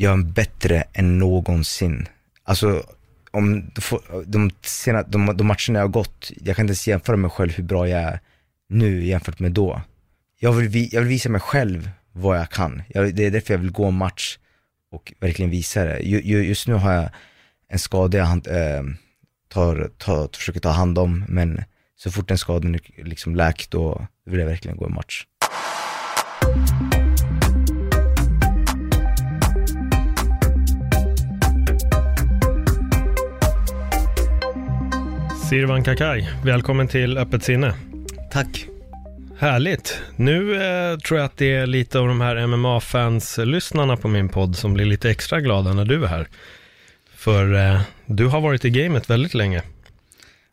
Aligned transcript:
Jag 0.00 0.18
är 0.18 0.22
bättre 0.22 0.84
än 0.92 1.18
någonsin. 1.18 2.06
Alltså, 2.44 2.82
om 3.30 3.70
de, 4.26 4.50
sena, 4.62 5.02
de, 5.02 5.36
de 5.36 5.46
matcherna 5.46 5.78
jag 5.78 5.80
har 5.80 5.88
gått, 5.88 6.30
jag 6.40 6.56
kan 6.56 6.64
inte 6.64 6.70
ens 6.70 6.88
jämföra 6.88 7.16
mig 7.16 7.30
själv 7.30 7.52
hur 7.52 7.64
bra 7.64 7.88
jag 7.88 8.00
är 8.00 8.20
nu 8.68 9.04
jämfört 9.04 9.38
med 9.38 9.52
då. 9.52 9.82
Jag 10.38 10.52
vill, 10.52 10.88
jag 10.94 11.00
vill 11.00 11.08
visa 11.08 11.28
mig 11.28 11.40
själv 11.40 11.90
vad 12.12 12.38
jag 12.38 12.50
kan. 12.50 12.82
Jag, 12.88 13.14
det 13.14 13.26
är 13.26 13.30
därför 13.30 13.54
jag 13.54 13.58
vill 13.58 13.70
gå 13.70 13.86
en 13.86 13.94
match 13.94 14.38
och 14.90 15.12
verkligen 15.20 15.50
visa 15.50 15.84
det. 15.84 15.98
Just 15.98 16.68
nu 16.68 16.74
har 16.74 16.92
jag 16.92 17.10
en 17.68 17.78
skada 17.78 18.18
jag 18.18 18.24
hand, 18.24 18.46
äh, 18.46 18.56
eh, 18.56 18.82
tar, 19.48 19.90
tar, 19.98 20.28
försöker 20.36 20.60
ta 20.60 20.70
hand 20.70 20.98
om, 20.98 21.24
men 21.28 21.64
så 21.96 22.10
fort 22.10 22.28
den 22.28 22.38
skadan 22.38 22.74
är 22.74 23.04
liksom 23.04 23.36
läkt, 23.36 23.70
då 23.70 24.06
vill 24.24 24.40
jag 24.40 24.46
verkligen 24.46 24.76
gå 24.76 24.86
en 24.86 24.94
match. 24.94 25.26
Sirvan 35.48 35.84
Kakai, 35.84 36.28
välkommen 36.44 36.88
till 36.88 37.18
Öppet 37.18 37.44
sinne. 37.44 37.74
Tack. 38.30 38.66
Härligt. 39.38 40.02
Nu 40.16 40.54
eh, 40.54 40.98
tror 40.98 41.18
jag 41.18 41.24
att 41.26 41.36
det 41.36 41.54
är 41.54 41.66
lite 41.66 41.98
av 41.98 42.08
de 42.08 42.20
här 42.20 42.46
MMA-fans-lyssnarna 42.46 43.96
på 43.96 44.08
min 44.08 44.28
podd 44.28 44.56
som 44.56 44.74
blir 44.74 44.84
lite 44.84 45.10
extra 45.10 45.40
glada 45.40 45.72
när 45.72 45.84
du 45.84 46.04
är 46.04 46.08
här. 46.08 46.28
För 47.14 47.54
eh, 47.54 47.80
du 48.06 48.26
har 48.26 48.40
varit 48.40 48.64
i 48.64 48.70
gamet 48.70 49.10
väldigt 49.10 49.34
länge. 49.34 49.62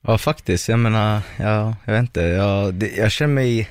Ja, 0.01 0.17
faktiskt. 0.17 0.69
Jag 0.69 0.79
menar, 0.79 1.21
ja, 1.39 1.75
jag 1.85 1.93
vet 1.93 2.01
inte. 2.01 2.21
Jag, 2.21 2.73
det, 2.73 2.97
jag 2.97 3.11
känner 3.11 3.33
mig, 3.33 3.69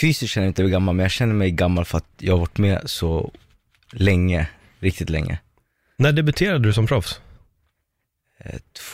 fysiskt 0.00 0.32
känner 0.32 0.46
jag 0.46 0.50
inte 0.50 0.62
gammal, 0.62 0.94
men 0.94 1.04
jag 1.04 1.10
känner 1.10 1.34
mig 1.34 1.50
gammal 1.50 1.84
för 1.84 1.98
att 1.98 2.10
jag 2.18 2.32
har 2.32 2.38
varit 2.40 2.58
med 2.58 2.82
så 2.84 3.32
länge, 3.92 4.48
riktigt 4.80 5.10
länge. 5.10 5.38
När 5.96 6.12
debuterade 6.12 6.58
du 6.58 6.72
som 6.72 6.86
proffs? 6.86 7.20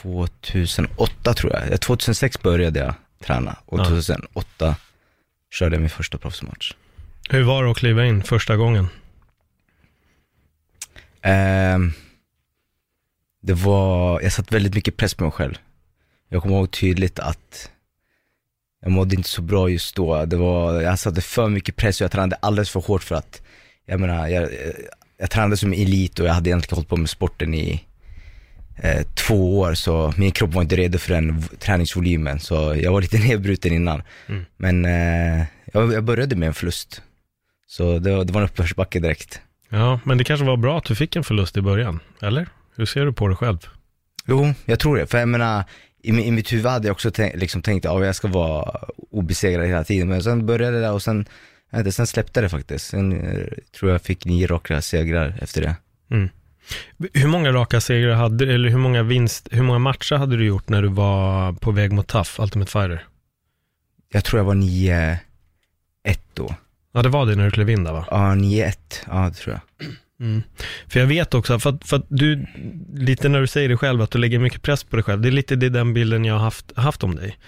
2008 0.02 1.30
eh, 1.30 1.34
tror 1.34 1.52
jag. 1.52 1.80
2006 1.80 2.36
eh, 2.36 2.42
började 2.42 2.80
jag 2.80 2.94
träna 3.24 3.56
och 3.66 3.78
ja. 3.78 3.84
2008 3.84 4.76
körde 5.50 5.74
jag 5.74 5.80
min 5.80 5.90
första 5.90 6.18
proffsmatch. 6.18 6.72
Hur 7.30 7.42
var 7.42 7.64
det 7.64 7.70
att 7.70 7.76
kliva 7.76 8.04
in 8.04 8.22
första 8.22 8.56
gången? 8.56 8.88
Eh, 11.22 11.78
det 13.42 13.54
var, 13.54 14.20
jag 14.20 14.32
satt 14.32 14.52
väldigt 14.52 14.74
mycket 14.74 14.96
press 14.96 15.14
på 15.14 15.24
mig 15.24 15.32
själv. 15.32 15.54
Jag 16.28 16.42
kommer 16.42 16.56
ihåg 16.56 16.70
tydligt 16.70 17.18
att 17.18 17.70
jag 18.80 18.92
mådde 18.92 19.14
inte 19.14 19.28
så 19.28 19.42
bra 19.42 19.68
just 19.68 19.96
då. 19.96 20.24
Det 20.24 20.36
var, 20.36 20.80
jag 20.80 20.98
satte 20.98 21.20
för 21.20 21.48
mycket 21.48 21.76
press 21.76 22.00
och 22.00 22.04
jag 22.04 22.10
tränade 22.10 22.36
alldeles 22.36 22.70
för 22.70 22.80
hårt 22.80 23.02
för 23.02 23.14
att, 23.14 23.42
jag 23.86 24.00
menar, 24.00 24.28
jag, 24.28 24.42
jag, 24.42 24.72
jag 25.18 25.30
tränade 25.30 25.56
som 25.56 25.72
elit 25.72 26.18
och 26.18 26.26
jag 26.26 26.32
hade 26.32 26.50
egentligen 26.50 26.76
hållit 26.76 26.88
på 26.88 26.96
med 26.96 27.10
sporten 27.10 27.54
i 27.54 27.84
eh, 28.76 29.02
två 29.14 29.58
år 29.58 29.74
så 29.74 30.14
min 30.16 30.32
kropp 30.32 30.54
var 30.54 30.62
inte 30.62 30.76
redo 30.76 30.98
för 30.98 31.14
den 31.14 31.42
träningsvolymen 31.58 32.40
så 32.40 32.74
jag 32.76 32.92
var 32.92 33.00
lite 33.00 33.18
nedbruten 33.28 33.72
innan. 33.72 34.02
Mm. 34.26 34.44
Men 34.56 34.84
eh, 34.84 35.46
jag, 35.72 35.92
jag, 35.92 36.04
började 36.04 36.36
med 36.36 36.46
en 36.46 36.54
förlust. 36.54 37.02
Så 37.66 37.98
det, 37.98 38.24
det 38.24 38.32
var 38.32 38.40
en 38.40 38.48
uppförsbacke 38.48 39.00
direkt. 39.00 39.40
Ja, 39.68 40.00
men 40.04 40.18
det 40.18 40.24
kanske 40.24 40.46
var 40.46 40.56
bra 40.56 40.78
att 40.78 40.84
du 40.84 40.94
fick 40.94 41.16
en 41.16 41.24
förlust 41.24 41.56
i 41.56 41.60
början, 41.60 42.00
eller? 42.22 42.48
Hur 42.76 42.86
ser 42.86 43.04
du 43.04 43.12
på 43.12 43.28
det 43.28 43.36
själv? 43.36 43.58
Jo, 44.26 44.54
jag 44.64 44.78
tror 44.78 44.96
det. 44.96 45.06
För 45.06 45.18
jag 45.18 45.28
menar, 45.28 45.64
i, 46.02 46.08
i 46.08 46.30
mitt 46.30 46.52
huvud 46.52 46.66
hade 46.66 46.88
jag 46.88 46.92
också 46.92 47.10
tänkt, 47.10 47.36
liksom 47.36 47.62
tänkt 47.62 47.86
att 47.86 47.92
ja, 47.92 48.04
jag 48.06 48.16
ska 48.16 48.28
vara 48.28 48.78
obesegrad 49.10 49.66
hela 49.66 49.84
tiden. 49.84 50.08
Men 50.08 50.22
sen 50.22 50.46
började 50.46 50.80
det 50.80 50.90
och 50.90 51.02
sen, 51.02 51.26
inte, 51.76 51.92
sen 51.92 52.06
släppte 52.06 52.40
det 52.40 52.48
faktiskt. 52.48 52.86
Sen 52.86 53.12
eh, 53.12 53.46
tror 53.78 53.90
jag 53.90 54.02
fick 54.02 54.24
nio 54.24 54.46
raka 54.46 54.82
segrar 54.82 55.38
efter 55.40 55.62
det. 55.62 55.76
Mm. 56.10 56.28
Hur 57.12 57.26
många 57.26 57.52
raka 57.52 57.80
segrar 57.80 58.14
hade 58.14 58.54
eller 58.54 58.68
hur 58.68 58.78
många 58.78 59.02
vinst, 59.02 59.48
hur 59.50 59.62
många 59.62 59.78
matcher 59.78 60.14
hade 60.14 60.36
du 60.36 60.44
gjort 60.44 60.68
när 60.68 60.82
du 60.82 60.88
var 60.88 61.52
på 61.52 61.70
väg 61.70 61.92
mot 61.92 62.06
TAF, 62.06 62.40
Ultimate 62.40 62.70
Fighter? 62.70 63.04
Jag 64.12 64.24
tror 64.24 64.40
jag 64.40 64.44
var 64.44 64.54
9-1 64.54 65.18
då. 66.34 66.54
Ja, 66.92 67.02
det 67.02 67.08
var 67.08 67.26
det 67.26 67.36
när 67.36 67.44
du 67.44 67.50
klev 67.50 67.70
in 67.70 67.84
där 67.84 67.92
va? 67.92 68.06
Ja, 68.10 68.16
9-1, 68.16 68.74
ja 69.06 69.28
det 69.28 69.34
tror 69.34 69.60
jag. 69.78 69.88
Mm. 70.20 70.42
För 70.86 71.00
jag 71.00 71.06
vet 71.06 71.34
också, 71.34 71.58
för 71.58 71.70
att, 71.70 71.88
för 71.88 71.96
att 71.96 72.06
du, 72.08 72.46
lite 72.94 73.28
när 73.28 73.40
du 73.40 73.46
säger 73.46 73.68
det 73.68 73.76
själv, 73.76 74.02
att 74.02 74.10
du 74.10 74.18
lägger 74.18 74.38
mycket 74.38 74.62
press 74.62 74.84
på 74.84 74.96
dig 74.96 75.02
själv, 75.02 75.20
det 75.20 75.28
är 75.28 75.32
lite 75.32 75.56
det 75.56 75.68
den 75.68 75.94
bilden 75.94 76.24
jag 76.24 76.34
har 76.34 76.40
haft, 76.40 76.76
haft 76.76 77.04
om 77.04 77.14
dig. 77.16 77.38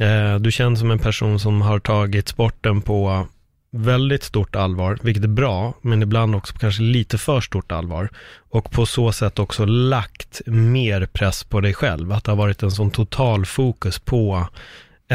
Eh, 0.00 0.36
du 0.36 0.52
känns 0.52 0.78
som 0.78 0.90
en 0.90 0.98
person 0.98 1.40
som 1.40 1.62
har 1.62 1.78
tagit 1.78 2.28
sporten 2.28 2.82
på 2.82 3.26
väldigt 3.70 4.22
stort 4.22 4.56
allvar, 4.56 4.98
vilket 5.02 5.24
är 5.24 5.28
bra, 5.28 5.74
men 5.82 6.02
ibland 6.02 6.34
också 6.34 6.54
kanske 6.58 6.82
lite 6.82 7.18
för 7.18 7.40
stort 7.40 7.72
allvar. 7.72 8.08
Och 8.50 8.70
på 8.70 8.86
så 8.86 9.12
sätt 9.12 9.38
också 9.38 9.64
lagt 9.64 10.40
mer 10.46 11.06
press 11.06 11.44
på 11.44 11.60
dig 11.60 11.74
själv, 11.74 12.12
att 12.12 12.24
det 12.24 12.30
har 12.30 12.36
varit 12.36 12.62
en 12.62 12.70
sån 12.70 12.90
total 12.90 13.46
fokus 13.46 13.98
på 13.98 14.48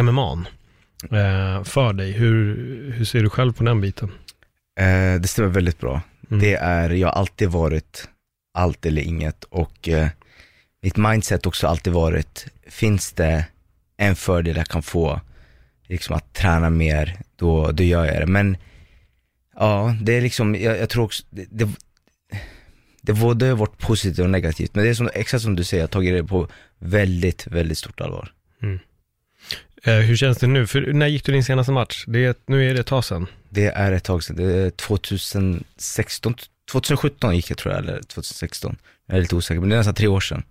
MMA 0.02 0.46
eh, 1.02 1.64
för 1.64 1.94
dig. 1.94 2.12
Hur, 2.12 2.56
hur 2.92 3.06
ser 3.06 3.24
du 3.24 3.30
själv 3.30 3.54
på 3.54 3.64
den 3.64 3.82
biten? 3.82 4.12
Eh, 4.80 5.22
det 5.22 5.28
stämmer 5.28 5.50
väldigt 5.50 5.80
bra. 5.80 6.02
Mm. 6.30 6.42
Det 6.42 6.56
är, 6.56 6.90
jag 6.90 7.08
har 7.08 7.14
alltid 7.14 7.50
varit 7.50 8.08
allt 8.54 8.86
eller 8.86 9.02
inget 9.02 9.44
och 9.44 9.90
eh, 9.90 10.08
mitt 10.82 10.98
mindset 10.98 11.46
också 11.46 11.68
alltid 11.68 11.94
varit, 11.94 12.48
finns 12.68 13.12
det 13.12 13.46
en 13.98 14.16
fördel 14.16 14.58
jag 14.58 14.68
kan 14.68 14.84
få, 14.84 15.22
liksom 15.92 16.16
att 16.16 16.34
träna 16.34 16.70
mer, 16.70 17.18
då, 17.36 17.72
då 17.72 17.84
gör 17.84 18.06
jag 18.06 18.22
det. 18.22 18.28
Men 18.28 18.58
ja, 19.56 19.96
det 20.02 20.14
är 20.14 20.22
liksom, 20.22 20.56
jag, 20.56 20.80
jag 20.80 20.90
tror 20.90 21.04
också, 21.04 21.24
det, 21.30 21.46
det, 21.50 21.70
det 23.02 23.14
både 23.14 23.54
varit 23.54 23.78
positivt 23.78 24.20
och 24.20 24.30
negativt. 24.30 24.76
Men 24.76 24.84
det 24.84 24.90
är 24.90 24.94
som, 24.94 25.10
exakt 25.14 25.44
som 25.44 25.56
du 25.56 25.64
säger, 25.64 25.82
jag 25.82 25.88
har 25.88 25.92
tagit 25.92 26.14
det 26.14 26.24
på 26.24 26.48
väldigt, 26.80 27.48
väldigt 27.48 27.78
stort 27.78 28.02
allvar. 28.02 28.32
Mm. 28.64 28.80
Eh, 29.84 29.94
hur 29.96 30.16
känns 30.16 30.38
det 30.38 30.48
nu? 30.48 30.68
För 30.68 30.94
när 30.94 31.08
gick 31.08 31.26
du 31.26 31.32
din 31.32 31.44
senaste 31.44 31.72
match? 31.72 32.04
Det 32.08 32.26
är, 32.26 32.36
nu 32.46 32.70
är 32.70 32.74
det 32.74 32.80
ett 32.80 32.88
tag 32.88 33.06
sedan. 33.06 33.28
Det 33.50 33.68
är 33.68 33.92
ett 33.92 34.04
tag 34.04 34.24
sedan, 34.24 34.36
det 34.36 34.44
är 34.44 34.70
2016, 34.70 36.36
2017 36.72 37.36
gick 37.36 37.50
jag 37.50 37.58
tror 37.58 37.74
jag, 37.74 37.84
eller 37.84 38.02
2016. 38.02 38.78
Jag 39.06 39.18
är 39.18 39.22
lite 39.22 39.36
osäker, 39.36 39.60
men 39.60 39.70
det 39.70 39.76
är 39.76 39.78
nästan 39.78 39.94
tre 39.94 40.08
år 40.08 40.20
sedan. 40.20 40.44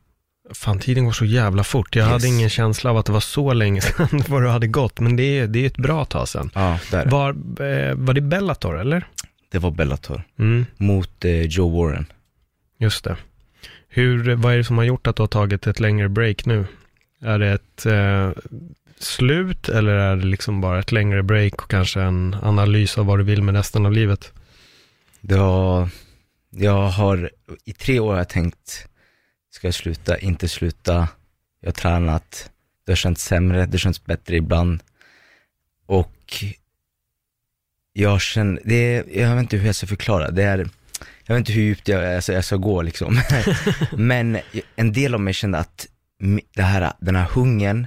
Fan, 0.54 0.78
tiden 0.78 1.04
går 1.04 1.12
så 1.12 1.24
jävla 1.24 1.64
fort. 1.64 1.96
Jag 1.96 2.04
yes. 2.04 2.12
hade 2.12 2.28
ingen 2.28 2.50
känsla 2.50 2.90
av 2.90 2.96
att 2.96 3.06
det 3.06 3.12
var 3.12 3.20
så 3.20 3.52
länge 3.52 3.80
sedan 3.80 4.22
vad 4.28 4.42
du 4.42 4.48
hade 4.48 4.66
gått, 4.66 5.00
men 5.00 5.16
det 5.16 5.38
är, 5.38 5.46
det 5.46 5.62
är 5.62 5.66
ett 5.66 5.76
bra 5.76 6.04
tag 6.04 6.28
sedan. 6.28 6.50
Ja, 6.54 6.78
där. 6.90 7.06
Var, 7.06 7.28
eh, 7.30 7.94
var 7.94 8.14
det 8.14 8.20
Bellator, 8.20 8.80
eller? 8.80 9.04
Det 9.50 9.58
var 9.58 9.70
Bellator, 9.70 10.22
mm. 10.38 10.66
mot 10.76 11.24
eh, 11.24 11.42
Joe 11.42 11.68
Warren. 11.68 12.06
Just 12.78 13.04
det. 13.04 13.16
Hur, 13.88 14.34
vad 14.34 14.52
är 14.52 14.56
det 14.56 14.64
som 14.64 14.78
har 14.78 14.84
gjort 14.84 15.06
att 15.06 15.16
du 15.16 15.22
har 15.22 15.28
tagit 15.28 15.66
ett 15.66 15.80
längre 15.80 16.08
break 16.08 16.46
nu? 16.46 16.66
Är 17.22 17.38
det 17.38 17.48
ett 17.48 17.86
eh, 17.86 18.30
slut 18.98 19.68
eller 19.68 19.92
är 19.92 20.16
det 20.16 20.26
liksom 20.26 20.60
bara 20.60 20.78
ett 20.78 20.92
längre 20.92 21.22
break 21.22 21.62
och 21.62 21.70
kanske 21.70 22.00
en 22.00 22.36
analys 22.42 22.98
av 22.98 23.06
vad 23.06 23.18
du 23.18 23.22
vill 23.22 23.42
med 23.42 23.54
resten 23.54 23.86
av 23.86 23.92
livet? 23.92 24.32
Det 25.20 25.34
har, 25.34 25.88
jag 26.50 26.88
har, 26.88 27.30
i 27.64 27.72
tre 27.72 28.00
år 28.00 28.10
har 28.10 28.18
jag 28.18 28.28
tänkt 28.28 28.86
Ska 29.50 29.66
jag 29.66 29.74
sluta, 29.74 30.18
inte 30.18 30.48
sluta? 30.48 31.08
Jag 31.60 31.68
har 31.68 31.72
tränat, 31.72 32.50
det 32.86 32.92
har 32.92 32.96
känts 32.96 33.24
sämre, 33.24 33.66
det 33.66 33.78
känns 33.78 34.04
bättre 34.04 34.36
ibland. 34.36 34.82
Och 35.86 36.44
jag 37.92 38.20
känner, 38.20 38.60
det 38.64 38.74
är, 38.74 39.04
jag 39.20 39.34
vet 39.34 39.40
inte 39.40 39.56
hur 39.56 39.66
jag 39.66 39.74
ska 39.74 39.86
förklara, 39.86 40.30
det 40.30 40.42
är, 40.42 40.58
jag 41.24 41.34
vet 41.34 41.38
inte 41.38 41.52
hur 41.52 41.62
djupt 41.62 41.88
jag, 41.88 42.14
alltså, 42.14 42.32
jag 42.32 42.44
ska 42.44 42.56
gå 42.56 42.82
liksom. 42.82 43.20
Men 43.96 44.38
en 44.76 44.92
del 44.92 45.14
av 45.14 45.20
mig 45.20 45.34
kände 45.34 45.58
att 45.58 45.88
det 46.54 46.62
här, 46.62 46.92
den 47.00 47.16
här 47.16 47.26
hungern 47.26 47.86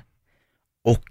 och, 0.83 1.05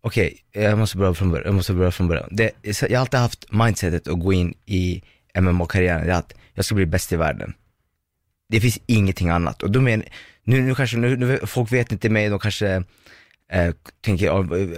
okej, 0.00 0.38
okay, 0.50 0.62
jag 0.62 0.78
måste 0.78 0.96
börja 0.96 1.14
från 1.14 1.30
början, 1.30 1.46
jag 1.46 1.54
måste 1.54 1.72
börja 1.72 1.90
från 1.90 2.08
början. 2.08 2.28
Det, 2.30 2.52
jag 2.62 2.90
har 2.90 2.96
alltid 2.96 3.20
haft 3.20 3.52
mindsetet 3.52 4.08
att 4.08 4.20
gå 4.20 4.32
in 4.32 4.54
i 4.66 5.02
MMA-karriären, 5.38 6.10
att 6.10 6.34
jag 6.54 6.64
ska 6.64 6.74
bli 6.74 6.86
bäst 6.86 7.12
i 7.12 7.16
världen. 7.16 7.54
Det 8.48 8.60
finns 8.60 8.78
ingenting 8.86 9.28
annat. 9.28 9.62
Och 9.62 9.70
då 9.70 9.80
men, 9.80 10.02
nu, 10.44 10.62
nu 10.62 10.74
kanske, 10.74 10.96
nu, 10.96 11.16
nu, 11.16 11.38
folk 11.46 11.72
vet 11.72 11.92
inte 11.92 12.08
mig, 12.08 12.28
de 12.28 12.38
kanske 12.38 12.84
eh, 13.52 13.74
tänker, 14.04 14.26
ja, 14.26 14.38
eh, 14.38 14.68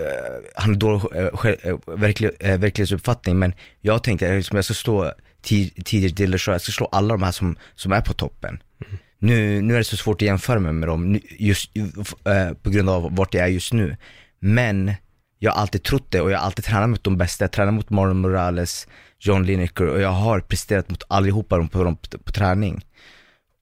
han 0.54 0.70
har 0.70 0.74
dålig 0.74 1.02
eh, 1.14 1.70
eh, 1.70 1.78
verklig, 1.86 2.30
eh, 2.40 2.58
verklighetsuppfattning, 2.58 3.38
men 3.38 3.54
jag 3.80 4.02
tänkte, 4.02 4.36
liksom, 4.36 4.56
eh, 4.56 4.58
jag 4.58 4.64
ska 4.64 4.74
slå 4.74 5.12
tidigt 5.84 6.16
Dillashaw, 6.16 6.54
jag 6.54 6.60
ska 6.60 6.72
slå 6.72 6.86
alla 6.86 7.14
de 7.14 7.22
här 7.22 7.32
som, 7.32 7.56
som 7.74 7.92
är 7.92 8.00
på 8.00 8.12
toppen. 8.12 8.62
Nu, 9.18 9.62
nu 9.62 9.74
är 9.74 9.78
det 9.78 9.84
så 9.84 9.96
svårt 9.96 10.22
att 10.22 10.26
jämföra 10.26 10.58
mig 10.58 10.72
med 10.72 10.88
dem, 10.88 11.20
just 11.38 11.76
eh, 11.76 12.52
på 12.62 12.70
grund 12.70 12.90
av 12.90 13.16
vart 13.16 13.34
jag 13.34 13.44
är 13.44 13.48
just 13.48 13.72
nu. 13.72 13.96
Men 14.38 14.92
jag 15.38 15.52
har 15.52 15.60
alltid 15.60 15.82
trott 15.82 16.10
det 16.10 16.20
och 16.20 16.30
jag 16.30 16.38
har 16.38 16.46
alltid 16.46 16.64
tränat 16.64 16.88
mot 16.88 17.04
de 17.04 17.16
bästa. 17.16 17.44
Jag 17.44 17.52
tränar 17.52 17.72
mot 17.72 17.90
Marlon 17.90 18.20
Morales, 18.20 18.88
John 19.18 19.42
Lineker 19.46 19.86
och 19.86 20.00
jag 20.00 20.08
har 20.08 20.40
presterat 20.40 20.90
mot 20.90 21.02
allihopa 21.08 21.56
dem 21.56 21.68
på, 21.68 21.84
på, 21.84 21.96
på, 21.96 22.18
på 22.18 22.32
träning. 22.32 22.84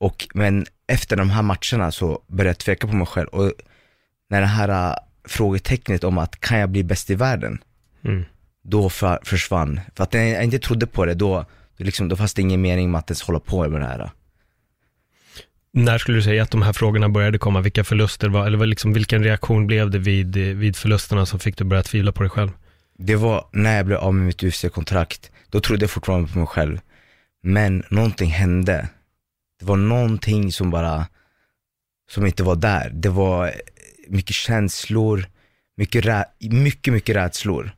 Och, 0.05 0.29
men 0.35 0.67
efter 0.87 1.17
de 1.17 1.31
här 1.31 1.43
matcherna 1.43 1.93
så 1.93 2.23
började 2.27 2.49
jag 2.49 2.59
tveka 2.59 2.87
på 2.87 2.95
mig 2.95 3.07
själv 3.07 3.29
och 3.29 3.53
när 4.31 4.41
det 4.41 4.47
här 4.47 4.69
äh, 4.69 4.97
frågetecknet 5.29 6.05
om 6.05 6.19
att 6.19 6.41
kan 6.41 6.59
jag 6.59 6.71
bli 6.71 6.85
bäst 6.85 7.11
i 7.11 7.15
världen? 7.15 7.59
Mm. 8.05 8.25
Då 8.63 8.91
för, 8.91 9.19
försvann. 9.23 9.81
För 9.97 10.05
att 10.05 10.13
när 10.13 10.23
jag 10.23 10.45
inte 10.45 10.59
trodde 10.59 10.87
på 10.87 11.05
det, 11.05 11.15
då, 11.15 11.45
då, 11.77 11.85
liksom, 11.85 12.09
då 12.09 12.17
fanns 12.17 12.35
det 12.35 12.43
ingen 12.43 12.61
mening 12.61 12.91
med 12.91 12.99
att 12.99 13.11
ens 13.11 13.23
hålla 13.23 13.41
på 13.41 13.69
med 13.69 13.81
det 13.81 13.87
här. 13.87 14.11
När 15.73 15.99
skulle 15.99 16.19
du 16.19 16.23
säga 16.23 16.43
att 16.43 16.51
de 16.51 16.63
här 16.63 16.73
frågorna 16.73 17.09
började 17.09 17.39
komma? 17.39 17.61
Vilka 17.61 17.85
förluster 17.85 18.29
var, 18.29 18.47
eller 18.47 18.67
liksom, 18.67 18.93
vilken 18.93 19.25
reaktion 19.25 19.67
blev 19.67 19.91
det 19.91 19.99
vid, 19.99 20.37
vid 20.37 20.77
förlusterna 20.77 21.27
som 21.27 21.39
fick 21.39 21.57
dig 21.59 21.65
att 21.65 21.69
börja 21.69 21.83
tvivla 21.83 22.13
på 22.13 22.23
dig 22.23 22.31
själv? 22.31 22.51
Det 22.99 23.17
var 23.17 23.47
när 23.53 23.77
jag 23.77 23.87
blev 23.87 23.99
av 23.99 24.15
med 24.15 24.27
mitt 24.27 24.43
UFC-kontrakt. 24.43 25.31
Då 25.51 25.61
trodde 25.61 25.83
jag 25.83 25.91
fortfarande 25.91 26.33
på 26.33 26.39
mig 26.39 26.47
själv. 26.47 26.81
Men 27.43 27.85
någonting 27.91 28.31
hände. 28.31 28.89
Det 29.65 29.69
var 29.69 29.77
någonting 29.77 30.53
som 30.53 30.71
bara, 30.71 31.07
som 32.11 32.27
inte 32.27 32.43
var 32.43 32.57
där. 32.57 32.91
Det 32.95 33.09
var 33.09 33.55
mycket 34.09 34.37
känslor, 34.37 35.27
mycket, 35.77 36.05
rä 36.05 36.25
mycket, 36.41 36.93
mycket 36.93 37.17
rädslor. 37.17 37.71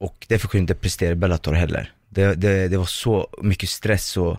Och 0.00 0.26
därför 0.28 0.48
kunde 0.48 0.60
jag 0.60 0.62
inte 0.62 0.74
prestera 0.74 1.10
i 1.10 1.14
Bellator 1.14 1.52
heller. 1.52 1.92
Det, 2.08 2.34
det, 2.34 2.68
det 2.68 2.76
var 2.76 2.84
så 2.84 3.28
mycket 3.42 3.68
stress 3.68 4.16
och, 4.16 4.38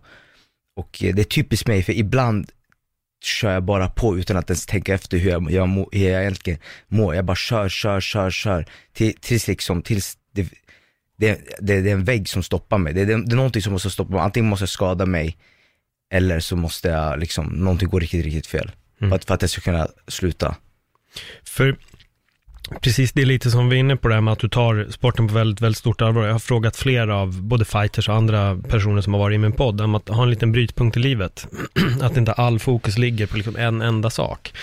och 0.75 0.97
det 0.99 1.19
är 1.19 1.23
typiskt 1.23 1.67
mig, 1.67 1.83
för 1.83 1.93
ibland 1.93 2.51
kör 3.23 3.53
jag 3.53 3.63
bara 3.63 3.89
på 3.89 4.17
utan 4.17 4.37
att 4.37 4.49
ens 4.49 4.65
tänka 4.65 4.93
efter 4.93 5.17
hur 5.17 5.29
jag, 5.29 5.51
jag, 5.51 5.69
må, 5.69 5.89
hur 5.91 6.09
jag 6.09 6.21
egentligen 6.21 6.59
mår. 6.87 7.15
Jag 7.15 7.25
bara 7.25 7.35
kör, 7.35 7.69
kör, 7.69 7.99
kör, 7.99 8.31
kör. 8.31 8.65
Till, 8.93 9.13
tills 9.19 9.47
liksom, 9.47 9.81
tills 9.81 10.17
det, 10.31 10.47
det, 11.17 11.41
det, 11.59 11.81
det, 11.81 11.89
är 11.89 11.93
en 11.93 12.03
vägg 12.03 12.29
som 12.29 12.43
stoppar 12.43 12.77
mig. 12.77 12.93
Det, 12.93 13.05
det, 13.05 13.25
det 13.25 13.31
är 13.33 13.35
någonting 13.35 13.61
som 13.61 13.73
måste 13.73 13.89
stoppa 13.89 14.11
mig. 14.13 14.21
Antingen 14.21 14.49
måste 14.49 14.63
jag 14.63 14.69
skada 14.69 15.05
mig, 15.05 15.37
eller 16.13 16.39
så 16.39 16.55
måste 16.55 16.87
jag 16.87 17.19
liksom, 17.19 17.45
någonting 17.45 17.89
går 17.89 17.99
riktigt, 17.99 18.25
riktigt 18.25 18.47
fel. 18.47 18.71
Mm. 19.01 19.09
För, 19.09 19.15
att, 19.15 19.25
för 19.25 19.33
att 19.33 19.41
jag 19.41 19.49
ska 19.49 19.61
kunna 19.61 19.87
sluta. 20.07 20.55
För 21.43 21.75
Precis, 22.81 23.11
det 23.11 23.21
är 23.21 23.25
lite 23.25 23.51
som 23.51 23.69
vi 23.69 23.75
är 23.75 23.79
inne 23.79 23.95
på 23.95 24.07
det 24.07 24.13
här 24.13 24.21
med 24.21 24.31
att 24.31 24.39
du 24.39 24.49
tar 24.49 24.87
sporten 24.89 25.27
på 25.27 25.33
väldigt, 25.33 25.61
väldigt 25.61 25.77
stort 25.77 26.01
allvar. 26.01 26.25
Jag 26.25 26.31
har 26.31 26.39
frågat 26.39 26.75
flera 26.75 27.15
av 27.15 27.41
både 27.41 27.65
fighters 27.65 28.09
och 28.09 28.15
andra 28.15 28.57
personer 28.69 29.01
som 29.01 29.13
har 29.13 29.19
varit 29.19 29.35
i 29.35 29.37
min 29.37 29.51
podd 29.51 29.81
om 29.81 29.95
att 29.95 30.09
ha 30.09 30.23
en 30.23 30.29
liten 30.29 30.51
brytpunkt 30.51 30.97
i 30.97 30.99
livet. 30.99 31.47
att 32.01 32.17
inte 32.17 32.33
all 32.33 32.59
fokus 32.59 32.97
ligger 32.97 33.27
på 33.27 33.37
liksom 33.37 33.55
en 33.55 33.81
enda 33.81 34.09
sak. 34.09 34.53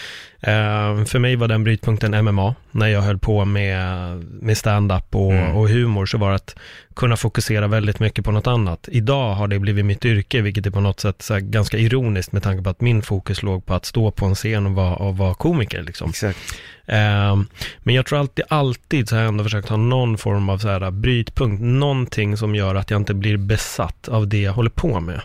Uh, 0.47 1.05
för 1.05 1.19
mig 1.19 1.37
var 1.37 1.49
den 1.49 1.65
brytpunkten 1.65 2.25
MMA, 2.25 2.55
när 2.71 2.87
jag 2.87 3.01
höll 3.01 3.19
på 3.19 3.45
med, 3.45 4.17
med 4.41 4.59
stand-up 4.59 5.15
och, 5.15 5.33
mm. 5.33 5.57
och 5.57 5.69
humor, 5.69 6.07
så 6.07 6.19
var 6.19 6.29
det 6.29 6.37
att 6.37 6.57
kunna 6.97 7.17
fokusera 7.17 7.67
väldigt 7.67 8.01
mycket 8.01 8.25
på 8.25 8.31
något 8.31 8.47
annat. 8.47 8.89
Idag 8.93 9.35
har 9.35 9.49
det 9.49 9.59
blivit 9.59 9.85
mitt 9.85 10.05
yrke, 10.05 10.41
vilket 10.41 10.67
är 10.67 10.71
på 10.71 10.81
något 10.81 11.01
sätt 11.01 11.23
så 11.23 11.39
ganska 11.41 11.79
ironiskt 11.79 12.33
med 12.33 12.43
tanke 12.43 12.63
på 12.63 12.71
att 12.71 12.81
min 12.81 13.03
fokus 13.03 13.43
låg 13.43 13.67
på 13.67 13.75
att 13.75 13.85
stå 13.85 14.11
på 14.11 14.27
en 14.27 14.35
scen 14.35 14.67
och 14.67 14.73
vara, 14.73 14.97
och 14.97 15.17
vara 15.17 15.35
komiker. 15.35 15.83
Liksom. 15.83 16.09
Exakt. 16.09 16.39
Uh, 16.89 17.43
men 17.79 17.95
jag 17.95 18.07
tror 18.07 18.19
alltid, 18.19 18.45
alltid 18.49 19.09
så 19.09 19.15
har 19.15 19.23
jag 19.23 19.29
ändå 19.29 19.45
försökt 19.45 19.69
ha 19.69 19.77
någon 19.77 20.19
form 20.19 20.49
av 20.49 20.59
så 20.59 20.69
här 20.69 20.91
brytpunkt, 20.91 21.63
någonting 21.63 22.37
som 22.37 22.55
gör 22.55 22.75
att 22.75 22.91
jag 22.91 23.01
inte 23.01 23.15
blir 23.15 23.37
besatt 23.37 24.09
av 24.09 24.29
det 24.29 24.41
jag 24.41 24.53
håller 24.53 24.71
på 24.71 25.01
med. 25.01 25.21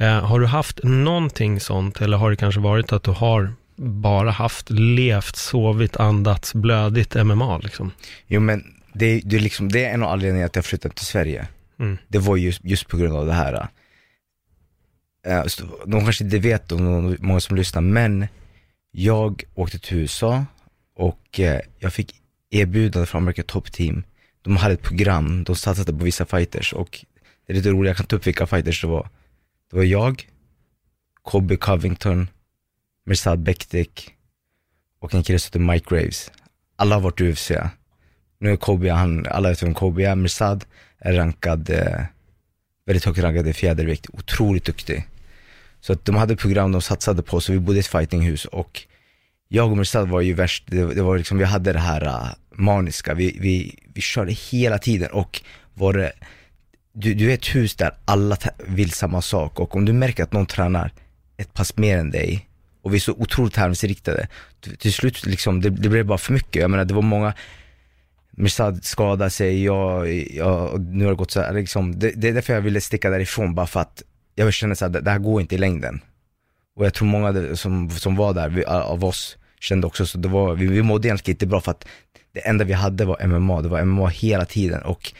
Uh, 0.00 0.06
har 0.06 0.40
du 0.40 0.46
haft 0.46 0.80
någonting 0.82 1.60
sånt, 1.60 2.00
eller 2.00 2.16
har 2.16 2.30
det 2.30 2.36
kanske 2.36 2.60
varit 2.60 2.92
att 2.92 3.02
du 3.02 3.10
har 3.10 3.52
bara 3.76 4.30
haft, 4.30 4.70
levt, 4.70 5.36
sovit, 5.36 5.96
andats, 5.96 6.54
blödigt 6.54 7.14
MMA 7.14 7.58
liksom. 7.58 7.90
Jo 8.26 8.40
men 8.40 8.64
det, 8.92 9.20
det, 9.24 9.36
är 9.36 9.40
liksom, 9.40 9.68
det 9.68 9.84
är 9.84 9.94
en 9.94 10.02
av 10.02 10.12
anledningarna 10.12 10.46
att 10.46 10.56
jag 10.56 10.64
flyttade 10.64 10.94
till 10.94 11.06
Sverige. 11.06 11.48
Mm. 11.78 11.98
Det 12.08 12.18
var 12.18 12.36
just, 12.36 12.64
just 12.64 12.88
på 12.88 12.96
grund 12.96 13.16
av 13.16 13.26
det 13.26 13.32
här. 13.32 13.68
Uh, 15.26 15.44
de 15.86 16.00
kanske 16.00 16.24
inte 16.24 16.38
vet, 16.38 16.68
de, 16.68 17.16
många 17.20 17.40
som 17.40 17.56
lyssnar, 17.56 17.82
men 17.82 18.26
jag 18.90 19.44
åkte 19.54 19.78
till 19.78 19.96
USA 19.96 20.44
och 20.96 21.38
uh, 21.38 21.58
jag 21.78 21.92
fick 21.92 22.14
erbjudande 22.50 23.06
från 23.06 23.22
America 23.22 23.42
Top 23.42 23.72
Team. 23.72 24.04
De 24.42 24.56
hade 24.56 24.74
ett 24.74 24.82
program, 24.82 25.44
de 25.44 25.56
satsade 25.56 25.92
på 25.92 26.04
vissa 26.04 26.26
fighters 26.26 26.72
och 26.72 27.04
det 27.46 27.52
är 27.52 27.56
lite 27.56 27.70
roligt, 27.70 27.88
jag 27.88 27.96
kan 27.96 28.06
ta 28.06 28.16
upp 28.16 28.26
vilka 28.26 28.46
fighters 28.46 28.80
det 28.80 28.86
var. 28.86 29.08
Det 29.70 29.76
var 29.76 29.84
jag, 29.84 30.28
Kobe 31.22 31.56
Covington, 31.56 32.28
Mirsad 33.06 33.38
Bektik 33.38 34.14
och 35.00 35.14
en 35.14 35.22
kille 35.22 35.38
som 35.38 35.48
heter 35.48 35.72
Mike 35.72 35.94
Graves. 35.94 36.30
Alla 36.76 36.94
har 36.94 37.02
varit 37.02 37.20
i 37.20 37.32
UFC. 37.32 37.50
Nu 38.38 38.52
är 38.52 38.56
Kobe, 38.56 38.90
han, 38.90 39.26
alla 39.26 39.48
vet 39.48 39.62
vem 39.62 39.74
Kobe 39.74 40.04
är. 40.04 40.14
Mirsad 40.14 40.64
är 40.98 41.12
rankad, 41.12 41.70
eh, 41.70 42.00
väldigt 42.86 43.04
högt 43.04 43.18
rankad 43.18 43.48
i 43.48 43.52
fjädervikt, 43.52 44.06
otroligt 44.12 44.64
duktig. 44.64 45.06
Så 45.80 45.92
att 45.92 46.04
de 46.04 46.14
hade 46.14 46.36
program 46.36 46.72
de 46.72 46.82
satsade 46.82 47.22
på, 47.22 47.40
så 47.40 47.52
vi 47.52 47.58
bodde 47.58 47.76
i 47.76 47.80
ett 47.80 47.86
fightinghus 47.86 48.44
och 48.44 48.86
jag 49.48 49.70
och 49.70 49.76
Mirsad 49.76 50.08
var 50.08 50.20
ju 50.20 50.34
värst, 50.34 50.64
det, 50.66 50.94
det, 50.94 51.02
var 51.02 51.18
liksom, 51.18 51.38
vi 51.38 51.44
hade 51.44 51.72
det 51.72 51.78
här 51.78 52.06
uh, 52.06 52.32
maniska, 52.50 53.14
vi, 53.14 53.38
vi, 53.40 53.78
vi 53.94 54.00
körde 54.00 54.32
hela 54.32 54.78
tiden 54.78 55.10
och 55.10 55.42
var 55.74 55.92
det, 55.92 56.12
du, 56.92 57.14
du 57.14 57.30
är 57.30 57.34
ett 57.34 57.54
hus 57.54 57.74
där 57.76 57.94
alla 58.04 58.36
vill 58.66 58.90
samma 58.90 59.22
sak 59.22 59.60
och 59.60 59.76
om 59.76 59.84
du 59.84 59.92
märker 59.92 60.22
att 60.22 60.32
någon 60.32 60.46
tränar 60.46 60.92
ett 61.36 61.54
pass 61.54 61.76
mer 61.76 61.98
än 61.98 62.10
dig, 62.10 62.48
och 62.86 62.92
vi 62.92 62.96
är 62.96 63.00
så 63.00 63.12
otroligt 63.12 63.54
tävlingsinriktade. 63.54 64.28
Till 64.78 64.92
slut 64.92 65.26
liksom, 65.26 65.60
det, 65.60 65.70
det, 65.70 65.88
blev 65.88 66.06
bara 66.06 66.18
för 66.18 66.32
mycket. 66.32 66.62
Jag 66.62 66.70
menar 66.70 66.84
det 66.84 66.94
var 66.94 67.02
många, 67.02 67.34
Mirsad 68.30 68.84
skadade 68.84 69.30
sig, 69.30 69.64
jag, 69.64 70.12
jag, 70.30 70.80
nu 70.80 71.04
har 71.04 71.10
det 71.10 71.16
gått 71.16 71.30
så 71.30 71.40
här, 71.40 71.52
liksom, 71.52 71.98
det, 71.98 72.10
det 72.10 72.28
är 72.28 72.32
därför 72.32 72.54
jag 72.54 72.60
ville 72.60 72.80
sticka 72.80 73.10
därifrån, 73.10 73.54
bara 73.54 73.66
för 73.66 73.80
att 73.80 74.02
jag 74.34 74.52
kände 74.52 74.86
att 74.86 75.04
det 75.04 75.10
här 75.10 75.18
går 75.18 75.40
inte 75.40 75.54
i 75.54 75.58
längden. 75.58 76.00
Och 76.76 76.86
jag 76.86 76.94
tror 76.94 77.08
många 77.08 77.56
som, 77.56 77.90
som 77.90 78.16
var 78.16 78.34
där, 78.34 78.48
vi, 78.48 78.64
av 78.64 79.04
oss, 79.04 79.36
kände 79.60 79.86
också 79.86 80.06
så 80.06 80.18
det 80.18 80.28
var, 80.28 80.54
vi, 80.54 80.66
vi 80.66 80.82
mådde 80.82 81.08
egentligen 81.08 81.34
inte 81.34 81.46
bra 81.46 81.60
för 81.60 81.70
att 81.70 81.88
det 82.32 82.40
enda 82.40 82.64
vi 82.64 82.72
hade 82.72 83.04
var 83.04 83.26
MMA, 83.26 83.62
det 83.62 83.68
var 83.68 83.84
MMA 83.84 84.08
hela 84.08 84.44
tiden 84.44 84.82
och 84.82 85.12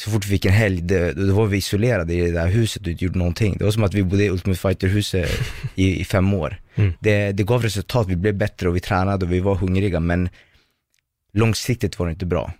så 0.00 0.10
fort 0.10 0.26
vi 0.26 0.28
fick 0.28 0.44
en 0.44 0.52
helg, 0.52 0.80
det, 0.80 1.12
då 1.12 1.34
var 1.34 1.46
vi 1.46 1.56
isolerade 1.56 2.14
i 2.14 2.20
det 2.20 2.32
där 2.32 2.46
huset 2.46 2.82
och 2.82 2.88
inte 2.88 3.04
gjorde 3.04 3.18
någonting. 3.18 3.56
Det 3.58 3.64
var 3.64 3.70
som 3.70 3.84
att 3.84 3.94
vi 3.94 4.02
bodde 4.02 4.24
i 4.24 4.30
Ultimate 4.30 4.60
Fighter-huset 4.60 5.30
i, 5.74 6.00
i, 6.00 6.04
fem 6.04 6.34
år. 6.34 6.60
Mm. 6.74 6.92
Det, 7.00 7.32
det 7.32 7.42
gav 7.42 7.62
resultat, 7.62 8.08
vi 8.08 8.16
blev 8.16 8.34
bättre 8.34 8.68
och 8.68 8.76
vi 8.76 8.80
tränade 8.80 9.26
och 9.26 9.32
vi 9.32 9.40
var 9.40 9.54
hungriga, 9.54 10.00
men 10.00 10.28
långsiktigt 11.32 11.98
var 11.98 12.06
det 12.06 12.12
inte 12.12 12.26
bra. 12.26 12.52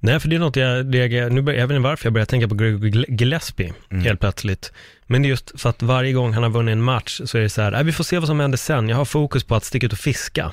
Nej, 0.00 0.20
för 0.20 0.28
det 0.28 0.36
är 0.36 0.40
något 0.40 0.56
jag 0.56 0.94
reagerar, 0.94 1.30
nu 1.30 1.42
börjar, 1.42 1.60
jag 1.60 1.66
vet 1.66 1.76
inte 1.76 1.88
varför 1.88 2.06
jag 2.06 2.12
börjar 2.12 2.26
tänka 2.26 2.48
på 2.48 2.54
Gregory 2.54 3.04
Gillespie 3.08 3.72
mm. 3.90 4.04
helt 4.04 4.20
plötsligt. 4.20 4.72
Men 5.06 5.22
det 5.22 5.28
är 5.28 5.30
just 5.30 5.60
för 5.60 5.70
att 5.70 5.82
varje 5.82 6.12
gång 6.12 6.32
han 6.32 6.42
har 6.42 6.50
vunnit 6.50 6.72
en 6.72 6.82
match 6.82 7.20
så 7.24 7.38
är 7.38 7.42
det 7.42 7.48
så 7.48 7.62
här, 7.62 7.84
vi 7.84 7.92
får 7.92 8.04
se 8.04 8.18
vad 8.18 8.28
som 8.28 8.40
händer 8.40 8.58
sen, 8.58 8.88
jag 8.88 8.96
har 8.96 9.04
fokus 9.04 9.44
på 9.44 9.54
att 9.54 9.64
sticka 9.64 9.86
ut 9.86 9.92
och 9.92 9.98
fiska 9.98 10.52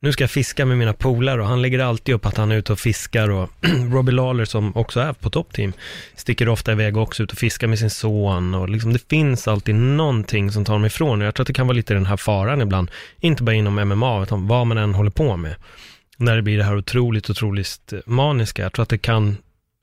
nu 0.00 0.12
ska 0.12 0.24
jag 0.24 0.30
fiska 0.30 0.66
med 0.66 0.78
mina 0.78 0.92
polare 0.92 1.42
och 1.42 1.48
han 1.48 1.62
lägger 1.62 1.78
alltid 1.78 2.14
upp 2.14 2.26
att 2.26 2.36
han 2.36 2.50
är 2.52 2.56
ute 2.56 2.72
och 2.72 2.78
fiskar 2.78 3.30
och 3.30 3.50
Robbie 3.92 4.12
Lawler 4.12 4.44
som 4.44 4.76
också 4.76 5.00
är 5.00 5.12
på 5.12 5.30
toppteam 5.30 5.72
sticker 6.16 6.48
ofta 6.48 6.72
iväg 6.72 6.96
också 6.96 7.22
ut 7.22 7.32
och 7.32 7.38
fiskar 7.38 7.66
med 7.66 7.78
sin 7.78 7.90
son 7.90 8.54
och 8.54 8.68
liksom 8.68 8.92
det 8.92 9.08
finns 9.08 9.48
alltid 9.48 9.74
någonting 9.74 10.52
som 10.52 10.64
tar 10.64 10.78
mig 10.78 10.86
ifrån 10.86 11.20
och 11.20 11.26
jag 11.26 11.34
tror 11.34 11.44
att 11.44 11.46
det 11.46 11.52
kan 11.52 11.66
vara 11.66 11.76
lite 11.76 11.94
den 11.94 12.06
här 12.06 12.16
faran 12.16 12.60
ibland, 12.60 12.90
inte 13.20 13.42
bara 13.42 13.54
inom 13.54 13.74
MMA 13.74 14.22
utan 14.22 14.46
vad 14.46 14.66
man 14.66 14.78
än 14.78 14.94
håller 14.94 15.10
på 15.10 15.36
med. 15.36 15.54
När 16.16 16.36
det 16.36 16.42
blir 16.42 16.58
det 16.58 16.64
här 16.64 16.76
otroligt, 16.76 17.30
otroligt 17.30 17.92
eh, 17.92 17.98
maniska, 18.06 18.62
jag 18.62 18.72
tror 18.72 18.82
att 18.82 18.88
det 18.88 18.98
kan, 18.98 19.36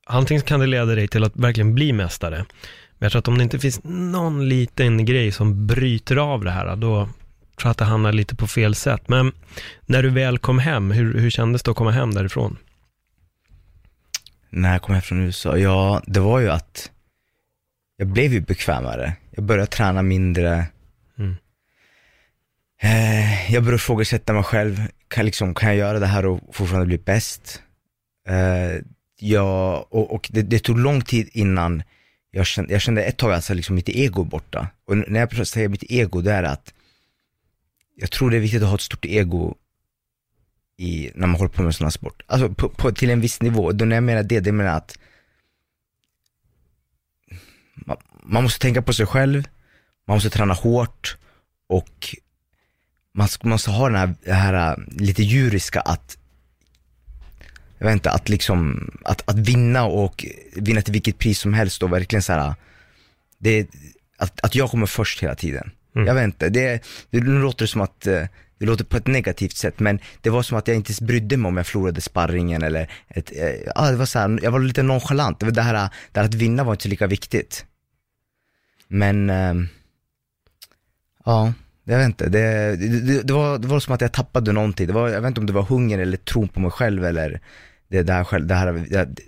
antingen 0.06 0.42
kan 0.42 0.60
det 0.60 0.68
leda 0.68 0.86
dig 0.96 1.08
till 1.08 1.24
att 1.24 1.36
verkligen 1.36 1.76
bli 1.76 1.94
mästare, 1.94 2.46
men 2.98 3.06
jag 3.06 3.12
tror 3.12 3.20
att 3.20 3.28
om 3.28 3.38
det 3.38 3.44
inte 3.44 3.60
finns 3.60 3.84
någon 3.84 4.50
liten 4.50 5.06
grej 5.06 5.32
som 5.32 5.68
bryter 5.68 6.16
av 6.16 6.44
det 6.44 6.52
här, 6.52 6.76
då, 6.76 7.10
tror 7.58 7.72
att 7.72 7.78
det 7.78 7.86
hamnar 7.86 8.12
lite 8.12 8.36
på 8.36 8.48
fel 8.48 8.76
sätt. 8.76 9.08
Men 9.08 9.32
när 9.86 10.04
du 10.04 10.10
väl 10.10 10.38
kom 10.38 10.60
hem, 10.60 10.92
hur, 10.92 11.20
hur 11.20 11.30
kändes 11.30 11.64
det 11.64 11.72
att 11.72 11.78
komma 11.78 11.92
hem 11.92 12.14
därifrån? 12.14 12.58
När 14.50 14.72
jag 14.72 14.82
kom 14.82 14.94
hem 14.94 15.02
från 15.02 15.22
USA? 15.22 15.58
Ja, 15.58 16.02
det 16.08 16.20
var 16.20 16.40
ju 16.40 16.50
att 16.50 16.92
jag 17.98 18.08
blev 18.08 18.34
ju 18.34 18.42
bekvämare. 18.42 19.14
Jag 19.32 19.44
började 19.44 19.68
träna 19.68 20.02
mindre. 20.02 20.66
Mm. 21.18 21.36
Eh, 22.82 23.54
jag 23.54 23.64
började 23.64 23.76
ifrågasätta 23.76 24.34
mig 24.34 24.44
själv. 24.44 24.88
Kan, 25.08 25.26
liksom, 25.26 25.54
kan 25.54 25.70
jag 25.70 25.78
göra 25.78 26.00
det 26.00 26.06
här 26.06 26.26
och 26.26 26.56
fortfarande 26.56 26.88
bli 26.88 26.98
bäst? 26.98 27.62
Eh, 28.28 28.82
ja, 29.20 29.88
och, 29.90 30.14
och 30.14 30.30
det, 30.34 30.42
det, 30.42 30.60
tog 30.60 30.80
lång 30.80 31.02
tid 31.02 31.30
innan 31.32 31.84
jag 32.32 32.46
kände, 32.46 32.74
jag 32.74 32.82
kände 32.82 33.04
ett 33.04 33.18
tag 33.18 33.34
alltså 33.34 33.54
liksom 33.54 33.76
mitt 33.76 33.90
ego 33.90 34.24
borta. 34.24 34.68
Och 34.88 34.98
när 34.98 35.20
jag 35.20 35.48
säger 35.48 35.70
mitt 35.70 35.84
ego, 35.92 36.22
det 36.22 36.32
är 36.32 36.44
att 36.44 36.74
jag 37.96 38.12
tror 38.12 38.30
det 38.30 38.38
är 38.38 38.42
viktigt 38.42 38.64
att 38.64 38.70
ha 38.70 38.76
ett 38.76 38.82
stort 38.82 39.06
ego 39.06 39.56
i, 40.78 41.12
när 41.16 41.28
man 41.28 41.36
håller 41.36 41.50
på 41.50 41.64
med 41.64 41.76
sån 41.76 41.86
här 41.86 41.92
sport. 41.92 42.24
Alltså 42.28 42.54
på, 42.54 42.70
på, 42.70 42.92
till 42.92 43.10
en 43.10 43.22
viss 43.22 43.42
nivå. 43.42 43.72
Då 43.72 43.86
när 43.86 43.96
jag 43.96 44.04
menar 44.04 44.24
det, 44.24 44.40
det 44.40 44.52
menar 44.52 44.78
att 44.78 44.98
man, 47.76 47.98
man 48.24 48.44
måste 48.44 48.60
tänka 48.60 48.82
på 48.82 48.94
sig 48.94 49.06
själv, 49.06 49.48
man 50.06 50.16
måste 50.16 50.30
träna 50.30 50.54
hårt 50.54 51.18
och 51.68 52.16
man 53.14 53.28
måste 53.44 53.72
ha 53.72 53.90
den 53.90 53.98
här, 53.98 54.16
det 54.24 54.34
här 54.34 54.72
äh, 54.72 54.78
lite 54.88 55.24
djuriska 55.24 55.82
att, 55.82 56.18
jag 57.78 57.88
vet 57.88 57.94
inte, 57.94 58.12
att 58.12 58.30
liksom, 58.30 58.90
att, 59.06 59.30
att 59.30 59.40
vinna 59.40 59.86
och 59.86 60.26
vinna 60.56 60.82
till 60.82 60.94
vilket 60.94 61.18
pris 61.18 61.40
som 61.40 61.54
helst 61.54 61.84
och 61.84 61.94
verkligen 61.94 62.24
så 62.24 62.34
här, 62.34 62.48
äh, 62.48 62.54
det, 63.38 63.68
att, 64.18 64.42
att 64.42 64.56
jag 64.56 64.70
kommer 64.72 64.86
först 64.86 65.24
hela 65.24 65.36
tiden. 65.36 65.72
Mm. 65.96 66.08
Jag 66.08 66.16
vet 66.16 66.24
inte, 66.24 66.50
det, 66.50 66.84
det 67.10 67.20
låter 67.20 67.66
det 67.66 67.68
som 67.68 67.82
att 67.82 68.08
eh, 68.08 68.24
det 68.58 68.66
låter 68.66 68.86
på 68.86 68.98
ett 68.98 69.08
negativt 69.08 69.58
sätt, 69.58 69.80
men 69.80 70.00
det 70.22 70.30
var 70.30 70.44
som 70.44 70.58
att 70.58 70.68
jag 70.68 70.78
inte 70.78 70.90
ens 70.90 71.02
brydde 71.02 71.38
mig 71.38 71.50
om 71.50 71.58
jag 71.58 71.68
förlorade 71.68 72.02
sparringen 72.02 72.64
eller 72.64 72.92
ett, 73.08 73.32
eh, 73.36 73.72
ja, 73.76 73.92
det 73.92 73.98
var 73.98 74.06
så 74.06 74.20
här, 74.20 74.40
jag 74.44 74.52
var 74.52 74.60
lite 74.60 74.84
nonchalant. 74.84 75.40
Det, 75.40 75.46
var 75.46 75.54
det, 75.54 75.62
här, 75.62 75.90
det 76.12 76.20
här 76.20 76.26
att 76.28 76.34
vinna 76.34 76.64
var 76.64 76.74
inte 76.74 76.88
lika 76.88 77.08
viktigt. 77.08 77.66
Men, 78.88 79.30
ehm, 79.30 79.68
ja, 81.26 81.54
jag 81.84 81.98
vet 81.98 82.06
inte. 82.06 82.30
Det, 82.30 82.76
det, 82.76 83.22
det, 83.24 83.34
var, 83.34 83.58
det 83.58 83.68
var 83.68 83.80
som 83.80 83.94
att 83.94 84.02
jag 84.02 84.14
tappade 84.14 84.52
någonting. 84.52 84.88
Det 84.88 84.94
var, 84.94 85.10
jag 85.10 85.22
vet 85.22 85.28
inte 85.28 85.40
om 85.40 85.46
det 85.46 85.54
var 85.54 85.64
hunger 85.64 86.00
eller 86.00 86.18
tron 86.18 86.48
på 86.48 86.60
mig 86.60 86.72
själv 86.72 87.06
eller 87.06 87.42
det, 87.88 88.04
det 88.04 88.14
här 88.14 88.24
själv, 88.24 88.48
det 88.48 88.56
här, 88.56 88.86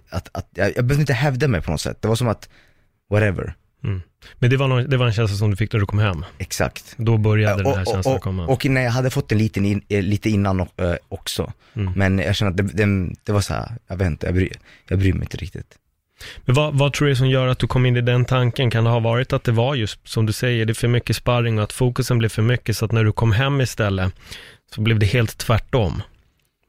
att, 0.09 0.29
att, 0.31 0.49
jag, 0.53 0.67
jag 0.67 0.85
behövde 0.85 1.01
inte 1.01 1.13
hävda 1.13 1.47
mig 1.47 1.61
på 1.61 1.71
något 1.71 1.81
sätt. 1.81 2.01
Det 2.01 2.07
var 2.07 2.15
som 2.15 2.27
att, 2.27 2.49
whatever, 3.09 3.55
Mm. 3.83 4.01
Men 4.33 4.49
det 4.49 4.57
var, 4.57 4.67
någon, 4.67 4.89
det 4.89 4.97
var 4.97 5.05
en 5.05 5.13
känsla 5.13 5.37
som 5.37 5.49
du 5.49 5.57
fick 5.57 5.73
när 5.73 5.79
du 5.79 5.85
kom 5.85 5.99
hem. 5.99 6.25
exakt. 6.37 6.93
Då 6.97 7.17
började 7.17 7.63
den 7.63 7.73
här 7.73 7.81
och, 7.81 7.87
känslan 7.87 8.15
och, 8.15 8.21
komma. 8.21 8.45
och, 8.47 8.65
när 8.65 8.81
jag 8.81 8.91
hade 8.91 9.09
fått 9.09 9.29
den 9.29 9.37
lite, 9.37 9.59
in, 9.59 9.81
eh, 9.89 10.01
lite 10.01 10.29
innan 10.29 10.59
eh, 10.59 10.65
också. 11.09 11.53
Mm. 11.73 11.93
Men 11.95 12.19
jag 12.19 12.35
känner 12.35 12.51
att 12.51 12.57
det, 12.57 12.63
det, 12.63 13.15
det 13.23 13.31
var 13.31 13.41
så 13.41 13.53
här, 13.53 13.71
jag 13.87 13.97
vet 13.97 14.07
inte, 14.07 14.25
jag 14.25 14.35
bryr, 14.35 14.53
jag 14.87 14.99
bryr 14.99 15.13
mig 15.13 15.21
inte 15.21 15.37
riktigt. 15.37 15.77
Men 16.45 16.55
vad, 16.55 16.73
vad 16.73 16.93
tror 16.93 17.07
du 17.07 17.15
som 17.15 17.29
gör 17.29 17.47
att 17.47 17.59
du 17.59 17.67
kom 17.67 17.85
in 17.85 17.97
i 17.97 18.01
den 18.01 18.25
tanken? 18.25 18.71
Kan 18.71 18.83
det 18.83 18.89
ha 18.89 18.99
varit 18.99 19.33
att 19.33 19.43
det 19.43 19.51
var 19.51 19.75
just, 19.75 20.07
som 20.07 20.25
du 20.25 20.33
säger, 20.33 20.65
det 20.65 20.71
är 20.71 20.75
för 20.75 20.87
mycket 20.87 21.15
sparring 21.15 21.57
och 21.57 21.63
att 21.63 21.73
fokusen 21.73 22.17
blev 22.17 22.29
för 22.29 22.41
mycket 22.41 22.77
så 22.77 22.85
att 22.85 22.91
när 22.91 23.03
du 23.03 23.11
kom 23.11 23.31
hem 23.31 23.61
istället 23.61 24.13
så 24.75 24.81
blev 24.81 24.99
det 24.99 25.05
helt 25.05 25.37
tvärtom. 25.37 26.01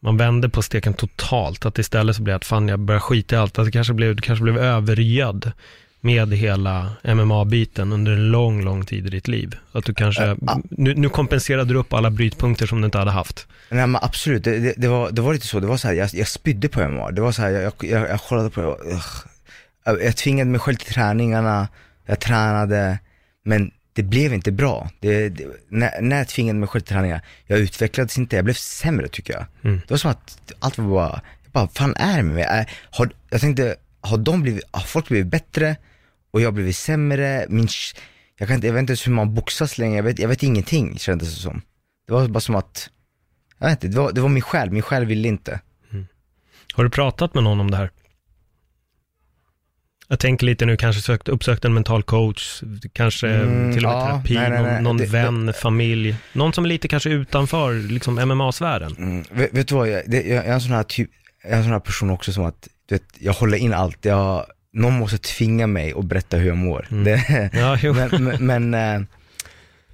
Man 0.00 0.16
vände 0.16 0.48
på 0.48 0.62
steken 0.62 0.94
totalt, 0.94 1.66
att 1.66 1.78
istället 1.78 2.16
så 2.16 2.22
blev 2.22 2.32
det 2.32 2.36
att 2.36 2.44
fan 2.44 2.68
jag 2.68 2.80
börjar 2.80 3.00
skita 3.00 3.36
i 3.36 3.38
allt, 3.38 3.58
att 3.58 3.64
det 3.64 3.72
kanske 3.72 3.94
blev, 3.94 4.16
du 4.16 4.22
kanske 4.22 4.42
blev 4.42 4.58
övergödd 4.58 5.52
med 6.00 6.32
hela 6.32 6.92
MMA-biten 7.02 7.92
under 7.92 8.12
en 8.12 8.30
lång, 8.30 8.64
lång 8.64 8.84
tid 8.84 9.06
i 9.06 9.10
ditt 9.10 9.28
liv. 9.28 9.56
Att 9.72 9.84
du 9.84 9.94
kanske, 9.94 10.24
Äh, 10.24 10.36
ah. 10.46 10.58
nu, 10.70 10.94
nu 10.94 11.08
kompenserade 11.08 11.72
du 11.72 11.78
upp 11.78 11.92
alla 11.92 12.10
brytpunkter 12.10 12.66
som 12.66 12.80
du 12.80 12.84
inte 12.84 12.98
hade 12.98 13.10
haft. 13.10 13.46
Nej 13.70 13.86
men 13.86 14.02
absolut, 14.02 14.44
det, 14.44 14.58
det, 14.58 14.74
det, 14.76 14.88
var, 14.88 15.10
det 15.10 15.22
var 15.22 15.32
lite 15.32 15.46
så, 15.46 15.60
det 15.60 15.66
var 15.66 15.76
så 15.76 15.88
här, 15.88 15.94
jag, 15.94 16.10
jag 16.12 16.28
spydde 16.28 16.68
på 16.68 16.88
MMA. 16.88 17.10
Det 17.10 17.20
var 17.20 17.32
så 17.32 17.42
här, 17.42 17.50
jag, 17.50 17.72
jag, 17.80 18.08
jag 18.08 18.20
kollade 18.20 18.50
på 18.50 18.60
det, 18.60 18.66
och, 18.66 18.78
jag, 19.84 20.02
jag 20.02 20.16
tvingade 20.16 20.50
mig 20.50 20.60
själv 20.60 20.76
till 20.76 20.94
träningarna, 20.94 21.68
jag 22.06 22.20
tränade, 22.20 22.98
men 23.44 23.70
det 23.92 24.02
blev 24.02 24.32
inte 24.32 24.52
bra. 24.52 24.90
Det, 25.00 25.28
det, 25.28 25.44
när, 25.68 26.00
när 26.00 26.18
jag 26.18 26.28
tvingade 26.28 26.58
mig 26.58 26.68
själv 26.68 26.82
till 26.82 26.94
träningar, 26.94 27.20
jag 27.46 27.58
utvecklades 27.58 28.18
inte, 28.18 28.36
jag 28.36 28.44
blev 28.44 28.54
sämre 28.54 29.08
tycker 29.08 29.32
jag. 29.32 29.44
Mm. 29.64 29.80
Det 29.86 29.90
var 29.90 29.98
som 29.98 30.10
att 30.10 30.54
allt 30.58 30.78
var 30.78 30.86
bara, 30.86 31.20
jag 31.44 31.52
bara, 31.52 31.68
fan 31.68 31.94
är 31.96 32.16
det 32.16 32.22
med 32.22 32.34
mig? 32.34 32.66
Har, 32.90 33.10
jag 33.30 33.40
tänkte, 33.40 33.76
har 34.00 34.18
de 34.18 34.42
blivit, 34.42 34.64
har 34.70 34.80
folk 34.80 35.08
blivit 35.08 35.26
bättre 35.26 35.76
och 36.30 36.40
jag 36.40 36.46
har 36.46 36.52
blivit 36.52 36.76
sämre? 36.76 37.46
Min, 37.48 37.68
jag, 38.38 38.48
kan 38.48 38.54
inte, 38.54 38.66
jag 38.66 38.74
vet 38.74 38.80
inte 38.80 38.90
ens 38.90 39.06
hur 39.06 39.12
man 39.12 39.34
boxas 39.34 39.78
längre, 39.78 39.96
jag 39.96 40.02
vet, 40.02 40.18
jag 40.18 40.28
vet 40.28 40.42
ingenting 40.42 40.98
kändes 40.98 41.34
det 41.34 41.40
som. 41.40 41.62
Det 42.06 42.12
var 42.12 42.28
bara 42.28 42.40
som 42.40 42.54
att, 42.54 42.90
jag 43.58 43.66
vet 43.68 43.84
inte, 43.84 43.96
det 43.96 44.02
var, 44.02 44.12
det 44.12 44.20
var 44.20 44.28
min 44.28 44.42
själ, 44.42 44.70
min 44.70 44.82
själ 44.82 45.04
ville 45.04 45.28
inte. 45.28 45.60
Har 46.74 46.84
du 46.84 46.90
pratat 46.90 47.34
med 47.34 47.42
någon 47.44 47.60
om 47.60 47.70
det 47.70 47.76
här? 47.76 47.90
Jag 50.10 50.18
tänker 50.20 50.46
lite 50.46 50.66
nu, 50.66 50.76
kanske 50.76 51.02
sökt, 51.02 51.28
uppsökt 51.28 51.64
en 51.64 51.74
mental 51.74 52.02
coach, 52.02 52.62
kanske 52.92 53.28
Mm, 53.28 53.72
till 53.74 53.86
och 53.86 53.92
med 53.92 54.00
ja, 54.00 54.06
terapi, 54.06 54.34
nej, 54.34 54.50
nej, 54.50 54.62
nej. 54.62 54.72
någon, 54.74 54.82
någon 54.82 54.96
Det- 54.96 55.06
vän, 55.06 55.52
familj, 55.62 56.16
någon 56.32 56.52
som 56.52 56.64
är 56.64 56.68
lite 56.68 56.88
kanske 56.88 57.10
utanför 57.10 57.74
liksom 57.74 58.18
MMA-sfären. 58.18 58.96
Mm, 58.98 59.24
vet, 59.30 59.54
vet 59.54 59.68
du 59.68 59.74
vad, 59.74 59.88
jag, 59.88 60.02
det, 60.06 60.22
jag 60.22 60.44
är 60.46 60.52
en 60.52 60.60
sån 60.60 60.72
här 60.72 60.82
typ, 60.82 61.10
jag 61.42 61.52
är 61.52 61.56
en 61.56 61.62
sån 61.62 61.72
här 61.72 61.80
person 61.80 62.10
också 62.10 62.32
som 62.32 62.44
att, 62.44 62.68
du 62.88 62.94
vet, 62.94 63.04
jag 63.18 63.32
håller 63.32 63.58
in 63.58 63.72
allt, 63.74 64.04
jag, 64.04 64.46
någon 64.72 64.92
måste 64.98 65.18
tvinga 65.18 65.66
mig 65.66 65.92
att 65.96 66.04
berätta 66.04 66.36
hur 66.36 66.48
jag 66.48 66.56
mår. 66.56 66.86
Mm. 66.90 67.04
Det, 67.04 67.50
Ja, 67.52 67.78
men, 67.92 68.24
men, 68.24 68.46
men, 68.70 68.74
eh, 68.74 69.06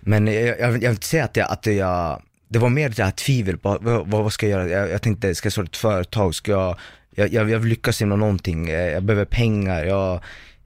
men 0.00 0.26
jag, 0.26 0.60
jag, 0.60 0.68
vill 0.72 0.84
inte 0.84 1.06
säga 1.06 1.24
att 1.24 1.36
jag, 1.36 1.50
att 1.50 1.66
jag, 1.66 2.22
det 2.48 2.58
var 2.58 2.68
mer 2.68 2.88
det 2.88 3.04
här 3.04 3.10
tvivel 3.10 3.58
på, 3.58 3.78
vad, 3.80 4.06
vad 4.08 4.32
ska 4.32 4.48
jag 4.48 4.60
göra? 4.60 4.70
Jag, 4.80 4.90
jag 4.90 5.02
tänkte, 5.02 5.34
ska 5.34 5.46
jag 5.46 5.52
starta 5.52 5.66
ett 5.68 5.76
företag? 5.76 6.34
Ska 6.34 6.50
jag, 6.52 6.76
jag, 7.14 7.32
jag, 7.32 7.50
jag 7.50 7.58
vill 7.58 7.68
lyckas 7.68 8.02
inom 8.02 8.18
någonting, 8.20 8.68
Eh, 8.68 8.76
jag 8.76 9.02
behöver 9.02 9.24
pengar, 9.24 9.84
jag, 9.84 10.20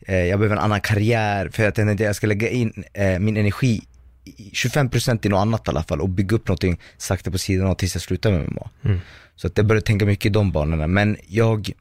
eh, 0.06 0.16
jag 0.24 0.38
behöver 0.38 0.56
en 0.56 0.62
annan 0.62 0.80
karriär, 0.80 1.48
för 1.52 1.64
jag 1.64 1.74
tänkte 1.74 1.92
att 1.92 2.00
jag 2.00 2.16
ska 2.16 2.26
lägga 2.26 2.48
in 2.48 2.84
min 3.20 3.36
energi, 3.36 3.82
i- 4.24 4.50
25% 4.54 5.26
i 5.26 5.28
något 5.28 5.38
annat 5.38 5.66
i 5.66 5.70
alla 5.70 5.82
fall 5.82 6.00
och 6.00 6.08
bygga 6.08 6.36
upp 6.36 6.48
någonting 6.48 6.80
sakta 6.96 7.30
på 7.30 7.38
sidan 7.38 7.66
av 7.66 7.74
tills 7.74 7.94
jag 7.94 8.02
slutar 8.02 8.30
med 8.30 8.40
MMA. 8.50 8.70
Mm. 8.84 9.00
Så 9.36 9.46
att 9.46 9.56
jag 9.58 9.66
började 9.66 9.86
tänka 9.86 10.06
mycket 10.06 10.26
i 10.26 10.28
de 10.28 10.52
banorna, 10.52 10.86
men 10.86 11.16
jag 11.26 11.72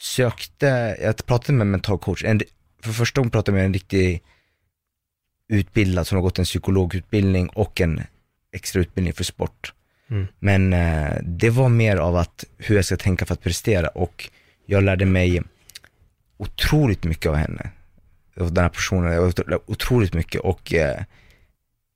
sökte, 0.00 0.96
jag 1.02 1.26
pratade 1.26 1.52
med 1.52 1.64
en 1.64 1.70
mental 1.70 1.98
coach, 1.98 2.24
en, 2.24 2.40
för 2.82 2.92
första 2.92 3.20
gången 3.20 3.30
pratade 3.30 3.58
jag 3.58 3.62
med 3.62 3.66
en 3.66 3.74
riktig 3.74 4.22
utbildad 5.48 6.06
som 6.06 6.16
har 6.16 6.22
gått 6.22 6.38
en 6.38 6.44
psykologutbildning 6.44 7.48
och 7.48 7.80
en 7.80 8.02
extra 8.52 8.82
utbildning 8.82 9.14
för 9.14 9.24
sport. 9.24 9.74
Mm. 10.10 10.26
Men 10.38 10.72
eh, 10.72 11.16
det 11.22 11.50
var 11.50 11.68
mer 11.68 11.96
av 11.96 12.16
att 12.16 12.44
hur 12.58 12.76
jag 12.76 12.84
ska 12.84 12.96
tänka 12.96 13.26
för 13.26 13.34
att 13.34 13.42
prestera 13.42 13.88
och 13.88 14.30
jag 14.66 14.82
lärde 14.82 15.06
mig 15.06 15.42
otroligt 16.36 17.04
mycket 17.04 17.26
av 17.26 17.34
henne. 17.34 17.70
Av 18.40 18.52
den 18.52 18.62
här 18.64 18.70
personen, 18.70 19.32
otroligt 19.66 20.14
mycket 20.14 20.40
och 20.40 20.74
eh, 20.74 21.02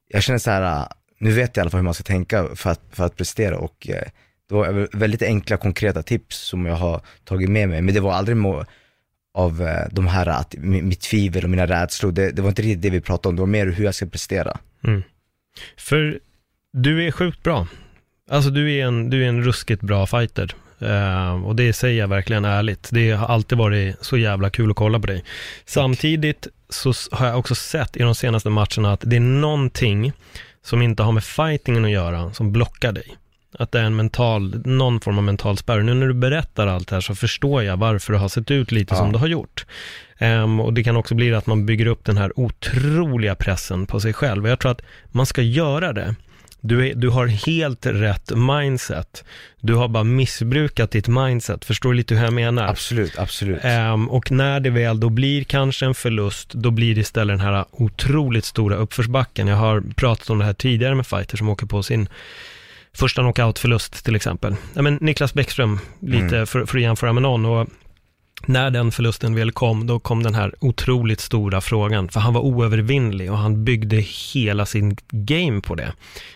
jag 0.09 0.23
känner 0.23 0.39
så 0.39 0.51
här, 0.51 0.81
eh, 0.81 0.89
nu 1.19 1.33
vet 1.33 1.57
jag 1.57 1.61
i 1.61 1.63
alla 1.63 1.71
fall 1.71 1.79
hur 1.79 1.85
man 1.85 1.95
ska 1.95 2.05
tänka 2.05 2.49
för 2.55 2.71
att, 2.71 2.81
för 2.91 3.05
att 3.05 3.17
prestera 3.17 3.59
och 3.59 3.89
eh, 3.89 4.09
det 4.49 4.55
var 4.55 4.89
väldigt 4.99 5.23
enkla 5.23 5.57
konkreta 5.57 6.03
tips 6.03 6.39
som 6.39 6.67
jag 6.67 6.75
har 6.75 7.01
tagit 7.25 7.51
med 7.51 7.69
mig, 7.69 7.83
men 7.83 7.95
det 7.95 8.01
var 8.01 8.13
aldrig 8.13 8.37
av 9.35 9.63
eh, 9.63 9.89
de 9.91 10.07
här, 10.07 10.27
att, 10.27 10.55
mitt 10.59 11.01
tvivel 11.01 11.45
och 11.45 11.51
mina 11.51 11.67
rädslor, 11.67 12.13
det, 12.13 12.31
det 12.31 12.43
var 12.43 12.49
inte 12.49 12.63
riktigt 12.63 12.83
det 12.83 12.91
vi 12.91 13.01
pratade 13.01 13.29
om, 13.29 13.37
det 13.37 13.43
var 13.43 13.47
mer 13.47 13.67
hur 13.67 13.85
jag 13.85 13.95
ska 13.95 14.07
prestera. 14.07 14.59
Mm. 14.85 15.03
För 15.77 16.19
du 16.73 17.07
är 17.07 17.11
sjukt 17.11 17.43
bra. 17.43 17.67
Alltså 18.31 18.51
du 18.51 18.73
är 18.73 18.87
en, 18.87 19.11
du 19.11 19.25
är 19.25 19.29
en 19.29 19.45
ruskigt 19.45 19.83
bra 19.83 20.07
fighter. 20.07 20.55
Uh, 20.83 21.47
och 21.47 21.57
det 21.57 21.73
säger 21.73 22.01
jag 22.01 22.09
verkligen 22.09 22.45
ärligt. 22.45 22.89
Det 22.93 23.11
har 23.11 23.27
alltid 23.27 23.59
varit 23.59 23.97
så 24.01 24.17
jävla 24.17 24.51
kul 24.51 24.71
att 24.71 24.77
kolla 24.77 25.01
på 25.01 25.07
dig. 25.07 25.25
Samtidigt 25.65 26.47
så 26.69 26.93
har 27.13 27.27
jag 27.27 27.39
också 27.39 27.55
sett 27.55 27.97
i 27.97 28.03
de 28.03 28.15
senaste 28.15 28.51
matcherna 28.51 28.93
att 28.93 29.03
det 29.05 29.17
är 29.17 29.21
någonting 29.21 30.13
som 30.63 30.83
inte 30.83 31.03
har 31.03 31.13
med 31.13 31.25
fightingen 31.25 31.85
att 31.85 31.91
göra 31.91 32.33
som 32.33 32.53
blockar 32.53 32.93
dig. 32.93 33.17
Att 33.59 33.73
det 33.73 33.79
är 33.81 33.85
en 33.85 33.97
mental, 33.97 34.63
någon 34.65 35.01
form 35.01 35.19
av 35.19 35.25
mental 35.25 35.57
spärr. 35.59 35.83
Nu 35.83 35.95
när 35.95 36.07
du 36.07 36.15
berättar 36.15 36.67
allt 36.67 36.89
det 36.89 36.97
här 36.97 37.01
så 37.01 37.15
förstår 37.15 37.63
jag 37.63 37.77
varför 37.77 38.13
det 38.13 38.19
har 38.19 38.29
sett 38.29 38.51
ut 38.51 38.73
lite 38.73 38.95
Ja. 38.95 38.99
som 38.99 39.13
det 39.13 39.19
har 39.19 39.27
gjort. 39.27 39.67
Ehm, 40.19 40.61
och 40.61 40.73
det 40.73 40.85
kan 40.85 40.97
också 40.97 41.15
bli 41.15 41.35
att 41.35 41.47
man 41.47 41.67
bygger 41.67 41.87
upp 41.87 42.05
den 42.05 42.17
här 42.17 42.33
otroliga 42.41 43.35
pressen 43.35 43.87
på 43.87 44.01
sig 44.01 44.13
själv. 44.13 44.45
Och 44.45 44.51
jag 44.51 44.59
tror 44.59 44.71
att 44.73 44.83
man 45.13 45.27
ska 45.27 45.43
göra 45.43 45.93
det. 45.93 46.15
Du, 46.61 46.89
är, 46.89 46.95
du 46.95 47.09
har 47.09 47.27
helt 47.27 47.87
rätt 47.87 48.33
mindset. 48.37 49.25
Du 49.61 49.75
har 49.75 49.89
bara 49.89 50.05
missbrukat 50.05 50.91
ditt 50.91 51.09
mindset. 51.09 51.65
Förstår 51.65 51.91
du 51.91 51.97
lite 51.97 52.15
hur 52.15 52.25
jag 52.25 52.33
menar? 52.33 52.69
Absolut, 52.69 53.19
absolut. 53.19 53.59
Ehm, 53.63 54.11
och 54.11 54.31
när 54.31 54.61
det 54.61 54.71
väl 54.71 55.01
då 55.01 55.09
blir 55.09 55.45
kanske 55.45 55.87
en 55.87 55.95
förlust, 55.95 56.53
då 56.53 56.71
blir 56.71 56.95
det 56.95 57.01
istället 57.01 57.39
den 57.39 57.47
här 57.47 57.65
otroligt 57.71 58.45
stora 58.45 58.77
uppförsbacken. 58.77 59.49
Jag 59.49 59.57
har 59.57 59.83
pratat 59.97 60.31
om 60.31 60.39
det 60.39 60.45
här 60.45 60.53
tidigare 60.53 60.95
med 60.95 61.07
fighters 61.07 61.39
som 61.39 61.49
åker 61.49 61.67
på 61.67 61.83
sin 61.83 62.09
första 62.95 63.23
knockoutförlust 63.23 64.05
till 64.05 64.17
exempel. 64.17 64.57
Ja, 64.75 64.83
men 64.83 64.99
Niklas 65.01 65.35
Bäckström, 65.35 65.79
lite 66.01 66.47
för, 66.47 66.67
för 66.67 66.79
att 66.79 66.83
jämföra 66.83 67.13
med 67.13 67.23
någon. 67.23 67.47
Och 67.47 67.69
när 68.47 68.71
den 68.71 68.93
förlusten 68.93 69.35
väl 69.35 69.53
kom, 69.53 69.87
då 69.87 70.01
kom 70.01 70.23
den 70.23 70.35
här 70.35 70.55
otroligt 70.61 71.21
stora 71.21 71.61
frågan. 71.61 72.09
För 72.09 72.21
han 72.21 72.35
var 72.35 72.41
oövervinnlig 72.41 73.33
och 73.33 73.39
han 73.39 73.65
byggde 73.65 73.97
hela 73.97 74.67
sin 74.67 74.97
game 75.11 75.61
på 75.61 75.75
det. 75.75 75.93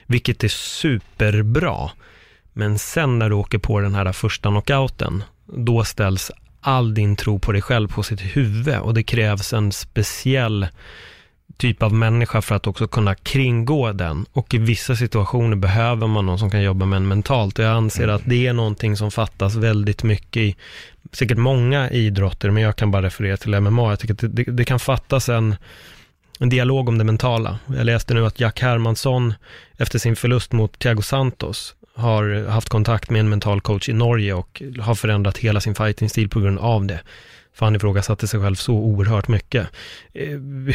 Vilket 0.06 0.44
är 0.44 0.48
superbra. 0.48 1.90
Men 2.52 2.78
sen 2.78 3.18
när 3.18 3.28
du 3.28 3.34
åker 3.34 3.58
på 3.58 3.80
den 3.80 3.94
här 3.94 4.12
första 4.12 4.48
knockouten, 4.48 5.22
då 5.46 5.84
ställs 5.84 6.30
all 6.60 6.94
din 6.94 7.16
tro 7.16 7.38
på 7.38 7.52
dig 7.52 7.62
själv 7.62 7.88
på 7.88 8.02
sitt 8.02 8.20
huvud 8.20 8.78
och 8.78 8.94
det 8.94 9.02
krävs 9.02 9.52
en 9.52 9.72
speciell 9.72 10.66
typ 11.56 11.82
av 11.82 11.92
människa 11.94 12.42
för 12.42 12.54
att 12.54 12.66
också 12.66 12.88
kunna 12.88 13.14
kringgå 13.14 13.92
den. 13.92 14.26
Och 14.32 14.54
i 14.54 14.58
vissa 14.58 14.96
situationer 14.96 15.56
behöver 15.56 16.06
man 16.06 16.26
någon 16.26 16.38
som 16.38 16.50
kan 16.50 16.62
jobba 16.62 16.86
med 16.86 16.96
en 16.96 17.08
mentalt. 17.08 17.58
Och 17.58 17.64
jag 17.64 17.72
anser 17.72 18.08
att 18.08 18.22
det 18.24 18.46
är 18.46 18.52
någonting 18.52 18.96
som 18.96 19.10
fattas 19.10 19.54
väldigt 19.54 20.02
mycket 20.02 20.42
i 20.42 20.56
säkert 21.12 21.38
många 21.38 21.90
idrotter, 21.90 22.50
men 22.50 22.62
jag 22.62 22.76
kan 22.76 22.90
bara 22.90 23.02
referera 23.02 23.36
till 23.36 23.60
MMA. 23.60 23.90
Jag 23.90 23.98
tycker 23.98 24.14
att 24.14 24.20
det, 24.20 24.28
det, 24.28 24.44
det 24.44 24.64
kan 24.64 24.78
fattas 24.78 25.28
en, 25.28 25.56
en 26.40 26.48
dialog 26.48 26.88
om 26.88 26.98
det 26.98 27.04
mentala. 27.04 27.58
Jag 27.66 27.86
läste 27.86 28.14
nu 28.14 28.26
att 28.26 28.40
Jack 28.40 28.60
Hermansson 28.60 29.34
efter 29.76 29.98
sin 29.98 30.16
förlust 30.16 30.52
mot 30.52 30.78
Thiago 30.78 31.02
Santos 31.02 31.74
har 31.94 32.48
haft 32.48 32.68
kontakt 32.68 33.10
med 33.10 33.20
en 33.20 33.28
mental 33.28 33.60
coach 33.60 33.88
i 33.88 33.92
Norge 33.92 34.34
och 34.34 34.62
har 34.80 34.94
förändrat 34.94 35.38
hela 35.38 35.60
sin 35.60 35.74
fighting-stil 35.74 36.28
på 36.28 36.40
grund 36.40 36.58
av 36.58 36.86
det. 36.86 37.00
För 37.58 37.66
han 37.66 37.76
ifrågasatte 37.76 38.28
sig 38.28 38.40
själv 38.40 38.54
så 38.54 38.74
oerhört 38.74 39.28
mycket. 39.28 39.66
Eh, 40.14 40.28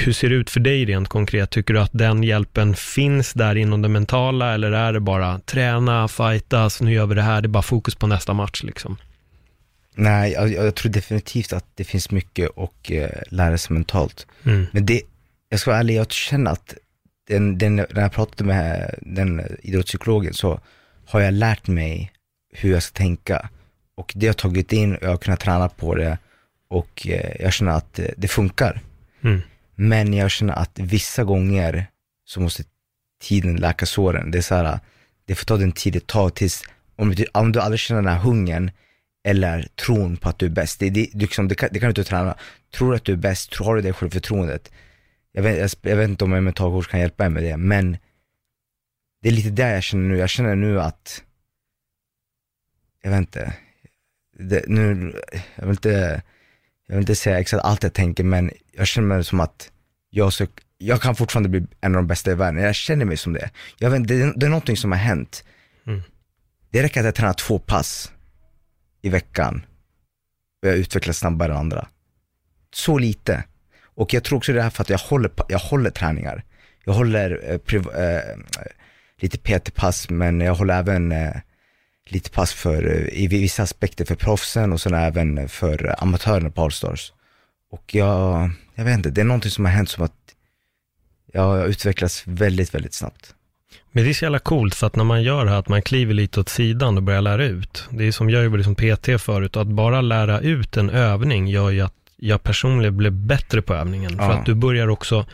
hur 0.03 0.13
ser 0.13 0.29
det 0.29 0.35
ut 0.35 0.49
för 0.49 0.59
dig 0.59 0.85
rent 0.85 1.07
konkret? 1.07 1.49
Tycker 1.49 1.73
du 1.73 1.79
att 1.79 1.91
den 1.93 2.23
hjälpen 2.23 2.75
finns 2.75 3.33
där 3.33 3.55
inom 3.55 3.81
det 3.81 3.89
mentala 3.89 4.53
eller 4.53 4.71
är 4.71 4.93
det 4.93 4.99
bara 4.99 5.39
träna, 5.39 6.07
fightas, 6.07 6.81
nu 6.81 6.93
gör 6.93 7.05
vi 7.05 7.15
det 7.15 7.21
här, 7.21 7.41
det 7.41 7.45
är 7.45 7.49
bara 7.49 7.63
fokus 7.63 7.95
på 7.95 8.07
nästa 8.07 8.33
match 8.33 8.63
liksom? 8.63 8.97
Nej, 9.95 10.31
jag, 10.31 10.53
jag 10.53 10.75
tror 10.75 10.91
definitivt 10.91 11.53
att 11.53 11.65
det 11.75 11.83
finns 11.83 12.11
mycket 12.11 12.57
att 12.57 12.89
eh, 12.91 13.09
lära 13.29 13.57
sig 13.57 13.73
mentalt. 13.73 14.27
Mm. 14.43 14.65
Men 14.71 14.85
det, 14.85 15.01
jag 15.49 15.59
ska 15.59 15.71
vara 15.71 15.79
ärlig, 15.79 15.95
jag 15.95 16.11
känner 16.11 16.51
att 16.51 16.75
den, 17.27 17.57
den, 17.57 17.75
när 17.75 18.01
jag 18.01 18.11
pratade 18.11 18.43
med 18.43 18.95
den 19.01 19.41
idrottspsykologen 19.61 20.33
så 20.33 20.59
har 21.05 21.19
jag 21.19 21.33
lärt 21.33 21.67
mig 21.67 22.11
hur 22.53 22.71
jag 22.71 22.83
ska 22.83 22.97
tänka. 22.97 23.49
Och 23.95 24.13
det 24.15 24.25
har 24.25 24.29
jag 24.29 24.37
tagit 24.37 24.73
in 24.73 24.95
och 24.95 25.03
jag 25.03 25.09
har 25.09 25.17
kunnat 25.17 25.39
träna 25.39 25.69
på 25.69 25.95
det 25.95 26.17
och 26.73 27.07
eh, 27.07 27.35
jag 27.39 27.53
känner 27.53 27.71
att 27.71 27.99
eh, 27.99 28.05
det 28.17 28.27
funkar. 28.27 28.81
Mm. 29.23 29.41
Men 29.75 30.13
jag 30.13 30.31
känner 30.31 30.53
att 30.53 30.79
vissa 30.79 31.23
gånger 31.23 31.87
så 32.25 32.41
måste 32.41 32.63
tiden 33.21 33.55
läka 33.55 33.85
såren. 33.85 34.31
Det 34.31 34.37
är 34.37 34.41
så 34.41 34.55
här, 34.55 34.79
det 35.25 35.35
får 35.35 35.45
ta 35.45 35.57
den 35.57 35.71
tid 35.71 35.93
det 35.93 36.07
tar 36.07 36.29
tills, 36.29 36.63
om 36.95 37.15
du, 37.15 37.25
om 37.33 37.51
du 37.51 37.59
aldrig 37.59 37.79
känner 37.79 38.01
den 38.01 38.13
här 38.13 38.19
hungern 38.19 38.71
eller 39.23 39.67
tron 39.75 40.17
på 40.17 40.29
att 40.29 40.39
du 40.39 40.45
är 40.45 40.49
bäst, 40.49 40.79
det, 40.79 40.89
det, 40.89 41.13
liksom, 41.13 41.47
det, 41.47 41.55
kan, 41.55 41.69
det 41.71 41.79
kan 41.79 41.87
du 41.87 41.91
inte 41.91 42.03
träna. 42.03 42.35
Tror 42.73 42.91
du 42.91 42.95
att 42.95 43.05
du 43.05 43.13
är 43.13 43.17
bäst, 43.17 43.51
tror, 43.51 43.65
har 43.65 43.75
du 43.75 43.81
det 43.81 43.93
självförtroendet? 43.93 44.71
Jag 45.31 45.43
vet, 45.43 45.57
jag, 45.57 45.91
jag 45.91 45.97
vet 45.97 46.09
inte 46.09 46.23
om 46.23 46.33
en 46.33 46.43
mentalcoach 46.43 46.87
kan 46.87 46.99
hjälpa 46.99 47.23
mig 47.23 47.29
med 47.29 47.43
det, 47.43 47.57
men 47.57 47.97
det 49.21 49.29
är 49.29 49.33
lite 49.33 49.49
det 49.49 49.69
jag 49.69 49.83
känner 49.83 50.03
nu. 50.03 50.17
Jag 50.17 50.29
känner 50.29 50.55
nu 50.55 50.81
att, 50.81 51.23
jag 53.03 53.11
vet 53.11 53.17
inte, 53.17 53.53
det, 54.37 54.63
nu, 54.67 55.13
jag 55.55 55.65
vill 55.65 55.71
inte, 55.71 56.21
jag 56.87 56.95
vill 56.95 57.01
inte 57.03 57.15
säga 57.15 57.39
exakt 57.39 57.63
allt 57.63 57.83
jag 57.83 57.93
tänker, 57.93 58.23
men 58.23 58.51
jag 58.71 58.87
känner 58.87 59.07
mig 59.07 59.23
som 59.23 59.39
att 59.39 59.71
jag, 60.09 60.33
så, 60.33 60.47
jag 60.77 61.01
kan 61.01 61.15
fortfarande 61.15 61.49
bli 61.49 61.67
en 61.81 61.95
av 61.95 62.01
de 62.01 62.07
bästa 62.07 62.31
i 62.31 62.35
världen. 62.35 62.63
Jag 62.63 62.75
känner 62.75 63.05
mig 63.05 63.17
som 63.17 63.33
det. 63.33 63.49
Jag 63.77 63.89
vet, 63.89 64.07
det, 64.07 64.33
det 64.35 64.45
är 64.45 64.49
någonting 64.49 64.77
som 64.77 64.91
har 64.91 64.99
hänt. 64.99 65.43
Mm. 65.87 66.01
Det 66.71 66.83
räcker 66.83 66.99
att 66.99 67.05
jag 67.05 67.15
tränar 67.15 67.33
två 67.33 67.59
pass 67.59 68.11
i 69.01 69.09
veckan 69.09 69.65
och 70.61 70.69
jag 70.69 70.77
utvecklas 70.77 71.17
snabbare 71.17 71.51
än 71.51 71.57
andra. 71.57 71.87
Så 72.73 72.97
lite. 72.97 73.43
Och 73.83 74.13
jag 74.13 74.23
tror 74.23 74.37
också 74.37 74.53
det 74.53 74.61
är 74.61 74.69
för 74.69 74.81
att 74.81 74.89
jag 74.89 74.97
håller, 74.97 75.31
jag 75.47 75.59
håller 75.59 75.89
träningar. 75.89 76.43
Jag 76.83 76.93
håller 76.93 77.51
eh, 77.51 77.57
priv, 77.57 77.89
eh, 77.89 78.37
lite 79.17 79.37
PT-pass, 79.37 80.09
men 80.09 80.41
jag 80.41 80.55
håller 80.55 80.79
även 80.79 81.11
eh, 81.11 81.35
lite 82.09 82.29
pass 82.29 82.53
för, 82.53 82.83
eh, 82.95 83.23
i 83.23 83.27
vissa 83.27 83.63
aspekter 83.63 84.05
för 84.05 84.15
proffsen 84.15 84.73
och 84.73 84.81
sen 84.81 84.93
även 84.93 85.49
för 85.49 85.95
amatörerna 86.03 86.49
på 86.49 86.61
Allstars. 86.61 87.13
Och 87.71 87.95
jag, 87.95 88.49
jag 88.75 88.85
vet 88.85 88.97
inte, 88.97 89.09
det 89.09 89.21
är 89.21 89.25
någonting 89.25 89.51
som 89.51 89.65
har 89.65 89.71
hänt 89.71 89.89
som 89.89 90.03
att 90.03 90.13
jag 91.33 91.41
har 91.41 91.65
utvecklats 91.65 92.23
väldigt, 92.25 92.73
väldigt 92.75 92.93
snabbt. 92.93 93.35
Men 93.91 94.03
det 94.03 94.09
är 94.09 94.13
så 94.13 94.25
jävla 94.25 94.39
coolt 94.39 94.75
för 94.75 94.87
att 94.87 94.95
när 94.95 95.03
man 95.03 95.23
gör 95.23 95.45
det 95.45 95.51
här, 95.51 95.57
att 95.59 95.67
man 95.69 95.81
kliver 95.81 96.13
lite 96.13 96.39
åt 96.39 96.49
sidan 96.49 96.97
och 96.97 97.03
börjar 97.03 97.21
lära 97.21 97.45
ut. 97.45 97.83
Det 97.89 98.03
är 98.07 98.11
som 98.11 98.29
jag 98.29 98.43
jobbade 98.43 98.63
som 98.63 98.75
PT 98.75 99.21
förut 99.21 99.55
och 99.55 99.61
att 99.61 99.67
bara 99.67 100.01
lära 100.01 100.39
ut 100.39 100.77
en 100.77 100.89
övning 100.89 101.47
gör 101.47 101.69
ju 101.69 101.81
att 101.81 101.93
jag 102.17 102.43
personligen 102.43 102.97
blev 102.97 103.11
bättre 103.11 103.61
på 103.61 103.73
övningen. 103.73 104.17
För 104.17 104.23
Ja. 104.25 104.33
att 104.33 104.45
du 104.45 104.53
börjar 104.53 104.87
också 104.87 105.25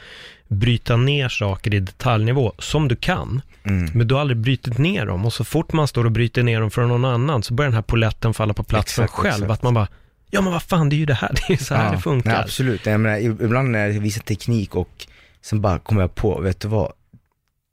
bryta 0.48 0.98
ner 0.98 1.30
saker 1.30 1.74
i 1.74 1.80
detaljnivå, 1.80 2.54
som 2.60 2.88
du 2.88 2.96
kan. 2.96 3.42
Mm. 3.64 3.92
Men 3.94 4.08
du 4.08 4.14
har 4.16 4.22
aldrig 4.22 4.38
brutit 4.38 4.78
ner 4.78 5.06
dem 5.06 5.26
och 5.26 5.34
så 5.34 5.44
fort 5.44 5.74
man 5.74 5.88
står 5.88 6.06
och 6.06 6.12
bryter 6.12 6.44
ner 6.44 6.62
dem 6.62 6.72
från 6.72 6.88
någon 6.88 7.06
annan 7.06 7.44
så 7.44 7.54
börjar 7.54 7.70
den 7.70 7.76
här 7.76 7.82
poletten 7.82 8.34
falla 8.34 8.54
på 8.54 8.64
plats 8.64 8.92
Exakt, 8.92 9.14
själv. 9.14 9.34
exakt. 9.34 9.52
Att 9.52 9.64
man 9.64 9.74
bara, 9.74 9.88
ja 10.30 10.42
men 10.42 10.54
vad 10.54 10.64
fan 10.64 10.90
det 10.90 10.96
är 10.96 10.98
ju 10.98 11.06
det 11.06 11.14
här, 11.14 11.36
det 11.48 11.54
är 11.54 11.58
så 11.58 11.76
här 11.76 11.96
det 11.96 12.02
funkar. 12.02 12.32
Nej, 12.32 12.40
absolut. 12.40 12.86
Jag 12.86 13.00
menar, 13.00 13.18
ibland 13.20 13.72
när 13.72 13.88
jag 13.88 14.02
visar 14.02 14.22
teknik 14.22 14.76
och 14.76 15.08
sen 15.42 15.62
bara 15.62 15.80
kommer 15.80 16.02
jag 16.02 16.16
på, 16.16 16.40
vet 16.42 16.60
du 16.60 16.68
vad? 16.68 16.92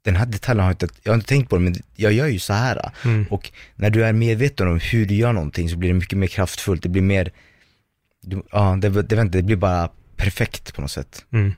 Den 0.03 0.15
här 0.15 0.25
detaljen 0.25 0.59
har 0.63 0.67
jag 0.69 0.73
inte, 0.73 0.87
jag 1.03 1.11
har 1.11 1.15
inte 1.15 1.27
tänkt 1.27 1.49
på 1.49 1.55
det, 1.55 1.61
men 1.61 1.75
jag 1.95 2.13
gör 2.13 2.27
ju 2.27 2.39
så 2.39 2.53
här. 2.53 2.91
Mm. 3.05 3.25
Och 3.29 3.51
när 3.75 3.89
du 3.89 4.05
är 4.05 4.13
medveten 4.13 4.67
om 4.67 4.79
hur 4.79 5.05
du 5.05 5.15
gör 5.15 5.33
någonting 5.33 5.69
så 5.69 5.77
blir 5.77 5.89
det 5.89 5.95
mycket 5.95 6.17
mer 6.17 6.27
kraftfullt, 6.27 6.83
det 6.83 6.89
blir 6.89 7.01
mer, 7.01 7.31
ja, 8.51 8.77
det, 8.81 8.89
det, 8.89 9.23
det 9.23 9.41
blir 9.41 9.55
bara 9.55 9.89
perfekt 10.15 10.75
på 10.75 10.81
något 10.81 10.91
sätt. 10.91 11.25
Mm. 11.33 11.53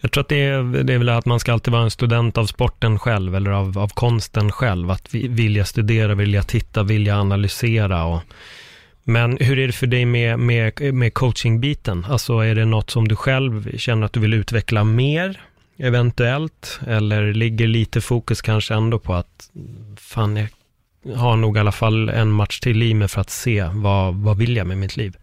Jag 0.00 0.12
tror 0.12 0.22
att 0.22 0.28
det 0.28 0.44
är, 0.44 0.62
det 0.62 0.94
är 0.94 0.98
väl 0.98 1.08
att 1.08 1.26
man 1.26 1.40
ska 1.40 1.52
alltid 1.52 1.72
vara 1.72 1.82
en 1.82 1.90
student 1.90 2.38
av 2.38 2.46
sporten 2.46 2.98
själv, 2.98 3.34
eller 3.34 3.50
av, 3.50 3.78
av 3.78 3.88
konsten 3.88 4.52
själv. 4.52 4.90
Att 4.90 5.14
vilja 5.14 5.64
studera, 5.64 6.14
vilja 6.14 6.42
titta, 6.42 6.82
vilja 6.82 7.20
analysera. 7.20 8.04
Och, 8.04 8.22
men 9.04 9.36
hur 9.40 9.58
är 9.58 9.66
det 9.66 9.72
för 9.72 9.86
dig 9.86 10.04
med, 10.04 10.38
med, 10.38 10.94
med 10.94 11.14
coachingbiten? 11.14 12.06
Alltså 12.08 12.38
är 12.38 12.54
det 12.54 12.64
något 12.64 12.90
som 12.90 13.08
du 13.08 13.16
själv 13.16 13.78
känner 13.78 14.06
att 14.06 14.12
du 14.12 14.20
vill 14.20 14.34
utveckla 14.34 14.84
mer, 14.84 15.40
eventuellt? 15.78 16.80
Eller 16.86 17.32
ligger 17.32 17.66
lite 17.66 18.00
fokus 18.00 18.42
kanske 18.42 18.74
ändå 18.74 18.98
på 18.98 19.14
att, 19.14 19.50
fan, 19.96 20.36
jag 20.36 20.48
har 21.16 21.36
nog 21.36 21.56
i 21.56 21.60
alla 21.60 21.72
fall 21.72 22.08
en 22.08 22.30
match 22.30 22.60
till 22.60 22.82
i 22.82 22.94
mig 22.94 23.08
för 23.08 23.20
att 23.20 23.30
se 23.30 23.64
vad, 23.72 24.14
vad 24.14 24.38
vill 24.38 24.56
jag 24.56 24.66
med 24.66 24.78
mitt 24.78 24.96
liv? 24.96 25.16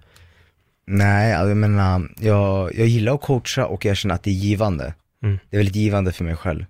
Nej, 0.88 1.34
alltså, 1.34 1.50
jag 1.50 1.58
menar, 1.58 2.10
jag, 2.20 2.76
jag 2.76 2.88
gillar 2.88 3.14
att 3.14 3.22
coacha 3.22 3.66
och 3.66 3.86
jag 3.86 3.98
känner 3.98 4.16
att 4.16 4.24
det 4.24 4.30
är 4.30 4.34
givande. 4.34 4.94
Mm. 5.24 5.40
Det 5.50 5.56
är 5.56 5.60
väldigt 5.60 5.76
givande 5.76 6.12
för 6.12 6.24
mig 6.24 6.36
själv. 6.36 6.66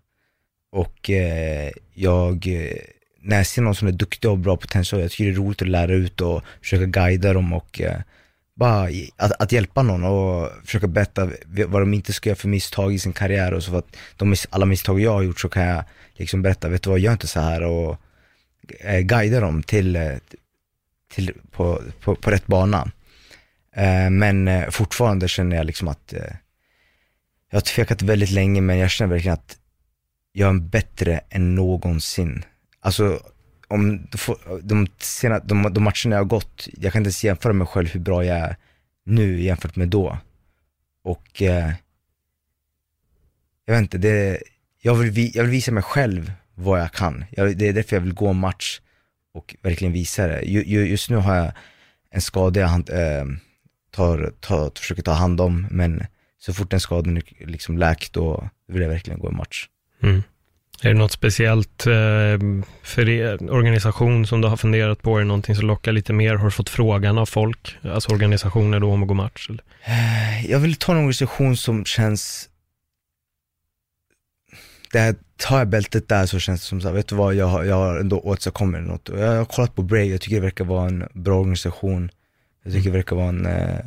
Och 0.71 1.09
eh, 1.09 1.71
jag, 1.93 2.47
eh, 2.47 2.77
när 3.21 3.37
jag 3.37 3.47
ser 3.47 3.61
någon 3.61 3.75
som 3.75 3.87
är 3.87 3.91
duktig 3.91 4.31
och 4.31 4.37
bra 4.37 4.57
potential, 4.57 5.01
jag 5.01 5.11
tycker 5.11 5.23
det 5.23 5.31
är 5.31 5.35
roligt 5.35 5.61
att 5.61 5.67
lära 5.67 5.93
ut 5.93 6.21
och 6.21 6.43
försöka 6.61 6.85
guida 6.85 7.33
dem 7.33 7.53
och 7.53 7.81
eh, 7.81 8.01
bara 8.55 8.89
att, 9.17 9.41
att 9.41 9.51
hjälpa 9.51 9.81
någon 9.83 10.03
och 10.03 10.49
försöka 10.65 10.87
berätta 10.87 11.29
vad 11.67 11.81
de 11.81 11.93
inte 11.93 12.13
ska 12.13 12.29
göra 12.29 12.37
för 12.37 12.47
misstag 12.47 12.93
i 12.93 12.99
sin 12.99 13.13
karriär 13.13 13.53
och 13.53 13.63
så 13.63 13.71
för 13.71 13.77
att 13.77 13.95
de, 14.15 14.35
alla 14.49 14.65
misstag 14.65 14.99
jag 14.99 15.13
har 15.13 15.21
gjort 15.21 15.39
så 15.39 15.49
kan 15.49 15.63
jag 15.63 15.83
liksom 16.13 16.41
berätta, 16.41 16.69
vet 16.69 16.83
du 16.83 16.89
vad, 16.89 16.99
gör 16.99 17.11
inte 17.11 17.27
så 17.27 17.39
här 17.39 17.63
och 17.63 17.97
eh, 18.79 18.99
guida 18.99 19.39
dem 19.39 19.63
till, 19.63 19.95
eh, 19.95 20.11
till 21.13 21.33
på, 21.51 21.81
på, 22.01 22.15
på 22.15 22.31
rätt 22.31 22.47
bana. 22.47 22.91
Eh, 23.77 24.09
men 24.09 24.47
eh, 24.47 24.69
fortfarande 24.69 25.27
känner 25.27 25.55
jag 25.55 25.65
liksom 25.65 25.87
att 25.87 26.13
eh, 26.13 26.33
jag 27.49 27.55
har 27.55 27.61
tvekat 27.61 28.01
väldigt 28.01 28.31
länge 28.31 28.61
men 28.61 28.77
jag 28.77 28.89
känner 28.89 29.13
verkligen 29.13 29.33
att 29.33 29.57
jag 30.31 30.55
är 30.55 30.59
bättre 30.59 31.19
än 31.29 31.55
någonsin. 31.55 32.45
Alltså 32.79 33.19
om 33.67 34.07
de, 34.61 34.87
sena, 34.99 35.39
de, 35.39 35.73
de 35.73 35.83
matcherna 35.83 36.15
jag 36.15 36.17
har 36.17 36.23
gått, 36.23 36.67
jag 36.77 36.93
kan 36.93 36.99
inte 36.99 37.07
ens 37.07 37.23
jämföra 37.23 37.53
mig 37.53 37.67
själv 37.67 37.89
hur 37.89 37.99
bra 37.99 38.25
jag 38.25 38.37
är 38.37 38.55
nu 39.05 39.41
jämfört 39.41 39.75
med 39.75 39.89
då. 39.89 40.17
Och 41.03 41.41
eh, 41.41 41.71
jag 43.65 43.73
vet 43.73 43.81
inte, 43.81 43.97
det, 43.97 44.41
jag, 44.81 44.95
vill, 44.95 45.35
jag 45.35 45.43
vill 45.43 45.51
visa 45.51 45.71
mig 45.71 45.83
själv 45.83 46.31
vad 46.55 46.79
jag 46.79 46.91
kan. 46.91 47.25
Jag, 47.29 47.57
det 47.57 47.67
är 47.67 47.73
därför 47.73 47.95
jag 47.95 48.01
vill 48.01 48.13
gå 48.13 48.27
en 48.27 48.39
match 48.39 48.81
och 49.33 49.55
verkligen 49.61 49.93
visa 49.93 50.27
det. 50.27 50.41
Ju, 50.41 50.87
just 50.87 51.09
nu 51.09 51.15
har 51.15 51.35
jag 51.35 51.51
en 52.11 52.21
skada 52.21 52.59
jag 52.59 52.67
hand, 52.67 52.89
eh, 52.89 53.25
tar, 53.97 54.33
tar, 54.39 54.71
försöker 54.75 55.03
ta 55.03 55.11
hand 55.11 55.41
om, 55.41 55.67
men 55.71 56.03
så 56.39 56.53
fort 56.53 56.71
den 56.71 56.79
skadan 56.79 57.17
är 57.17 57.23
liksom 57.45 57.77
läkt, 57.77 58.13
då 58.13 58.49
vill 58.67 58.81
jag 58.81 58.89
verkligen 58.89 59.19
gå 59.19 59.27
en 59.27 59.37
match. 59.37 59.67
Mm. 60.03 60.23
Är 60.81 60.89
det 60.89 60.99
något 60.99 61.11
speciellt 61.11 61.87
eh, 61.87 62.37
för 62.83 63.09
er 63.09 63.51
organisation 63.51 64.27
som 64.27 64.41
du 64.41 64.47
har 64.47 64.57
funderat 64.57 65.01
på? 65.01 65.15
Är 65.15 65.19
det 65.19 65.27
någonting 65.27 65.55
som 65.55 65.67
lockar 65.67 65.91
lite 65.91 66.13
mer? 66.13 66.35
Har 66.35 66.45
du 66.45 66.51
fått 66.51 66.69
frågan 66.69 67.17
av 67.17 67.25
folk, 67.25 67.77
alltså 67.83 68.11
organisationer 68.11 68.79
då 68.79 68.91
om 68.91 69.01
att 69.01 69.07
gå 69.07 69.13
match? 69.13 69.49
Eller? 69.49 69.63
Jag 70.51 70.59
vill 70.59 70.75
ta 70.75 70.91
en 70.91 70.97
organisation 70.97 71.57
som 71.57 71.85
känns, 71.85 72.49
där 74.91 75.15
tar 75.37 75.57
jag 75.59 75.67
bältet 75.67 76.09
där 76.09 76.25
så 76.25 76.39
känns 76.39 76.61
det 76.61 76.67
som 76.67 76.81
så 76.81 76.87
här, 76.87 76.95
vet 76.95 77.07
du 77.07 77.15
vad, 77.15 77.35
jag 77.35 77.45
har, 77.45 77.63
jag 77.63 77.75
har 77.75 77.99
ändå 77.99 78.19
åstadkommit 78.19 78.81
något. 78.81 79.09
Jag 79.09 79.37
har 79.37 79.45
kollat 79.45 79.75
på 79.75 79.81
Brave, 79.81 80.05
jag 80.05 80.21
tycker 80.21 80.35
det 80.35 80.41
verkar 80.41 80.65
vara 80.65 80.87
en 80.87 81.07
bra 81.13 81.39
organisation. 81.39 82.11
Jag 82.67 82.73
tycker 82.73 82.89
det 82.91 82.97
verkar 82.97 83.15
vara 83.15 83.29
en, 83.29 83.45
eh, 83.45 83.79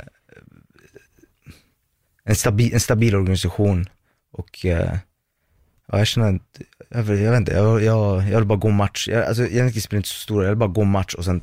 en, 2.24 2.34
stabil, 2.36 2.74
en 2.74 2.80
stabil 2.80 3.14
organisation. 3.16 3.86
Och 4.32 4.66
eh, 4.66 4.96
ja, 5.86 5.98
jag 5.98 6.06
känner 6.06 6.34
att, 6.34 6.60
jag, 6.88 7.02
vet- 7.02 7.20
jag 7.20 7.30
vet 7.30 7.38
inte, 7.38 7.52
jag, 7.52 7.82
jag, 7.82 8.28
jag 8.30 8.38
vill 8.38 8.46
bara 8.46 8.58
gå 8.58 8.70
match. 8.70 9.08
Jag, 9.08 9.24
alltså 9.24 9.42
egentligen 9.42 9.82
spelar 9.82 9.98
inte 9.98 10.08
så 10.08 10.14
stor 10.20 10.42
jag 10.44 10.50
vill 10.50 10.58
bara 10.58 10.68
gå 10.70 10.84
match 10.84 11.14
och 11.14 11.24
sen 11.24 11.40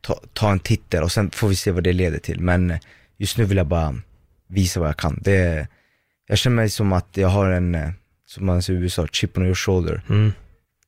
ta, 0.00 0.20
ta 0.32 0.52
en 0.52 0.58
titel 0.60 1.02
och 1.02 1.12
sen 1.12 1.30
får 1.30 1.48
vi 1.48 1.56
se 1.56 1.70
vad 1.70 1.84
det 1.84 1.92
leder 1.92 2.18
till. 2.18 2.40
Men 2.40 2.78
just 3.16 3.38
nu 3.38 3.44
vill 3.44 3.56
jag 3.56 3.66
bara 3.66 3.94
visa 4.46 4.80
vad 4.80 4.88
jag 4.88 4.96
kan. 4.96 5.18
Det, 5.22 5.68
jag 6.26 6.38
känner 6.38 6.56
mig 6.56 6.70
som 6.70 6.92
att 6.92 7.16
jag 7.16 7.28
har 7.28 7.50
en, 7.50 7.92
som 8.26 8.46
man 8.46 8.62
säger 8.62 8.80
i 8.80 8.82
USA, 8.82 9.06
chip 9.06 9.38
on 9.38 9.44
your 9.44 9.54
shoulder. 9.54 10.02
Mm. 10.08 10.32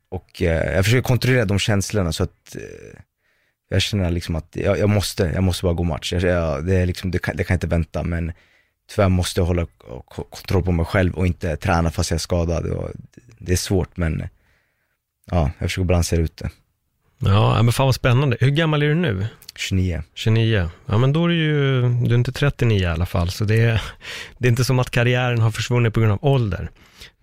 Och 0.08 0.42
eh, 0.42 0.74
jag 0.74 0.84
försöker 0.84 1.02
kontrollera 1.02 1.44
de 1.44 1.58
känslorna 1.58 2.12
så 2.12 2.22
att 2.22 2.56
eh, 2.56 3.00
jag 3.68 3.83
känner 3.83 4.11
liksom 4.11 4.37
att 4.37 4.48
jag, 4.52 4.78
jag 4.78 4.88
måste, 4.88 5.31
jag 5.35 5.42
måste 5.42 5.64
bara 5.64 5.74
gå 5.74 5.85
match. 5.85 6.12
Jag, 6.12 6.22
jag, 6.22 6.66
det, 6.66 6.76
är 6.76 6.87
liksom, 6.87 7.11
det, 7.11 7.18
kan, 7.18 7.37
det 7.37 7.44
kan 7.44 7.54
inte 7.54 7.66
vänta 7.66 8.02
men 8.02 8.33
tyvärr 8.90 9.09
måste 9.09 9.40
jag 9.40 9.46
hålla 9.46 9.66
kontroll 10.31 10.62
på 10.62 10.72
mig 10.72 10.87
själv 10.87 11.14
och 11.14 11.26
inte 11.26 11.57
träna 11.57 11.90
fast 11.90 12.11
jag 12.11 12.16
är 12.16 12.20
skadad. 12.20 12.66
Och 12.66 12.90
det, 13.14 13.20
det 13.38 13.52
är 13.52 13.57
svårt 13.57 13.96
men 13.96 14.28
ja, 15.31 15.50
jag 15.59 15.68
försöker 15.68 15.85
balansera 15.85 16.20
ut 16.20 16.37
det. 16.37 16.50
Ja, 17.18 17.62
men 17.62 17.72
fan 17.72 17.87
vad 17.87 17.94
spännande. 17.94 18.37
Hur 18.40 18.50
gammal 18.50 18.83
är 18.83 18.88
du 18.88 18.94
nu? 18.94 19.26
29. 19.57 20.02
29. 20.14 20.70
Ja, 20.87 20.98
men 20.98 21.12
då 21.12 21.24
är 21.24 21.28
du 21.28 21.35
ju, 21.35 21.83
du 21.83 22.11
är 22.11 22.18
inte 22.18 22.33
39 22.33 22.81
i 22.81 22.87
alla 22.87 23.07
fall, 23.07 23.31
så 23.31 23.44
det 23.44 23.61
är, 23.61 23.83
det 24.38 24.48
är 24.48 24.50
inte 24.50 24.64
som 24.64 24.78
att 24.78 24.90
karriären 24.90 25.40
har 25.40 25.50
försvunnit 25.50 25.94
på 25.94 26.00
grund 26.00 26.12
av 26.12 26.18
ålder. 26.24 26.70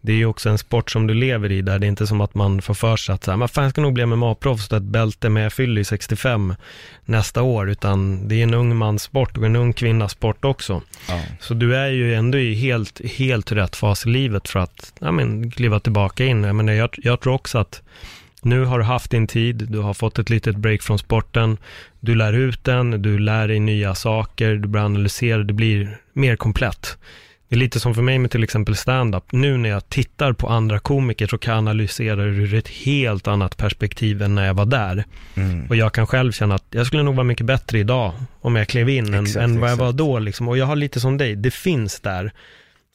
Det 0.05 0.11
är 0.11 0.15
ju 0.15 0.25
också 0.25 0.49
en 0.49 0.57
sport 0.57 0.91
som 0.91 1.07
du 1.07 1.13
lever 1.13 1.51
i, 1.51 1.61
där 1.61 1.79
det 1.79 1.85
är 1.85 1.87
inte 1.87 2.07
som 2.07 2.21
att 2.21 2.35
man 2.35 2.61
får 2.61 2.73
för 2.73 2.95
sig 2.97 3.15
att 3.15 3.23
så 3.23 3.31
här, 3.31 3.37
men 3.37 3.47
fan 3.47 3.69
ska 3.69 3.81
nog 3.81 3.93
bli 3.93 4.03
MMA-proffs 4.05 4.71
och 4.71 4.77
ett 4.77 4.83
bälte 4.83 5.29
med 5.29 5.53
fyll 5.53 5.77
i 5.77 5.83
65 5.83 6.55
nästa 7.05 7.41
år, 7.41 7.69
utan 7.69 8.27
det 8.27 8.35
är 8.35 8.43
en 8.43 8.53
ung 8.53 8.75
mans 8.75 9.03
sport 9.03 9.37
och 9.37 9.45
en 9.45 9.55
ung 9.55 9.73
kvinnas 9.73 10.11
sport 10.11 10.45
också. 10.45 10.81
Ja. 11.09 11.21
Så 11.39 11.53
du 11.53 11.75
är 11.75 11.87
ju 11.87 12.13
ändå 12.13 12.37
i 12.37 12.53
helt, 12.53 13.01
helt 13.05 13.51
rätt 13.51 13.75
fas 13.75 14.05
i 14.05 14.09
livet 14.09 14.49
för 14.49 14.59
att 14.59 14.93
ja, 14.99 15.11
men, 15.11 15.51
kliva 15.51 15.79
tillbaka 15.79 16.25
in. 16.25 16.43
Jag, 16.43 16.55
menar, 16.55 16.73
jag, 16.73 16.89
jag 16.97 17.19
tror 17.19 17.33
också 17.33 17.57
att 17.57 17.81
nu 18.41 18.65
har 18.65 18.79
du 18.79 18.85
haft 18.85 19.11
din 19.11 19.27
tid, 19.27 19.67
du 19.69 19.79
har 19.79 19.93
fått 19.93 20.19
ett 20.19 20.29
litet 20.29 20.55
break 20.55 20.81
från 20.81 20.99
sporten, 20.99 21.57
du 21.99 22.15
lär 22.15 22.33
ut 22.33 22.63
den, 22.63 23.01
du 23.01 23.19
lär 23.19 23.47
dig 23.47 23.59
nya 23.59 23.95
saker, 23.95 24.55
du 24.55 24.67
börjar 24.67 24.85
analysera, 24.85 25.43
det 25.43 25.53
blir 25.53 25.97
mer 26.13 26.35
komplett. 26.35 26.97
Det 27.49 27.55
är 27.55 27.59
lite 27.59 27.79
som 27.79 27.95
för 27.95 28.01
mig 28.01 28.19
med 28.19 28.31
till 28.31 28.43
exempel 28.43 28.75
stand-up. 28.75 29.23
Nu 29.31 29.57
när 29.57 29.69
jag 29.69 29.89
tittar 29.89 30.33
på 30.33 30.47
andra 30.49 30.79
komiker 30.79 31.27
så 31.27 31.37
kan 31.37 31.51
jag 31.51 31.57
analysera 31.57 32.15
det 32.15 32.23
ur 32.23 32.53
ett 32.53 32.67
helt 32.67 33.27
annat 33.27 33.57
perspektiv 33.57 34.21
än 34.21 34.35
när 34.35 34.45
jag 34.45 34.53
var 34.53 34.65
där. 34.65 35.05
Mm. 35.35 35.67
Och 35.69 35.75
jag 35.75 35.93
kan 35.93 36.07
själv 36.07 36.31
känna 36.31 36.55
att 36.55 36.65
jag 36.69 36.87
skulle 36.87 37.03
nog 37.03 37.15
vara 37.15 37.23
mycket 37.23 37.45
bättre 37.45 37.79
idag 37.79 38.13
om 38.41 38.55
jag 38.55 38.67
klev 38.67 38.89
in 38.89 39.13
än, 39.13 39.23
Exakt, 39.23 39.43
än 39.43 39.59
vad 39.59 39.71
jag 39.71 39.77
var 39.77 39.91
då. 39.91 40.19
Liksom. 40.19 40.47
Och 40.47 40.57
jag 40.57 40.65
har 40.65 40.75
lite 40.75 40.99
som 40.99 41.17
dig, 41.17 41.35
det 41.35 41.51
finns 41.51 41.99
där. 41.99 42.31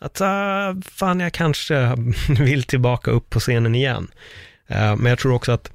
Att 0.00 0.20
ah, 0.20 0.76
fan, 0.90 1.20
jag 1.20 1.32
kanske 1.32 1.96
vill 2.28 2.62
tillbaka 2.62 3.10
upp 3.10 3.30
på 3.30 3.40
scenen 3.40 3.74
igen. 3.74 4.08
Eh, 4.66 4.96
men 4.96 5.06
jag 5.06 5.18
tror 5.18 5.32
också 5.32 5.52
att 5.52 5.70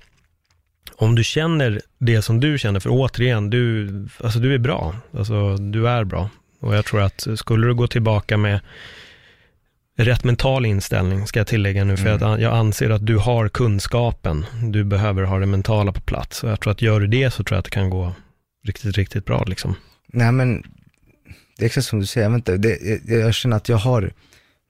om 0.96 1.16
du 1.16 1.24
känner 1.24 1.82
det 1.98 2.22
som 2.22 2.40
du 2.40 2.58
känner, 2.58 2.80
för 2.80 2.90
återigen, 2.90 3.50
du, 3.50 3.90
alltså 4.24 4.40
du 4.40 4.54
är 4.54 4.58
bra. 4.58 4.96
Alltså 5.18 5.58
du 5.58 5.88
är 5.88 6.04
bra. 6.04 6.30
Och 6.60 6.76
jag 6.76 6.86
tror 6.86 7.02
att 7.02 7.28
skulle 7.36 7.68
du 7.68 7.74
gå 7.76 7.88
tillbaka 7.88 8.38
med 8.38 8.60
rätt 9.98 10.24
mental 10.24 10.66
inställning, 10.66 11.28
ska 11.28 11.40
jag 11.40 11.48
tillägga 11.48 11.84
nu, 11.84 11.98
för 11.98 12.08
Mm. 12.08 12.24
att 12.24 12.42
jag 12.42 12.54
anser 12.54 12.90
att 12.90 13.06
du 13.06 13.18
har 13.18 13.50
kunskapen. 13.50 14.46
Du 14.64 14.84
behöver 14.84 15.24
ha 15.24 15.40
det 15.40 15.46
mentala 15.46 15.92
på 15.92 16.02
plats. 16.02 16.44
Och 16.44 16.50
jag 16.50 16.60
tror 16.60 16.72
att 16.72 16.82
gör 16.82 17.00
du 17.00 17.08
det 17.08 17.32
så 17.32 17.44
tror 17.44 17.56
jag 17.56 17.60
att 17.60 17.66
det 17.66 17.72
kan 17.72 17.90
gå 17.90 18.14
riktigt, 18.64 18.98
riktigt 18.98 19.26
bra 19.26 19.44
liksom. 19.44 19.76
Nej 20.08 20.32
men, 20.32 20.64
det 21.58 21.64
är 21.64 21.66
exakt 21.66 21.88
som 21.88 22.00
du 22.00 22.06
säger, 22.06 22.30
jag, 22.30 22.38
inte, 22.38 22.58
det, 22.58 22.80
jag, 23.06 23.20
jag 23.20 23.34
känner 23.34 23.58
att 23.58 23.70
jag 23.70 23.78
har 23.78 24.14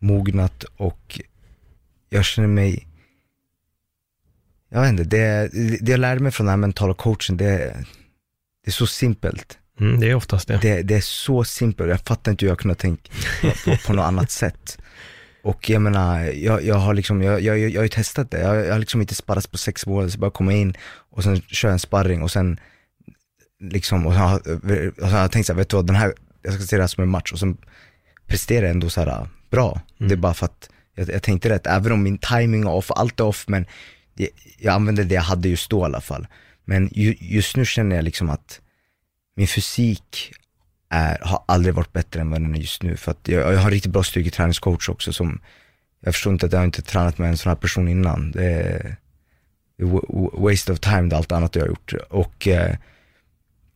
mognat 0.01 0.63
och 0.63 1.19
jag 2.09 2.25
känner 2.25 2.47
mig, 2.47 2.87
jag 4.69 4.81
vet 4.81 4.89
inte, 4.89 5.03
det, 5.03 5.49
det 5.81 5.91
jag 5.91 5.99
lärde 5.99 6.19
mig 6.21 6.31
från 6.31 6.45
den 6.45 6.51
här 6.51 6.57
mentala 6.57 6.93
coachen, 6.93 7.37
det, 7.37 7.57
det 8.63 8.69
är 8.69 8.71
så 8.71 8.87
simpelt. 8.87 9.57
Mm, 9.79 9.99
det 9.99 10.09
är 10.09 10.15
oftast 10.15 10.47
det. 10.47 10.57
Det, 10.61 10.81
det 10.81 10.95
är 10.95 11.01
så 11.01 11.43
simpelt, 11.43 11.89
jag 11.89 11.99
fattar 11.99 12.31
inte 12.31 12.45
hur 12.45 12.51
jag 12.51 12.59
kunde 12.59 12.75
tänka 12.75 13.11
på, 13.41 13.49
på, 13.71 13.77
på 13.87 13.93
något 13.93 14.03
annat 14.05 14.31
sätt. 14.41 14.77
Och 15.43 15.69
jag 15.69 15.81
menar, 15.81 16.23
jag, 16.23 16.63
jag 16.63 16.75
har 16.75 16.93
liksom, 16.93 17.21
jag, 17.21 17.41
jag, 17.41 17.59
jag 17.59 17.79
har 17.79 17.83
ju 17.83 17.89
testat 17.89 18.31
det, 18.31 18.41
jag, 18.41 18.65
jag 18.65 18.71
har 18.71 18.79
liksom 18.79 19.01
inte 19.01 19.15
sparrat 19.15 19.51
på 19.51 19.57
sex 19.57 19.85
månader, 19.85 20.09
så 20.09 20.19
bara 20.19 20.31
komma 20.31 20.53
in 20.53 20.73
och 21.11 21.23
sen 21.23 21.41
köra 21.41 21.71
en 21.71 21.79
sparring 21.79 22.21
och 22.23 22.31
sen 22.31 22.59
liksom, 23.59 24.07
och 24.07 24.13
sen, 24.13 24.21
har- 24.21 24.39
och 24.39 24.99
sen 24.99 25.09
har 25.11 25.19
jag 25.19 25.31
tänkt 25.31 25.45
så 25.45 25.53
här, 25.53 25.57
vet 25.57 25.69
du 25.69 25.75
vad, 25.75 25.87
den 25.87 25.95
här, 25.95 26.13
jag 26.41 26.53
ska 26.53 26.63
se 26.63 26.75
det 26.75 26.81
här 26.83 26.87
som 26.87 27.03
en 27.03 27.09
match 27.09 27.31
och 27.31 27.39
sen 27.39 27.57
presterar 28.27 28.61
jag 28.61 28.71
ändå 28.71 28.89
så 28.89 29.01
här 29.01 29.27
bra. 29.51 29.81
Mm. 29.99 30.09
Det 30.09 30.15
är 30.15 30.17
bara 30.17 30.33
för 30.33 30.45
att 30.45 30.69
jag, 30.95 31.09
jag 31.09 31.23
tänkte 31.23 31.49
rätt, 31.49 31.67
även 31.67 31.91
om 31.91 32.03
min 32.03 32.17
timing 32.17 32.61
är 32.63 32.69
off, 32.71 32.91
allt 32.91 33.19
är 33.19 33.23
off, 33.23 33.45
men 33.47 33.65
jag, 34.15 34.29
jag 34.59 34.73
använde 34.73 35.03
det 35.03 35.15
jag 35.15 35.21
hade 35.21 35.49
just 35.49 35.69
då 35.69 35.79
i 35.79 35.83
alla 35.83 36.01
fall. 36.01 36.27
Men 36.65 36.89
ju, 36.93 37.15
just 37.19 37.55
nu 37.57 37.65
känner 37.65 37.95
jag 37.95 38.05
liksom 38.05 38.29
att 38.29 38.59
min 39.35 39.47
fysik 39.47 40.33
är, 40.89 41.19
har 41.21 41.43
aldrig 41.45 41.75
varit 41.75 41.93
bättre 41.93 42.21
än 42.21 42.29
vad 42.29 42.41
den 42.41 42.55
är 42.55 42.59
just 42.59 42.83
nu. 42.83 42.97
För 42.97 43.11
att 43.11 43.27
jag, 43.27 43.53
jag 43.53 43.57
har 43.57 43.65
en 43.65 43.71
riktigt 43.71 43.91
bra 43.91 44.03
styrketräningscoach 44.03 44.89
också 44.89 45.13
som, 45.13 45.39
jag 45.99 46.13
förstår 46.13 46.33
inte 46.33 46.45
att 46.45 46.51
jag 46.51 46.59
har 46.59 46.65
inte 46.65 46.81
tränat 46.81 47.17
med 47.17 47.29
en 47.29 47.37
sån 47.37 47.49
här 47.49 47.55
person 47.55 47.87
innan. 47.87 48.31
Det 48.31 48.45
är, 48.45 48.95
det 49.77 49.83
är 49.83 50.41
waste 50.41 50.71
of 50.71 50.79
time, 50.79 51.01
det 51.01 51.15
är 51.15 51.17
allt 51.17 51.31
annat 51.31 51.55
jag 51.55 51.63
har 51.63 51.67
gjort. 51.67 51.93
Och 52.09 52.47
eh, 52.47 52.75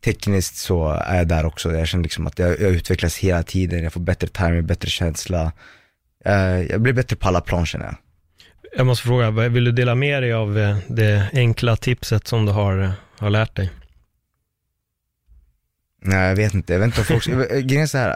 tekniskt 0.06 0.56
så 0.56 0.90
är 0.90 1.18
jag 1.18 1.28
där 1.28 1.46
också. 1.46 1.72
Jag 1.72 1.88
känner 1.88 2.04
liksom 2.04 2.28
att 2.28 2.40
jag, 2.40 2.50
jag 2.50 2.72
utvecklas 2.72 3.18
hela 3.18 3.44
tiden, 3.44 3.84
jag 3.84 3.94
får 3.94 4.02
bättre 4.02 4.28
timing, 4.28 4.66
bättre 4.66 4.90
känsla. 4.90 5.52
Eh, 6.26 6.62
jag 6.62 6.82
blir 6.82 6.94
bättre 6.94 7.16
på 7.16 7.28
alla 7.28 7.42
plan 7.42 7.66
känner 7.66 7.86
jag. 7.86 7.96
Jag 8.78 8.86
måste 8.86 9.08
fråga, 9.08 9.32
vill 9.32 9.64
du 9.64 9.72
dela 9.72 9.96
med 9.96 10.24
dig 10.24 10.34
av 10.34 10.58
eh, 10.58 10.78
det 10.88 11.30
enkla 11.34 11.76
tipset 11.76 12.28
som 12.28 12.46
du 12.46 12.52
har, 12.52 12.82
eh, 12.82 12.92
har 13.18 13.30
lärt 13.30 13.56
dig? 13.56 13.70
Nej 16.02 16.28
jag 16.30 16.36
vet 16.36 16.54
inte, 16.54 16.74
jag 16.74 16.80
vet 16.80 16.86
inte 16.86 17.00
om 17.00 17.06
folk, 17.06 17.26
grejen 17.66 17.82
är 17.84 17.86
så 17.86 17.98
här, 17.98 18.16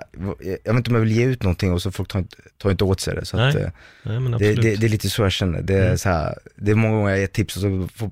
jag 0.66 0.74
vet 0.74 0.78
inte 0.78 0.90
om 0.90 0.96
jag 0.96 1.02
vill 1.02 1.12
ge 1.12 1.26
ut 1.26 1.44
någonting 1.44 1.74
och 1.74 1.82
så 1.82 1.92
folk 1.92 2.10
tar 2.10 2.20
inte, 2.20 2.38
tar 2.58 2.72
inte 2.72 2.84
åt 2.84 3.00
sig 3.00 3.16
det. 3.16 3.26
Så 3.26 3.38
att, 3.38 3.54
Nej, 3.56 3.64
eh, 3.64 3.70
Nej, 4.04 4.20
men 4.20 4.32
det, 4.32 4.54
det, 4.56 4.76
det 4.76 4.86
är 4.86 4.90
lite 4.90 5.10
så 5.10 5.22
jag 5.22 5.32
känner. 5.32 5.62
Det 5.62 5.74
är 5.74 5.86
Mm. 5.86 5.98
så 5.98 6.10
här, 6.10 6.38
det 6.56 6.72
är 6.72 6.76
många 6.76 6.96
gånger 6.96 7.10
jag 7.10 7.20
ger 7.20 7.28
tips 7.28 7.56
och 7.56 7.62
så 7.62 7.88
får, 7.96 8.12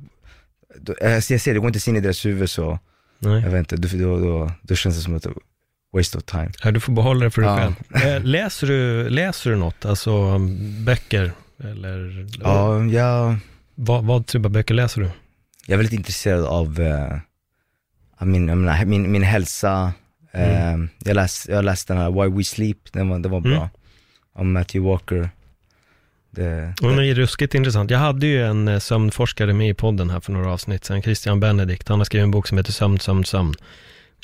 då, 0.79 0.95
jag, 1.01 1.11
jag 1.11 1.23
ser, 1.41 1.53
det 1.53 1.59
går 1.59 1.67
inte 1.75 1.89
in 1.89 1.95
i 1.97 1.99
deras 1.99 2.25
huvud 2.25 2.49
så, 2.49 2.79
Nej. 3.19 3.41
jag 3.41 3.49
vet 3.49 3.59
inte, 3.59 3.75
då, 3.77 3.97
då, 3.97 4.19
då, 4.19 4.51
då 4.61 4.75
känns 4.75 4.95
det 4.95 5.01
som 5.01 5.15
ett 5.15 5.27
waste 5.93 6.17
of 6.17 6.23
time. 6.23 6.51
Ja, 6.63 6.71
du 6.71 6.79
får 6.79 6.93
behålla 6.93 7.23
det 7.25 7.31
för 7.31 7.41
dig 7.41 7.51
Ja. 7.51 7.57
själv. 7.57 7.73
Eh, 8.17 8.23
Läser 8.23 8.67
du, 8.67 9.09
läser 9.09 9.49
du 9.49 9.55
något? 9.55 9.85
Alltså 9.85 10.11
um, 10.35 10.85
böcker? 10.85 11.31
Eller 11.63 12.27
Ja, 12.41 12.83
jag, 12.85 13.35
vad, 13.75 14.05
vad 14.05 14.25
typ 14.27 14.45
av 14.45 14.51
böcker 14.51 14.73
läser 14.73 15.01
du? 15.01 15.07
jag 15.65 15.73
är 15.73 15.77
väldigt 15.77 15.93
intresserad 15.99 16.45
av, 16.45 16.79
eh, 16.81 17.03
av 17.13 17.19
min, 18.25 18.47
jag 18.47 18.57
menar, 18.57 18.85
min, 18.85 19.11
min 19.11 19.23
hälsa. 19.23 19.93
Eh, 20.31 20.77
jag, 21.03 21.15
läs, 21.15 21.47
jag 21.49 21.65
läste 21.65 21.93
den 21.93 22.01
här 22.01 22.11
Why 22.11 22.37
We 22.37 22.43
Sleep, 22.43 22.77
den 22.91 23.09
var, 23.09 23.19
den 23.19 23.31
var 23.31 23.41
bra. 23.41 23.51
Mm. 23.51 23.69
Om 24.33 24.51
Matthew 24.51 24.89
Walker. 24.89 25.29
Det, 26.29 26.73
Hon 26.81 26.99
är 26.99 27.13
ruskigt 27.13 27.55
intressant. 27.55 27.91
Jag 27.91 27.99
hade 27.99 28.27
ju 28.27 28.45
en 28.45 28.67
eh, 28.67 28.79
sömnforskare 28.79 29.53
med 29.53 29.69
i 29.69 29.73
podden 29.73 30.09
här 30.09 30.19
för 30.19 30.31
några 30.31 30.53
avsnitt 30.53 30.85
sedan, 30.85 31.01
Christian 31.01 31.39
Benedikt. 31.39 31.87
Han 31.87 31.99
har 31.99 32.05
skrivit 32.05 32.23
en 32.23 32.31
bok 32.31 32.47
som 32.47 32.57
heter 32.57 32.71
Sömn, 32.71 32.99
sömn, 32.99 33.25
sömn. 33.25 33.53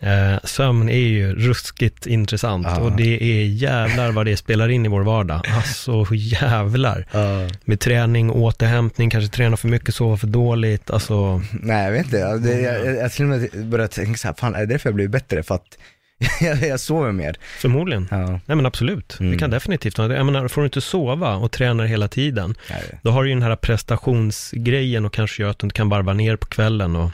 Eh, 0.02 0.40
sömn 0.44 0.90
är 0.90 0.98
ju 0.98 1.36
ruskigt 1.36 2.06
intressant 2.08 2.68
Ja. 2.70 2.80
och 2.80 2.92
det 2.92 3.24
är 3.24 3.46
jävlar 3.46 4.12
vad 4.12 4.26
det 4.26 4.38
spelar 4.38 4.70
in 4.70 4.86
i 4.86 4.90
vår 4.90 5.02
vardag. 5.02 5.42
Alltså 5.56 6.06
jävlar. 6.16 7.06
Ja. 7.12 7.48
Med 7.66 7.80
träning, 7.80 8.32
återhämtning, 8.32 9.10
kanske 9.10 9.36
träna 9.36 9.58
för 9.58 9.68
mycket, 9.68 9.96
sova 9.96 10.18
för 10.18 10.28
dåligt. 10.28 10.92
Alltså, 10.92 11.42
Nej 11.52 11.84
jag 11.86 11.92
vet 11.92 12.06
inte, 12.06 12.18
jag, 12.18 12.42
det, 12.42 12.62
jag, 12.62 12.86
jag, 12.86 12.96
jag 12.96 13.12
till 13.12 13.24
och 13.24 13.30
med 13.30 13.50
började 13.68 13.94
tänka 13.94 14.18
så 14.18 14.28
här, 14.28 14.36
fan 14.36 14.56
är 14.56 14.60
det 14.60 14.66
därför 14.66 14.90
jag 14.90 14.96
blivit 14.96 15.12
bättre? 15.12 15.44
För 15.44 15.56
att 15.56 15.78
jag, 16.42 16.62
jag 16.62 16.80
sover 16.80 17.12
mer. 17.12 17.36
förmodligen. 17.60 18.08
Ja. 18.12 18.28
Nej 18.46 18.56
men 18.56 18.66
absolut, 18.66 19.16
det 19.20 19.24
Mm. 19.26 19.40
kan 19.40 19.50
definitivt 19.50 19.98
vara 19.98 20.08
det. 20.08 20.16
Jag 20.16 20.26
menar, 20.26 20.48
får 20.48 20.62
du 20.62 20.66
inte 20.66 20.82
sova 20.82 21.36
och 21.36 21.52
tränar 21.52 21.86
hela 21.86 22.08
tiden, 22.08 22.56
Nej. 22.70 23.00
då 23.02 23.12
har 23.12 23.24
du 23.24 23.30
ju 23.30 23.36
den 23.36 23.44
här 23.44 23.56
prestationsgrejen 23.56 25.06
och 25.06 25.14
kanske 25.14 25.44
gör 25.44 25.50
att 25.50 25.60
du 25.60 25.66
inte 25.66 25.76
kan 25.76 25.90
varva 25.90 26.14
ner 26.14 26.36
på 26.36 26.46
kvällen 26.48 26.96
och 26.96 27.12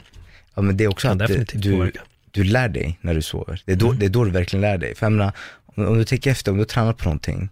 Ja 0.54 0.62
men 0.62 0.76
det 0.76 0.84
är 0.84 0.88
också 0.88 1.08
att 1.08 1.18
definitivt 1.18 1.62
du, 1.62 1.72
påverka. 1.72 2.00
Du 2.34 2.44
lär 2.44 2.68
dig 2.68 2.98
när 3.00 3.14
du 3.14 3.22
sover. 3.22 3.62
Det 3.66 3.72
är 3.72 3.76
då, 3.76 3.86
Mm. 3.86 3.98
det 3.98 4.06
är 4.06 4.10
då 4.10 4.24
du 4.24 4.30
verkligen 4.30 4.60
lär 4.60 4.78
dig. 4.78 4.94
För 4.94 5.06
jag 5.06 5.12
menar, 5.12 5.32
om, 5.66 5.86
om 5.86 5.98
du 5.98 6.04
tänker 6.04 6.30
efter, 6.30 6.52
om 6.52 6.58
du 6.58 6.64
tränar 6.64 6.92
på 6.92 7.04
någonting 7.04 7.48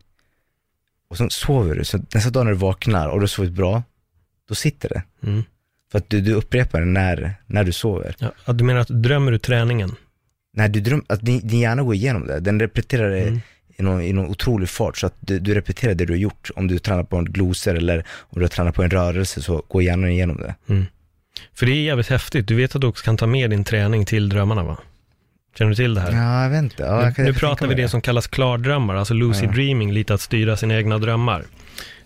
och 1.09 1.16
sen 1.16 1.31
sover 1.31 1.75
du, 1.75 1.85
så 1.85 1.99
nästa 2.14 2.31
dag 2.31 2.45
när 2.45 2.53
du 2.53 2.59
vaknar 2.59 3.09
och 3.09 3.18
du 3.18 3.23
har 3.23 3.27
sovit 3.27 3.53
bra, 3.53 3.83
då 4.49 4.55
sitter 4.55 4.88
det. 4.88 5.03
Mm. 5.29 5.42
För 5.92 5.99
att 5.99 6.11
du, 6.11 6.21
du 6.21 6.33
upprepar 6.33 6.81
det 6.81 6.87
när, 6.87 7.35
när 7.47 7.64
du 7.64 7.73
sover. 7.73 8.16
Ja, 8.47 8.53
du 8.53 8.64
menar 8.64 8.81
att 8.81 8.88
drömmer 8.88 9.33
du 9.33 9.38
träningen? 9.38 9.95
När 10.55 10.68
du 10.68 10.81
dröm, 10.81 11.05
att 11.09 11.21
din, 11.21 11.49
din 11.49 11.61
hjärna 11.61 11.83
går 11.83 11.95
igenom 11.95 12.27
det, 12.27 12.40
den 12.40 12.61
repeterar 12.61 13.11
det 13.11 13.23
Mm. 13.23 13.40
i, 13.77 13.83
någon, 13.83 14.03
i 14.03 14.12
någon 14.12 14.27
otrolig 14.31 14.68
fart. 14.68 14.99
Så 14.99 15.07
att 15.07 15.14
du, 15.21 15.38
du 15.38 15.55
repeterar 15.55 15.95
det 15.95 16.05
du 16.05 16.12
har 16.12 16.18
gjort. 16.18 16.51
Om 16.57 16.68
du 16.68 16.79
tränar 16.79 17.05
på 17.05 17.16
en 17.16 17.25
glosor 17.25 17.75
eller 17.75 17.99
om 18.21 18.38
du 18.38 18.40
har 18.40 18.49
tränat 18.49 18.75
på 18.75 18.83
en 18.83 18.90
rörelse 18.90 19.42
så 19.42 19.62
går 19.68 19.83
hjärnan 19.83 20.11
igenom 20.11 20.37
det. 20.37 20.55
Mm. 20.68 20.85
För 21.55 21.66
det 21.66 21.73
är 21.73 21.83
jävligt 21.83 22.09
häftigt. 22.09 22.47
Du 22.49 22.55
vet 22.55 22.75
att 22.75 22.81
du 22.81 22.87
också 22.87 23.05
kan 23.05 23.16
ta 23.16 23.27
med 23.27 23.51
din 23.51 23.64
träning 23.64 24.05
till 24.05 24.29
drömmarna 24.29 24.62
va? 24.64 24.77
Känner 25.59 25.68
du 25.71 25.75
till 25.75 25.95
det 25.95 26.01
här? 26.01 26.12
Ja, 26.12 26.42
jag 26.42 26.51
vet 26.51 26.62
inte. 26.62 26.83
Ja, 26.83 27.12
nu 27.18 27.25
nu 27.25 27.35
pratar 27.35 27.66
vi 27.66 27.75
mig 27.75 27.83
det 27.83 27.88
som 27.88 28.01
kallas 28.01 28.27
klardrömmar, 28.27 28.95
alltså 28.95 29.14
lucid 29.14 29.49
Ja. 29.49 29.53
dreaming, 29.53 29.92
lite 29.92 30.14
att 30.14 30.21
styra 30.21 30.57
sina 30.57 30.75
egna 30.77 30.99
drömmar. 30.99 31.45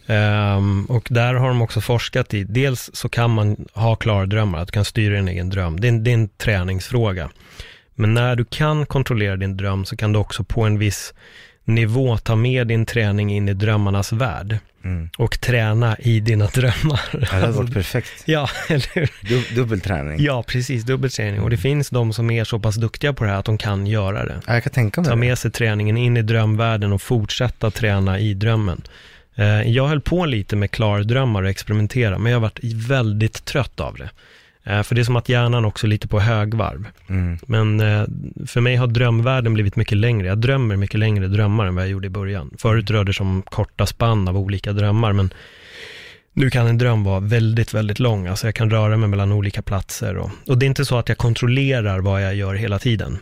Ehm, 0.07 0.85
och 0.85 1.07
där 1.11 1.35
har 1.35 1.49
de 1.49 1.63
också 1.63 1.81
forskat 1.81 2.35
i, 2.35 2.45
dels 2.45 2.91
så 2.93 3.09
kan 3.09 3.31
man 3.31 3.57
ha 3.73 3.97
klardrömmar, 3.97 4.59
att 4.59 4.69
du 4.69 4.73
kan 4.73 4.85
styra 4.85 5.15
din 5.17 5.29
egen 5.29 5.51
dröm. 5.51 5.81
Det 5.81 5.87
är, 5.87 5.89
en- 5.89 6.05
det 6.05 6.11
är 6.11 6.15
en 6.15 6.29
träningsfråga. 6.29 7.31
Men 7.95 8.15
när 8.15 8.37
du 8.37 8.45
kan 8.45 8.87
kontrollera 8.87 9.37
din 9.37 9.57
dröm 9.57 9.85
så 9.85 9.97
kan 9.97 10.13
du 10.13 10.19
också 10.19 10.45
på 10.45 10.63
en 10.63 10.79
viss 10.79 11.15
nivå 11.67 12.17
ta 12.19 12.37
med 12.37 12.67
din 12.67 12.87
träning 12.87 13.33
in 13.37 13.49
i 13.49 13.55
drömmarnas 13.55 14.13
värld 14.13 14.59
Mm. 14.85 15.09
och 15.19 15.41
träna 15.41 15.97
i 15.99 16.21
dina 16.21 16.47
drömmar. 16.47 17.01
Ja, 17.13 17.19
det 17.19 17.27
hade 17.27 17.53
varit 17.53 17.75
perfekt. 17.75 18.23
ja, 18.25 18.49
eller 18.69 18.87
hur? 18.95 19.11
Du, 19.21 19.55
dubbelträning. 19.55 20.17
Ja, 20.25 20.43
precis, 20.47 20.85
dubbelträning. 20.85 21.41
Och 21.41 21.51
det 21.51 21.57
finns 21.57 21.91
de 21.91 22.13
som 22.13 22.31
är 22.31 22.45
så 22.45 22.59
pass 22.59 22.75
duktiga 22.77 23.13
på 23.13 23.25
det 23.25 23.31
här 23.31 23.39
att 23.39 23.45
de 23.45 23.59
kan 23.59 23.87
göra 23.87 24.25
det. 24.25 24.41
Ja, 24.47 24.55
jag 24.55 24.63
kan 24.63 24.73
tänka 24.73 25.01
mig 25.01 25.11
Ta 25.11 25.17
med 25.17 25.39
sig 25.39 25.51
träningen 25.51 25.97
in 25.97 26.17
i 26.17 26.23
drömvärlden 26.23 26.93
och 26.93 27.03
fortsätta 27.03 27.71
träna 27.71 28.19
i 28.19 28.35
drömmen. 28.35 28.83
Eh, 29.35 29.63
Jag 29.63 29.89
höll 29.89 30.01
på 30.01 30.25
lite 30.27 30.57
med 30.57 30.71
klardrömmar 30.71 31.43
och 31.43 31.49
experimentera, 31.49 32.19
men 32.19 32.33
jag 32.33 32.37
har 32.39 32.43
varit 32.43 32.59
väldigt 32.65 33.45
trött 33.45 33.81
av 33.81 33.95
det. 33.97 34.11
Eh, 34.67 34.83
för 34.83 34.95
det 34.95 35.01
är 35.01 35.05
som 35.05 35.17
att 35.17 35.29
hjärnan 35.29 35.65
också 35.65 35.87
är 35.87 35.89
lite 35.89 36.09
på 36.09 36.21
högvarv. 36.21 36.89
Mm. 37.09 37.39
Men 37.47 37.81
eh, 37.81 38.05
för 38.47 38.61
mig 38.61 38.77
har 38.77 38.87
drömvärlden 38.87 39.55
blivit 39.55 39.77
mycket 39.77 39.99
längre. 39.99 40.27
Jag 40.27 40.39
drömmer 40.39 40.77
mycket 40.77 41.01
längre 41.01 41.29
drömmar 41.29 41.67
än 41.67 41.75
vad 41.75 41.85
jag 41.85 41.91
gjorde 41.91 42.07
i 42.07 42.11
början. 42.11 42.51
Förut 42.59 42.91
rörde 42.91 43.11
det 43.11 43.15
sig 43.15 43.25
om 43.25 43.43
korta 43.43 43.87
spann 43.87 44.29
av 44.29 44.39
olika 44.39 44.73
drömmar, 44.73 45.13
men 45.13 45.31
nu 46.33 46.51
kan 46.51 46.67
en 46.67 46.79
dröm 46.79 47.05
vara 47.05 47.21
väldigt, 47.21 47.75
väldigt 47.75 47.99
lång. 47.99 48.27
Alltså 48.27 48.47
jag 48.47 48.55
kan 48.55 48.71
röra 48.71 48.97
mig 48.97 49.09
mellan 49.09 49.33
olika 49.33 49.63
platser 49.63 50.17
och, 50.17 50.31
och 50.47 50.59
det 50.59 50.67
är 50.67 50.69
inte 50.69 50.85
så 50.85 50.99
att 50.99 51.09
jag 51.09 51.19
kontrollerar 51.19 52.01
vad 52.01 52.23
jag 52.23 52.35
gör 52.35 52.55
hela 52.55 52.79
tiden. 52.79 53.19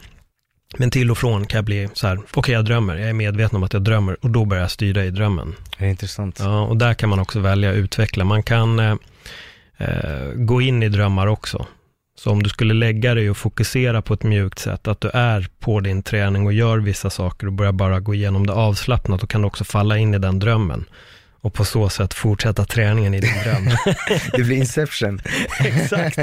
Men 0.76 0.90
till 0.90 1.10
och 1.10 1.18
från 1.18 1.46
kan 1.46 1.58
jag 1.58 1.64
bli 1.64 1.88
så 1.92 2.06
här, 2.06 2.16
okej 2.16 2.38
okay, 2.38 2.54
jag 2.54 2.64
drömmer, 2.64 2.96
jag 2.96 3.08
är 3.08 3.12
medveten 3.12 3.56
om 3.56 3.62
att 3.62 3.72
jag 3.72 3.82
drömmer 3.82 4.16
och 4.20 4.30
då 4.30 4.44
börjar 4.44 4.62
jag 4.62 4.70
styra 4.70 5.04
i 5.04 5.10
drömmen. 5.10 5.54
Det 5.78 5.84
är 5.84 5.88
intressant. 5.88 6.38
Ja, 6.38 6.60
och 6.60 6.76
där 6.76 6.94
kan 6.94 7.08
man 7.08 7.18
också 7.18 7.40
välja 7.40 7.70
att 7.70 7.76
utveckla. 7.76 8.24
Man 8.24 8.42
kan 8.42 8.98
eh, 9.78 10.32
gå 10.34 10.62
in 10.62 10.82
i 10.82 10.88
drömmar 10.88 11.26
också. 11.26 11.66
Så 12.16 12.30
om 12.30 12.42
du 12.42 12.48
skulle 12.48 12.74
lägga 12.74 13.14
dig 13.14 13.30
och 13.30 13.36
fokusera 13.36 14.02
på 14.02 14.14
ett 14.14 14.22
mjukt 14.22 14.58
sätt, 14.58 14.88
att 14.88 15.00
du 15.00 15.08
är 15.08 15.48
på 15.58 15.80
din 15.80 16.02
träning 16.02 16.46
och 16.46 16.52
gör 16.52 16.78
vissa 16.78 17.10
saker 17.10 17.46
och 17.46 17.52
börjar 17.52 17.72
bara 17.72 18.00
gå 18.00 18.14
igenom 18.14 18.46
det 18.46 18.52
avslappnat, 18.52 19.20
då 19.20 19.26
kan 19.26 19.40
du 19.40 19.46
också 19.46 19.64
falla 19.64 19.98
in 19.98 20.14
i 20.14 20.18
den 20.18 20.38
drömmen. 20.38 20.84
Och 21.40 21.54
på 21.54 21.64
så 21.64 21.88
sätt 21.88 22.14
fortsätta 22.14 22.64
träningen 22.64 23.14
i 23.14 23.20
din 23.20 23.42
dröm. 23.44 23.64
det 24.32 24.42
blir 24.42 24.56
inception. 24.56 25.20
exakt, 25.60 26.18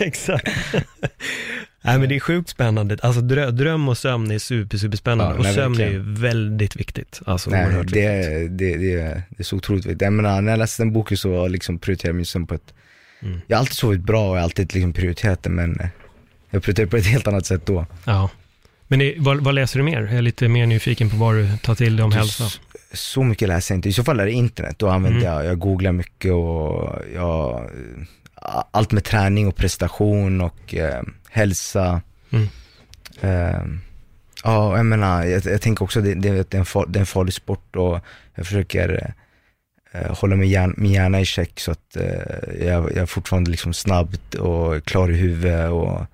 exakt. 0.00 0.48
Nej 1.84 1.98
men 1.98 2.08
det 2.08 2.16
är 2.16 2.20
sjukt 2.20 2.48
spännande. 2.48 2.96
Alltså 3.02 3.20
drö 3.20 3.50
dröm 3.50 3.88
och 3.88 3.98
sömn 3.98 4.30
är 4.30 4.38
super, 4.38 4.78
super 4.78 4.96
spännande. 4.96 5.34
Ja, 5.34 5.38
och 5.38 5.54
sömn 5.54 5.72
verkligen. 5.72 5.90
är 5.90 5.94
ju 5.94 6.14
väldigt 6.14 6.76
viktigt. 6.76 7.20
Alltså 7.26 7.50
Nej, 7.50 7.66
oerhört 7.66 7.86
det, 7.92 8.16
viktigt. 8.16 8.58
det, 8.58 8.76
det, 8.76 9.24
det 9.30 9.40
är 9.40 9.42
så 9.42 9.56
otroligt 9.56 9.86
viktigt. 9.86 10.02
Jag 10.02 10.12
menar, 10.12 10.40
när 10.40 10.52
jag 10.52 10.58
läste 10.58 10.82
den 10.82 10.92
boken 10.92 11.16
så 11.16 11.48
liksom 11.48 11.78
prioriterade 11.78 12.08
jag 12.08 12.16
min 12.16 12.26
sömn 12.26 12.46
på 12.46 12.54
ett, 12.54 12.74
Mm. 13.22 13.40
jag 13.46 13.56
har 13.56 13.60
alltid 13.60 13.76
sovit 13.76 14.00
bra 14.00 14.30
och 14.30 14.36
jag 14.36 14.40
har 14.40 14.44
alltid 14.44 14.74
liksom 14.74 14.92
prioriterat 14.92 15.42
det 15.42 15.50
men 15.50 15.82
jag 16.50 16.62
prioriterar 16.62 16.86
på 16.86 16.96
ett 16.96 17.06
helt 17.06 17.26
annat 17.26 17.46
sätt 17.46 17.66
då. 17.66 17.86
Ja. 18.04 18.30
Men 18.88 18.98
det, 18.98 19.14
vad, 19.18 19.44
vad 19.44 19.54
läser 19.54 19.78
du 19.78 19.84
mer? 19.84 20.02
Jag 20.02 20.14
är 20.14 20.22
lite 20.22 20.48
mer 20.48 20.66
nyfiken 20.66 21.10
på 21.10 21.16
vad 21.16 21.34
du 21.34 21.56
tar 21.62 21.74
till 21.74 21.96
dig 21.96 22.04
om 22.04 22.12
hälsa. 22.12 22.44
Så, 22.92 23.22
mycket 23.22 23.48
läser 23.48 23.74
jag 23.74 23.78
inte. 23.78 23.88
I 23.88 23.92
så 23.92 24.04
fall 24.04 24.20
är 24.20 24.26
det 24.26 24.32
internet. 24.32 24.78
Då 24.78 24.88
använder 24.88 25.20
Mm. 25.20 25.32
jag, 25.32 25.44
jag 25.44 25.58
googlar 25.58 25.92
mycket 25.92 26.32
och 26.32 26.98
jag, 27.14 27.70
allt 28.70 28.92
med 28.92 29.04
träning 29.04 29.48
och 29.48 29.56
prestation 29.56 30.40
och 30.40 30.74
eh, 30.74 31.02
hälsa. 31.30 32.02
Mm. 32.30 32.48
Eh, 33.20 33.64
ja, 34.44 34.76
jag 34.76 34.86
menar, 34.86 35.24
jag, 35.24 35.46
jag 35.46 35.60
tänker 35.60 35.84
också 35.84 36.00
det, 36.00 36.14
det, 36.14 36.50
det, 36.50 36.54
är 36.54 36.58
en 36.58 36.64
far, 36.64 36.86
det 36.88 36.98
är 36.98 37.00
en 37.00 37.06
farlig 37.06 37.34
sport 37.34 37.76
och 37.76 38.00
jag 38.34 38.46
försöker 38.46 39.02
eh, 39.04 39.10
hålla 39.94 40.36
min, 40.36 40.48
hjärn, 40.48 40.74
min 40.76 40.92
hjärna 40.92 41.20
i 41.20 41.24
check 41.24 41.60
så 41.60 41.70
att 41.70 41.96
eh, 41.96 42.64
jag, 42.66 42.84
jag 42.84 42.96
är 42.96 43.06
fortfarande 43.06 43.50
liksom 43.50 43.74
snabbt 43.74 44.34
och 44.34 44.84
klar 44.84 45.10
i 45.10 45.14
huvudet 45.14 45.70
och 45.70 46.06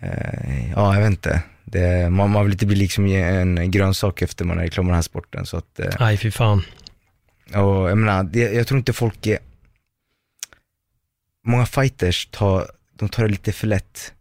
eh, 0.00 0.70
ja, 0.70 0.94
jag 0.94 1.00
vet 1.00 1.10
inte. 1.10 1.42
Det, 1.64 2.10
man, 2.10 2.30
man 2.30 2.44
vill 2.44 2.52
inte 2.52 2.66
bli 2.66 2.76
liksom 2.76 3.06
en 3.06 3.70
grönsak 3.70 4.22
efter 4.22 4.44
man 4.44 4.58
är 4.58 4.68
klar 4.68 4.84
med 4.84 4.90
den 4.90 4.94
här 4.94 5.02
sporten. 5.02 5.46
Så 5.46 5.56
att, 5.56 5.80
eh, 5.80 5.94
Nej, 6.00 6.16
fy 6.16 6.30
fan. 6.30 6.62
och 7.54 7.90
jag 7.90 7.98
menar, 7.98 8.24
det, 8.24 8.52
jag 8.52 8.66
tror 8.66 8.78
inte 8.78 8.92
folk 8.92 9.26
är, 9.26 9.38
många 11.44 11.66
fighters 11.66 12.26
tar, 12.26 12.66
de 12.98 13.08
tar 13.08 13.22
det 13.22 13.28
lite 13.28 13.52
för 13.52 13.66
lätt. 13.66 14.12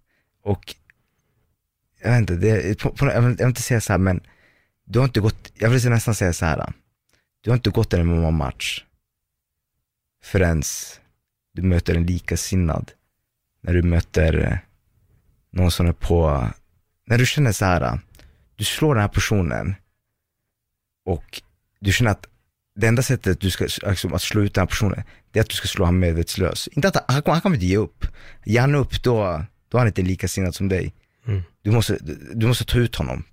Och 0.43 0.76
jag 2.04 2.12
vet 2.12 2.19
inte, 2.19 2.36
det, 2.36 2.80
på, 2.80 2.89
på, 2.89 3.06
jag, 3.06 3.21
vill, 3.21 3.36
jag 3.39 3.45
vill 3.45 3.47
inte 3.47 3.62
säga 3.62 3.82
så 3.82 3.93
här 3.93 3.97
men 3.97 4.21
du 4.86 5.00
har 5.00 5.06
inte 5.06 5.19
gått, 5.19 5.52
jag 5.56 5.69
vill 5.69 5.89
nästan 5.89 6.15
säga 6.15 6.34
så 6.34 6.45
här. 6.45 6.74
Du 7.41 7.49
har 7.49 7.56
inte 7.56 7.69
gått 7.69 7.93
en 7.93 8.08
MMA-match 8.08 8.84
förrän 10.23 10.63
du 11.54 11.62
möter 11.62 11.95
en 11.95 12.06
likasinnad. 12.06 12.91
När 13.62 13.73
du 13.73 13.82
möter 13.82 14.38
eh, 14.38 14.58
någon 15.51 15.71
som 15.71 15.88
är 15.88 15.93
på, 15.93 16.49
när 17.06 17.17
du 17.17 17.25
känner 17.25 17.51
så 17.51 17.65
här, 17.65 17.99
du 18.56 18.63
slår 18.63 18.95
den 18.95 19.01
här 19.01 19.10
personen 19.10 19.75
och 21.06 21.41
du 21.80 21.91
känner 21.91 22.12
att 22.12 22.27
det 22.75 22.88
enda 22.88 23.04
sättet 23.04 23.41
du 23.41 23.51
ska, 23.51 23.63
liksom, 23.63 24.13
att 24.13 24.21
slå 24.21 24.41
ut 24.41 24.54
den 24.54 24.62
här 24.62 24.67
personen, 24.67 25.04
det 25.32 25.39
är 25.39 25.43
att 25.43 25.49
du 25.49 25.56
ska 25.56 25.67
slå 25.67 25.86
honom 25.86 25.99
medvetslös. 25.99 26.67
Inte 26.67 26.88
att 26.88 26.95
han, 27.08 27.23
han 27.25 27.41
kommer 27.41 27.56
inte 27.56 27.65
ge 27.65 27.77
upp. 27.77 28.06
Ger 28.45 28.62
han 28.62 28.75
upp, 28.75 29.04
då, 29.04 29.45
då 29.69 29.77
är 29.77 29.80
han 29.80 29.88
inte 29.88 30.01
likasinnad 30.01 30.56
som 30.56 30.69
dig. 30.69 30.93
Mm. 31.27 31.41
Du, 31.62 31.71
måste, 31.71 31.97
du 32.34 32.47
måste 32.47 32.65
ta 32.65 32.77
ut 32.77 32.95
honom. 32.95 33.23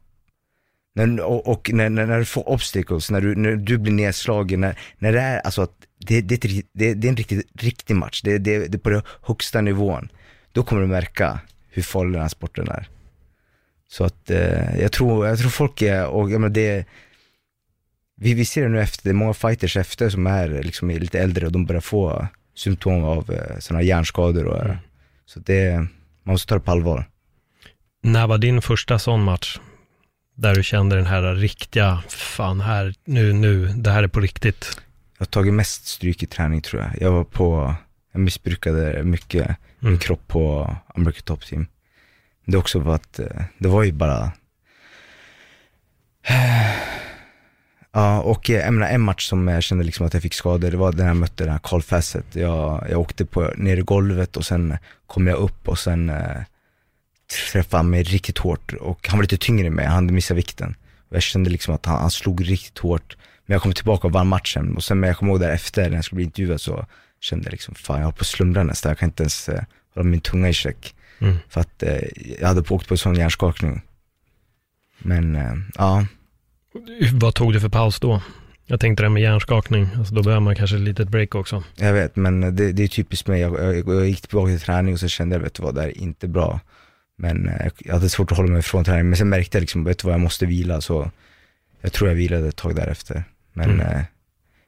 När, 0.99 1.21
och 1.21 1.49
och 1.49 1.71
när, 1.73 1.89
när, 1.89 2.07
när 2.07 2.19
du 2.19 2.25
får 2.25 2.49
obstacles, 2.49 3.11
när 3.11 3.21
du, 3.21 3.35
när 3.35 3.57
du 3.57 3.79
blir 3.79 3.93
nedslagen, 3.93 4.61
när, 4.61 4.79
när 4.99 5.13
det 5.13 5.21
är, 5.21 5.41
alltså, 5.41 5.63
att 5.63 5.73
det, 5.99 6.21
det, 6.21 6.37
det, 6.73 6.95
det 6.95 7.07
är 7.07 7.11
en 7.11 7.17
riktig, 7.17 7.43
riktig 7.61 7.97
match, 7.97 8.23
det, 8.23 8.39
det, 8.39 8.69
det 8.69 8.79
är 8.79 8.79
på 8.79 8.91
den 8.91 9.03
högsta 9.23 9.61
nivån. 9.61 10.09
Då 10.53 10.63
kommer 10.63 10.83
du 10.83 10.89
märka 10.89 11.41
hur 11.71 11.83
farlig 11.83 12.13
den 12.13 12.23
här 12.23 12.29
sporten 12.29 12.69
är. 12.69 12.89
Så 13.89 14.05
att 14.05 14.31
eh, 14.31 14.81
jag, 14.81 14.93
tror, 14.93 15.27
jag 15.27 15.39
tror 15.39 15.51
folk 15.51 15.83
är, 15.83 16.07
och 16.07 16.31
jag 16.31 16.41
menar, 16.41 16.55
det, 16.55 16.85
vi, 18.21 18.35
vi 18.35 18.45
ser 18.45 18.63
det 18.63 18.69
nu 18.69 18.81
efter, 18.81 19.05
det 19.05 19.11
är 19.11 19.15
många 19.15 19.35
fighters 19.35 19.77
efter 19.77 20.11
som 20.11 20.27
är 20.27 20.49
liksom 20.63 20.91
lite 20.91 21.21
äldre 21.21 21.47
och 21.47 21.53
de 21.53 21.67
börjar 21.67 21.81
få 21.81 22.27
symptom 22.55 23.05
av 23.05 23.31
eh, 23.31 23.59
sådana 23.59 23.83
hjärnskador 23.83 24.47
och 24.47 24.65
Mm. 24.65 24.77
så 25.27 25.41
det, 25.41 25.77
man 26.23 26.33
måste 26.33 26.49
ta 26.49 26.55
det 26.55 26.61
på 26.61 26.71
allvar. 26.71 27.05
När 28.03 28.27
var 28.27 28.39
din 28.39 28.63
första 28.63 28.99
sån 28.99 29.23
match? 29.23 29.59
Där 30.41 30.55
du 30.55 30.63
kände 30.63 30.97
den 30.97 31.07
här 31.07 31.35
riktiga, 31.35 32.03
fan 32.09 32.61
här, 32.61 32.95
nu, 33.05 33.33
nu, 33.33 33.67
det 33.69 33.91
här 33.91 34.03
är 34.03 34.09
på 34.09 34.21
riktigt. 34.21 34.81
Jag 35.19 35.27
har 35.27 35.31
tagit 35.31 35.55
mest 35.55 35.87
stryk 35.87 36.23
i 36.23 36.27
träning 36.27 36.61
tror 36.63 36.83
jag. 36.83 37.03
Jag 37.03 37.13
var 37.13 37.25
på, 37.25 37.75
jag 38.13 38.21
missbrukade 38.21 39.03
mycket 39.03 39.49
min 39.79 39.89
Mm. 39.89 39.99
kropp 39.99 40.29
på 40.29 40.77
American 40.95 41.23
Top 41.25 41.47
Team. 41.47 41.67
Det 42.45 42.53
är 42.53 42.59
också 42.59 42.83
för 42.83 42.95
att, 42.95 43.19
eh, 43.19 43.43
det 43.59 43.69
var 43.69 43.83
ju 43.83 43.93
bara 43.93 44.33
Ja, 47.93 48.21
och 48.21 48.49
jag 48.49 48.75
menar, 48.75 48.89
en 48.89 49.01
match 49.01 49.29
som 49.29 49.49
jag 49.49 49.63
kände 49.63 49.85
liksom 49.85 50.07
att 50.07 50.15
jag 50.15 50.23
fick 50.23 50.35
skador, 50.35 50.71
det 50.71 50.77
var 50.77 50.93
när 50.93 51.07
jag 51.07 51.17
mötte 51.17 51.45
den 51.45 51.53
här 51.53 51.61
Carl 51.63 51.83
Fassett. 51.83 52.35
Jag, 52.37 52.87
jag 52.91 53.01
åkte 53.01 53.25
på, 53.27 53.53
ner 53.57 53.77
i 53.77 53.81
golvet 53.81 54.37
och 54.37 54.47
sen 54.47 54.77
kom 55.07 55.27
jag 55.27 55.39
upp 55.39 55.69
och 55.69 55.79
sen 55.79 56.11
eh, 56.11 56.37
träffade 57.29 57.79
han 57.79 57.91
mig 57.91 58.03
riktigt 58.03 58.39
hårt. 58.39 58.73
Och 58.73 59.09
han 59.09 59.19
var 59.19 59.23
lite 59.23 59.37
tyngre 59.37 59.67
än 59.67 59.75
mig, 59.75 59.87
han 59.87 59.95
hade 59.95 60.13
missat 60.13 60.37
vikten. 60.37 60.75
Och 61.09 61.17
jag 61.17 61.23
kände 61.23 61.51
liksom 61.51 61.75
att 61.75 61.87
han, 61.87 62.01
han 62.01 62.11
slog 62.11 62.49
riktigt 62.51 62.79
hårt. 62.79 63.17
Men 63.47 63.55
jag 63.55 63.63
kom 63.63 63.73
tillbaka 63.73 64.07
och 64.07 64.13
vann 64.13 64.27
matchen. 64.27 64.77
Och 64.77 64.85
sen, 64.85 65.01
men 65.01 65.09
jag 65.09 65.17
kommer 65.17 65.33
ihåg 65.33 65.41
därefter 65.41 65.91
när 65.91 65.97
jag 65.97 66.05
skulle 66.05 66.17
bli 66.17 66.25
intervjuad 66.25 66.61
så 66.61 66.87
kände 67.21 67.45
jag 67.45 67.53
liksom, 67.53 67.75
fan 67.75 67.97
jag 67.97 68.05
håller 68.05 68.17
på 68.17 68.21
att 68.21 68.27
slumra 68.27 68.63
nästan. 68.63 68.91
Jag 68.91 68.99
kan 68.99 69.09
inte 69.09 69.23
ens 69.23 69.49
eh, 69.49 69.63
hålla 69.95 70.05
min 70.05 70.21
tunga 70.21 70.49
i 70.49 70.53
check. 70.53 70.95
Mm. 71.19 71.37
För 71.49 71.61
att 71.61 71.83
eh, 71.83 71.99
jag 72.41 72.49
hade 72.49 72.61
åkt 72.61 72.89
på 72.89 72.95
en 72.95 72.99
sån 72.99 73.15
hjärnskakning. 73.15 73.83
Men 74.99 75.37
eh, 75.37 75.53
ja, 75.75 76.07
Vad 77.13 77.35
tog 77.35 77.53
du 77.53 77.61
för 77.61 77.69
paus 77.69 78.01
då? 78.01 78.23
Jag 78.67 78.81
tänkte 78.81 79.03
det 79.03 79.07
här 79.07 79.13
med 79.13 79.23
hjärnskakning, 79.23 79.89
alltså 79.99 80.15
då 80.15 80.23
behöver 80.23 80.41
man 80.41 80.57
kanske 80.57 80.77
ett 80.77 80.83
litet 80.83 81.09
break 81.09 81.35
också. 81.35 81.65
jag 81.77 81.93
vet 81.93 82.17
men 82.17 82.57
det, 82.57 82.73
det 82.73 82.83
är 82.83 82.89
typiskt 82.89 83.27
mig. 83.27 83.41
Jag, 83.41 83.77
jag, 83.77 83.89
jag 83.89 84.09
gick 84.09 84.21
tillbaka 84.21 84.51
till 84.51 84.61
träning 84.61 84.95
och 84.95 85.01
så 85.01 85.09
kände 85.09 85.37
jag, 85.37 85.41
vet 85.41 85.55
du 85.55 85.63
vad, 85.63 85.75
det 85.75 85.81
här 85.81 85.89
är 85.89 85.99
inte 85.99 86.29
bra. 86.29 86.61
Men 87.21 87.49
eh, 87.49 87.71
jag 87.79 87.95
hade 87.95 88.09
svårt 88.09 88.31
att 88.33 88.37
hålla 88.39 88.51
mig 88.51 88.59
ifrån 88.61 88.85
träning. 88.85 89.09
Men 89.09 89.17
sen 89.17 89.29
märkte 89.29 89.57
jag 89.59 89.61
liksom, 89.61 89.85
vet 89.85 89.99
du 89.99 90.07
vad, 90.07 90.15
jag 90.15 90.21
måste 90.21 90.47
vila. 90.47 90.81
Så 90.81 91.11
jag 91.81 91.93
tror 91.93 92.09
jag 92.11 92.17
vilade 92.17 92.49
ett 92.49 92.57
tag 92.57 92.75
därefter. 92.77 93.25
Men 93.53 93.71
Mm. 93.71 93.87
eh, 93.87 94.03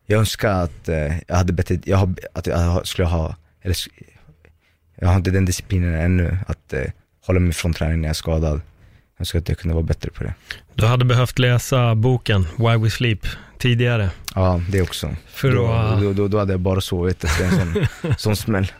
jag 0.06 0.18
önskar 0.18 0.50
att 0.62 0.88
eh, 0.88 1.12
jag 1.26 1.36
hade 1.36 1.52
bättre, 1.52 1.78
jag 1.84 1.96
har, 1.96 2.14
att 2.32 2.46
jag 2.46 2.86
skulle 2.86 3.08
ha, 3.08 3.36
eller 3.62 3.76
jag 4.96 5.08
har 5.08 5.16
inte 5.16 5.30
den 5.30 5.44
disciplinen 5.44 5.94
ännu, 5.94 6.38
att 6.46 6.72
eh, 6.72 6.84
hålla 7.26 7.40
mig 7.40 7.50
ifrån 7.50 7.72
träning 7.72 8.00
när 8.00 8.08
jag 8.08 8.10
är 8.10 8.14
skadad. 8.14 8.60
Jag 9.20 9.22
önskar 9.22 9.38
att 9.38 9.48
jag 9.48 9.58
kunde 9.58 9.74
vara 9.74 9.84
bättre 9.84 10.10
på 10.10 10.24
det. 10.24 10.34
Du 10.74 10.86
hade 10.86 11.04
behövt 11.04 11.38
läsa 11.38 11.94
boken 11.94 12.46
Why 12.56 12.76
We 12.76 12.90
Sleep 12.90 13.26
tidigare. 13.58 14.10
Ja, 14.34 14.60
det 14.70 14.82
också. 14.82 15.16
För 15.26 15.50
då, 15.50 15.96
då, 16.02 16.12
då, 16.12 16.28
då 16.28 16.38
hade 16.38 16.52
jag 16.52 16.60
bara 16.60 16.80
sovit 16.80 17.24
efter 17.24 17.44
en 17.44 17.50
sån, 17.50 18.14
sån 18.18 18.36
smäll. 18.36 18.72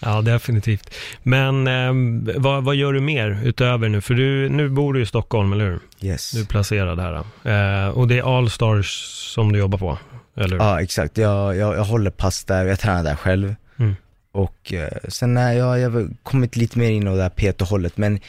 ja, 0.00 0.22
definitivt. 0.22 0.94
Men 1.22 1.66
ehm, 1.66 2.30
vad, 2.36 2.64
vad 2.64 2.74
gör 2.74 2.92
du 2.92 3.00
mer 3.00 3.40
utöver 3.44 3.88
nu? 3.88 4.00
För 4.00 4.14
du, 4.14 4.48
nu 4.48 4.68
bor 4.68 4.94
du 4.94 5.02
i 5.02 5.06
Stockholm, 5.06 5.52
eller 5.52 5.64
hur? 5.64 5.78
Yes. 6.00 6.30
Du 6.30 6.40
är 6.40 6.44
placerad 6.44 7.00
här. 7.00 7.14
Eh, 7.14 7.88
och 7.88 8.08
det 8.08 8.18
är 8.18 8.38
Allstars 8.38 8.86
som 9.34 9.52
du 9.52 9.58
jobbar 9.58 9.78
på, 9.78 9.98
eller 10.36 10.58
hur? 10.58 10.64
Ja, 10.64 10.80
exakt. 10.80 11.18
Jag, 11.18 11.56
jag, 11.56 11.76
jag 11.76 11.84
håller 11.84 12.10
pass 12.10 12.44
där, 12.44 12.66
jag 12.66 12.80
tränar 12.80 13.04
där 13.04 13.16
själv. 13.16 13.54
Mm. 13.76 13.96
Och 14.32 14.72
eh, 14.72 14.88
sen 15.08 15.34
när 15.34 15.52
jag, 15.52 15.80
jag 15.80 15.90
har 15.90 16.08
kommit 16.22 16.56
lite 16.56 16.78
mer 16.78 16.90
in 16.90 17.08
i 17.08 17.16
det 17.16 17.22
här 17.22 17.52
PT-hållet, 17.52 17.96
men 17.96 18.14
eh, 18.14 18.20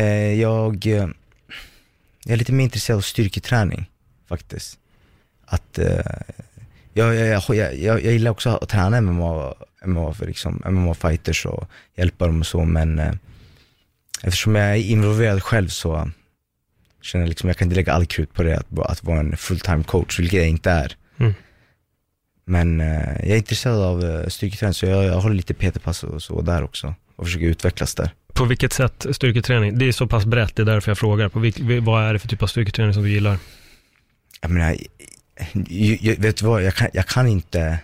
jag, 0.00 0.86
eh, 0.86 1.08
jag 2.24 2.32
är 2.32 2.36
lite 2.36 2.52
mer 2.52 2.64
intresserad 2.64 2.96
av 2.96 3.00
styrketräning 3.00 3.90
faktiskt. 4.28 4.78
Att 5.44 5.78
eh, 5.78 6.00
jag, 6.92 7.14
jag, 7.14 7.42
jag, 7.48 7.78
jag, 7.78 8.04
jag 8.04 8.12
gillar 8.12 8.30
också 8.30 8.50
att 8.50 8.68
träna 8.68 9.00
MMA, 9.00 9.54
MMA 9.84 10.14
för 10.14 10.26
liksom, 10.26 10.62
MMA-fighters 10.64 11.46
och 11.46 11.68
hjälpa 11.96 12.26
dem 12.26 12.40
och 12.40 12.46
så, 12.46 12.64
men 12.64 12.98
eh, 12.98 13.12
eftersom 14.22 14.54
jag 14.54 14.70
är 14.70 14.76
involverad 14.76 15.42
själv 15.42 15.68
så 15.68 16.10
känner 17.02 17.24
jag 17.24 17.28
liksom, 17.28 17.48
jag 17.48 17.56
kan 17.56 17.66
inte 17.66 17.76
lägga 17.76 17.92
all 17.92 18.06
krut 18.06 18.34
på 18.34 18.42
det, 18.42 18.58
att, 18.58 18.78
att 18.78 19.04
vara 19.04 19.20
en 19.20 19.36
fulltime 19.36 19.84
coach, 19.84 20.18
vilket 20.18 20.38
jag 20.38 20.48
inte 20.48 20.70
är. 20.70 20.96
Mm. 21.18 21.34
Men 22.44 22.80
eh, 22.80 23.12
jag 23.20 23.30
är 23.30 23.36
intresserad 23.36 23.80
av 23.80 24.04
eh, 24.04 24.28
styrketräning 24.28 24.74
så 24.74 24.86
jag, 24.86 25.04
jag 25.04 25.20
håller 25.20 25.36
lite 25.36 25.54
PT-pass 25.54 26.04
och 26.04 26.22
så 26.22 26.40
där 26.40 26.62
också 26.62 26.94
och 27.16 27.24
försöker 27.24 27.46
utvecklas 27.46 27.94
där. 27.94 28.10
På 28.32 28.44
vilket 28.44 28.72
sätt 28.72 29.06
styrketräning? 29.10 29.78
Det 29.78 29.88
är 29.88 29.92
så 29.92 30.06
pass 30.06 30.24
brett, 30.24 30.56
det 30.56 30.62
är 30.62 30.66
därför 30.66 30.90
jag 30.90 30.98
frågar. 30.98 31.28
På 31.28 31.38
vilk, 31.38 31.56
vad 31.82 32.04
är 32.04 32.12
det 32.12 32.18
för 32.18 32.28
typ 32.28 32.42
av 32.42 32.46
styrketräning 32.46 32.94
som 32.94 33.02
du 33.02 33.10
gillar? 33.10 33.38
Jag 34.40 34.50
menar, 34.50 34.76
jag, 35.68 35.98
jag, 36.02 36.16
vet 36.16 36.36
du 36.36 36.46
vad, 36.46 36.62
jag 36.62 36.74
kan, 36.74 36.88
jag 36.92 37.06
kan 37.06 37.28
inte 37.28 37.78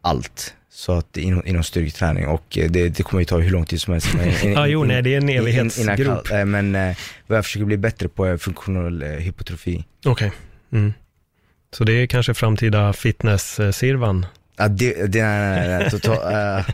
allt 0.00 0.54
så 0.70 0.92
att 0.92 1.16
inom, 1.16 1.46
inom 1.46 1.62
styrketräning 1.62 2.26
och 2.26 2.58
eh, 2.58 2.70
det, 2.70 2.88
det 2.88 3.02
kommer 3.02 3.20
ju 3.20 3.24
ta 3.24 3.38
hur 3.38 3.50
lång 3.50 3.66
tid 3.66 3.80
som 3.80 3.92
helst. 3.92 4.14
In, 4.44 4.52
ja, 4.52 4.66
jo, 4.66 4.84
nej, 4.84 5.02
det 5.02 5.14
är 5.14 5.16
en 5.16 5.28
evighetsgrop. 5.28 6.30
In, 6.30 6.50
men 6.50 6.74
eh, 6.74 6.96
vad 7.26 7.38
jag 7.38 7.44
försöker 7.44 7.64
bli 7.64 7.76
bättre 7.76 8.08
på 8.08 8.24
är 8.24 8.36
funktionell 8.36 9.02
eh, 9.02 9.08
hypotrofi. 9.08 9.84
Okej. 10.04 10.28
Okay. 10.28 10.38
Mm. 10.80 10.92
Så 11.74 11.84
det 11.84 11.92
är 11.92 12.06
kanske 12.06 12.34
framtida 12.34 12.92
fitness-sirvan? 12.92 14.26
Ja, 14.56 14.68
det, 14.68 15.06
det 15.06 15.22
nej, 15.22 15.68
nej, 15.68 15.90
total, 15.90 16.16
uh, 16.16 16.64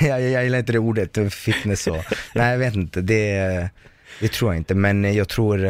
jag, 0.08 0.22
jag 0.22 0.44
gillar 0.44 0.58
inte 0.58 0.72
det 0.72 0.78
ordet, 0.78 1.34
fitness 1.34 1.86
och, 1.86 2.04
nej 2.34 2.50
jag 2.50 2.58
vet 2.58 2.74
inte, 2.74 3.00
det, 3.00 3.70
det 4.20 4.32
tror 4.32 4.52
jag 4.52 4.60
inte, 4.60 4.74
men 4.74 5.14
jag 5.14 5.28
tror, 5.28 5.60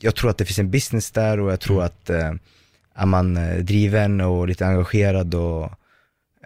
jag 0.00 0.14
tror 0.14 0.30
att 0.30 0.38
det 0.38 0.44
finns 0.44 0.58
en 0.58 0.70
business 0.70 1.10
där 1.10 1.40
och 1.40 1.52
jag 1.52 1.60
tror 1.60 1.76
mm. 1.76 1.86
att 1.86 2.10
uh, 2.10 2.40
är 2.94 3.06
man 3.06 3.38
driven 3.60 4.20
och 4.20 4.48
lite 4.48 4.66
engagerad 4.66 5.34
och 5.34 5.72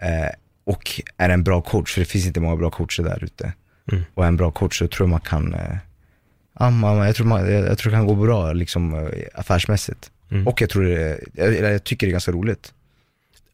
Eh, 0.01 0.29
och 0.63 1.01
är 1.17 1.29
en 1.29 1.43
bra 1.43 1.61
coach, 1.61 1.93
för 1.93 2.01
det 2.01 2.05
finns 2.05 2.25
inte 2.25 2.39
många 2.39 2.55
bra 2.55 2.69
coacher 2.69 3.03
där 3.03 3.23
ute. 3.23 3.53
Mm. 3.91 4.03
Och 4.13 4.23
är 4.23 4.27
en 4.27 4.37
bra 4.37 4.51
coach 4.51 4.79
så 4.79 4.87
tror 4.87 5.05
jag 5.05 5.09
man 5.09 5.21
kan, 5.21 5.53
eh, 5.53 6.69
man, 6.69 6.97
jag, 6.97 7.15
tror 7.15 7.27
man, 7.27 7.51
jag, 7.51 7.77
tror 7.77 7.91
det 7.91 7.97
kan 7.97 8.07
gå 8.07 8.15
bra 8.15 8.53
liksom 8.53 8.93
eh, 8.93 9.09
affärsmässigt. 9.33 10.11
Mm. 10.31 10.47
Och 10.47 10.61
jag 10.61 10.69
tror 10.69 10.83
det, 10.83 11.19
jag, 11.33 11.53
jag 11.53 11.83
tycker 11.83 12.07
det 12.07 12.09
är 12.09 12.11
ganska 12.11 12.31
roligt. 12.31 12.73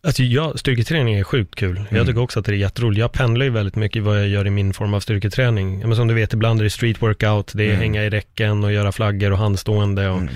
Alltså 0.03 0.23
jag, 0.23 0.60
styrketräning 0.60 1.15
är 1.15 1.23
sjukt 1.23 1.55
kul. 1.55 1.75
Jag 1.75 1.93
mm. 1.93 2.07
tycker 2.07 2.21
också 2.21 2.39
att 2.39 2.45
det 2.45 2.51
är 2.51 2.55
jätteroligt. 2.55 2.99
Jag 2.99 3.12
pendlar 3.12 3.45
ju 3.45 3.51
väldigt 3.51 3.75
mycket 3.75 3.97
i 3.97 3.99
vad 3.99 4.19
jag 4.19 4.27
gör 4.27 4.47
i 4.47 4.49
min 4.49 4.73
form 4.73 4.93
av 4.93 4.99
styrketräning. 4.99 5.79
Men 5.79 5.95
som 5.95 6.07
du 6.07 6.13
vet, 6.13 6.33
ibland 6.33 6.60
är 6.60 6.63
det 6.63 6.69
street 6.69 7.01
workout, 7.01 7.51
det 7.55 7.63
är 7.63 7.67
mm. 7.67 7.79
hänga 7.79 8.03
i 8.03 8.10
räcken 8.10 8.63
och 8.63 8.71
göra 8.71 8.91
flaggor 8.91 9.31
och 9.31 9.38
handstående 9.38 10.10
och 10.10 10.17
mm. 10.17 10.33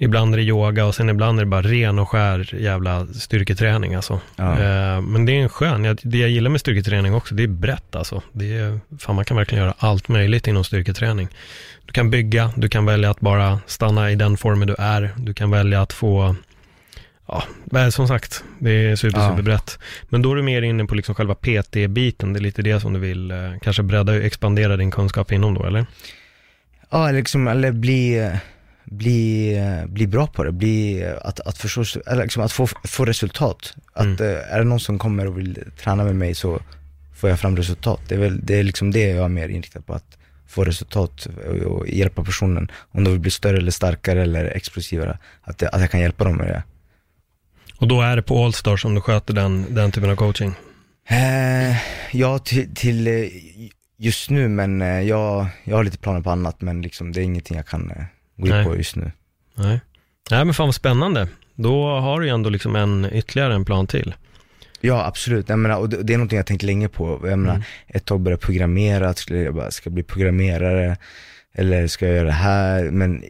Ibland 0.00 0.34
är 0.34 0.38
det 0.38 0.44
yoga 0.44 0.86
och 0.86 0.94
sen 0.94 1.08
ibland 1.08 1.38
är 1.38 1.44
det 1.44 1.50
bara 1.50 1.62
ren 1.62 1.98
och 1.98 2.08
skär 2.08 2.54
jävla 2.54 3.06
styrketräning 3.06 3.94
alltså. 3.94 4.20
Ja. 4.36 4.52
Eh, 4.52 5.00
men 5.00 5.26
det 5.26 5.32
är 5.32 5.42
en 5.42 5.48
skön, 5.48 5.96
det 6.02 6.18
jag 6.18 6.30
gillar 6.30 6.50
med 6.50 6.60
styrketräning 6.60 7.14
också, 7.14 7.34
det 7.34 7.42
är 7.42 7.48
brett 7.48 7.96
alltså. 7.96 8.22
Det 8.32 8.58
är, 8.58 8.80
fan 8.98 9.14
man 9.14 9.24
kan 9.24 9.36
verkligen 9.36 9.64
göra 9.64 9.74
allt 9.78 10.08
möjligt 10.08 10.46
inom 10.46 10.64
styrketräning. 10.64 11.28
Du 11.86 11.92
kan 11.92 12.10
bygga, 12.10 12.52
du 12.56 12.68
kan 12.68 12.86
välja 12.86 13.10
att 13.10 13.20
bara 13.20 13.60
stanna 13.66 14.10
i 14.10 14.14
den 14.14 14.36
formen 14.36 14.68
du 14.68 14.74
är. 14.78 15.10
Du 15.16 15.34
kan 15.34 15.50
välja 15.50 15.82
att 15.82 15.92
få, 15.92 16.36
ja, 17.28 17.90
som 17.90 18.08
sagt, 18.08 18.44
det 18.58 18.70
är 18.70 18.96
super, 18.96 19.20
ja. 19.20 19.30
super 19.30 19.42
brett. 19.42 19.78
Men 20.08 20.22
då 20.22 20.32
är 20.32 20.36
du 20.36 20.42
mer 20.42 20.62
inne 20.62 20.84
på 20.84 20.94
liksom 20.94 21.14
själva 21.14 21.34
PT-biten, 21.34 22.32
det 22.32 22.38
är 22.38 22.42
lite 22.42 22.62
det 22.62 22.80
som 22.80 22.92
du 22.92 23.00
vill 23.00 23.30
eh, 23.30 23.36
kanske 23.62 23.82
bredda, 23.82 24.22
expandera 24.22 24.76
din 24.76 24.90
kunskap 24.90 25.32
inom 25.32 25.54
då, 25.54 25.66
eller? 25.66 25.86
Ja, 26.90 27.10
liksom, 27.10 27.48
eller 27.48 27.72
bli 27.72 28.30
bli, 28.90 29.56
bli 29.88 30.06
bra 30.06 30.26
på 30.26 30.44
det, 30.44 30.52
bli, 30.52 31.04
att, 31.22 31.40
att, 31.40 31.58
förstå, 31.58 32.00
eller 32.06 32.22
liksom 32.22 32.42
att 32.42 32.52
få, 32.52 32.66
få 32.66 33.04
resultat. 33.04 33.74
Att 33.92 34.20
mm. 34.20 34.36
Eh, 34.36 34.54
är 34.54 34.58
det 34.58 34.64
någon 34.64 34.80
som 34.80 34.98
kommer 34.98 35.26
och 35.26 35.38
vill 35.38 35.64
träna 35.82 36.04
med 36.04 36.16
mig 36.16 36.34
så 36.34 36.60
får 37.16 37.30
jag 37.30 37.40
fram 37.40 37.56
resultat. 37.56 38.00
Det 38.08 38.14
är, 38.14 38.18
väl, 38.18 38.40
det 38.46 38.58
är 38.58 38.62
liksom 38.62 38.90
det 38.90 39.08
jag 39.08 39.24
är 39.24 39.28
mer 39.28 39.48
inriktad 39.48 39.80
på, 39.80 39.94
att 39.94 40.18
få 40.46 40.64
resultat 40.64 41.26
och 41.66 41.88
hjälpa 41.88 42.24
personen. 42.24 42.70
Om 42.90 43.04
de 43.04 43.10
vill 43.10 43.20
bli 43.20 43.30
större 43.30 43.56
eller 43.56 43.70
starkare 43.70 44.22
eller 44.22 44.44
explosivare, 44.44 45.18
att, 45.42 45.62
att 45.62 45.80
jag 45.80 45.90
kan 45.90 46.00
hjälpa 46.00 46.24
dem 46.24 46.36
med 46.36 46.46
det. 46.46 46.62
Och 47.78 47.88
då 47.88 48.00
är 48.00 48.16
det 48.16 48.22
på 48.22 48.44
Allstar 48.44 48.76
som 48.76 48.94
du 48.94 49.00
sköter 49.00 49.34
den, 49.34 49.74
den 49.74 49.92
typen 49.92 50.10
av 50.10 50.16
coaching? 50.16 50.54
Eh, 51.08 51.76
ja, 52.12 52.38
till, 52.38 52.74
till, 52.74 53.06
eh, 53.06 53.28
just 53.98 54.30
nu, 54.30 54.48
men 54.48 54.82
eh, 54.82 55.00
jag, 55.00 55.46
jag 55.64 55.76
har 55.76 55.84
lite 55.84 55.98
planer 55.98 56.20
på 56.20 56.30
annat, 56.30 56.60
men 56.60 56.82
liksom, 56.82 57.12
det 57.12 57.20
är 57.20 57.24
ingenting 57.24 57.56
jag 57.56 57.66
kan 57.66 57.92
gå 58.36 58.46
in 58.46 58.64
på 58.64 58.76
just 58.76 58.96
nu. 58.96 59.12
Nej. 59.54 59.80
Nej, 60.30 60.44
men 60.44 60.54
fan 60.54 60.66
vad 60.66 60.74
spännande. 60.74 61.28
Då 61.54 61.86
har 61.86 62.20
du 62.20 62.26
ju 62.26 62.32
ändå 62.32 62.50
liksom 62.50 62.76
en, 62.76 63.08
ytterligare 63.12 63.54
en 63.54 63.64
plan 63.64 63.86
till. 63.86 64.14
Ja, 64.80 65.06
absolut. 65.06 65.48
Jag 65.48 65.58
menar, 65.58 65.76
och 65.78 65.88
det, 65.88 66.02
det 66.02 66.12
är 66.12 66.18
någonting 66.18 66.36
jag 66.36 66.46
tänkt 66.46 66.62
länge 66.62 66.88
på. 66.88 67.20
Jag 67.22 67.38
menar, 67.38 67.54
mm. 67.54 67.66
ett 67.88 68.04
tag 68.04 68.20
börja 68.20 68.36
programmera, 68.36 69.14
skulle 69.14 69.38
jag 69.38 69.54
bara, 69.54 69.70
ska 69.70 69.86
jag 69.86 69.94
bli 69.94 70.02
programmerare? 70.02 70.96
Eller 71.54 71.86
ska 71.86 72.06
jag 72.06 72.16
göra 72.16 72.26
det 72.26 72.32
här? 72.32 72.90
Men 72.90 73.24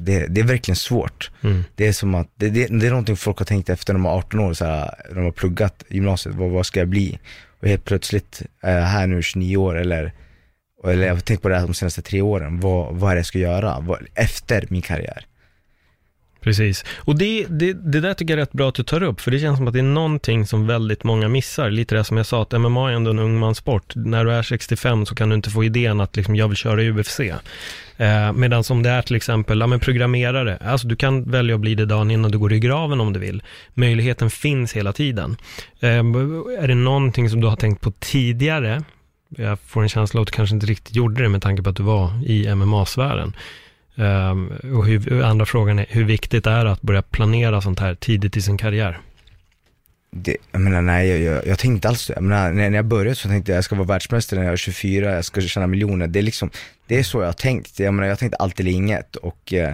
det, 0.00 0.26
det 0.26 0.40
är 0.40 0.44
verkligen 0.44 0.76
svårt. 0.76 1.30
Mm. 1.40 1.64
Det 1.74 1.86
är 1.86 1.92
som 1.92 2.14
att, 2.14 2.30
det, 2.34 2.48
det, 2.48 2.66
det, 2.66 2.86
är 2.86 2.90
någonting 2.90 3.16
folk 3.16 3.38
har 3.38 3.46
tänkt 3.46 3.68
efter 3.68 3.92
när 3.92 4.00
de 4.00 4.06
är 4.06 4.10
18 4.10 4.40
år, 4.40 4.52
så 4.52 4.64
här, 4.64 4.94
när 5.08 5.14
de 5.14 5.24
har 5.24 5.32
pluggat 5.32 5.84
gymnasiet, 5.88 6.34
vad, 6.34 6.50
vad 6.50 6.66
ska 6.66 6.78
jag 6.78 6.88
bli? 6.88 7.18
Och 7.60 7.68
helt 7.68 7.84
plötsligt 7.84 8.42
är 8.60 8.78
jag 8.78 8.86
här 8.86 9.06
nu 9.06 9.22
29 9.22 9.56
år 9.56 9.78
eller 9.78 10.12
eller 10.84 11.06
jag 11.06 11.14
har 11.14 11.20
tänkt 11.20 11.42
på 11.42 11.48
det 11.48 11.54
här 11.56 11.66
de 11.66 11.74
senaste 11.74 12.02
tre 12.02 12.22
åren, 12.22 12.60
vad, 12.60 12.94
vad 12.94 13.10
är 13.10 13.14
det 13.14 13.18
jag 13.18 13.26
ska 13.26 13.38
göra 13.38 13.80
vad, 13.80 14.06
efter 14.14 14.66
min 14.70 14.82
karriär? 14.82 15.26
Precis, 16.40 16.84
och 16.96 17.18
det, 17.18 17.46
det, 17.48 17.72
det 17.72 18.00
där 18.00 18.14
tycker 18.14 18.34
jag 18.34 18.38
är 18.38 18.42
rätt 18.42 18.52
bra 18.52 18.68
att 18.68 18.74
du 18.74 18.82
tar 18.82 19.02
upp, 19.02 19.20
för 19.20 19.30
det 19.30 19.38
känns 19.38 19.56
som 19.56 19.66
att 19.68 19.72
det 19.72 19.78
är 19.78 19.82
någonting 19.82 20.46
som 20.46 20.66
väldigt 20.66 21.04
många 21.04 21.28
missar. 21.28 21.70
Lite 21.70 21.94
det 21.94 22.04
som 22.04 22.16
jag 22.16 22.26
sa, 22.26 22.42
att 22.42 22.60
MMA 22.60 22.90
är 22.90 22.94
ändå 22.94 23.10
en 23.10 23.18
ungmanssport. 23.18 23.92
När 23.94 24.24
du 24.24 24.32
är 24.32 24.42
65 24.42 25.06
så 25.06 25.14
kan 25.14 25.28
du 25.28 25.34
inte 25.34 25.50
få 25.50 25.64
idén 25.64 26.00
att 26.00 26.16
liksom, 26.16 26.36
jag 26.36 26.48
vill 26.48 26.56
köra 26.56 26.82
i 26.82 26.90
UFC. 26.90 27.20
Eh, 27.96 28.32
Medan 28.32 28.64
om 28.70 28.82
det 28.82 28.90
är 28.90 29.02
till 29.02 29.16
exempel, 29.16 29.60
ja 29.60 29.66
men 29.66 29.80
programmerare, 29.80 30.56
alltså 30.56 30.88
du 30.88 30.96
kan 30.96 31.30
välja 31.30 31.54
att 31.54 31.60
bli 31.60 31.74
det 31.74 31.86
dagen 31.86 32.10
innan 32.10 32.30
du 32.30 32.38
går 32.38 32.52
i 32.52 32.60
graven 32.60 33.00
om 33.00 33.12
du 33.12 33.20
vill. 33.20 33.42
Möjligheten 33.74 34.30
finns 34.30 34.72
hela 34.72 34.92
tiden. 34.92 35.36
Eh, 35.80 35.98
är 36.60 36.68
det 36.68 36.74
någonting 36.74 37.30
som 37.30 37.40
du 37.40 37.46
har 37.46 37.56
tänkt 37.56 37.80
på 37.80 37.90
tidigare, 37.90 38.82
jag 39.28 39.60
får 39.60 39.82
en 39.82 39.88
känsla 39.88 40.20
av 40.20 40.22
att 40.22 40.28
du 40.28 40.32
kanske 40.32 40.54
inte 40.54 40.66
riktigt 40.66 40.96
gjorde 40.96 41.22
det 41.22 41.28
med 41.28 41.42
tanke 41.42 41.62
på 41.62 41.70
att 41.70 41.76
du 41.76 41.82
var 41.82 42.10
i 42.26 42.54
MMA-sfären. 42.54 43.36
Eh, 43.94 44.32
och 44.76 44.86
hur, 44.86 45.22
andra 45.22 45.46
frågan 45.46 45.78
är, 45.78 45.86
hur 45.88 46.04
viktigt 46.04 46.46
är 46.46 46.64
det 46.64 46.72
att 46.72 46.82
börja 46.82 47.02
planera 47.02 47.60
sånt 47.60 47.80
här 47.80 47.94
tidigt 47.94 48.36
i 48.36 48.42
sin 48.42 48.58
karriär? 48.58 48.98
Det, 50.22 50.36
jag 50.52 50.60
menar 50.60 50.82
nej, 50.82 51.08
jag, 51.08 51.20
jag, 51.20 51.46
jag 51.46 51.58
tänkte 51.58 51.88
alls 51.88 52.10
jag 52.14 52.22
menar, 52.22 52.52
när, 52.52 52.70
när 52.70 52.76
jag 52.76 52.84
började 52.84 53.14
så 53.14 53.28
tänkte 53.28 53.52
jag 53.52 53.56
jag 53.56 53.64
ska 53.64 53.74
vara 53.74 53.86
världsmästare 53.86 54.40
när 54.40 54.46
jag 54.46 54.52
är 54.52 54.56
24, 54.56 55.14
jag 55.14 55.24
ska 55.24 55.40
tjäna 55.40 55.66
miljoner. 55.66 56.06
Det 56.06 56.18
är 56.18 56.22
liksom, 56.22 56.50
det 56.86 56.98
är 56.98 57.02
så 57.02 57.20
jag 57.20 57.26
har 57.26 57.32
tänkt. 57.32 57.78
Jag 57.78 57.94
menar, 57.94 58.08
jag 58.08 58.18
tänkte 58.18 58.36
allt 58.36 58.60
eller 58.60 58.70
inget 58.70 59.16
och 59.16 59.52
eh, 59.52 59.72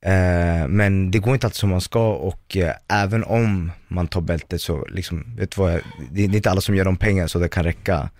eh, 0.00 0.68
men 0.68 1.10
det 1.10 1.18
går 1.18 1.34
inte 1.34 1.46
alltid 1.46 1.56
som 1.56 1.70
man 1.70 1.80
ska 1.80 2.12
och 2.14 2.56
eh, 2.56 2.74
även 2.88 3.24
om 3.24 3.72
man 3.88 4.08
tar 4.08 4.20
bältet 4.20 4.60
så 4.60 4.86
liksom, 4.86 5.36
vet 5.36 5.50
du 5.50 5.60
vad, 5.60 5.72
jag, 5.72 5.80
det, 6.10 6.26
det, 6.26 6.34
är 6.34 6.36
inte 6.36 6.50
alla 6.50 6.60
som 6.60 6.76
gör 6.76 6.84
de 6.84 6.96
pengar 6.96 7.26
så 7.26 7.38
det 7.38 7.48
kan 7.48 7.64
räcka 7.64 8.10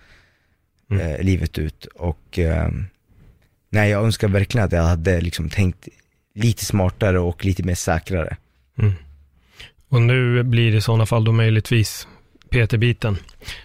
mm. 0.90 1.06
Eh, 1.06 1.20
livet 1.20 1.58
ut 1.58 1.84
och 1.84 2.38
eh, 2.38 2.68
nej 3.70 3.90
jag 3.90 4.04
önskar 4.04 4.28
verkligen 4.28 4.64
att 4.64 4.72
jag 4.72 4.82
hade 4.82 5.20
liksom 5.20 5.50
tänkt 5.50 5.88
lite 6.34 6.64
smartare 6.64 7.18
och 7.18 7.44
lite 7.44 7.62
mer 7.62 7.74
säkrare. 7.74 8.36
Mm. 8.78 8.92
Och 9.88 10.02
nu 10.02 10.42
blir 10.42 10.70
det 10.70 10.76
i 10.76 10.80
sådana 10.80 11.06
fall 11.06 11.24
då 11.24 11.32
möjligtvis 11.32 12.08
PT-biten. 12.50 13.16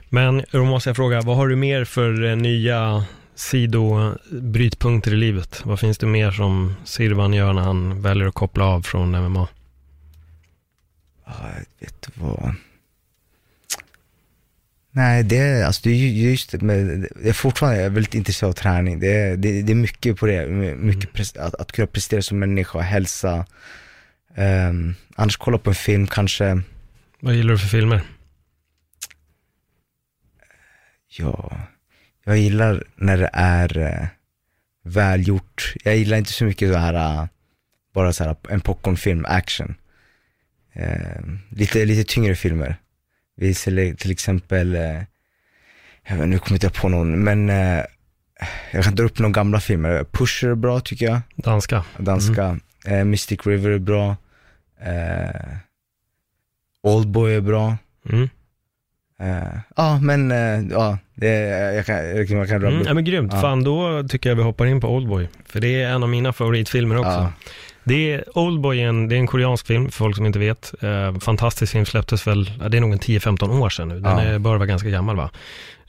Men 0.09 0.43
då 0.51 0.65
måste 0.65 0.89
jag 0.89 0.95
fråga, 0.95 1.21
vad 1.21 1.37
har 1.37 1.47
du 1.47 1.55
mer 1.55 1.85
för 1.85 2.23
eh, 2.23 2.35
nya 2.35 3.05
sidobrytpunkter 3.35 5.13
i 5.13 5.17
livet? 5.17 5.61
Vad 5.65 5.79
finns 5.79 5.97
det 5.97 6.05
mer 6.05 6.31
som 6.31 6.75
Sirvan 6.85 7.33
gör 7.33 7.53
när 7.53 7.61
han 7.61 8.01
väljer 8.01 8.27
att 8.27 8.33
koppla 8.33 8.65
av 8.65 8.81
från 8.81 9.11
MMA? 9.11 9.47
Ja, 11.25 11.33
jag 11.39 11.87
vet 11.87 12.09
vad. 12.13 12.55
Nej, 14.91 15.23
det 15.23 15.37
är, 15.37 15.65
alltså, 15.65 15.81
det 15.83 15.89
är 15.89 16.07
just 16.07 16.53
men 16.61 17.07
jag 17.15 17.27
är 17.27 17.33
fortfarande 17.33 17.89
väldigt 17.89 18.15
intresserad 18.15 18.49
av 18.49 18.53
träning. 18.53 18.99
Det 18.99 19.13
är, 19.13 19.37
det, 19.37 19.61
det 19.61 19.73
är 19.73 19.75
mycket 19.75 20.17
på 20.17 20.25
det, 20.25 20.47
mycket 20.75 21.35
mm. 21.37 21.47
att, 21.47 21.55
att 21.55 21.71
kunna 21.71 21.87
prestera 21.87 22.21
som 22.21 22.39
människa, 22.39 22.79
hälsa. 22.79 23.45
Um, 24.35 24.95
annars 25.15 25.37
kolla 25.37 25.57
på 25.57 25.69
en 25.69 25.75
film 25.75 26.07
kanske. 26.07 26.61
Vad 27.19 27.35
gillar 27.35 27.51
du 27.51 27.57
för 27.57 27.67
filmer? 27.67 28.01
Ja, 31.07 31.57
jag 32.23 32.37
gillar 32.37 32.83
när 32.95 33.17
det 33.17 33.29
är 33.33 33.77
uh, 33.77 34.07
välgjort. 34.83 35.73
Jag 35.83 35.97
gillar 35.97 36.17
inte 36.17 36.33
så 36.33 36.45
mycket 36.45 36.73
så 36.73 36.77
här, 36.77 37.21
uh, 37.21 37.27
bara 37.93 38.13
så 38.13 38.23
här 38.23 38.35
en 38.49 38.61
popcornfilm, 38.61 39.25
action. 39.27 39.75
Uh, 40.75 41.37
lite, 41.49 41.85
lite 41.85 42.13
tyngre 42.13 42.35
filmer. 42.35 42.75
Vi 43.35 43.53
ser 43.53 43.93
till 43.93 44.11
exempel, 44.11 44.75
uh, 44.75 45.03
jag 46.07 46.15
vet, 46.17 46.27
nu 46.27 46.39
kommer 46.39 46.55
inte 46.55 46.65
jag 46.65 46.73
på 46.73 46.89
någon, 46.89 47.23
men 47.23 47.49
jag 48.71 48.83
kan 48.83 48.95
dra 48.95 49.03
upp 49.03 49.19
några 49.19 49.33
gamla 49.33 49.59
filmer. 49.59 50.03
Pusher 50.11 50.49
är 50.49 50.55
bra 50.55 50.79
tycker 50.79 51.05
jag. 51.05 51.21
Danska. 51.35 51.85
Danska. 51.97 52.43
Mm. 52.43 52.61
Mystic 53.05 53.39
River 53.47 53.69
är 53.69 53.79
bra. 53.79 54.15
Oldboy 56.83 57.35
är 57.35 57.41
bra. 57.41 57.77
Mm. 58.09 58.29
Uh, 59.21 59.59
ja, 59.75 59.99
men 60.01 60.31
uh, 60.31 60.71
ja, 60.71 60.97
det, 61.15 61.29
jag 61.75 61.85
kan, 61.85 61.95
jag 61.95 62.27
kan, 62.27 62.37
jag 62.37 62.47
kan 62.47 62.65
mm, 62.65 62.83
ja, 62.87 62.93
men 62.93 63.03
grymt. 63.03 63.33
Ja. 63.33 63.41
Fan, 63.41 63.63
då 63.63 64.03
tycker 64.07 64.29
jag 64.29 64.35
vi 64.35 64.43
hoppar 64.43 64.65
in 64.65 64.81
på 64.81 64.87
Oldboy. 64.87 65.27
För 65.45 65.59
det 65.59 65.81
är 65.81 65.89
en 65.89 66.03
av 66.03 66.09
mina 66.09 66.33
favoritfilmer 66.33 66.97
också. 66.97 67.09
Ja. 67.11 67.31
Det 67.83 68.13
är 68.13 68.37
Oldboy, 68.37 68.79
är 68.81 68.87
en, 68.87 69.09
det 69.09 69.15
är 69.15 69.17
en 69.17 69.27
koreansk 69.27 69.67
film, 69.67 69.85
för 69.85 69.91
folk 69.91 70.15
som 70.15 70.25
inte 70.25 70.39
vet. 70.39 70.73
Eh, 70.83 71.19
fantastisk 71.19 71.71
film, 71.71 71.85
släpptes 71.85 72.27
väl, 72.27 72.51
det 72.69 72.77
är 72.77 72.81
nog 72.81 72.91
en 72.91 72.99
10-15 72.99 73.61
år 73.61 73.69
sedan 73.69 73.87
nu. 73.87 73.99
Den 73.99 74.17
Ja. 74.17 74.23
är, 74.23 74.39
bör 74.39 74.55
vara 74.55 74.65
ganska 74.65 74.89
gammal 74.89 75.15
va? 75.15 75.29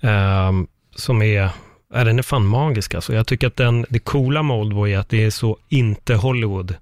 Eh, 0.01 0.53
som 0.97 1.23
är, 1.23 1.49
ja, 1.93 2.05
den 2.05 2.19
är 2.19 2.23
fan 2.23 2.47
magisk 2.47 2.95
alltså. 2.95 3.15
Jag 3.15 3.27
tycker 3.27 3.47
att 3.47 3.57
den, 3.57 3.87
det 3.89 3.99
coola 3.99 4.43
med 4.43 4.57
Oldboy 4.57 4.93
är 4.93 4.99
att 4.99 5.09
det 5.09 5.25
är 5.25 5.31
så 5.31 5.59
inte 5.69 6.15
Hollywood, 6.15 6.75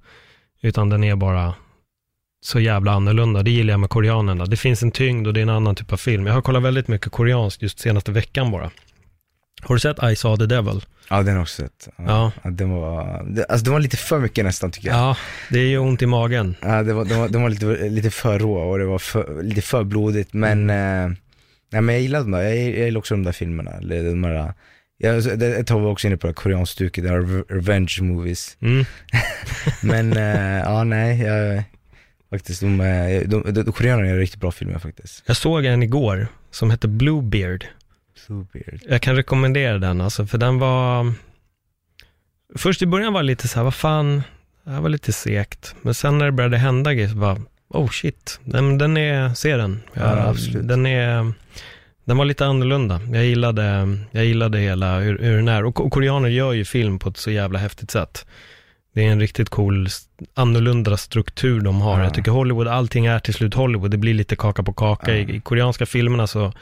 utan 0.63 0.89
den 0.91 1.05
är 1.05 1.17
bara 1.17 1.55
så 2.45 2.61
jävla 2.61 2.93
annorlunda. 2.93 3.43
Det 3.43 3.51
gillar 3.51 3.73
jag 3.73 3.81
med 3.81 3.91
koreanerna. 3.91 4.45
Det 4.47 4.57
finns 4.57 4.83
en 4.83 4.91
tyngd 4.91 5.27
och 5.27 5.35
det 5.35 5.41
är 5.41 5.43
en 5.43 5.49
annan 5.49 5.75
typ 5.75 5.93
av 5.93 5.97
film. 5.97 6.27
Jag 6.27 6.35
har 6.35 6.43
kollat 6.43 6.63
väldigt 6.63 6.89
mycket 6.89 7.13
koreanskt 7.13 7.63
just 7.63 7.79
senaste 7.81 8.13
veckan 8.13 8.51
bara. 8.51 8.71
Har 9.63 9.75
du 9.75 9.81
sett 9.81 10.03
I 10.13 10.17
saw 10.17 10.47
the 10.49 10.55
devil? 10.55 10.85
Ja, 11.09 11.17
den 11.17 11.27
har 11.27 11.33
jag 11.35 11.43
också 11.43 11.63
sett. 11.63 11.89
Ja. 11.97 12.33
den 12.45 12.71
var, 12.71 13.27
alltså 13.49 13.65
det 13.65 13.71
var 13.71 13.81
lite 13.81 13.97
för 13.97 14.19
mycket 14.19 14.45
nästan 14.45 14.71
tycker 14.71 14.89
jag. 14.89 14.97
Ja, 14.97 15.17
det 15.51 15.59
är 15.59 15.65
ju 15.67 15.79
ont 15.79 16.03
i 16.03 16.07
magen. 16.07 16.57
Ja, 16.63 16.83
det 16.83 16.93
var, 16.93 17.05
de 17.05 17.15
var, 17.15 17.29
de 17.29 17.43
var 17.43 17.49
lite, 17.49 17.89
lite 17.89 18.11
för 18.11 18.39
råa 18.39 18.65
och 18.65 18.79
det 18.79 18.85
var 18.85 18.99
för, 18.99 19.43
lite 19.43 19.63
för 19.63 19.85
blodigt, 19.85 20.33
men, 20.33 20.71
Mm. 20.71 21.11
eh, 21.13 21.17
nej, 21.73 21.83
men 21.83 21.95
jag 21.95 22.03
gillar 22.03 22.21
de 22.21 22.31
där, 22.31 22.43
jag, 22.43 22.57
jag 22.57 22.85
gillar 22.85 22.99
också 22.99 23.15
de 23.15 23.23
där 23.23 23.33
filmerna. 23.33 23.71
Eller 23.71 24.05
de 24.05 24.23
där, 24.23 24.53
jag, 25.03 25.39
det, 25.39 25.57
ett 25.57 25.67
tag 25.67 25.75
var 25.75 25.83
jag 25.83 25.93
också 25.93 26.07
inne 26.07 26.17
på 26.17 26.27
det 26.27 26.33
koreanska 26.33 26.73
stuket, 26.73 27.05
re- 27.05 27.45
revenge 27.49 27.97
movies. 28.01 28.57
Mm. 28.61 28.85
Men, 29.83 30.13
eh, 30.17 30.59
ja 30.61 30.85
nej, 30.85 31.23
jag, 31.23 31.63
faktiskt 32.31 32.61
de, 32.61 32.81
eh, 32.81 33.29
de, 33.29 33.43
de, 33.53 33.63
de 33.63 33.73
koreanerna 33.73 34.09
gör 34.09 34.17
riktigt 34.17 34.41
bra 34.41 34.51
filmer 34.53 34.79
faktiskt. 34.79 35.23
Jag 35.27 35.37
såg 35.37 35.65
en 35.65 35.83
igår 35.83 36.29
som 36.51 36.71
hette 36.71 36.89
Bluebeard. 36.89 37.65
Weird. 38.29 38.81
Jag 38.89 39.03
kan 39.03 39.17
rekommendera 39.17 39.79
den 39.79 40.01
alltså, 40.01 40.27
för 40.27 40.39
den 40.39 40.59
var... 40.59 41.13
Först 42.57 42.83
i 42.83 42.87
början 42.87 43.13
var 43.13 43.21
det 43.21 43.27
lite 43.27 43.49
så 43.49 43.59
här, 43.59 43.65
vad 43.65 43.75
fan, 43.75 44.23
det 44.65 44.71
här 44.71 44.81
var 44.81 44.89
lite 44.89 45.13
segt. 45.13 45.75
Men 45.83 45.95
sen 45.95 46.19
när 46.19 46.27
det 46.27 46.33
började 46.33 46.57
hända 46.59 46.95
grejer 46.95 47.09
så 47.09 47.17
bara, 47.17 47.39
oh 47.69 47.89
shit, 47.91 48.41
den, 48.45 48.79
den 48.79 48.97
är, 48.97 49.35
se 49.35 49.57
den. 49.57 49.83
Ja, 49.93 50.03
absolut. 50.29 50.69
Den 50.69 50.87
är, 50.87 51.33
den 52.05 52.17
var 52.17 52.25
lite 52.25 52.47
annorlunda. 52.47 53.01
Jag 53.13 53.25
gillade, 53.25 53.97
jag 54.11 54.25
gillade 54.25 54.59
hela 54.59 54.99
hur, 54.99 55.19
hur 55.19 55.37
den 55.37 55.49
är. 55.49 55.65
Och, 55.65 55.81
och 55.87 55.93
koreaner 55.93 56.29
gör 56.29 56.53
ju 56.53 56.65
film 56.65 56.99
på 56.99 57.09
ett 57.09 57.17
så 57.17 57.31
jävla 57.31 57.59
häftigt 57.59 57.91
sätt. 57.91 58.27
Det 58.95 59.07
är 59.07 59.11
en 59.13 59.21
riktigt 59.21 59.49
cool, 59.49 59.89
annorlunda 60.35 60.97
struktur 60.97 61.61
de 61.61 61.81
har. 61.81 61.99
Ja. 61.99 62.05
Jag 62.05 62.15
tycker 62.15 62.31
Hollywood, 62.31 62.69
allting 62.69 63.07
är 63.07 63.19
till 63.19 63.35
slut 63.35 63.55
Hollywood. 63.55 63.91
Det 63.91 63.99
blir 63.99 64.15
lite 64.15 64.37
kaka 64.37 64.63
på 64.63 64.73
kaka. 64.73 65.11
Ja. 65.11 65.17
I, 65.17 65.37
I 65.37 65.41
koreanska 65.41 65.87
filmerna 65.87 66.27
så, 66.27 66.53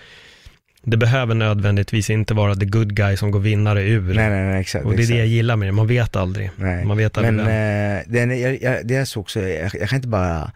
det 0.83 0.97
behöver 0.97 1.35
nödvändigtvis 1.35 2.11
inte 2.11 2.35
vara 2.35 2.55
the 2.55 2.65
good 2.67 2.95
guy 2.95 3.17
som 3.17 3.31
går 3.31 3.41
vinnare 3.41 3.83
ur. 3.83 4.15
Nej 4.15 4.31
nej 4.31 4.45
nej 4.47 4.61
exakt. 4.61 4.85
och 4.85 4.91
det 4.91 4.97
är 4.97 5.01
exakt. 5.01 5.13
det 5.13 5.19
jag 5.19 5.27
gillar 5.27 5.57
med 5.57 5.69
det, 5.69 5.73
man 5.73 5.87
vet 5.87 6.17
aldrig. 6.17 6.51
Nej. 6.57 6.85
Man 6.85 6.97
vet 6.97 7.19
aldrig 7.19 7.35
Men 7.35 7.47
vem. 7.47 7.97
eh, 7.99 8.03
den, 8.07 8.41
jag, 8.41 8.63
jag, 8.63 8.87
det 8.87 8.95
är 8.97 9.05
så 9.05 9.21
också, 9.21 9.41
jag, 9.41 9.71
jag 9.81 9.89
kan 9.89 9.97
inte 9.97 10.09
bara 10.09 10.53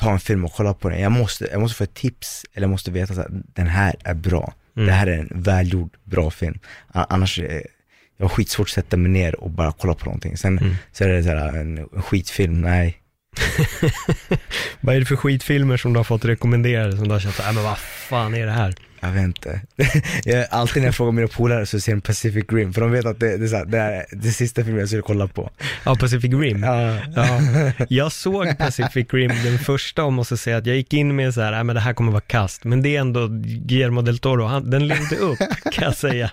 ta 0.00 0.10
en 0.12 0.20
film 0.20 0.44
och 0.44 0.52
kolla 0.52 0.74
på 0.74 0.88
den. 0.88 1.00
Jag 1.00 1.12
måste, 1.12 1.48
jag 1.52 1.60
måste 1.60 1.76
få 1.76 1.84
ett 1.84 1.94
tips, 1.94 2.44
eller 2.54 2.64
jag 2.64 2.70
måste 2.70 2.90
veta 2.90 3.12
att 3.20 3.26
den 3.30 3.66
här 3.66 3.94
är 4.04 4.14
bra. 4.14 4.54
Mm. 4.76 4.86
Det 4.86 4.92
här 4.92 5.06
är 5.06 5.18
en 5.18 5.28
välgjord, 5.30 5.90
bra 6.04 6.30
film. 6.30 6.58
Annars, 6.92 7.38
eh, 7.38 7.60
jag 8.16 8.24
har 8.24 8.28
skitsvårt 8.28 8.66
att 8.66 8.70
sätta 8.74 8.96
mig 8.96 9.10
ner 9.12 9.40
och 9.40 9.50
bara 9.50 9.72
kolla 9.72 9.94
på 9.94 10.04
någonting. 10.04 10.36
Sen 10.36 10.58
Mm. 10.58 10.74
så 10.92 11.04
är 11.04 11.08
det 11.08 11.22
så 11.22 11.28
här, 11.28 11.48
en, 11.56 11.78
en 11.78 12.02
skitfilm, 12.02 12.60
nej. 12.60 12.96
Vad 14.80 14.94
är 14.94 15.00
det 15.00 15.06
för 15.06 15.16
skitfilmer 15.16 15.76
som 15.76 15.92
du 15.92 15.98
har 15.98 16.04
fått 16.04 16.24
rekommenderade 16.24 16.96
som 16.96 17.08
du 17.08 17.14
har 17.14 17.20
känt 17.20 17.38
här, 17.38 17.48
"Äh, 17.48 17.54
men 17.54 17.64
vad 17.64 17.78
fan 17.78 18.34
är 18.34 18.46
det 18.46 18.52
här? 18.52 18.74
Jag 19.00 19.10
vet 19.10 19.22
inte. 19.24 19.60
jag, 20.24 20.46
alltid 20.50 20.82
när 20.82 20.88
jag 20.88 20.94
frågar 20.94 21.12
mina 21.12 21.28
polare 21.28 21.66
så 21.66 21.80
ser 21.80 21.92
de 21.92 22.00
Pacific 22.00 22.44
Rim, 22.48 22.72
för 22.72 22.80
de 22.80 22.90
vet 22.92 23.06
att 23.06 23.20
det, 23.20 23.36
det, 23.36 23.46
är 23.46 23.56
här, 23.56 23.64
det 23.64 23.78
är 23.78 24.04
det 24.10 24.30
sista 24.30 24.64
filmen 24.64 24.80
jag 24.80 24.88
skulle 24.88 25.02
kolla 25.02 25.28
på. 25.28 25.50
Ja, 25.84 25.96
Pacific 26.00 26.32
Rim. 26.32 26.62
Ja, 26.62 26.98
Ja, 27.16 27.40
jag 27.88 28.12
såg 28.12 28.58
Pacific 28.58 29.06
Rim, 29.12 29.32
den 29.44 29.58
första, 29.58 30.04
och 30.04 30.12
måste 30.12 30.36
säga 30.36 30.56
att 30.56 30.66
jag 30.66 30.76
gick 30.76 30.92
in 30.92 31.16
med 31.16 31.34
så 31.34 31.40
här, 31.40 31.50
"Nej, 31.50 31.64
men 31.64 31.74
det 31.74 31.80
här 31.80 31.92
kommer 31.92 32.12
vara 32.12 32.20
kast. 32.20 32.64
Men 32.64 32.82
det 32.82 32.96
är 32.96 33.00
ändå 33.00 33.28
Guillermo 33.66 34.02
del 34.02 34.18
Toro, 34.18 34.44
han, 34.44 34.70
den 34.70 34.88
levde 34.88 35.16
upp, 35.16 35.38
kan 35.72 35.84
jag 35.84 35.96
säga. 35.96 36.30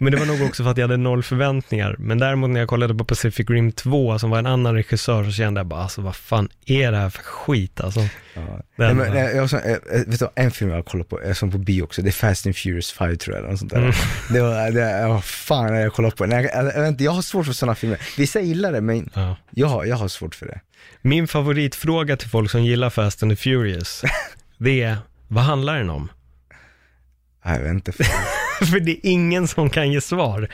Men 0.00 0.12
det 0.12 0.18
var 0.18 0.26
nog 0.26 0.42
också 0.42 0.64
för 0.64 0.70
att 0.70 0.76
jag 0.76 0.84
hade 0.84 0.96
noll 0.96 1.22
förväntningar. 1.22 1.96
Men 1.98 2.18
däremot 2.18 2.50
när 2.50 2.60
jag 2.60 2.68
kollade 2.68 2.94
på 2.94 3.04
Pacific 3.04 3.50
Rim 3.50 3.72
2, 3.72 4.18
som 4.18 4.30
var 4.30 4.38
en 4.38 4.46
annan 4.46 4.74
regissör, 4.74 5.24
så 5.24 5.32
kände 5.32 5.60
jag 5.60 5.66
bara, 5.66 5.82
alltså 5.82 6.00
vad 6.00 6.16
fan 6.16 6.48
är 6.66 6.92
det 6.92 6.98
här 6.98 7.10
för 7.10 7.22
skit 7.22 7.80
alltså? 7.80 8.00
Ja. 8.34 8.40
Den 8.40 8.62
Nej, 8.76 8.94
men, 8.94 9.14
nej, 9.14 9.36
jag, 9.36 9.50
så, 9.50 9.56
eh, 9.56 9.72
eh, 9.72 9.78
vet 10.06 10.18
du, 10.20 10.28
en 10.34 10.50
film 10.50 10.70
jag 10.70 10.84
kollar 10.86 11.04
på, 11.04 11.20
jag 11.24 11.36
såg 11.36 11.52
på 11.52 11.58
bio 11.58 11.82
också, 11.82 11.99
det 12.02 12.08
är 12.08 12.12
Fast 12.12 12.46
and 12.46 12.56
Furious 12.56 12.92
5 12.92 13.16
tror 13.16 13.36
jag, 13.36 13.44
eller 13.46 13.56
sånt 13.56 13.70
där. 13.70 13.78
Mm. 13.78 13.92
Det 14.32 14.40
var, 14.40 14.70
det, 14.70 15.08
vad 15.08 15.24
fan 15.24 15.74
jag 15.74 15.92
kollar 15.92 16.10
på? 16.10 16.26
Nej, 16.26 16.50
jag, 16.54 16.64
jag, 16.76 17.00
jag, 17.00 17.12
har 17.12 17.22
svårt 17.22 17.46
för 17.46 17.52
sådana 17.52 17.74
filmer. 17.74 18.00
Vissa 18.18 18.40
gillar 18.40 18.72
det, 18.72 18.80
men 18.80 19.10
Ja. 19.14 19.36
jag, 19.50 19.66
har- 19.66 19.84
jag 19.84 19.96
har 19.96 20.08
svårt 20.08 20.34
för 20.34 20.46
det. 20.46 20.60
Min 21.02 21.28
favoritfråga 21.28 22.16
till 22.16 22.28
folk 22.28 22.50
som 22.50 22.64
gillar 22.64 22.90
Fast 22.90 23.22
and 23.22 23.32
the 23.32 23.36
Furious, 23.36 24.02
det 24.58 24.82
är, 24.82 24.96
vad 25.28 25.44
handlar 25.44 25.76
den 25.78 25.90
om? 25.90 26.08
Jag 27.44 27.58
vet 27.58 27.70
inte. 27.72 27.92
För 28.70 28.80
det 28.80 28.90
är 28.92 28.98
ingen 29.10 29.48
som 29.48 29.70
kan 29.70 29.92
ge 29.92 30.00
svar. 30.00 30.48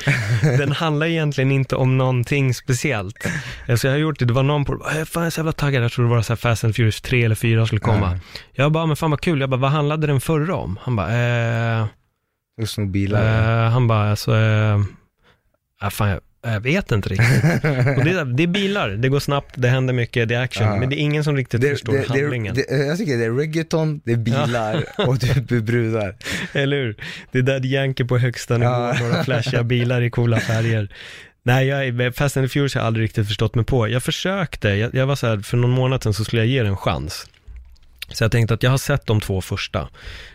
Den 0.59 0.73
handlar 0.83 1.07
egentligen 1.07 1.53
inte 1.53 1.77
om 1.77 1.99
någonting 1.99 2.55
speciellt. 2.55 3.27
Så 3.77 3.87
jag 3.87 3.93
har 3.93 3.99
gjort 3.99 4.19
det, 4.19 4.25
det 4.25 4.33
var 4.33 4.43
någon 4.43 4.65
på, 4.65 4.73
"Äh, 4.73 5.05
fan 5.05 5.23
jag 5.23 5.27
är 5.27 5.31
så 5.31 5.39
jävla 5.41 5.53
taggad, 5.53 5.85
jag 5.85 5.93
tror 5.93 6.05
det 6.05 6.11
var 6.15 6.23
så 6.23 6.33
här 6.33 6.37
Fast 6.37 6.65
and 6.65 6.77
Furious 6.77 7.01
3 7.01 7.25
eller 7.25 7.35
4 7.35 7.67
skulle 7.67 7.81
komma. 7.81 8.13
Ja. 8.13 8.19
Jag 8.53 8.73
bara, 8.73 8.87
men 8.87 8.97
fan 8.97 9.11
vad 9.11 9.21
kul, 9.21 9.41
jag 9.41 9.51
bara, 9.51 9.61
vad 9.61 9.71
handlade 9.71 10.07
den 10.07 10.21
förra 10.21 10.55
om? 10.57 10.79
Han 10.83 10.97
bara, 10.97 11.13
eh, 11.13 11.87
Jag 12.57 12.69
snor 12.69 12.87
bilar. 12.87 13.65
eh, 13.67 13.71
han 13.71 13.87
bara, 13.89 14.11
alltså, 14.11 14.37
eh, 14.37 14.81
äh, 15.83 15.91
fan 15.91 16.09
jag, 16.09 16.21
jag 16.53 16.61
vet 16.61 16.93
inte 16.93 17.09
riktigt. 17.09 17.43
Det, 17.63 18.11
är- 18.11 18.37
det 18.37 18.43
är 18.43 18.47
bilar, 18.47 18.89
det 18.91 19.09
går 19.09 19.21
snabbt, 19.21 19.55
det 19.55 19.69
händer 19.69 19.95
mycket, 19.95 20.29
det 20.29 20.35
är 20.35 20.41
action, 20.43 20.67
Ja. 20.67 20.77
men 20.77 20.91
det 20.91 20.97
är 20.97 21.01
ingen 21.01 21.25
som 21.25 21.37
riktigt 21.37 21.69
förstår 21.69 21.93
det, 21.93 21.99
det, 21.99 22.09
handlingen. 22.09 22.55
det, 22.55 22.71
jag 22.87 22.99
tycker 22.99 23.17
det 23.19 23.25
är 23.25 23.31
reggaeton, 23.33 24.01
det 24.05 24.13
är 24.13 24.17
bilar 24.17 24.85
och 25.09 25.21
typ 25.21 25.49
brudar. 25.49 26.15
Eller 26.53 26.77
hur? 26.77 26.97
Det 27.33 27.39
är 27.39 27.43
Daddy 27.43 27.69
Yankee 27.69 28.05
på 28.07 28.19
högsta 28.19 28.59
nivå, 28.59 28.71
Ja. 28.71 28.97
några 29.01 29.25
flashiga 29.25 29.63
bilar 29.63 30.03
i 30.03 30.11
coola 30.11 30.41
färger. 30.41 30.89
Nej, 31.43 31.67
jag, 31.67 32.15
Fast 32.17 32.37
and 32.37 32.47
the 32.47 32.49
Furious 32.53 32.75
har 32.75 32.81
jag 32.81 32.87
aldrig 32.87 33.05
riktigt 33.05 33.27
förstått 33.27 33.55
mig 33.55 33.65
på. 33.65 33.89
Jag 33.89 34.03
försökte, 34.03 34.69
jag, 34.69 34.95
jag 34.95 35.07
var 35.07 35.17
så 35.17 35.27
här, 35.27 35.39
för 35.39 35.57
någon 35.57 35.71
månad 35.71 36.03
sedan 36.03 36.15
så 36.15 36.25
skulle 36.25 36.43
jag 36.43 36.47
ge 36.49 36.59
den 36.63 36.71
en 36.71 36.77
chans. 36.77 37.27
Så 38.09 38.25
jag 38.25 38.33
tänkte 38.33 38.55
att 38.55 38.63
jag 38.63 38.71
har 38.71 38.79
sett 38.79 39.07
de 39.07 39.21
två 39.21 39.41
första. 39.41 39.89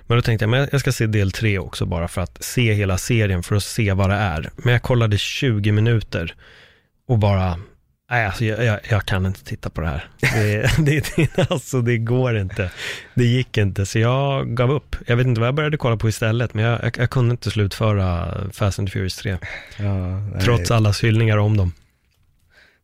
Men 0.08 0.18
då 0.18 0.22
tänkte 0.22 0.44
jag, 0.44 0.50
men 0.50 0.68
jag 0.72 0.82
ska 0.82 0.92
se 0.92 1.08
del 1.08 1.32
tre 1.32 1.60
också 1.60 1.86
bara 1.86 2.08
för 2.08 2.22
att 2.22 2.44
se 2.44 2.74
hela 2.74 2.98
serien, 2.98 3.44
för 3.44 3.56
att 3.56 3.64
se 3.64 3.94
vad 3.94 4.10
det 4.10 4.16
är. 4.16 4.50
Men 4.56 4.74
jag 4.74 4.82
kollade 4.82 5.18
20 5.18 5.72
minuter 5.72 6.36
och 7.08 7.18
bara, 7.20 7.60
nej 8.12 8.26
alltså 8.26 8.46
jag, 8.46 8.66
jag, 8.66 8.80
jag 8.90 9.06
kan 9.06 9.26
inte 9.26 9.44
titta 9.44 9.70
på 9.70 9.82
det 9.82 9.88
här. 9.88 10.10
Det, 10.20 10.78
det, 10.86 11.16
det, 11.16 11.52
alltså 11.52 11.82
det 11.82 11.98
går 11.98 12.38
inte. 12.38 12.72
Det 13.14 13.26
gick 13.26 13.58
inte, 13.58 13.86
så 13.86 14.00
jag 14.00 14.56
gav 14.56 14.72
upp. 14.72 14.96
Jag 15.08 15.16
vet 15.16 15.28
inte 15.28 15.42
vad 15.42 15.48
jag 15.48 15.56
började 15.56 15.78
kolla 15.78 15.98
på 15.98 16.10
istället, 16.10 16.54
men 16.54 16.66
jag, 16.66 16.84
jag, 16.84 16.98
jag 16.98 17.10
kunde 17.10 17.32
inte 17.32 17.52
slutföra 17.52 18.38
Fast 18.54 18.80
and 18.80 18.92
Furious 18.92 19.16
3, 19.16 19.38
Ja, 19.78 20.40
trots 20.42 20.72
allas 20.72 21.04
hyllningar 21.04 21.38
om 21.38 21.58
dem. 21.58 21.74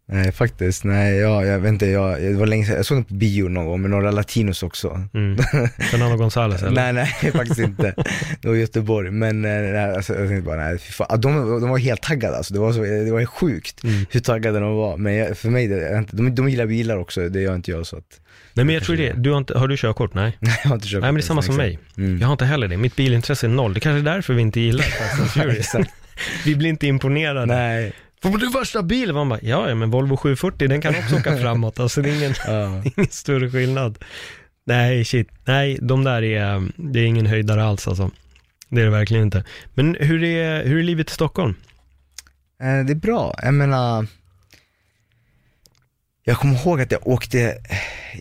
Nej 0.07 0.31
faktiskt, 0.31 0.83
nej 0.83 1.15
jag, 1.17 1.45
jag 1.45 1.59
vet 1.59 1.69
inte, 1.69 1.85
jag, 1.85 2.21
det 2.21 2.33
var 2.33 2.47
länge 2.47 2.65
sedan, 2.65 2.75
jag 2.75 2.85
såg 2.85 2.97
den 2.97 3.03
på 3.05 3.13
bio 3.13 3.47
någon 3.49 3.65
gång 3.65 3.81
med 3.81 3.89
några 3.91 4.11
latinos 4.11 4.63
också. 4.63 5.01
Mm. 5.13 5.37
Fernando 5.91 6.23
González 6.25 6.65
eller? 6.67 6.93
Nej, 6.93 6.93
nej, 7.21 7.31
faktiskt 7.31 7.59
inte. 7.59 7.93
Det 8.41 8.47
var 8.47 8.55
Göteborg, 8.55 9.11
men 9.11 9.45
eh, 9.45 9.51
nej, 9.51 9.95
alltså, 9.95 10.15
jag 10.19 10.27
tänkte 10.27 10.45
bara, 10.45 10.57
nej, 10.63 10.77
fy 10.77 10.91
fan. 10.91 11.07
Ah, 11.09 11.17
De, 11.17 11.61
de 11.61 11.69
var 11.69 11.77
helt 11.77 12.01
taggade 12.01 12.37
alltså, 12.37 12.53
det 12.53 12.59
var, 12.59 12.73
så, 12.73 12.81
det 12.81 13.11
var 13.11 13.25
sjukt 13.25 13.83
Mm. 13.83 14.05
hur 14.11 14.19
taggade 14.19 14.59
de 14.59 14.75
var. 14.75 14.97
Men 14.97 15.13
jag, 15.15 15.37
för 15.37 15.49
mig, 15.49 15.67
det, 15.67 16.05
de, 16.11 16.35
de 16.35 16.49
gillar 16.49 16.65
bilar 16.65 16.97
också, 16.97 17.29
det 17.29 17.41
gör 17.41 17.55
inte 17.55 17.71
jag 17.71 17.85
så 17.85 17.97
att, 17.97 18.19
Nej 18.53 18.65
men 18.65 18.75
jag 18.75 18.83
tror 18.83 18.95
det, 18.97 19.13
du 19.13 19.31
har, 19.31 19.37
inte, 19.37 19.57
har 19.57 19.67
du 19.67 19.77
körkort? 19.77 20.13
Nej. 20.13 20.37
jag 20.41 20.49
har 20.69 20.75
inte 20.75 20.87
kört 20.87 21.01
Nej 21.01 21.07
men 21.11 21.15
det 21.15 21.21
är 21.21 21.23
samma 21.23 21.41
som 21.41 21.55
mig. 21.55 21.79
Mm. 21.97 22.19
Jag 22.19 22.27
har 22.27 22.31
inte 22.31 22.45
heller 22.45 22.67
det. 22.67 22.77
Mitt 22.77 22.95
bilintresse 22.95 23.47
är 23.47 23.49
noll. 23.49 23.73
Det 23.73 23.79
kanske 23.79 23.99
är 24.11 24.13
därför 24.15 24.33
vi 24.33 24.41
inte 24.41 24.59
gillar 24.59 24.83
Fast 24.83 25.19
and 25.21 25.29
Furious. 25.29 25.75
Vi 26.45 26.55
blir 26.55 26.69
inte 26.69 26.87
imponerade. 26.87 27.45
Nej. 27.45 27.93
Får 28.31 28.37
du 28.37 28.49
värsta 28.49 28.83
bil? 28.83 29.13
Man 29.13 29.29
bara, 29.29 29.39
ja, 29.41 29.69
ja 29.69 29.75
men 29.75 29.89
Volvo 29.91 30.17
740 30.17 30.67
den 30.67 30.81
kan 30.81 30.95
också 30.95 31.15
åka 31.15 31.37
framåt. 31.37 31.79
Alltså 31.79 32.01
det 32.01 32.09
är 32.09 32.15
ingen, 32.17 32.33
Ja. 32.47 32.83
ingen 32.97 33.11
större 33.11 33.51
skillnad. 33.51 33.97
Nej, 34.65 35.05
shit. 35.05 35.27
Nej, 35.45 35.77
de 35.81 36.03
där 36.03 36.23
är, 36.23 36.69
det 36.75 36.99
är 36.99 37.05
ingen 37.05 37.25
höjdare 37.25 37.63
alls 37.63 37.87
alltså. 37.87 38.11
Det 38.69 38.81
är 38.81 38.85
det 38.85 38.91
verkligen 38.91 39.23
inte. 39.23 39.43
Men 39.73 39.95
hur 39.99 40.23
är, 40.23 40.65
hur 40.65 40.79
är 40.79 40.83
livet 40.83 41.09
i 41.09 41.13
Stockholm? 41.13 41.55
Eh, 42.63 42.85
Det 42.85 42.93
är 42.93 42.95
bra, 42.95 43.35
jag 43.43 43.53
menar 43.53 44.07
Jag 46.23 46.37
kommer 46.37 46.55
ihåg 46.55 46.81
att 46.81 46.91
jag 46.91 47.07
åkte, 47.07 47.57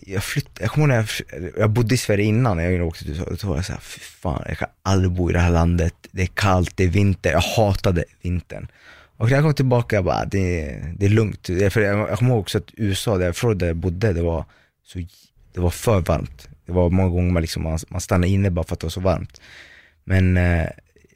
jag 0.05 0.23
flyttade, 0.23 0.61
jag 0.61 0.71
kommer 0.71 0.95
ihåg 0.95 1.05
när 1.29 1.41
jag, 1.41 1.51
jag 1.57 1.69
bodde 1.69 1.95
i 1.95 1.97
Sverige 1.97 2.25
innan, 2.25 2.57
när 2.57 2.69
jag 2.69 2.87
åkte 2.87 3.03
till 3.03 3.11
USA, 3.13 3.25
då 3.41 3.47
var 3.47 3.55
jag 3.55 3.65
såhär, 3.65 3.79
fy 3.79 3.99
fan, 3.99 4.43
jag 4.47 4.57
kan 4.57 4.69
aldrig 4.83 5.11
bo 5.11 5.29
i 5.29 5.33
det 5.33 5.39
här 5.39 5.51
landet, 5.51 5.93
det 6.11 6.21
är 6.21 6.27
kallt, 6.27 6.71
det 6.77 6.83
är 6.83 6.87
vinter, 6.87 7.31
jag 7.31 7.39
hatade 7.39 8.03
vintern. 8.21 8.67
Och 9.17 9.29
när 9.29 9.35
jag 9.35 9.43
kom 9.43 9.53
tillbaka, 9.53 9.95
jag 9.95 10.05
bara, 10.05 10.25
det, 10.25 10.79
det 10.97 11.05
är 11.05 11.09
lugnt. 11.09 11.45
För 11.47 11.79
jag, 11.81 11.99
jag 12.09 12.17
kommer 12.19 12.31
ihåg 12.31 12.39
också 12.39 12.57
att 12.57 12.71
USA, 12.77 13.17
där 13.17 13.31
Florida 13.31 13.59
där 13.59 13.67
jag 13.67 13.75
bodde, 13.75 14.13
det 14.13 14.21
var, 14.21 14.45
så, 14.85 14.99
det 15.53 15.59
var 15.59 15.69
för 15.69 15.99
varmt. 16.01 16.49
Det 16.65 16.71
var 16.71 16.89
många 16.89 17.09
gånger 17.09 17.31
man, 17.31 17.41
liksom, 17.41 17.63
man, 17.63 17.79
man 17.87 18.01
stannade 18.01 18.27
inne 18.27 18.49
bara 18.51 18.65
för 18.65 18.73
att 18.73 18.79
det 18.79 18.85
var 18.85 18.89
så 18.91 18.99
varmt. 19.01 19.41
Men 20.03 20.37
eh, 20.37 20.67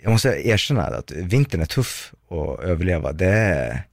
jag 0.02 0.12
måste 0.12 0.48
erkänna 0.48 0.82
att 0.84 1.12
vintern 1.12 1.62
är 1.62 1.66
tuff 1.66 2.14
att 2.30 2.60
överleva. 2.64 3.12
Det 3.12 3.26
är, 3.26 3.84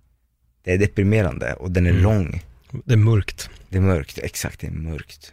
det 0.65 0.73
är 0.73 0.79
deprimerande 0.79 1.53
och 1.53 1.71
den 1.71 1.87
är 1.87 1.91
Mm. 1.91 2.03
lång. 2.03 2.43
Det 2.85 2.93
är 2.93 2.99
mörkt. 2.99 3.51
Det 3.69 3.77
är 3.77 3.81
mörkt, 3.83 4.19
exakt 4.23 4.61
det 4.61 4.67
är 4.67 4.71
mörkt. 4.71 5.33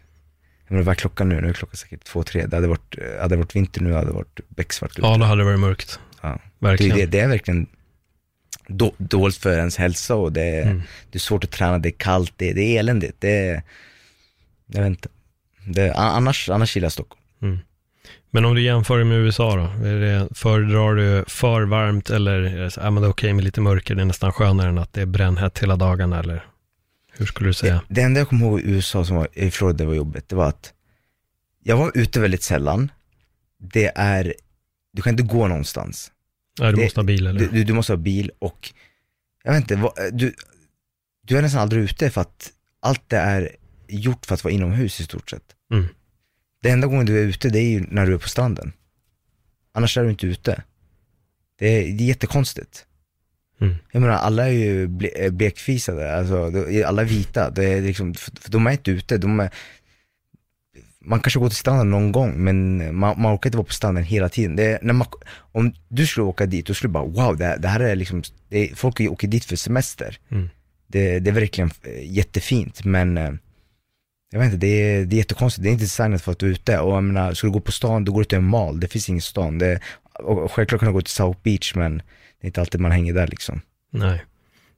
Jag 0.67 0.71
menar, 0.71 0.83
vad 0.85 0.91
är 0.91 0.95
klockan 0.95 1.29
nu? 1.29 1.41
Nu 1.41 1.49
är 1.49 1.53
klockan 1.53 1.75
säkert 1.77 2.03
två, 2.03 2.23
tre. 2.23 2.45
Det 2.45 2.55
hade 2.57 2.67
varit, 2.67 2.95
hade 3.21 3.35
det 3.35 3.37
varit 3.37 3.55
vinter 3.55 3.81
nu 3.81 3.93
hade 3.93 4.07
det 4.07 4.13
varit 4.13 4.39
becksvart. 4.47 4.91
Ja, 4.97 5.17
då 5.17 5.25
hade 5.25 5.41
det 5.41 5.45
varit 5.45 5.59
mörkt. 5.59 5.99
Ja. 6.21 6.39
Verkligen. 6.59 6.97
det, 6.97 7.05
det 7.05 7.19
är 7.19 7.27
verkligen 7.27 7.67
då, 8.67 8.93
dåligt 8.97 9.37
för 9.37 9.57
ens 9.57 9.77
hälsa 9.77 10.15
och 10.15 10.31
det 10.31 10.41
är, 10.43 10.61
Mm. 10.61 10.81
det 11.11 11.17
är 11.17 11.19
svårt 11.19 11.43
att 11.43 11.51
träna, 11.51 11.79
det 11.79 11.89
är 11.89 11.97
kallt, 11.97 12.33
det, 12.37 12.53
det 12.53 12.61
är 12.61 12.79
eländigt. 12.79 13.15
Det 13.19 13.29
är, 13.49 13.63
jag 14.67 14.81
vet 14.81 14.89
inte. 14.89 15.09
Det, 15.67 15.93
annars, 15.93 16.49
annars 16.49 16.75
gillar 16.75 16.85
jag 16.85 16.91
Stockholm. 16.91 17.59
Men 18.31 18.45
om 18.45 18.55
du 18.55 18.61
jämför 18.61 19.03
med 19.03 19.17
USA 19.17 19.55
då? 19.55 19.87
Är 19.87 19.99
det, 19.99 20.27
föredrar 20.35 20.95
du 20.95 21.25
för 21.27 21.61
varmt 21.61 22.09
eller 22.09 22.31
är 22.41 22.57
det 22.63 22.71
så, 22.71 22.81
ah, 22.81 22.91
men 22.91 23.03
det 23.03 23.07
är 23.07 23.11
okej 23.11 23.33
med 23.33 23.43
lite 23.43 23.61
mörker, 23.61 23.95
det 23.95 24.01
är 24.01 24.05
nästan 24.05 24.31
skönare 24.31 24.69
än 24.69 24.77
att 24.77 24.93
det 24.93 25.01
är 25.01 25.05
brännhett 25.05 25.59
hela 25.59 25.75
dagarna 25.75 26.19
eller? 26.19 26.45
Hur 27.17 27.25
skulle 27.25 27.49
du 27.49 27.53
säga? 27.53 27.73
Det, 27.73 27.95
det 27.95 28.01
enda 28.01 28.19
jag 28.19 28.29
kommer 28.29 28.45
ihåg 28.45 28.59
i 28.59 28.63
USA 28.63 29.05
som 29.05 29.15
var, 29.15 29.27
i 29.33 29.51
Florida 29.51 29.85
var 29.85 29.93
jobbigt, 29.93 30.29
det 30.29 30.35
var 30.35 30.47
att 30.47 30.73
jag 31.63 31.77
var 31.77 31.91
ute 31.93 32.19
väldigt 32.19 32.43
sällan. 32.43 32.91
Det 33.57 33.91
är, 33.95 34.33
du 34.93 35.01
kan 35.01 35.11
inte 35.13 35.23
gå 35.23 35.47
någonstans. 35.47 36.11
Ja, 36.59 36.71
du 36.71 36.75
det- 36.77 36.83
måste 36.83 36.99
ha 36.99 37.05
bil 37.05 37.27
eller? 37.27 37.47
Du, 37.47 37.63
du, 37.63 37.73
måste 37.73 37.93
ha 37.93 37.97
bil 37.97 38.31
och, 38.39 38.73
jag 39.43 39.51
vet 39.53 39.61
inte, 39.61 39.75
vad, 39.75 39.93
du, 40.11 40.33
du 41.27 41.37
är 41.37 41.41
nästan 41.41 41.61
aldrig 41.61 41.83
ute 41.83 42.09
för 42.09 42.21
att 42.21 42.51
allt 42.79 43.09
det 43.09 43.17
är 43.17 43.55
gjort 43.87 44.25
för 44.25 44.33
att 44.33 44.43
vara 44.43 44.53
inomhus 44.53 44.99
i 44.99 45.03
stort 45.03 45.29
sett. 45.29 45.55
Mm. 45.71 45.85
Det 46.61 46.69
enda 46.69 46.87
gången 46.87 47.05
du 47.05 47.19
är 47.19 47.23
ute, 47.27 47.49
det 47.49 47.59
är 47.59 47.69
ju 47.69 47.85
när 47.89 48.05
du 48.05 48.13
är 48.13 48.17
på 48.17 48.29
stranden. 48.29 48.73
Annars 49.73 49.97
är 49.97 50.03
du 50.03 50.09
inte 50.09 50.27
ute. 50.27 50.63
Det 51.59 51.67
är, 51.67 51.81
det 51.97 52.03
är 52.03 52.07
jättekonstigt. 52.07 52.85
Mm. 53.61 53.75
Jag 53.91 54.01
menar, 54.01 54.13
alla 54.13 54.45
är 54.47 54.51
ju 54.51 54.87
ble, 54.87 55.07
eh, 55.15 55.31
blekfisade, 55.31 56.15
alltså, 56.15 56.51
alla 56.85 57.01
är 57.01 57.05
vita. 57.05 57.49
Det 57.49 57.65
är 57.65 57.81
liksom, 57.81 58.13
för, 58.13 58.31
för 58.41 58.51
de 58.51 58.67
är 58.67 58.71
inte 58.71 58.91
ute, 58.91 59.17
de 59.17 59.39
är, 59.39 59.49
man 61.05 61.19
kanske 61.19 61.39
går 61.39 61.49
till 61.49 61.57
stranden 61.57 61.89
någon 61.91 62.11
gång, 62.11 62.43
men 62.43 62.77
man, 62.95 63.21
man 63.21 63.35
orkar 63.35 63.47
inte 63.47 63.57
vara 63.57 63.67
på 63.67 63.73
stranden 63.73 64.03
hela 64.03 64.29
tiden. 64.29 64.55
Det 64.55 64.63
är, 64.63 64.79
när 64.81 64.93
man, 64.93 65.07
om 65.51 65.73
du 65.87 66.07
skulle 66.07 66.23
åka 66.25 66.45
dit, 66.45 66.65
då 66.65 66.73
skulle 66.73 66.89
du 66.89 66.93
bara 66.93 67.05
wow, 67.05 67.37
det, 67.37 67.45
här- 67.45 67.57
det 67.57 67.67
här 67.67 67.79
är 67.79 67.95
liksom, 67.95 68.23
det 68.49 68.71
folk 68.75 68.99
åker 69.01 69.27
dit 69.27 69.45
för 69.45 69.55
semester. 69.55 70.17
Mm. 70.31 70.49
Det, 70.87 71.19
det 71.19 71.29
är 71.29 71.33
verkligen 71.33 71.71
eh, 71.83 72.11
jättefint, 72.13 72.85
men 72.85 73.17
eh, 73.17 73.31
jag 74.31 74.39
vet 74.39 74.45
inte, 74.45 74.57
det 74.57 74.67
är, 74.67 75.05
det 75.05 75.15
är 75.15 75.17
jättekonstigt. 75.17 75.63
Det 75.63 75.69
är 75.69 75.71
inte 75.71 75.83
designat 75.83 76.21
för 76.21 76.31
att 76.31 76.39
du 76.39 76.45
är 76.45 76.51
ute. 76.51 76.79
Och 76.79 76.95
jag 76.95 77.03
menar, 77.03 77.33
ska 77.33 77.47
du 77.47 77.53
gå 77.53 77.59
på 77.59 77.71
stan, 77.71 78.05
då 78.05 78.11
går 78.11 78.19
du 78.21 78.25
till 78.25 78.37
en 78.37 78.43
mall. 78.43 78.79
Det 78.79 78.87
finns 78.87 79.09
ingen 79.09 79.21
stan. 79.21 79.57
Det, 79.57 79.79
och 80.13 80.51
självklart 80.51 80.79
kan 80.79 80.87
du 80.87 80.93
gå 80.93 81.01
till 81.01 81.13
South 81.13 81.39
Beach, 81.43 81.75
men 81.75 81.97
det 81.97 82.03
är 82.41 82.47
inte 82.47 82.61
alltid 82.61 82.81
man 82.81 82.91
hänger 82.91 83.13
där 83.13 83.27
liksom. 83.27 83.61
Nej. 83.91 84.23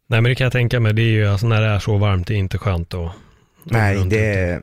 Nej, 0.09 0.21
men 0.21 0.23
det 0.23 0.35
kan 0.35 0.45
jag 0.45 0.51
tänka 0.51 0.79
mig. 0.79 0.93
Det 0.93 1.01
är 1.01 1.11
ju, 1.11 1.27
alltså 1.27 1.47
när 1.47 1.61
det 1.61 1.67
är 1.67 1.79
så 1.79 1.97
varmt, 1.97 2.27
det 2.27 2.33
är 2.33 2.37
inte 2.37 2.57
skönt 2.57 2.93
att... 2.93 3.11
Nej, 3.63 4.05
det 4.09 4.61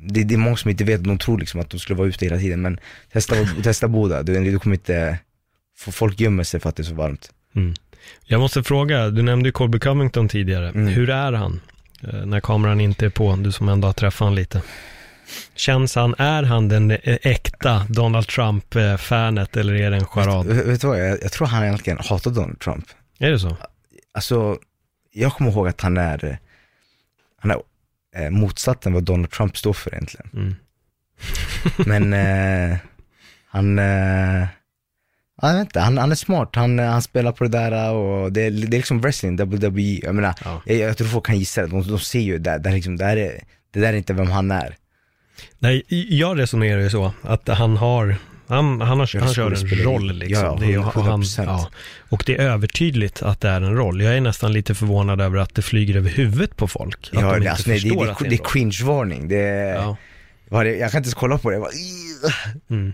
det, 0.00 0.24
det 0.24 0.34
är 0.34 0.38
många 0.38 0.56
som 0.56 0.70
inte 0.70 0.84
vet, 0.84 1.04
de 1.04 1.18
tror 1.18 1.38
liksom 1.38 1.60
att 1.60 1.70
de 1.70 1.80
skulle 1.80 1.96
vara 1.96 2.08
ute 2.08 2.24
hela 2.24 2.38
tiden, 2.38 2.62
men 2.62 2.80
testa, 3.12 3.34
testa 3.62 3.88
Boda, 3.88 4.22
du, 4.22 4.44
du 4.44 4.58
kommer 4.58 4.76
inte, 4.76 5.18
folk 5.78 6.20
gömmer 6.20 6.44
sig 6.44 6.60
för 6.60 6.68
att 6.68 6.76
det 6.76 6.82
är 6.82 6.84
så 6.84 6.94
varmt. 6.94 7.30
Mm. 7.56 7.74
Jag 8.24 8.40
måste 8.40 8.62
fråga, 8.62 9.10
du 9.10 9.22
nämnde 9.22 9.48
ju 9.48 9.52
Colby 9.52 9.78
Covington 9.78 10.28
tidigare. 10.28 10.68
Mm. 10.68 10.86
Hur 10.86 11.10
är 11.10 11.32
han 11.32 11.60
eh, 12.02 12.26
när 12.26 12.40
kameran 12.40 12.80
inte 12.80 13.06
är 13.06 13.10
på? 13.10 13.36
Du 13.36 13.52
som 13.52 13.68
ändå 13.68 13.88
har 13.88 13.92
träffat 13.92 14.18
honom 14.18 14.34
lite. 14.34 14.62
Känns 15.54 15.94
han, 15.94 16.14
är 16.18 16.42
han 16.42 16.68
den 16.68 16.98
äkta 17.04 17.86
Donald 17.88 18.26
Trump-fanet 18.26 19.56
eller 19.56 19.74
är 19.74 19.90
det 19.90 19.96
en 19.96 20.06
charad? 20.06 20.46
Vet, 20.46 20.66
vet 20.66 20.80
du 20.80 20.86
vad, 20.86 21.00
jag, 21.00 21.22
jag 21.22 21.32
tror 21.32 21.46
han 21.46 21.64
egentligen 21.64 21.98
hatar 21.98 22.30
Donald 22.30 22.58
Trump. 22.60 22.84
Är 23.18 23.30
det 23.30 23.38
så? 23.38 23.56
Alltså, 24.12 24.58
jag 25.12 25.32
kommer 25.32 25.50
ihåg 25.50 25.68
att 25.68 25.80
han 25.80 25.96
är, 25.96 26.38
han 27.40 27.50
är 27.50 27.58
eh, 28.16 28.30
motsatsen 28.30 28.92
vad 28.92 29.02
Donald 29.04 29.30
Trump 29.30 29.56
står 29.56 29.72
för 29.72 29.94
egentligen. 29.94 30.30
Mm. 30.34 30.54
Men 31.86 32.12
eh, 32.72 32.76
han, 33.46 33.78
eh, 33.78 34.46
ja, 35.42 35.48
jag 35.48 35.52
vet 35.54 35.60
inte, 35.60 35.80
han, 35.80 35.98
han 35.98 36.10
är 36.10 36.14
smart, 36.14 36.50
han, 36.54 36.78
han 36.78 37.02
spelar 37.02 37.32
på 37.32 37.44
det 37.44 37.50
där 37.50 37.92
och 37.92 38.32
det, 38.32 38.42
är- 38.42 38.50
det 38.50 38.76
är 38.76 38.78
liksom 38.78 39.00
wrestling, 39.00 39.36
WWE, 39.36 40.00
jag 40.02 40.14
menar, 40.14 40.34
Ja. 40.44 40.62
jag, 40.64 40.76
jag 40.76 40.96
tror 40.96 41.08
folk 41.08 41.26
kan 41.26 41.38
gissa 41.38 41.60
det, 41.62 41.68
de, 41.68 41.82
de 41.88 41.98
ser 41.98 42.20
ju 42.20 42.38
det, 42.38 42.58
det, 42.58 42.70
liksom, 42.70 42.96
det, 42.96 43.04
här 43.04 43.16
är, 43.16 43.40
det 43.70 43.80
där 43.80 43.92
är 43.92 43.96
inte 43.96 44.12
vem 44.12 44.30
han 44.30 44.50
är. 44.50 44.76
Nej, 45.58 45.84
jag 46.08 46.38
resonerar 46.38 46.80
ju 46.80 46.90
så 46.90 47.12
att 47.22 47.48
han 47.48 47.76
har, 47.76 48.16
han, 48.50 48.80
han, 48.80 49.00
har, 49.00 49.20
han 49.20 49.34
kör 49.34 49.50
en 49.50 49.84
roll 49.84 50.12
liksom. 50.12 50.44
Ja, 50.44 50.56
det 50.60 50.72
är, 50.72 50.78
och, 50.78 50.84
han, 50.84 51.22
100%. 51.22 51.44
ja, 51.44 51.70
och 52.08 52.22
det 52.26 52.36
är 52.36 52.40
övertydligt 52.50 53.22
att 53.22 53.40
det 53.40 53.48
är 53.48 53.60
en 53.60 53.76
roll. 53.76 54.00
Jag 54.00 54.16
är 54.16 54.20
nästan 54.20 54.52
lite 54.52 54.74
förvånad 54.74 55.20
över 55.20 55.38
att 55.38 55.54
det 55.54 55.62
flyger 55.62 55.96
över 55.96 56.10
huvudet 56.10 56.56
på 56.56 56.68
folk. 56.68 57.08
Att 57.12 57.12
Ja, 57.12 57.20
de 57.20 57.30
det, 57.30 57.36
inte 57.36 57.50
alltså, 57.50 57.70
nej, 57.70 57.80
det, 57.80 57.88
det, 57.90 58.16
det, 58.20 58.28
det 58.28 58.34
är 58.34 58.44
cringe-varning, 58.44 59.28
det, 59.28 59.36
Ja. 59.38 59.96
det, 60.62 60.76
jag 60.76 60.90
kan 60.90 60.98
inte 60.98 61.06
ens 61.06 61.14
kolla 61.14 61.38
på 61.38 61.50
det, 61.50 61.56
jag 61.56 61.62
bara. 61.62 61.72
Mm. 62.70 62.92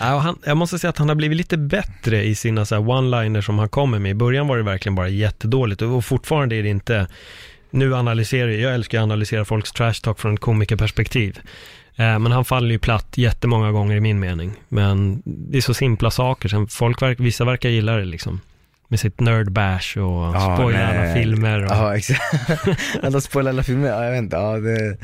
Ja, 0.00 0.18
han, 0.18 0.38
jag 0.44 0.56
måste 0.56 0.78
säga 0.78 0.88
att 0.88 0.98
han 0.98 1.08
har 1.08 1.16
blivit 1.16 1.36
lite 1.36 1.56
bättre 1.56 2.24
i 2.24 2.34
sina 2.34 2.64
one-liners 2.64 3.40
som 3.40 3.58
han 3.58 3.68
kommer 3.68 3.98
med. 3.98 4.10
I 4.10 4.14
början 4.14 4.46
var 4.48 4.56
det 4.56 4.62
verkligen 4.62 4.94
bara 4.94 5.08
jättedåligt 5.08 5.82
och 5.82 6.04
fortfarande 6.04 6.56
är 6.56 6.62
det 6.62 6.68
inte, 6.68 7.06
nu 7.70 7.94
analyserar 7.94 8.48
jag, 8.48 8.60
jag 8.60 8.74
älskar 8.74 8.98
att 8.98 9.02
analysera 9.02 9.44
folks 9.44 9.72
trash 9.72 9.94
talk 10.02 10.20
från 10.20 10.34
ett 10.34 10.40
komikerperspektiv. 10.40 11.38
Eh, 12.00 12.18
men 12.18 12.32
han 12.32 12.44
faller 12.44 12.70
ju 12.70 12.78
platt 12.78 13.08
jättemånga 13.14 13.72
gånger 13.72 13.96
i 13.96 14.00
min 14.00 14.20
mening. 14.20 14.52
Men 14.68 15.22
det 15.24 15.58
är 15.58 15.62
så 15.62 15.74
simpla 15.74 16.10
saker, 16.10 16.48
sen 16.48 16.66
folk 16.66 17.02
verk, 17.02 17.20
vissa 17.20 17.44
verkar 17.44 17.68
gilla 17.68 17.96
det 17.96 18.04
liksom. 18.04 18.40
Med 18.88 19.00
sitt 19.00 19.20
nerd 19.20 19.52
bash 19.52 19.98
och 19.98 20.36
Ja, 20.36 20.56
spoila 20.56 20.86
alla 20.86 21.14
filmer. 21.14 21.64
Och, 21.64 21.70
Ja, 21.70 21.96
exakt. 21.96 22.20
Alla 23.02 23.20
spoilar 23.20 23.50
alla 23.50 23.62
filmer, 23.62 23.88
ja, 23.88 24.04
jag 24.04 24.10
vet 24.10 24.18
inte, 24.18 24.36
ja, 24.36 24.58
det, 24.58 24.96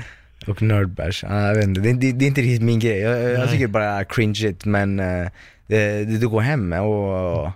och 0.47 0.63
nerdbash, 0.63 1.23
ja, 1.23 1.47
jag 1.47 1.55
vet 1.55 1.65
inte, 1.65 1.81
det, 1.81 1.93
det, 1.93 2.13
det 2.13 2.25
är 2.25 2.27
inte 2.27 2.41
riktigt 2.41 2.63
min 2.63 2.79
grej. 2.79 2.99
Jag, 2.99 3.33
jag 3.33 3.51
tycker 3.51 3.67
bara 3.67 4.05
cringeigt 4.05 4.65
men 4.65 5.01
eh, 5.01 5.29
det, 5.67 6.05
det, 6.05 6.27
går 6.27 6.41
hem 6.41 6.73
och 6.73 7.51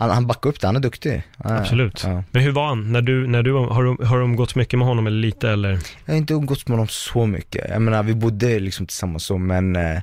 han, 0.00 0.10
han 0.10 0.26
backar 0.26 0.50
upp 0.50 0.60
det, 0.60 0.66
han 0.66 0.76
är 0.76 0.80
duktig. 0.80 1.22
Absolut. 1.36 2.02
Ja. 2.04 2.24
Men 2.30 2.42
hur 2.42 2.52
var 2.52 2.68
han? 2.68 2.92
När 2.92 3.02
du, 3.02 3.26
när 3.26 3.42
du, 3.42 3.52
har, 3.52 3.84
du, 3.84 4.04
har 4.04 4.18
du 4.18 4.24
umgåtts 4.24 4.54
mycket 4.54 4.78
med 4.78 4.88
honom 4.88 5.06
eller 5.06 5.16
lite 5.16 5.50
eller? 5.50 5.70
Jag 6.04 6.12
har 6.12 6.18
inte 6.18 6.34
umgåtts 6.34 6.68
med 6.68 6.72
honom 6.72 6.88
så 6.88 7.26
mycket, 7.26 7.70
jag 7.70 7.82
menar 7.82 8.02
vi 8.02 8.14
bodde 8.14 8.58
liksom 8.58 8.86
tillsammans 8.86 9.24
så 9.24 9.38
men 9.38 9.76
eh, 9.76 10.00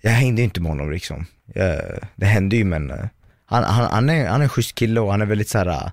jag 0.00 0.10
hängde 0.10 0.42
inte 0.42 0.60
med 0.60 0.70
honom 0.70 0.90
liksom. 0.90 1.26
Jag, 1.54 1.80
det 2.16 2.26
hände 2.26 2.56
ju 2.56 2.64
men 2.64 2.90
eh, 2.90 3.06
han, 3.46 3.64
han, 3.64 3.92
han, 3.92 4.10
är, 4.10 4.28
han 4.28 4.40
är 4.40 4.44
en 4.44 4.48
schysst 4.48 4.74
kille 4.74 5.00
och 5.00 5.10
han 5.10 5.22
är 5.22 5.26
väldigt 5.26 5.48
såhär 5.48 5.90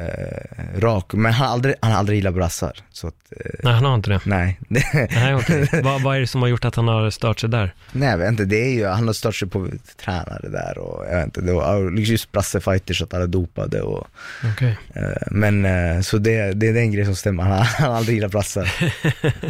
eh, 0.00 0.80
rak, 0.80 1.12
men 1.12 1.32
han 1.32 1.46
har 1.46 1.54
aldrig, 1.54 1.74
han 1.82 1.92
har 1.92 1.98
aldrig 1.98 2.16
gillat 2.18 2.34
brassar. 2.34 2.72
Så 2.92 3.06
att, 3.06 3.14
eh, 3.30 3.50
Nej, 3.62 3.72
han 3.74 3.84
har 3.84 3.94
inte 3.94 4.10
det. 4.10 4.20
nej. 4.24 4.58
Nej, 5.10 5.34
okej. 5.34 5.68
vad, 5.82 6.02
vad 6.02 6.16
är 6.16 6.20
det 6.20 6.26
som 6.26 6.42
har 6.42 6.48
gjort 6.48 6.64
att 6.64 6.74
han 6.74 6.88
har 6.88 7.10
stört 7.10 7.40
sig 7.40 7.48
där? 7.50 7.74
Nej 7.92 8.08
jag 8.08 8.18
vet 8.18 8.28
inte, 8.28 8.44
det 8.44 8.56
är 8.64 8.70
ju, 8.70 8.86
han 8.86 9.06
har 9.06 9.12
startat 9.14 9.36
sig 9.36 9.48
på 9.48 9.68
tränare 10.04 10.48
där 10.48 10.78
och 10.78 11.04
jag 11.06 11.16
vet 11.16 11.24
inte, 11.24 11.40
det 11.40 11.52
var 11.52 11.90
liksom 11.90 12.12
just 12.12 12.32
brassefighters 12.32 13.02
att 13.02 13.14
alla 13.14 13.26
dopade 13.26 13.80
och 13.82 14.06
Okej. 14.54 14.76
eh, 14.94 15.02
Men 15.30 15.64
eh, 15.64 16.00
så 16.00 16.18
det, 16.18 16.52
det 16.52 16.68
är 16.68 16.72
den 16.74 16.90
grejen 16.92 17.06
som 17.06 17.16
stämmer, 17.16 17.42
han 17.42 17.52
har, 17.52 17.64
han 17.64 17.88
har 17.90 17.96
aldrig 17.96 18.14
gillat 18.14 18.30
brassar. 18.32 18.72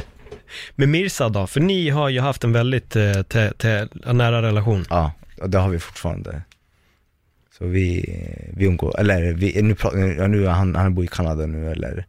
Med 0.77 0.89
Mirza 0.89 1.29
då? 1.29 1.47
För 1.47 1.61
ni 1.61 1.91
har 1.91 2.09
ju 2.09 2.21
haft 2.21 2.45
en 2.45 2.53
väldigt 2.53 2.97
eh, 2.97 3.13
nära 4.13 4.43
relation. 4.43 4.85
Ja, 4.91 5.13
och 5.43 5.51
det 5.51 5.59
har 5.59 5.69
vi 5.69 5.79
fortfarande. 5.79 6.43
Så 7.61 7.67
vi, 7.67 8.05
vi 8.57 8.65
umgår, 8.67 9.01
eller 9.01 9.33
vi, 9.33 9.63
nu, 9.63 9.75
pratar, 9.75 10.29
nu 10.29 10.47
han, 10.47 10.75
han 10.75 10.95
bor 10.95 11.05
i 11.05 11.09
Kanada 11.09 11.47
nu 11.47 11.71
eller 11.73 12.07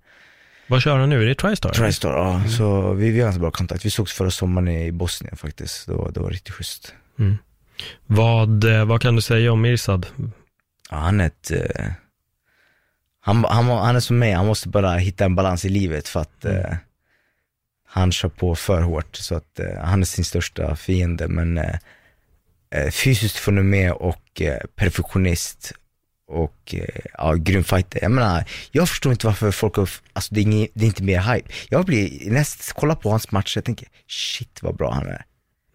Vad 0.68 0.82
kör 0.82 0.97
han 0.97 1.10
nu? 1.10 1.22
Är 1.24 1.26
det 1.26 1.36
Tristar? 1.36 1.70
Tristar, 1.70 2.10
ja. 2.10 2.43
Så 2.58 2.93
vi, 2.93 3.10
vi 3.12 3.20
har 3.20 3.26
ganska 3.26 3.39
bra 3.41 3.52
kontakt. 3.52 3.86
Vi 3.86 3.89
sågs 3.89 4.14
förra 4.14 4.32
sommaren 4.32 4.68
i 4.68 4.91
Bosnien 4.91 5.38
faktiskt, 5.38 5.88
det 5.88 5.93
var, 5.93 6.12
det 6.12 6.20
var 6.20 6.30
riktigt 6.30 6.54
schysst. 6.54 6.93
Mm. 7.20 7.38
Vad, 8.08 8.64
eh, 8.64 8.86
vad 8.86 9.02
kan 9.02 9.16
du 9.16 9.22
säga 9.22 9.52
om 9.52 9.62
Mirzad? 9.62 10.06
Ja, 10.91 10.97
han 10.97 11.22
är 11.22 11.26
ett, 11.26 11.52
eh, 11.52 11.86
han, 13.22 13.45
han, 13.45 13.66
han 13.66 13.95
är 13.95 13.99
som 13.99 14.20
mig, 14.20 14.32
han 14.32 14.45
måste 14.47 14.70
bara 14.70 14.95
hitta 14.97 15.26
en 15.26 15.36
balans 15.36 15.66
i 15.66 15.70
livet 15.70 16.08
för 16.08 16.20
att 16.20 16.45
Mm. 16.45 16.58
eh, 16.58 16.76
han 17.88 18.12
kör 18.12 18.30
på 18.30 18.56
för 18.56 18.82
hårt. 18.82 19.16
Så 19.16 19.36
att 19.36 19.60
eh, 19.60 19.84
han 19.84 20.02
är 20.02 20.06
sin 20.06 20.26
största 20.26 20.76
fiende, 20.76 21.28
men 21.28 21.58
eh, 21.58 21.76
fysiskt 22.91 23.38
fenomen 23.38 23.91
och 23.91 24.41
eh, 24.41 24.57
perfektionist 24.76 25.74
och 26.28 26.76
eh, 26.76 27.01
ja, 27.13 27.34
grym 27.34 27.63
fighter. 27.63 27.99
Jag 28.01 28.11
menar, 28.11 28.43
jag 28.72 28.89
förstår 28.89 29.11
inte 29.11 29.28
varför 29.28 29.51
folk 29.51 29.76
har, 29.76 29.89
alltså 30.13 30.34
det 30.36 30.41
är, 30.41 30.43
inget, 30.43 30.72
det 30.74 30.86
är 30.86 30.88
inte 30.88 31.03
mer 31.03 31.34
hype. 31.34 31.53
Jag 31.69 31.86
blir 31.86 32.32
näst, 32.32 32.74
kolla 32.74 32.95
på 32.95 33.09
hans 33.09 33.32
matcher, 33.32 33.57
jag 33.57 33.65
tänker 33.65 33.88
shit 34.07 34.59
vad 34.61 34.76
bra 34.76 34.91
han 34.91 35.07
är. 35.07 35.26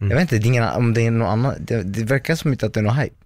Mm. 0.01 0.11
Jag 0.11 0.16
vet 0.16 0.20
inte, 0.20 0.38
det 0.38 0.44
är 0.44 0.47
ingen, 0.47 0.64
om 0.64 0.94
det 0.94 1.07
är 1.07 1.11
någon 1.11 1.28
annan, 1.28 1.55
det, 1.59 1.82
det 1.82 2.05
verkar 2.05 2.34
som 2.34 2.53
inte 2.53 2.66
att 2.66 2.74
det 2.74 2.80
är 2.80 2.84
någon 2.84 2.97
hype. 2.97 3.16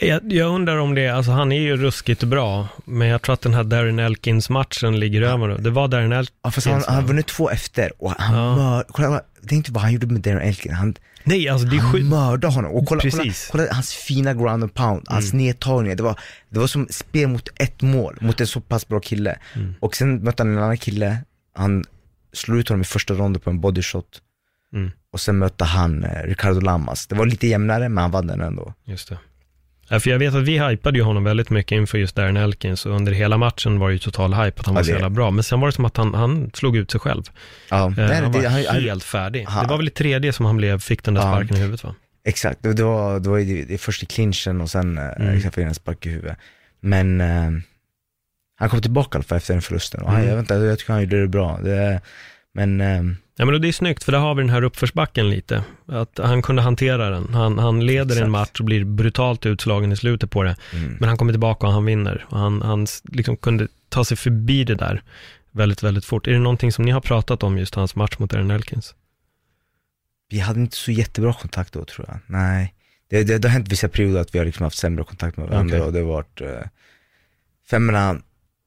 Jag, 0.00 0.32
jag 0.32 0.54
undrar 0.54 0.76
om 0.76 0.94
det, 0.94 1.08
alltså 1.08 1.30
han 1.32 1.52
är 1.52 1.60
ju 1.60 1.76
ruskigt 1.76 2.22
bra, 2.24 2.68
men 2.84 3.08
jag 3.08 3.22
tror 3.22 3.32
att 3.34 3.40
den 3.40 3.54
här 3.54 3.64
Darren 3.64 3.98
Elkins-matchen 3.98 5.00
ligger 5.00 5.22
över 5.22 5.46
nu. 5.48 5.56
Det 5.56 5.70
var 5.70 5.88
Darren 5.88 6.12
Elkins. 6.12 6.38
Ja, 6.42 6.50
fast 6.50 6.66
han, 6.66 6.82
han 6.86 6.94
har 6.94 7.02
vunnit 7.02 7.26
två 7.26 7.50
efter 7.50 7.92
och 8.02 8.10
han 8.18 8.34
Ja. 8.36 8.56
mör, 8.56 8.84
kolla, 8.88 9.22
det 9.42 9.54
är 9.54 9.56
inte 9.56 9.72
vad 9.72 9.82
han 9.82 9.92
gjorde 9.92 10.06
med 10.06 10.20
Darren 10.22 10.40
Elkin, 10.48 10.72
han, 10.72 10.94
Nej, 11.24 11.48
alltså 11.48 11.66
det 11.66 11.76
är 11.76 11.80
han 11.80 12.08
mördade 12.08 12.54
honom. 12.54 12.72
Och 12.72 12.86
kolla, 12.88 13.00
kolla, 13.00 13.22
Precis. 13.24 13.48
kolla 13.52 13.72
hans 13.72 13.94
fina 13.94 14.34
ground 14.34 14.62
and 14.62 14.74
pound, 14.74 15.02
hans 15.08 15.32
nedtagningar, 15.32 15.96
det 15.96 16.02
var, 16.02 16.20
det 16.48 16.58
var 16.58 16.66
som 16.66 16.86
spel 16.90 17.28
mot 17.28 17.48
ett 17.56 17.82
mål, 17.82 18.18
mot 18.20 18.40
en 18.40 18.46
så 18.46 18.60
pass 18.60 18.88
bra 18.88 19.00
kille. 19.00 19.38
Och 19.80 19.96
sen 19.96 20.24
mötte 20.24 20.42
han 20.42 20.52
en 20.56 20.62
annan 20.62 20.76
kille, 20.78 21.16
han 21.54 21.84
slog 22.32 22.58
ut 22.58 22.68
honom 22.68 22.80
i 22.80 22.84
första 22.84 23.14
ronden 23.14 23.40
på 23.40 23.50
en 23.50 23.60
bodyshot. 23.60 24.22
Mm. 24.74 24.90
Och 25.12 25.20
sen 25.20 25.38
mötte 25.38 25.64
han 25.64 26.04
eh, 26.04 26.22
Ricardo 26.24 26.60
Lamas. 26.60 27.06
Det 27.06 27.14
var 27.14 27.26
lite 27.26 27.46
jämnare, 27.46 27.88
men 27.88 28.02
han 28.02 28.10
vann 28.10 28.26
den 28.26 28.40
ändå. 28.40 28.74
Just 28.84 29.08
det. 29.08 29.18
Ja, 29.92 30.00
för 30.00 30.10
jag 30.10 30.18
vet 30.18 30.34
att 30.34 30.42
vi 30.42 30.58
hypade 30.68 30.98
ju 30.98 31.04
honom 31.04 31.24
väldigt 31.24 31.50
mycket 31.50 31.72
inför 31.76 31.98
just 31.98 32.16
Darren 32.16 32.36
Elkins 32.36 32.86
och 32.86 32.92
under 32.96 33.12
hela 33.12 33.38
matchen 33.38 33.78
var 33.78 33.88
det 33.88 33.92
ju 33.92 33.98
total 33.98 34.34
hype 34.34 34.60
att 34.60 34.66
han 34.66 34.74
var 34.74 34.82
så 34.82 34.86
det- 34.86 34.92
jävla 34.92 35.10
bra. 35.10 35.30
Men 35.30 35.44
sen 35.44 35.60
var 35.60 35.68
det 35.68 35.72
som 35.72 35.84
att 35.84 35.96
han, 35.96 36.14
han 36.14 36.50
slog 36.54 36.76
ut 36.76 36.90
sig 36.90 37.00
själv. 37.00 37.22
Ja, 37.70 37.86
Eh, 37.86 37.92
nej, 37.96 38.14
han 38.22 38.32
det, 38.32 38.38
var 38.38 38.48
han, 38.48 38.64
han, 38.68 38.82
helt 38.82 39.04
färdig. 39.04 39.44
han- 39.44 39.64
det 39.64 39.70
var 39.70 39.76
väl 39.76 39.88
i 39.88 39.90
tredje 39.90 40.32
som 40.32 40.46
han 40.46 40.56
blev, 40.56 40.80
fick 40.80 41.02
den 41.04 41.14
där 41.14 41.20
Ja. 41.22 41.32
sparken 41.32 41.56
i 41.56 41.60
huvudet 41.60 41.84
va? 41.84 41.94
Exakt, 42.24 42.62
det, 42.62 42.72
det 42.72 42.82
var, 42.84 43.20
det 43.20 43.28
var 43.28 43.38
ju 43.38 43.44
det, 43.56 43.64
det 43.72 43.78
först 43.78 44.02
i 44.02 44.06
clinchen 44.06 44.60
och 44.60 44.70
sen 44.70 44.98
Mm. 44.98 45.22
mm. 45.22 45.36
exakt, 45.36 45.54
fick 45.54 45.62
han 45.62 45.68
en 45.68 45.74
spark 45.74 46.06
i 46.06 46.10
huvudet. 46.10 46.36
Men 46.80 47.20
eh, 47.20 47.50
han 48.58 48.68
kom 48.68 48.80
tillbaka 48.80 49.16
i 49.16 49.18
alla 49.18 49.24
fall 49.24 49.36
efter 49.38 49.54
den 49.54 49.62
förlusten 49.62 50.02
och 50.02 50.10
han, 50.10 50.16
Mm. 50.20 50.28
jag, 50.28 50.36
vet 50.36 50.42
inte, 50.42 50.54
jag 50.54 50.78
tycker 50.78 50.92
han 50.92 51.02
gjorde 51.02 51.20
det 51.20 51.28
bra. 51.28 51.58
Det, 51.62 52.00
men 52.54 52.80
eh, 52.80 53.02
Ja 53.40 53.46
men 53.46 53.60
det 53.60 53.68
är 53.68 53.72
snyggt 53.72 54.04
för 54.04 54.12
där 54.12 54.18
har 54.18 54.34
vi 54.34 54.42
den 54.42 54.50
här 54.50 54.62
uppförsbacken 54.62 55.30
lite. 55.30 55.64
Att 55.86 56.18
han 56.18 56.42
kunde 56.42 56.62
hantera 56.62 57.10
den. 57.10 57.34
Han, 57.34 57.58
han 57.58 57.86
leder 57.86 58.04
Exakt. 58.04 58.24
en 58.24 58.30
match 58.30 58.60
och 58.60 58.64
blir 58.64 58.84
brutalt 58.84 59.46
utslagen 59.46 59.92
i 59.92 59.96
slutet 59.96 60.30
på 60.30 60.42
det. 60.42 60.56
mm. 60.72 60.96
Men 61.00 61.08
han 61.08 61.18
kommer 61.18 61.32
tillbaka 61.32 61.66
och 61.66 61.72
han 61.72 61.84
vinner. 61.84 62.26
Och 62.28 62.38
han, 62.38 62.62
han 62.62 62.86
liksom 63.04 63.36
kunde 63.36 63.68
ta 63.88 64.04
sig 64.04 64.16
förbi 64.16 64.64
det 64.64 64.74
där 64.74 65.02
väldigt, 65.50 65.82
väldigt 65.82 66.04
fort. 66.04 66.26
Är 66.26 66.32
det 66.32 66.38
någonting 66.38 66.72
som 66.72 66.84
ni 66.84 66.90
har 66.90 67.00
pratat 67.00 67.42
om 67.42 67.58
just 67.58 67.74
hans 67.74 67.96
match 67.96 68.18
mot 68.18 68.34
Aaron 68.34 68.50
Elkins? 68.50 68.94
vi 70.30 70.38
hade 70.38 70.60
inte 70.60 70.76
så 70.76 70.90
jättebra 70.90 71.32
kontakt 71.32 71.72
då 71.72 71.84
tror 71.84 72.06
jag. 72.08 72.18
Nej. 72.26 72.74
Det, 73.08 73.24
det, 73.24 73.38
det 73.38 73.48
har 73.48 73.52
hänt 73.52 73.72
vissa 73.72 73.88
perioder 73.88 74.20
att 74.20 74.34
vi 74.34 74.38
har 74.38 74.46
liksom 74.46 74.64
haft 74.64 74.78
sämre 74.78 75.04
kontakt 75.04 75.36
med 75.36 75.48
varandra 75.48 75.76
Okej. 75.76 75.86
och 75.86 75.92
det 75.92 75.98
har 75.98 76.06
varit, 76.06 76.40
eh, 77.70 77.78
menar, 77.78 78.22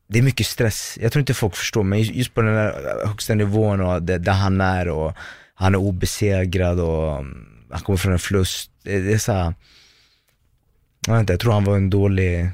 det 0.08 0.20
är 0.20 0.24
mycket 0.24 0.47
stress. 0.47 0.97
Jag 1.01 1.12
tror 1.12 1.20
inte 1.20 1.34
folk 1.34 1.56
förstår, 1.56 1.84
men 1.84 2.01
just, 2.01 2.34
på 2.34 2.41
den 2.41 2.54
där 2.56 3.06
högsta 3.08 3.36
nivån 3.36 3.82
och 3.82 4.04
där 4.04 4.32
han 4.32 4.62
är 4.62 4.88
och 4.89 5.14
han 5.54 5.74
är 5.74 5.78
obesegrad 5.80 6.80
och 6.80 7.20
mm, 7.20 7.45
han 7.70 7.82
kommer 7.82 7.97
från 7.97 8.14
en 8.14 8.20
förlust. 8.20 8.72
Det, 8.84 9.14
är 9.14 9.18
så 9.18 9.32
här, 9.32 9.54
jag 11.08 11.14
vet 11.14 11.20
inte, 11.20 11.34
jag 11.34 11.39
tror 11.39 11.54
han 11.54 11.64
var 11.64 11.76
en 11.78 11.89
dålig, 11.89 12.49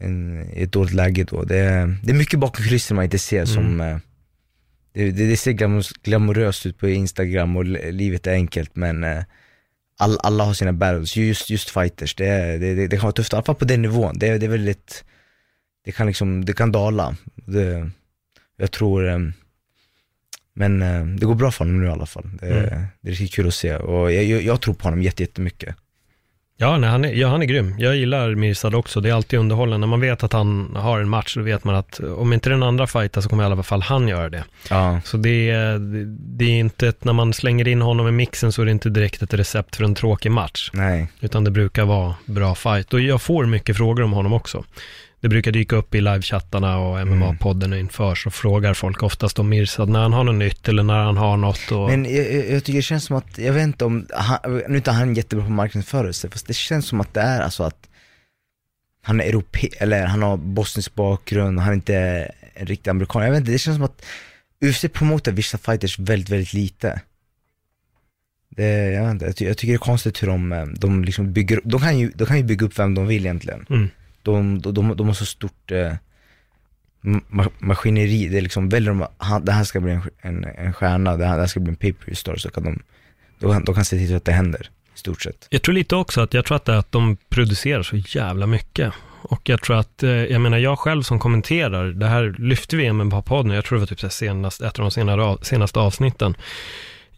en, 0.00 0.48
ett 0.52 0.72
dåligt 0.72 0.94
läge 0.94 1.24
då. 1.24 1.42
Det, 1.44 1.54
det 2.02 2.10
är 2.12 2.16
mycket 2.16 2.38
bakom 2.40 2.64
kulisserna 2.64 2.96
man 2.96 3.04
inte 3.04 3.18
ser 3.18 3.44
som, 3.44 3.80
eh, 3.80 3.98
det, 4.92 5.10
det, 5.10 5.26
det 5.26 5.36
ser 5.36 5.52
glamor- 5.52 6.02
glamoröst 6.02 6.66
ut 6.66 6.78
på 6.78 6.88
Instagram 6.88 7.56
och 7.56 7.64
li- 7.64 7.92
livet 7.92 8.26
är 8.26 8.32
enkelt 8.32 8.76
men 8.76 9.04
eh, 9.04 9.22
all, 9.98 10.18
alla 10.22 10.44
har 10.44 10.54
sina 10.54 10.72
battles, 10.72 11.16
just, 11.16 11.50
just 11.50 11.70
fighters, 11.70 12.14
det, 12.14 12.26
är- 12.26 12.58
det, 12.58 12.74
det, 12.74 12.86
det 12.86 12.96
kan 12.96 13.02
vara 13.02 13.12
tufft, 13.12 13.32
i 13.32 13.36
alla 13.36 13.44
fall 13.44 13.54
på 13.54 13.64
den 13.64 13.82
nivån. 13.82 14.18
Det, 14.18 14.38
det 14.38 14.46
är 14.46 14.50
väldigt, 14.50 15.04
det 15.84 15.92
kan 15.92 16.06
liksom, 16.06 16.44
det 16.44 16.52
kan 16.52 16.72
dala. 16.72 17.16
Det, 17.34 17.90
jag 18.56 18.70
tror, 18.70 19.08
eh, 19.08 19.18
men 20.54 20.82
eh, 20.82 21.04
det 21.04 21.26
går 21.26 21.34
bra 21.34 21.50
för 21.50 21.64
honom 21.64 21.80
nu 21.80 21.86
i 21.86 21.90
alla 21.90 22.06
fall. 22.06 22.30
Det, 22.40 22.46
Mm. 22.46 22.84
det 23.00 23.08
är 23.08 23.10
riktigt 23.10 23.32
kul 23.34 23.46
att 23.48 23.54
se 23.54 23.76
och 23.76 24.12
jag, 24.12 24.24
jag, 24.42 24.60
tror 24.60 24.74
på 24.74 24.84
honom 24.84 25.02
jätte- 25.02 25.22
jättemycket. 25.22 25.76
Ja, 26.56 26.78
nej, 26.78 26.90
han, 26.90 27.04
är, 27.04 27.12
ja, 27.12 27.28
han 27.28 27.42
är 27.42 27.46
grym. 27.46 27.74
Jag 27.78 27.96
gillar 27.96 28.34
Mirsad 28.34 28.74
också. 28.74 29.00
Det 29.00 29.08
är 29.08 29.12
alltid 29.14 29.38
underhållande. 29.38 29.78
När 29.86 29.90
man 29.90 30.00
vet 30.00 30.22
att 30.22 30.32
han 30.32 30.76
har 30.76 31.00
en 31.00 31.08
match, 31.08 31.34
då 31.36 31.42
vet 31.42 31.64
man 31.64 31.74
att 31.74 32.00
om 32.00 32.32
inte 32.32 32.50
den 32.50 32.62
andra 32.62 32.86
fightar 32.86 33.20
så 33.20 33.28
kommer 33.28 33.42
i 33.42 33.46
alla 33.46 33.62
fall 33.62 33.82
han 33.82 34.08
göra 34.08 34.28
det. 34.28 34.44
Ja, 34.70 35.00
Så 35.04 35.16
det 35.16 35.50
är, 35.50 35.78
det 36.38 36.44
är 36.44 36.58
inte, 36.60 36.88
ett, 36.88 37.04
när 37.04 37.12
man 37.12 37.32
slänger 37.32 37.68
in 37.68 37.82
honom 37.82 38.08
i 38.08 38.10
mixen 38.12 38.52
så 38.52 38.62
är 38.62 38.66
det 38.66 38.72
inte 38.72 38.90
direkt 38.90 39.22
ett 39.22 39.34
recept 39.34 39.76
för 39.76 39.84
en 39.84 39.94
tråkig 39.94 40.30
match. 40.32 40.70
nej. 40.72 41.08
Utan 41.20 41.44
det 41.44 41.50
brukar 41.50 41.84
vara 41.84 42.14
bra 42.26 42.54
fight. 42.54 42.92
Och 42.94 43.00
jag 43.00 43.22
får 43.22 43.46
mycket 43.46 43.76
frågor 43.76 44.02
om 44.02 44.12
honom 44.12 44.32
också. 44.32 44.64
Det 45.20 45.28
brukar 45.28 45.52
dyka 45.52 45.76
upp 45.76 45.94
i 45.94 46.00
livechattarna 46.00 46.78
och 46.78 46.98
MMA-podden 46.98 47.78
inför, 47.78 48.14
så 48.14 48.30
frågar 48.30 48.74
folk 48.74 49.02
oftast 49.02 49.38
om 49.38 49.48
Mirsad 49.48 49.88
när 49.88 50.00
han 50.00 50.12
har 50.12 50.24
något 50.24 50.34
nytt 50.34 50.68
eller 50.68 50.82
när 50.82 50.98
han 50.98 51.16
har 51.16 51.36
något. 51.36 51.72
Och, 51.72 51.88
Men 51.90 52.04
jag, 52.04 52.32
jag, 52.32 52.50
jag 52.50 52.64
tycker 52.64 52.78
det 52.78 52.82
känns 52.82 53.04
som 53.04 53.16
att, 53.16 53.38
jag 53.38 53.52
vet 53.52 53.62
inte 53.62 53.84
om, 53.84 54.06
han, 54.14 54.38
nu 54.44 54.60
är 54.60 54.76
inte 54.76 54.90
han 54.90 55.14
jättebra 55.14 55.44
på 55.44 55.50
marknadsförelse, 55.50 56.30
fast 56.30 56.46
det 56.46 56.54
känns 56.54 56.86
som 56.86 57.00
att 57.00 57.14
det 57.14 57.20
är 57.20 57.40
alltså 57.40 57.62
att 57.62 57.88
han 59.02 59.20
är 59.20 59.24
europe, 59.24 59.68
eller 59.78 60.06
han 60.06 60.22
har 60.22 60.36
bosnisk 60.36 60.94
bakgrund, 60.94 61.60
han 61.60 61.68
är 61.68 61.74
inte 61.74 61.96
en 62.54 62.66
riktig 62.66 62.90
amerikan. 62.90 63.22
Jag 63.22 63.30
vet 63.30 63.40
inte, 63.40 63.52
det 63.52 63.58
känns 63.58 63.76
som 63.76 63.84
att 63.84 64.04
UFC 64.64 64.84
promotar 64.92 65.32
vissa 65.32 65.58
fighters 65.58 65.98
väldigt, 65.98 66.28
väldigt 66.28 66.52
lite. 66.52 67.00
Det, 68.48 68.92
jag 68.92 69.04
vet 69.04 69.10
inte, 69.10 69.44
jag 69.44 69.58
tycker 69.58 69.72
det 69.72 69.76
är 69.76 69.78
konstigt 69.78 70.22
hur 70.22 70.28
de, 70.28 70.52
eh, 70.52 70.64
de 70.66 71.04
liksom 71.04 71.32
bygger, 71.32 71.60
de 71.64 71.80
kan, 71.80 71.98
ju, 71.98 72.10
de 72.14 72.26
kan 72.26 72.36
ju 72.36 72.42
bygga 72.42 72.66
upp 72.66 72.78
vem 72.78 72.94
de 72.94 73.06
vill 73.06 73.26
egentligen. 73.26 73.66
mm. 73.70 73.88
De, 74.22 74.60
de, 74.60 74.74
de, 74.74 74.96
de 74.96 75.06
har 75.06 75.14
så 75.14 75.26
stort 75.26 75.70
eh, 75.72 75.92
ma- 77.30 77.50
maskineri, 77.58 78.28
det 78.28 78.36
är 78.38 78.42
liksom, 78.42 78.68
väljer 78.68 78.90
de, 78.90 79.06
han, 79.18 79.44
det 79.44 79.52
här 79.52 79.64
ska 79.64 79.80
bli 79.80 79.92
en, 79.92 80.02
en, 80.20 80.44
en 80.44 80.72
stjärna, 80.72 81.16
det 81.16 81.26
här, 81.26 81.34
det 81.34 81.40
här 81.42 81.46
ska 81.46 81.60
bli 81.60 81.70
en 81.70 81.76
paper 81.76 82.14
star 82.14 82.36
så 82.36 82.50
kan 82.50 82.62
de, 82.64 82.82
de, 83.38 83.52
kan- 83.52 83.64
de 83.64 83.74
kan 83.74 83.84
se 83.84 83.96
till 84.06 84.16
att 84.16 84.24
det 84.24 84.32
händer, 84.32 84.70
i 84.94 84.98
stort 84.98 85.22
sett. 85.22 85.46
Jag 85.50 85.62
tror 85.62 85.72
lite 85.74 85.96
också 85.96 86.20
att 86.20 86.34
jag 86.34 86.44
tror 86.44 86.56
att 86.56 86.64
det 86.64 86.72
är 86.72 86.76
att 86.76 86.92
de 86.92 87.16
producerar 87.28 87.82
så 87.82 87.96
jävla 87.96 88.46
mycket. 88.46 88.92
Och 89.22 89.48
jag 89.48 89.62
tror 89.62 89.76
att, 89.78 90.02
eh, 90.02 90.10
jag 90.10 90.40
menar 90.40 90.58
jag 90.58 90.78
själv 90.78 91.02
som 91.02 91.18
kommenterar, 91.18 91.86
det 91.86 92.06
här 92.06 92.34
lyfte 92.38 92.76
vi 92.76 92.92
med 92.92 93.10
på 93.10 93.22
podden, 93.22 93.52
jag 93.52 93.64
tror 93.64 93.78
det 93.78 93.80
var 93.80 93.86
typ 93.86 94.12
senast, 94.12 94.60
ett 94.60 94.78
av 94.78 94.82
de 94.84 94.90
senare, 94.90 95.36
senaste 95.42 95.78
avsnitten. 95.80 96.34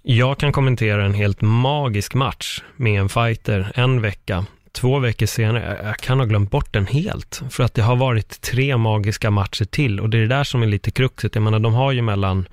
Jag 0.02 0.38
kan 0.38 0.52
kommentera 0.52 1.04
en 1.04 1.14
helt 1.14 1.40
magisk 1.40 2.14
match 2.14 2.62
med 2.76 3.00
en 3.00 3.08
fighter 3.08 3.72
en 3.74 4.00
vecka. 4.00 4.46
Två 4.72 4.98
veckor 4.98 5.26
senare, 5.26 5.78
jag- 5.84 5.96
kan 5.98 6.18
ha 6.18 6.26
glömt 6.26 6.50
bort 6.50 6.72
den 6.72 6.86
helt. 6.86 7.42
För 7.50 7.64
att 7.64 7.74
det 7.74 7.82
har 7.82 7.96
varit 7.96 8.40
tre 8.40 8.76
magiska 8.76 9.30
matcher 9.30 9.64
till 9.64 10.00
och 10.00 10.10
det 10.10 10.16
är 10.16 10.20
det 10.20 10.26
där 10.26 10.44
som 10.44 10.62
är 10.62 10.66
lite 10.66 10.90
kruxet. 10.90 11.34
Jag 11.34 11.42
menar, 11.42 11.58
de 11.58 11.74
har 11.74 11.92
ju 11.92 12.02
mellan, 12.02 12.48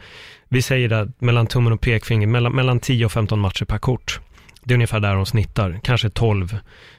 vi 0.49 0.61
säger 0.61 0.89
det, 0.89 1.11
mellan 1.19 1.47
tummen 1.47 1.73
och 1.73 1.81
pekfingret, 1.81 2.29
mellan, 2.29 2.55
mellan 2.55 2.79
10 2.79 3.05
och 3.05 3.11
15 3.11 3.39
matcher 3.39 3.65
per 3.65 3.77
kort. 3.77 4.19
Det 4.63 4.73
är 4.73 4.75
ungefär 4.75 4.99
där 4.99 5.15
de 5.15 5.25
snittar, 5.25 5.79
kanske 5.83 6.09
12 6.09 6.57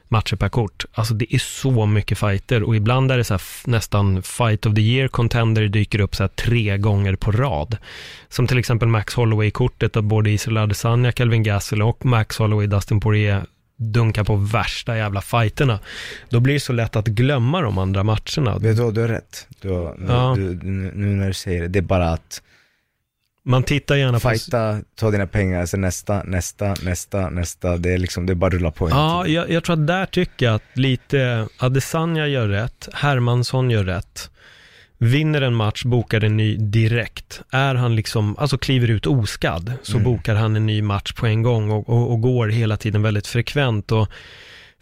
matcher 0.08 0.36
per 0.36 0.48
kort. 0.48 0.84
Alltså 0.92 1.14
det 1.14 1.34
är 1.34 1.38
så 1.38 1.86
mycket 1.86 2.18
fighter 2.18 2.62
och 2.62 2.76
ibland 2.76 3.12
är 3.12 3.16
det 3.18 3.24
så 3.24 3.34
här 3.34 3.42
nästan 3.64 4.22
fight 4.22 4.66
of 4.66 4.74
the 4.74 4.80
year 4.80 5.08
contender 5.08 5.68
dyker 5.68 6.00
upp 6.00 6.14
så 6.16 6.22
här 6.22 6.28
tre 6.28 6.78
gånger 6.78 7.16
på 7.16 7.32
rad. 7.32 7.76
Som 8.28 8.46
till 8.46 8.58
exempel 8.58 8.88
Max 8.88 9.14
Holloway-kortet 9.14 9.92
där 9.92 10.00
både 10.00 10.30
Israel 10.30 10.56
Adesanya, 10.58 11.12
Calvin 11.12 11.42
Gastelum 11.42 11.88
och 11.88 12.04
Max 12.04 12.38
Holloway, 12.38 12.66
Dustin 12.66 13.00
Poirier 13.00 13.44
dunkar 13.80 14.24
på 14.24 14.36
värsta 14.36 14.96
jävla 14.96 15.20
fighterna. 15.20 15.78
Då 16.28 16.40
blir 16.40 16.54
det 16.54 16.60
så 16.60 16.72
lätt 16.72 16.96
att 16.96 17.06
glömma 17.06 17.60
de 17.60 17.78
andra 17.78 18.02
matcherna. 18.04 18.58
Vet 18.58 18.76
du 18.76 18.90
du 18.90 19.00
har 19.00 19.08
rätt. 19.08 19.46
Du 19.60 19.68
har, 19.70 19.96
Ja. 20.08 20.34
du, 20.36 20.54
nu, 20.62 20.90
när 20.94 21.26
du 21.26 21.34
säger 21.34 21.60
det, 21.62 21.68
det 21.68 21.78
är 21.78 21.82
bara 21.82 22.08
att 22.12 22.42
Man 23.42 23.62
tittar 23.62 23.96
gärna 23.96 24.20
på... 24.20 24.30
fighta, 24.30 24.80
ta 24.94 25.10
dina 25.10 25.26
pengar, 25.26 25.66
sen 25.66 25.80
nästa, 25.80 26.22
nästa, 26.22 26.74
nästa, 26.82 27.30
nästa, 27.30 27.76
det 27.76 27.92
är 27.94 27.98
liksom, 27.98 28.26
det 28.26 28.32
är 28.32 28.34
bara 28.34 28.46
att 28.46 28.52
rulla 28.52 28.70
på 28.70 28.90
Ja, 28.90 29.26
jag, 29.26 29.50
jag 29.50 29.64
tror 29.64 29.74
att 29.80 29.86
där 29.86 30.06
tycker 30.06 30.46
jag 30.46 30.54
att 30.54 30.62
lite 30.78 31.48
Adesanya 31.58 32.26
gör 32.26 32.48
rätt, 32.48 32.88
Hermansson 32.92 33.70
gör 33.70 33.84
rätt. 33.84 34.30
Vinner 35.02 35.40
en 35.42 35.54
match, 35.54 35.84
bokar 35.84 36.24
en 36.24 36.36
ny 36.36 36.56
direkt. 36.56 37.40
Är 37.50 37.74
han 37.74 37.96
liksom, 37.96 38.36
alltså 38.38 38.58
kliver 38.58 38.90
ut 38.90 39.06
oskadd, 39.06 39.72
så 39.82 39.92
Mm. 39.92 40.04
bokar 40.04 40.34
han 40.34 40.56
en 40.56 40.66
ny 40.66 40.82
match 40.82 41.12
på 41.12 41.26
en 41.26 41.42
gång 41.42 41.70
och, 41.70 41.88
och, 41.88 42.10
och 42.12 42.20
går 42.20 42.48
hela 42.48 42.76
tiden 42.76 43.02
väldigt 43.02 43.26
frekvent. 43.26 43.92
Och 43.92 44.08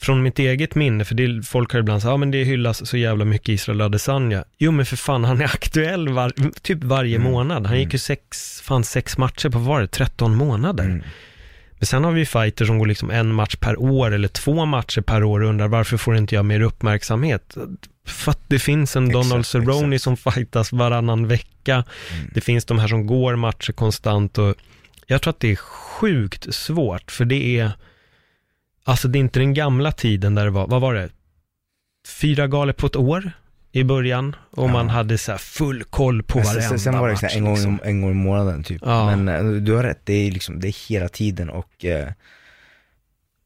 från 0.01 0.23
mitt 0.23 0.39
eget 0.39 0.75
minne, 0.75 1.05
för 1.05 1.15
det, 1.15 1.43
folk 1.47 1.73
har 1.73 1.81
ibland 1.81 2.03
sagt, 2.03 2.11
ja 2.11 2.17
men 2.17 2.31
det 2.31 2.45
hyllas 2.45 2.87
så 2.89 2.97
jävla 2.97 3.25
mycket 3.25 3.49
Israel 3.49 3.81
Adesanya. 3.81 4.45
Jo 4.59 4.73
men 4.73 4.87
för 4.87 4.97
fan, 4.97 5.25
han 5.25 5.41
är 5.41 5.45
aktuell 5.55 6.09
var, 6.09 6.33
typ 6.63 6.85
varje 6.85 7.17
Mm. 7.17 7.33
månad. 7.33 7.67
Han 7.67 7.79
gick 7.79 7.93
ju 7.93 7.99
sex, 7.99 8.61
fan 8.65 8.85
sex 8.85 9.19
matcher 9.19 9.49
på, 9.49 9.59
var 9.59 9.81
det, 9.81 9.87
13 9.87 10.35
månader. 10.35 10.85
Mm. 10.85 11.03
Men 11.79 11.87
sen 11.87 12.05
har 12.05 12.13
vi 12.13 12.27
fighter 12.27 12.65
som 12.65 12.79
går 12.79 12.87
liksom 12.87 13.11
en 13.11 13.35
match 13.35 13.57
per 13.57 13.81
år 13.83 14.15
eller 14.15 14.29
två 14.29 14.65
matcher 14.65 15.01
per 15.01 15.25
år 15.25 15.41
och 15.43 15.49
undrar 15.49 15.69
varför 15.69 15.97
får 15.97 16.17
inte 16.17 16.35
jag 16.35 16.45
mer 16.45 16.61
uppmärksamhet? 16.61 17.57
För 18.09 18.31
att 18.31 18.41
det 18.49 18.59
finns 18.59 18.97
en 18.97 19.07
Exakt, 19.07 19.29
Donald 19.29 19.47
Cerrone 19.47 19.97
exakt. 19.97 20.05
som 20.23 20.33
fightas 20.33 20.73
varannan 20.73 21.27
vecka. 21.29 21.75
Mm. 21.75 22.31
Det 22.35 22.41
finns 22.41 22.65
de 22.65 22.79
här 22.79 22.89
som 22.89 23.07
går 23.07 23.37
matcher 23.37 23.73
konstant 23.73 24.39
och 24.39 24.55
jag 25.07 25.23
tror 25.23 25.31
att 25.31 25.41
det 25.41 25.53
är 25.53 25.57
sjukt 25.57 26.55
svårt 26.55 27.11
för 27.11 27.25
det 27.25 27.59
är, 27.59 27.71
alltså 28.85 29.09
det 29.09 29.19
är 29.19 29.21
inte 29.21 29.39
den 29.41 29.55
gamla 29.55 29.93
tiden 29.93 30.35
där 30.35 30.45
det 30.45 30.51
var, 30.51 30.67
vad 30.67 30.81
var 30.81 30.95
det? 30.95 31.09
Fyra 32.21 32.47
galor 32.47 32.73
på 32.73 32.87
ett 32.87 32.97
år 32.97 33.31
i 33.73 33.85
början 33.85 34.37
och 34.51 34.69
Ja. 34.69 34.73
man 34.73 34.89
hade 34.89 35.19
så 35.19 35.31
här 35.31 35.39
full 35.39 35.85
koll 35.85 36.23
på 36.23 36.39
Men 36.39 36.47
varenda 36.47 36.69
sen, 36.69 36.79
sen 36.79 36.99
var 36.99 37.09
det 37.09 37.17
så 37.17 37.25
match. 37.25 37.33
här 37.33 37.39
en, 37.39 37.45
gång, 37.45 37.55
liksom. 37.55 37.79
en 37.85 38.01
gång 38.01 38.11
i 38.11 38.15
månaden 38.15 38.65
typ. 38.65 38.83
Ja. 38.85 39.17
Men 39.17 39.29
eh, 39.57 39.63
du 39.63 39.73
har 39.73 39.83
rätt, 39.83 40.01
det 40.05 40.13
är 40.13 40.31
liksom, 40.31 40.61
det 40.61 40.69
är 40.69 40.89
hela 40.89 41.09
tiden 41.09 41.51
och 41.51 41.85
eh, 41.85 42.09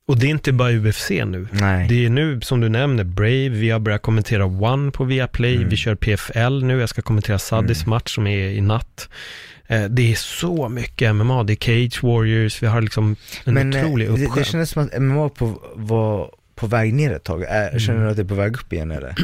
Och 0.08 0.18
det 0.18 0.26
är 0.26 0.30
inte 0.30 0.52
bara 0.52 0.72
UFC 0.72 1.10
nu. 1.10 1.48
Nej. 1.52 1.88
Det 1.88 2.04
är 2.04 2.10
nu, 2.10 2.40
som 2.40 2.60
du 2.60 2.68
nämner, 2.68 3.04
Brave, 3.04 3.48
vi 3.48 3.70
har 3.70 3.78
börjat 3.80 4.02
kommentera 4.02 4.44
One 4.46 4.90
på 4.90 5.04
Viaplay, 5.04 5.56
Mm. 5.56 5.68
vi 5.68 5.76
kör 5.76 5.94
PFL 5.94 6.64
nu, 6.64 6.80
jag 6.80 6.88
ska 6.88 7.02
kommentera 7.02 7.38
Saddis 7.38 7.86
match 7.86 8.14
som 8.14 8.26
är 8.26 8.48
i 8.48 8.60
natt. 8.60 9.08
Eh, 9.66 9.84
Det 9.84 10.12
är 10.12 10.14
så 10.14 10.68
mycket 10.68 11.14
MMA, 11.14 11.42
det 11.44 11.52
är 11.52 11.56
Cage 11.56 12.02
Warriors, 12.02 12.62
vi 12.62 12.66
har 12.66 12.80
liksom 12.82 13.16
en 13.44 13.54
Men 13.54 13.72
eh, 13.74 13.84
otrolig 13.84 14.08
det, 14.08 14.12
uppsjö. 14.12 14.40
det 14.40 14.44
kändes 14.46 14.70
som 14.70 14.82
att 14.82 15.02
MMA 15.02 15.28
på, 15.28 15.62
var 15.74 16.30
på 16.54 16.66
väg 16.66 16.94
ner 16.94 17.12
ett 17.12 17.24
tag. 17.24 17.42
Är, 17.42 17.78
Känner 17.78 17.94
Mm. 17.98 18.04
du 18.04 18.10
att 18.10 18.16
det 18.16 18.22
är 18.22 18.28
på 18.28 18.34
väg 18.34 18.54
upp 18.56 18.72
igen 18.72 18.90
eller? 18.90 19.14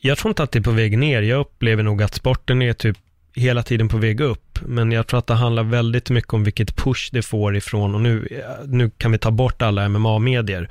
Jag 0.00 0.18
tror 0.18 0.30
inte 0.30 0.42
att 0.42 0.52
det 0.52 0.58
är 0.58 0.62
på 0.62 0.70
väg 0.70 0.98
ner, 0.98 1.22
jag 1.22 1.40
upplever 1.40 1.82
nog 1.82 2.02
att 2.02 2.14
sporten 2.14 2.62
är 2.62 2.72
typ 2.72 2.96
hela 3.36 3.62
tiden 3.62 3.88
på 3.88 3.96
väg 3.96 4.20
upp. 4.20 4.58
Men 4.66 4.92
jag 4.92 5.06
tror 5.06 5.18
att 5.18 5.26
det 5.26 5.34
handlar 5.34 5.62
väldigt 5.62 6.10
mycket 6.10 6.32
om 6.34 6.44
vilket 6.44 6.76
push 6.76 7.08
det 7.12 7.22
får 7.22 7.56
ifrån, 7.56 7.94
och 7.94 8.00
nu, 8.00 8.28
nu 8.66 8.90
kan 8.98 9.12
vi 9.12 9.18
ta 9.18 9.30
bort 9.30 9.62
alla 9.62 9.88
MMA-medier. 9.88 10.68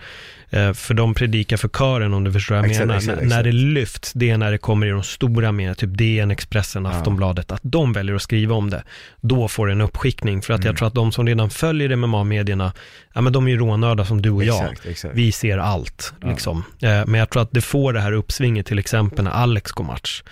Eh, 0.49 0.74
för 0.74 0.93
de 0.93 1.13
predikar 1.13 1.57
för 1.57 1.68
kören 1.68 2.13
om 2.13 2.24
du 2.24 2.32
förstår 2.34 2.55
vad 2.55 2.63
jag 2.63 2.72
Exakt, 2.72 2.88
menar. 2.88 2.97
exakt, 2.99 3.22
N- 3.22 3.28
När 3.30 3.43
det 3.43 3.49
exakt. 3.49 3.63
lyfts, 3.63 4.13
det 4.13 4.30
är 4.30 4.38
när 4.38 4.51
det 4.51 4.57
kommer 4.57 4.88
i 4.88 4.89
de 4.89 5.03
stora 5.03 5.51
medierna, 5.51 5.76
typ 5.76 5.97
DN, 5.97 6.32
Expressen, 6.32 6.86
Ja. 6.86 6.91
Aftonbladet, 6.91 7.51
att 7.51 7.59
de 7.63 7.93
väljer 7.93 8.16
att 8.16 8.22
skriva 8.22 8.55
om 8.55 8.70
det. 8.70 8.84
Då 9.22 9.47
får 9.47 9.68
det 9.68 9.72
en 9.74 9.82
uppskickning, 9.82 10.41
för 10.41 10.53
att 10.53 10.59
Mm. 10.59 10.68
jag 10.68 10.78
tror 10.78 10.88
att 10.88 10.93
de 10.93 11.11
som 11.11 11.28
redan 11.28 11.49
följer 11.49 11.95
MMA-medierna, 11.95 12.74
ja 13.13 13.22
men 13.22 13.34
de 13.34 13.47
är 13.47 13.51
ju 13.51 13.57
rånörda 13.57 14.05
som 14.05 14.22
du 14.22 14.30
och 14.30 14.43
jag. 14.43 14.63
Exakt, 14.63 14.86
exakt. 14.86 15.16
Vi 15.16 15.32
ser 15.32 15.57
allt, 15.57 16.13
Ja. 16.22 16.30
liksom. 16.30 16.63
Eh, 16.82 16.89
men 17.05 17.13
jag 17.13 17.30
tror 17.30 17.41
att 17.41 17.51
det 17.51 17.61
får 17.61 17.93
det 17.93 17.99
här 18.01 18.11
uppsvinget, 18.11 18.66
till 18.66 18.80
exempel 18.80 19.24
när 19.26 19.32
Alex 19.32 19.72
går 19.72 19.84
match, 19.86 20.24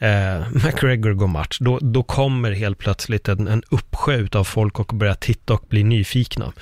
eh, 0.00 0.48
McGregor 0.64 1.12
går 1.12 1.26
match, 1.26 1.58
då, 1.60 1.78
då 1.78 2.02
kommer 2.02 2.52
helt 2.52 2.78
plötsligt 2.78 3.28
en, 3.28 3.48
en 3.48 3.62
uppsjö 3.70 4.26
av 4.32 4.44
folk 4.44 4.80
och 4.80 4.86
börjar 4.86 5.14
titta 5.14 5.54
och 5.54 5.66
bli 5.68 5.84
nyfikna. 5.84 6.52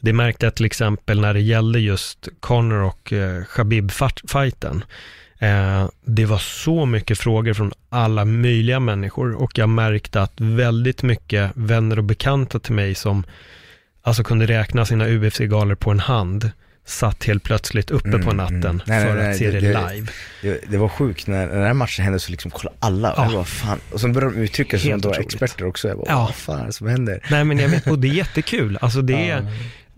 Det 0.00 0.12
märkte 0.12 0.46
jag 0.46 0.54
till 0.54 0.66
exempel 0.66 1.20
när 1.20 1.34
det 1.34 1.40
gällde 1.40 1.80
just 1.80 2.28
Conor 2.40 2.82
och 2.82 3.12
eh, 3.12 3.44
Khabib-fighten. 3.44 4.84
Eh, 5.38 5.88
det 6.04 6.24
var 6.24 6.38
så 6.38 6.86
mycket 6.86 7.18
frågor 7.18 7.54
från 7.54 7.72
alla 7.88 8.24
möjliga 8.24 8.80
människor 8.80 9.34
och 9.34 9.58
jag 9.58 9.68
märkte 9.68 10.22
att 10.22 10.40
väldigt 10.40 11.02
mycket 11.02 11.52
vänner 11.54 11.98
och 11.98 12.04
bekanta 12.04 12.58
till 12.58 12.74
mig 12.74 12.94
som 12.94 13.24
alltså 14.02 14.24
kunde 14.24 14.46
räkna 14.46 14.86
sina 14.86 15.08
UFC-galor 15.08 15.74
på 15.74 15.90
en 15.90 16.00
hand, 16.00 16.50
satt 16.86 17.24
helt 17.24 17.42
plötsligt 17.42 17.90
uppe 17.90 18.08
Mm, 18.08 18.22
på 18.22 18.30
mm. 18.30 18.36
natten 18.36 18.82
Nej, 18.86 19.04
för 19.06 19.14
nej, 19.14 19.22
nej, 19.22 19.30
att 19.32 19.38
se 19.38 19.50
det- 19.50 19.60
det, 19.60 19.90
live. 19.92 20.06
Det, 20.42 20.60
det 20.68 20.76
var 20.78 20.88
sjukt 20.88 21.26
när, 21.26 21.46
när 21.46 21.54
den 21.54 21.64
här 21.66 21.74
matchen 21.74 22.04
hände 22.04 22.18
så 22.20 22.30
liksom 22.30 22.50
kollade 22.50 22.76
alla, 22.80 23.14
Ja. 23.16 23.24
jag 23.24 23.32
bara, 23.32 23.44
fan. 23.44 23.78
och 23.92 24.00
så 24.00 24.08
började 24.08 24.34
de 24.34 24.40
uttrycka 24.42 24.78
sig 24.78 24.90
som 24.90 25.00
de 25.00 25.08
var 25.08 25.18
experter 25.20 25.64
också, 25.66 25.88
jag 25.88 25.96
bara, 25.96 26.06
Ja. 26.10 26.18
vad 26.24 26.34
fan 26.34 26.60
är 26.60 26.66
det 26.66 26.72
som 26.72 26.86
händer? 26.86 27.20
Nej 27.30 27.44
men 27.44 27.58
jag 27.58 27.68
vet, 27.68 27.86
och 27.86 27.98
det 27.98 28.08
är 28.08 28.12
jättekul. 28.12 28.78
Alltså 28.80 29.02
det 29.02 29.14
är, 29.30 29.36
Ja. 29.36 29.42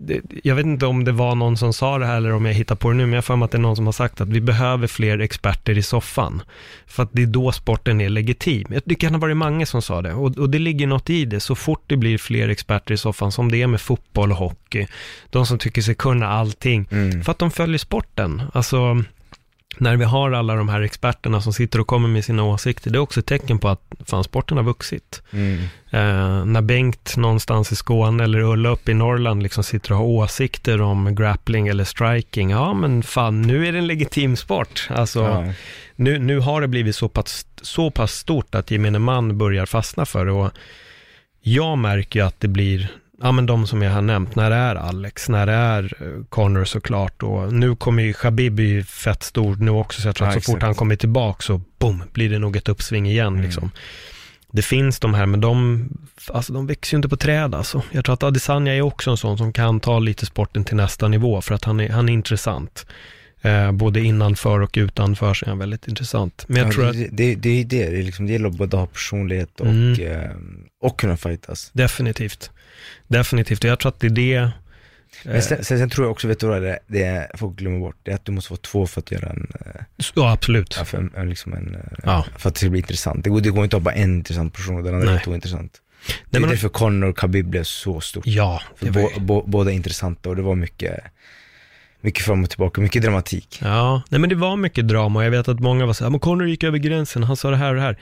Det, 0.01 0.21
jag 0.43 0.55
vet 0.55 0.65
inte 0.65 0.85
om 0.85 1.03
det 1.03 1.11
var 1.11 1.35
någon 1.35 1.57
som 1.57 1.73
sa 1.73 1.97
det 1.97 2.05
här 2.05 2.17
eller 2.17 2.33
om 2.33 2.45
jag 2.45 2.53
hittar 2.53 2.75
på 2.75 2.89
det 2.89 2.95
nu, 2.95 3.05
men 3.05 3.13
jag 3.13 3.23
har 3.23 3.45
att 3.45 3.51
det 3.51 3.57
är 3.57 3.59
någon 3.59 3.75
som 3.75 3.85
har 3.85 3.93
sagt 3.93 4.21
att 4.21 4.29
vi 4.29 4.41
behöver 4.41 4.87
fler 4.87 5.19
experter 5.19 5.77
i 5.77 5.83
soffan. 5.83 6.41
För 6.87 7.03
att 7.03 7.09
det 7.11 7.21
är 7.21 7.25
då 7.27 7.51
sporten 7.51 8.01
är 8.01 8.09
legitim. 8.09 8.67
Det 8.85 8.95
kan 8.95 9.13
ha 9.13 9.19
varit 9.21 9.37
många 9.37 9.65
som 9.65 9.81
sa 9.81 10.01
det, 10.01 10.13
och, 10.13 10.37
och 10.37 10.49
det 10.49 10.59
ligger 10.59 10.87
något 10.87 11.09
i 11.09 11.25
det. 11.25 11.39
Så 11.39 11.55
fort 11.55 11.83
det 11.87 11.97
blir 11.97 12.17
fler 12.17 12.49
experter 12.49 12.93
i 12.93 12.97
soffan, 12.97 13.31
som 13.31 13.51
det 13.51 13.61
är 13.61 13.67
med 13.67 13.81
fotboll 13.81 14.31
och 14.31 14.37
hockey, 14.37 14.87
de 15.29 15.45
som 15.45 15.57
tycker 15.57 15.81
sig 15.81 15.95
kunna 15.95 16.27
allting, 16.27 16.87
Mm. 16.91 17.23
för 17.23 17.31
att 17.31 17.39
de 17.39 17.51
följer 17.51 17.77
sporten. 17.77 18.41
Alltså, 18.53 19.03
när 19.79 19.97
vi 19.97 20.03
har 20.05 20.31
alla 20.31 20.55
de 20.55 20.69
här 20.69 20.81
experterna 20.81 21.41
som 21.41 21.53
sitter 21.53 21.79
och 21.79 21.87
kommer 21.87 22.07
med 22.09 22.25
sina 22.25 22.43
åsikter, 22.43 22.91
det 22.91 22.97
är 22.97 22.99
också 22.99 23.19
ett 23.19 23.25
tecken 23.25 23.59
på 23.59 23.69
att 23.69 23.81
fan, 24.05 24.23
sporten 24.23 24.57
har 24.57 24.63
vuxit. 24.63 25.21
Mm. 25.31 25.59
Eh, 25.91 26.45
när 26.45 26.61
Bengt 26.61 27.17
någonstans 27.17 27.71
i 27.71 27.75
Skåne 27.75 28.23
eller 28.23 28.39
Ulla 28.39 28.69
uppe 28.69 28.91
i 28.91 28.93
Norrland 28.93 29.43
liksom 29.43 29.63
sitter 29.63 29.91
och 29.91 29.97
har 29.97 30.05
åsikter 30.05 30.81
om 30.81 31.15
grappling 31.15 31.67
eller 31.67 31.83
striking, 31.83 32.49
ja 32.49 32.73
men 32.73 33.03
fan, 33.03 33.41
nu 33.41 33.67
är 33.67 33.71
det 33.71 33.77
en 33.77 33.87
legitim 33.87 34.35
sport. 34.35 34.87
Alltså, 34.89 35.19
Ja. 35.19 35.53
nu, 35.95 36.19
nu 36.19 36.39
har 36.39 36.61
det 36.61 36.67
blivit 36.67 36.95
så 36.95 37.09
pass, 37.09 37.45
så 37.61 37.91
pass 37.91 38.11
stort 38.13 38.55
att 38.55 38.71
gemene 38.71 38.99
man 38.99 39.37
börjar 39.37 39.65
fastna 39.65 40.05
för 40.05 40.25
det. 40.25 40.31
Och 40.31 40.51
jag 41.41 41.77
märker 41.77 42.19
ju 42.19 42.25
att 42.25 42.39
det 42.39 42.47
blir, 42.47 42.91
ja 43.21 43.31
men 43.31 43.45
de 43.45 43.67
som 43.67 43.81
jag 43.81 43.91
har 43.91 44.01
nämnt, 44.01 44.35
när 44.35 44.49
det 44.49 44.55
är 44.55 44.75
Alex, 44.75 45.29
när 45.29 45.45
det 45.45 45.51
är 45.53 45.83
eh, 45.99 46.23
Connor 46.29 46.65
såklart 46.65 47.23
och 47.23 47.53
nu 47.53 47.75
kommer 47.75 48.03
ju 48.03 48.13
Khabib 48.13 48.59
ju 48.59 48.83
fett 48.83 49.23
stor 49.23 49.55
nu 49.55 49.71
också, 49.71 50.01
så 50.01 50.07
jag 50.07 50.15
tror 50.15 50.29
Ja, 50.29 50.37
att 50.37 50.43
så 50.43 50.51
fort 50.51 50.61
han 50.61 50.75
kommer 50.75 50.95
tillbaka 50.95 51.41
så 51.41 51.61
boom, 51.79 52.03
blir 52.13 52.29
det 52.29 52.39
nog 52.39 52.55
ett 52.55 52.69
uppsving 52.69 53.07
igen 53.07 53.27
Mm. 53.27 53.41
liksom. 53.41 53.71
Det 54.51 54.61
finns 54.61 54.99
de 54.99 55.13
här, 55.13 55.25
men 55.25 55.41
de, 55.41 55.89
alltså 56.33 56.53
de 56.53 56.67
växer 56.67 56.93
ju 56.93 56.97
inte 56.97 57.09
på 57.09 57.17
träd 57.17 57.55
alltså. 57.55 57.81
Jag 57.91 58.05
tror 58.05 58.13
att 58.13 58.23
Adesanya 58.23 58.75
är 58.75 58.81
också 58.81 59.11
en 59.11 59.17
sån 59.17 59.37
som 59.37 59.53
kan 59.53 59.79
ta 59.79 59.99
lite 59.99 60.25
sporten 60.25 60.63
till 60.63 60.75
nästa 60.75 61.07
nivå, 61.07 61.41
för 61.41 61.55
att 61.55 61.63
han 61.63 61.79
är, 61.79 61.89
han 61.89 62.09
är 62.09 62.13
intressant. 62.13 62.85
Eh, 63.41 63.71
både 63.71 63.99
innanför 63.99 64.59
och 64.61 64.73
utanför 64.77 65.33
så 65.33 65.45
är 65.45 65.49
han 65.49 65.59
väldigt 65.59 65.87
intressant. 65.87 66.45
Men 66.47 66.57
jag 66.57 66.67
Ja, 66.67 66.71
tror 66.71 66.83
det, 66.83 66.89
att, 66.89 66.95
det, 66.95 67.07
det 67.35 67.49
är 67.49 67.63
det, 67.63 67.63
det, 67.63 67.99
är 67.99 68.03
liksom, 68.03 68.25
det 68.27 68.31
gäller 68.33 68.49
att 68.49 68.55
både 68.57 68.77
ha 68.77 68.85
personlighet 68.85 69.59
och, 69.59 69.67
Mm. 69.67 70.01
eh, 70.01 70.29
och 70.81 70.99
kunna 70.99 71.17
fightas. 71.17 71.69
definitivt, 71.73 72.51
definitivt, 73.07 73.63
och 73.63 73.69
jag 73.69 73.79
tror 73.79 73.89
att 73.91 73.99
det 73.99 74.07
är 74.07 74.11
det, 74.11 74.33
eh, 74.35 74.49
Men 75.23 75.41
sen, 75.41 75.63
sen, 75.65 75.79
sen 75.79 75.89
tror 75.89 76.05
jag 76.05 76.11
också, 76.11 76.27
vet 76.27 76.39
du 76.39 76.47
vad 76.47 76.61
det 76.61 76.79
det 76.87 77.31
folk 77.35 77.55
glömmer 77.55 77.79
bort, 77.79 77.95
det 78.03 78.11
är 78.11 78.15
att 78.15 78.25
du 78.25 78.31
måste 78.31 78.53
vara 78.53 78.61
två 78.61 78.87
för 78.87 79.01
att 79.01 79.11
göra 79.11 79.29
en, 79.29 79.47
eh, 79.65 79.81
ja 80.15 80.31
absolut. 80.31 80.75
ja, 80.79 80.85
för 80.85 80.97
en, 80.97 81.11
en, 81.17 81.29
liksom 81.29 81.53
en 81.53 81.75
eh, 81.75 81.81
Ja. 82.03 82.25
för 82.37 82.49
att 82.49 82.55
det 82.55 82.59
ska 82.59 82.69
bli 82.69 82.79
intressant. 82.79 83.23
Det 83.23 83.29
går, 83.29 83.41
det 83.41 83.49
går 83.49 83.63
inte 83.63 83.75
att 83.77 83.83
ha 83.83 83.85
bara 83.91 83.95
en 83.95 84.13
intressant 84.15 84.53
person 84.53 84.75
och 84.77 84.83
den 84.83 84.93
andra 84.93 85.05
är 85.07 85.11
Nej. 85.11 85.17
helt 85.17 85.27
ointressant. 85.27 85.73
Det 86.07 86.13
Nej, 86.29 86.37
är 86.37 86.39
men, 86.39 86.49
därför 86.49 86.69
Connor 86.69 87.09
och 87.09 87.17
Khabib 87.17 87.45
blev 87.45 87.63
så 87.63 88.01
stort. 88.01 88.27
ja, 88.27 88.61
var, 88.79 88.91
bå, 88.91 89.09
bå, 89.19 89.43
båda 89.47 89.71
är 89.71 89.75
intressanta 89.75 90.29
och 90.29 90.35
det 90.35 90.41
var 90.41 90.55
mycket, 90.55 90.99
mycket 92.01 92.25
fram 92.25 92.43
och 92.43 92.49
tillbaka, 92.49 92.81
mycket 92.81 93.01
dramatik. 93.01 93.59
Ja, 93.61 94.01
nej 94.09 94.19
men 94.19 94.29
det 94.29 94.35
var 94.35 94.55
mycket 94.55 94.87
drama 94.87 95.19
och 95.19 95.25
jag 95.25 95.31
vet 95.31 95.47
att 95.47 95.59
många 95.59 95.85
var 95.85 95.93
så 95.93 96.03
här, 96.03 96.11
men 96.11 96.19
Conor 96.19 96.47
gick 96.47 96.63
över 96.63 96.77
gränsen, 96.77 97.23
han 97.23 97.37
sa 97.37 97.49
det 97.49 97.55
här 97.57 97.69
och 97.69 97.75
det 97.75 97.81
här. 97.81 97.97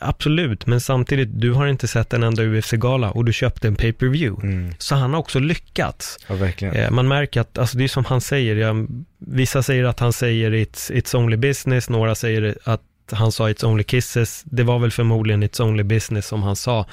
Absolut, 0.00 0.66
men 0.66 0.80
samtidigt, 0.80 1.28
du 1.40 1.52
har 1.52 1.66
inte 1.66 1.88
sett 1.88 2.12
en 2.12 2.22
enda 2.22 2.42
UFC-gala 2.42 3.10
och 3.10 3.24
du 3.24 3.32
köpte 3.32 3.68
en 3.68 3.76
pay-per-view. 3.76 4.46
Mm. 4.48 4.74
Så 4.78 4.94
han 4.94 5.12
har 5.12 5.20
också 5.20 5.38
lyckats. 5.38 6.18
Ja, 6.28 6.34
verkligen. 6.34 6.74
Eh, 6.74 6.90
Man 6.90 7.08
märker 7.08 7.40
att, 7.40 7.58
alltså 7.58 7.78
det 7.78 7.84
är 7.84 7.88
som 7.88 8.04
han 8.04 8.20
säger, 8.20 8.56
jag, 8.56 8.86
vissa 9.18 9.62
säger 9.62 9.84
att 9.84 10.00
han 10.00 10.12
säger 10.12 10.50
it's, 10.50 10.92
it's 10.92 11.16
only 11.16 11.36
business, 11.36 11.88
några 11.88 12.14
säger 12.14 12.58
att 12.64 12.80
han 13.12 13.32
sa 13.32 13.48
it's 13.48 13.64
only 13.64 13.84
kisses, 13.84 14.42
det 14.44 14.62
var 14.62 14.78
väl 14.78 14.90
förmodligen 14.90 15.44
it's 15.44 15.62
only 15.62 15.82
business 15.82 16.26
som 16.26 16.42
han 16.42 16.56
sa. 16.56 16.86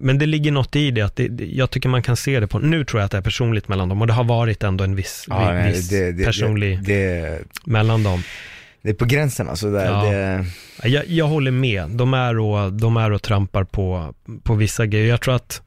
Men 0.00 0.18
det 0.18 0.26
ligger 0.26 0.52
något 0.52 0.76
i 0.76 0.90
det, 0.90 1.02
att 1.02 1.16
det, 1.16 1.28
det- 1.28 1.46
jag 1.46 1.70
tycker 1.70 1.88
man 1.88 2.02
kan 2.02 2.16
se 2.16 2.40
det 2.40 2.46
på, 2.46 2.58
nu 2.58 2.84
tror 2.84 3.00
jag 3.00 3.04
att 3.04 3.10
det 3.10 3.18
är 3.18 3.22
personligt 3.22 3.68
mellan 3.68 3.88
dem 3.88 4.00
och 4.00 4.06
det 4.06 4.12
har 4.12 4.24
varit 4.24 4.62
ändå 4.62 4.84
en 4.84 4.94
viss, 4.96 5.24
Ja, 5.28 5.50
vi- 5.52 5.72
viss 5.72 5.88
det, 5.88 6.12
det, 6.12 6.24
personlig 6.24 6.82
det, 6.82 7.20
det, 7.20 7.38
mellan 7.64 8.02
dem. 8.02 8.22
det 8.82 8.90
är 8.90 8.94
på 8.94 9.04
gränsen 9.04 9.48
alltså. 9.48 9.70
Där, 9.70 9.84
Ja. 9.86 10.04
det, 10.10 10.88
Jag, 10.88 11.06
jag 11.08 11.26
håller 11.26 11.50
med. 11.50 11.90
De 11.90 12.14
är 12.14 12.38
och, 12.38 12.72
de 12.72 12.96
är 12.96 13.10
och 13.12 13.22
trampar 13.22 13.64
på, 13.64 14.14
på 14.42 14.54
vissa 14.54 14.86
grejer. 14.86 15.06
Jag 15.08 15.20
tror 15.20 15.34
att, 15.34 15.62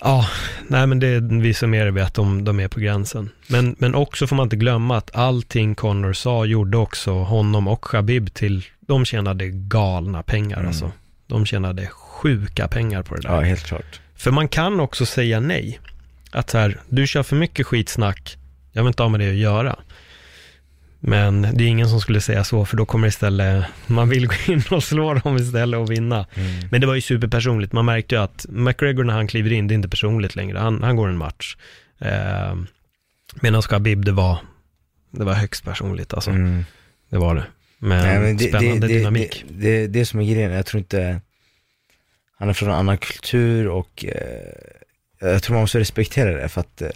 ja, 0.00 0.26
nej 0.68 0.86
men 0.86 1.00
det 1.00 1.20
vi 1.20 1.54
summerar 1.54 1.90
vi 1.90 2.00
att 2.00 2.14
de, 2.14 2.44
de 2.44 2.60
är 2.60 2.68
på 2.68 2.80
gränsen. 2.80 3.30
Men, 3.48 3.76
men 3.78 3.94
också 3.94 4.26
får 4.26 4.36
man 4.36 4.46
inte 4.46 4.56
glömma 4.56 4.96
att 4.96 5.16
allting 5.16 5.74
Connor 5.74 6.12
sa 6.12 6.44
gjorde 6.44 6.76
också 6.76 7.12
honom 7.12 7.68
och 7.68 7.84
Khabib 7.84 8.34
till, 8.34 8.64
de 8.80 9.04
tjänade 9.04 9.48
galna 9.48 10.22
pengar 10.22 10.56
Mm. 10.56 10.68
alltså. 10.68 10.92
De 11.26 11.46
tjänade 11.46 11.88
sjuka 12.24 12.68
pengar 12.68 13.02
på 13.02 13.14
det 13.14 13.20
där. 13.20 13.28
ja, 13.34 13.40
helt 13.40 13.62
klart. 13.64 14.00
För 14.16 14.30
man 14.30 14.48
kan 14.48 14.80
också 14.80 15.06
säga 15.06 15.40
nej. 15.40 15.80
Att 16.30 16.50
så 16.50 16.58
här, 16.58 16.80
du 16.88 17.06
kör 17.06 17.22
för 17.22 17.36
mycket 17.36 17.66
skitsnack, 17.66 18.36
jag 18.72 18.82
vill 18.82 18.88
inte 18.88 19.02
ha 19.02 19.10
med 19.10 19.20
det 19.20 19.28
att 19.28 19.34
göra. 19.36 19.76
Men 21.00 21.42
det 21.42 21.64
är 21.64 21.68
ingen 21.68 21.88
som 21.88 22.00
skulle 22.00 22.20
säga 22.20 22.44
så, 22.44 22.64
för 22.64 22.76
då 22.76 22.86
kommer 22.86 23.08
istället, 23.08 23.64
man 23.86 24.08
vill 24.08 24.26
gå 24.26 24.34
in 24.46 24.62
och 24.70 24.84
slå 24.84 25.14
dem 25.14 25.36
istället 25.36 25.78
och 25.80 25.90
vinna. 25.90 26.26
Mm. 26.34 26.68
Men 26.70 26.80
det 26.80 26.86
var 26.86 26.94
ju 26.94 27.00
superpersonligt, 27.00 27.72
man 27.72 27.84
märkte 27.84 28.14
ju 28.14 28.20
att 28.20 28.46
McGregor 28.48 29.04
när 29.04 29.14
han 29.14 29.26
kliver 29.28 29.52
in, 29.52 29.68
det 29.68 29.74
är 29.74 29.76
inte 29.76 29.88
personligt 29.88 30.36
längre, 30.36 30.58
han, 30.58 30.82
han 30.82 30.96
går 30.96 31.08
en 31.08 31.16
match. 31.16 31.56
Eh, 32.00 32.56
Medan 33.40 33.62
Khabib, 33.62 34.04
det 34.04 34.12
var, 34.12 34.38
det 35.10 35.24
var 35.24 35.34
högst 35.34 35.64
personligt 35.64 36.14
alltså, 36.14 36.30
Mm. 36.30 36.64
det 37.10 37.18
var 37.18 37.34
det. 37.34 37.44
Men, 37.78 38.02
Nej, 38.06 38.18
men 38.20 38.36
det, 38.36 38.44
spännande 38.44 38.86
det, 38.86 38.92
det, 38.92 38.98
dynamik. 38.98 39.44
Det, 39.48 39.80
det, 39.80 39.86
det 39.86 40.06
som 40.06 40.20
är 40.20 40.24
grejen, 40.24 40.52
jag 40.52 40.66
tror 40.66 40.78
inte, 40.78 41.20
han 42.38 42.48
är 42.48 42.52
från 42.52 42.68
en 42.68 42.74
annan 42.74 42.98
kultur 42.98 43.68
och 43.68 44.04
eh, 44.08 45.30
jag 45.32 45.42
tror 45.42 45.54
man 45.54 45.60
måste 45.62 45.78
respektera 45.80 46.42
det 46.42 46.48
för 46.48 46.60
att 46.60 46.82
eh, 46.82 46.88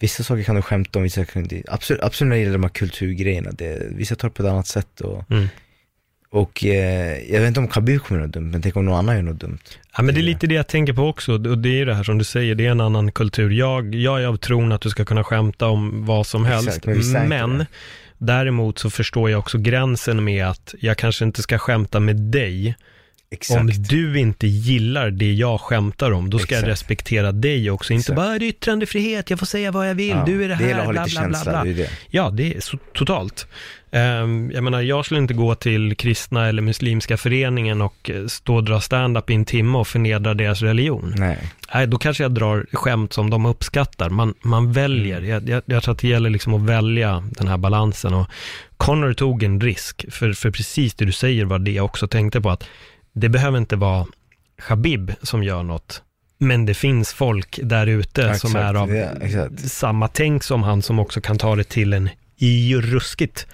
vissa 0.00 0.22
saker 0.22 0.42
kan 0.42 0.56
du 0.56 0.62
skämta 0.62 0.98
om, 0.98 1.02
vissa 1.02 1.24
kan 1.24 1.42
du 1.44 1.62
absolut, 1.68 2.02
absolut 2.02 2.28
när 2.28 2.36
det 2.36 2.40
gäller 2.40 2.52
de 2.52 2.62
här 2.62 2.70
kulturgrejerna, 2.70 3.50
det, 3.52 3.82
vissa 3.90 4.16
tar 4.16 4.28
det 4.28 4.34
på 4.34 4.42
ett 4.42 4.48
annat 4.48 4.66
sätt 4.66 5.00
och, 5.00 5.24
Mm. 5.30 5.48
och 6.30 6.64
eh, 6.64 7.32
jag 7.32 7.40
vet 7.40 7.48
inte 7.48 7.60
om 7.60 7.68
Khabib 7.68 8.00
kommer 8.02 8.20
göra 8.20 8.26
något 8.26 8.34
dumt, 8.34 8.50
men 8.50 8.62
tänk 8.62 8.76
om 8.76 8.84
någon 8.84 8.98
annan 8.98 9.16
gör 9.16 9.22
något 9.22 9.40
dumt. 9.40 9.58
Ja, 9.96 10.02
men 10.02 10.14
det 10.14 10.20
är 10.20 10.22
lite 10.22 10.46
det 10.46 10.54
jag 10.54 10.66
tänker 10.66 10.92
på 10.92 11.02
också, 11.02 11.32
och 11.32 11.58
det 11.58 11.80
är 11.80 11.86
det 11.86 11.94
här 11.94 12.02
som 12.02 12.18
du 12.18 12.24
säger, 12.24 12.54
det 12.54 12.66
är 12.66 12.70
en 12.70 12.80
annan 12.80 13.12
kultur. 13.12 13.50
Jag, 13.50 13.94
jag 13.94 14.22
är 14.22 14.26
av 14.26 14.36
tron 14.36 14.72
att 14.72 14.80
du 14.80 14.90
ska 14.90 15.04
kunna 15.04 15.24
skämta 15.24 15.66
om 15.66 16.06
vad 16.06 16.26
som 16.26 16.44
helst, 16.44 16.68
Exakt, 16.68 16.86
men 16.86 17.28
men 17.28 17.66
däremot 18.18 18.78
så 18.78 18.90
förstår 18.90 19.30
jag 19.30 19.38
också 19.38 19.58
gränsen 19.58 20.24
med 20.24 20.46
att 20.46 20.74
jag 20.80 20.96
kanske 20.96 21.24
inte 21.24 21.42
ska 21.42 21.58
skämta 21.58 22.00
med 22.00 22.16
dig 22.16 22.76
Exakt. 23.30 23.60
Om 23.60 23.70
du 23.88 24.18
inte 24.18 24.46
gillar 24.46 25.10
det 25.10 25.32
jag 25.32 25.60
skämtar 25.60 26.10
om, 26.12 26.30
då 26.30 26.38
ska 26.38 26.54
jag 26.54 26.58
Exakt. 26.58 26.72
respektera 26.72 27.32
dig 27.32 27.70
också. 27.70 27.92
Inte 27.92 28.00
Exakt. 28.00 28.16
bara, 28.16 28.34
är 28.34 28.38
det 28.38 28.46
yttrandefrihet, 28.46 29.30
jag 29.30 29.38
får 29.38 29.46
säga 29.46 29.72
vad 29.72 29.88
jag 29.88 29.94
vill, 29.94 30.08
Ja, 30.08 30.24
du 30.26 30.44
är 30.44 30.48
det 30.48 30.54
det 30.54 30.74
här, 30.74 30.80
att 30.80 30.90
bla 30.90 31.06
bla 31.06 31.28
bla 31.28 31.44
bla. 31.44 31.64
det 31.64 31.72
det. 31.72 31.90
Ja, 32.10 32.30
det 32.30 32.56
är 32.56 32.60
så 32.60 32.78
totalt. 32.94 33.46
Ehm, 33.90 34.50
jag 34.54 34.64
menar, 34.64 34.80
jag 34.80 35.04
skulle 35.04 35.20
inte 35.20 35.34
gå 35.34 35.54
till 35.54 35.96
kristna 35.96 36.48
eller 36.48 36.62
muslimska 36.62 37.16
föreningen 37.16 37.80
och 37.82 38.10
eh, 38.10 38.26
stå 38.26 38.56
och 38.56 38.64
dra 38.64 38.80
stand-up 38.80 39.30
i 39.30 39.34
en 39.34 39.44
timme 39.44 39.78
och 39.78 39.88
förnedra 39.88 40.34
deras 40.34 40.62
religion. 40.62 41.14
Nej. 41.16 41.38
Nej, 41.74 41.86
då 41.86 41.98
kanske 41.98 42.22
jag 42.22 42.32
drar 42.32 42.66
skämt 42.72 43.12
som 43.12 43.30
de 43.30 43.46
uppskattar. 43.46 44.10
Man, 44.10 44.34
man 44.40 44.72
väljer. 44.72 45.18
Mm. 45.18 45.30
Jag, 45.30 45.48
jag, 45.48 45.62
jag 45.66 45.82
tror 45.82 45.94
att 45.94 46.00
det 46.00 46.08
gäller 46.08 46.30
liksom 46.30 46.54
att 46.54 46.62
välja 46.62 47.24
den 47.30 47.48
här 47.48 47.56
balansen. 47.56 48.14
Och 48.14 48.26
Connor 48.76 49.12
tog 49.12 49.42
en 49.42 49.60
risk, 49.60 50.04
för, 50.10 50.32
för 50.32 50.50
precis 50.50 50.94
det 50.94 51.04
du 51.04 51.12
säger 51.12 51.44
var 51.44 51.58
det 51.58 51.70
jag 51.70 51.84
också 51.84 52.08
tänkte 52.08 52.40
på, 52.40 52.50
att 52.50 52.64
det 53.12 53.28
behöver 53.28 53.58
inte 53.58 53.76
vara 53.76 54.06
Habib 54.58 55.12
som 55.22 55.42
gör 55.42 55.62
något, 55.62 56.02
men 56.38 56.66
det 56.66 56.74
finns 56.74 57.12
folk 57.12 57.58
där 57.62 57.86
ute 57.86 58.34
som 58.38 58.56
är 58.56 58.74
av 58.74 58.92
exakt. 59.22 59.70
samma 59.70 60.08
tänk 60.08 60.42
som 60.42 60.62
han, 60.62 60.82
som 60.82 60.98
också 60.98 61.20
kan 61.20 61.38
ta 61.38 61.56
det 61.56 61.64
till 61.64 61.92
en 61.92 62.08
i 62.36 62.74
ruskigt 62.76 63.46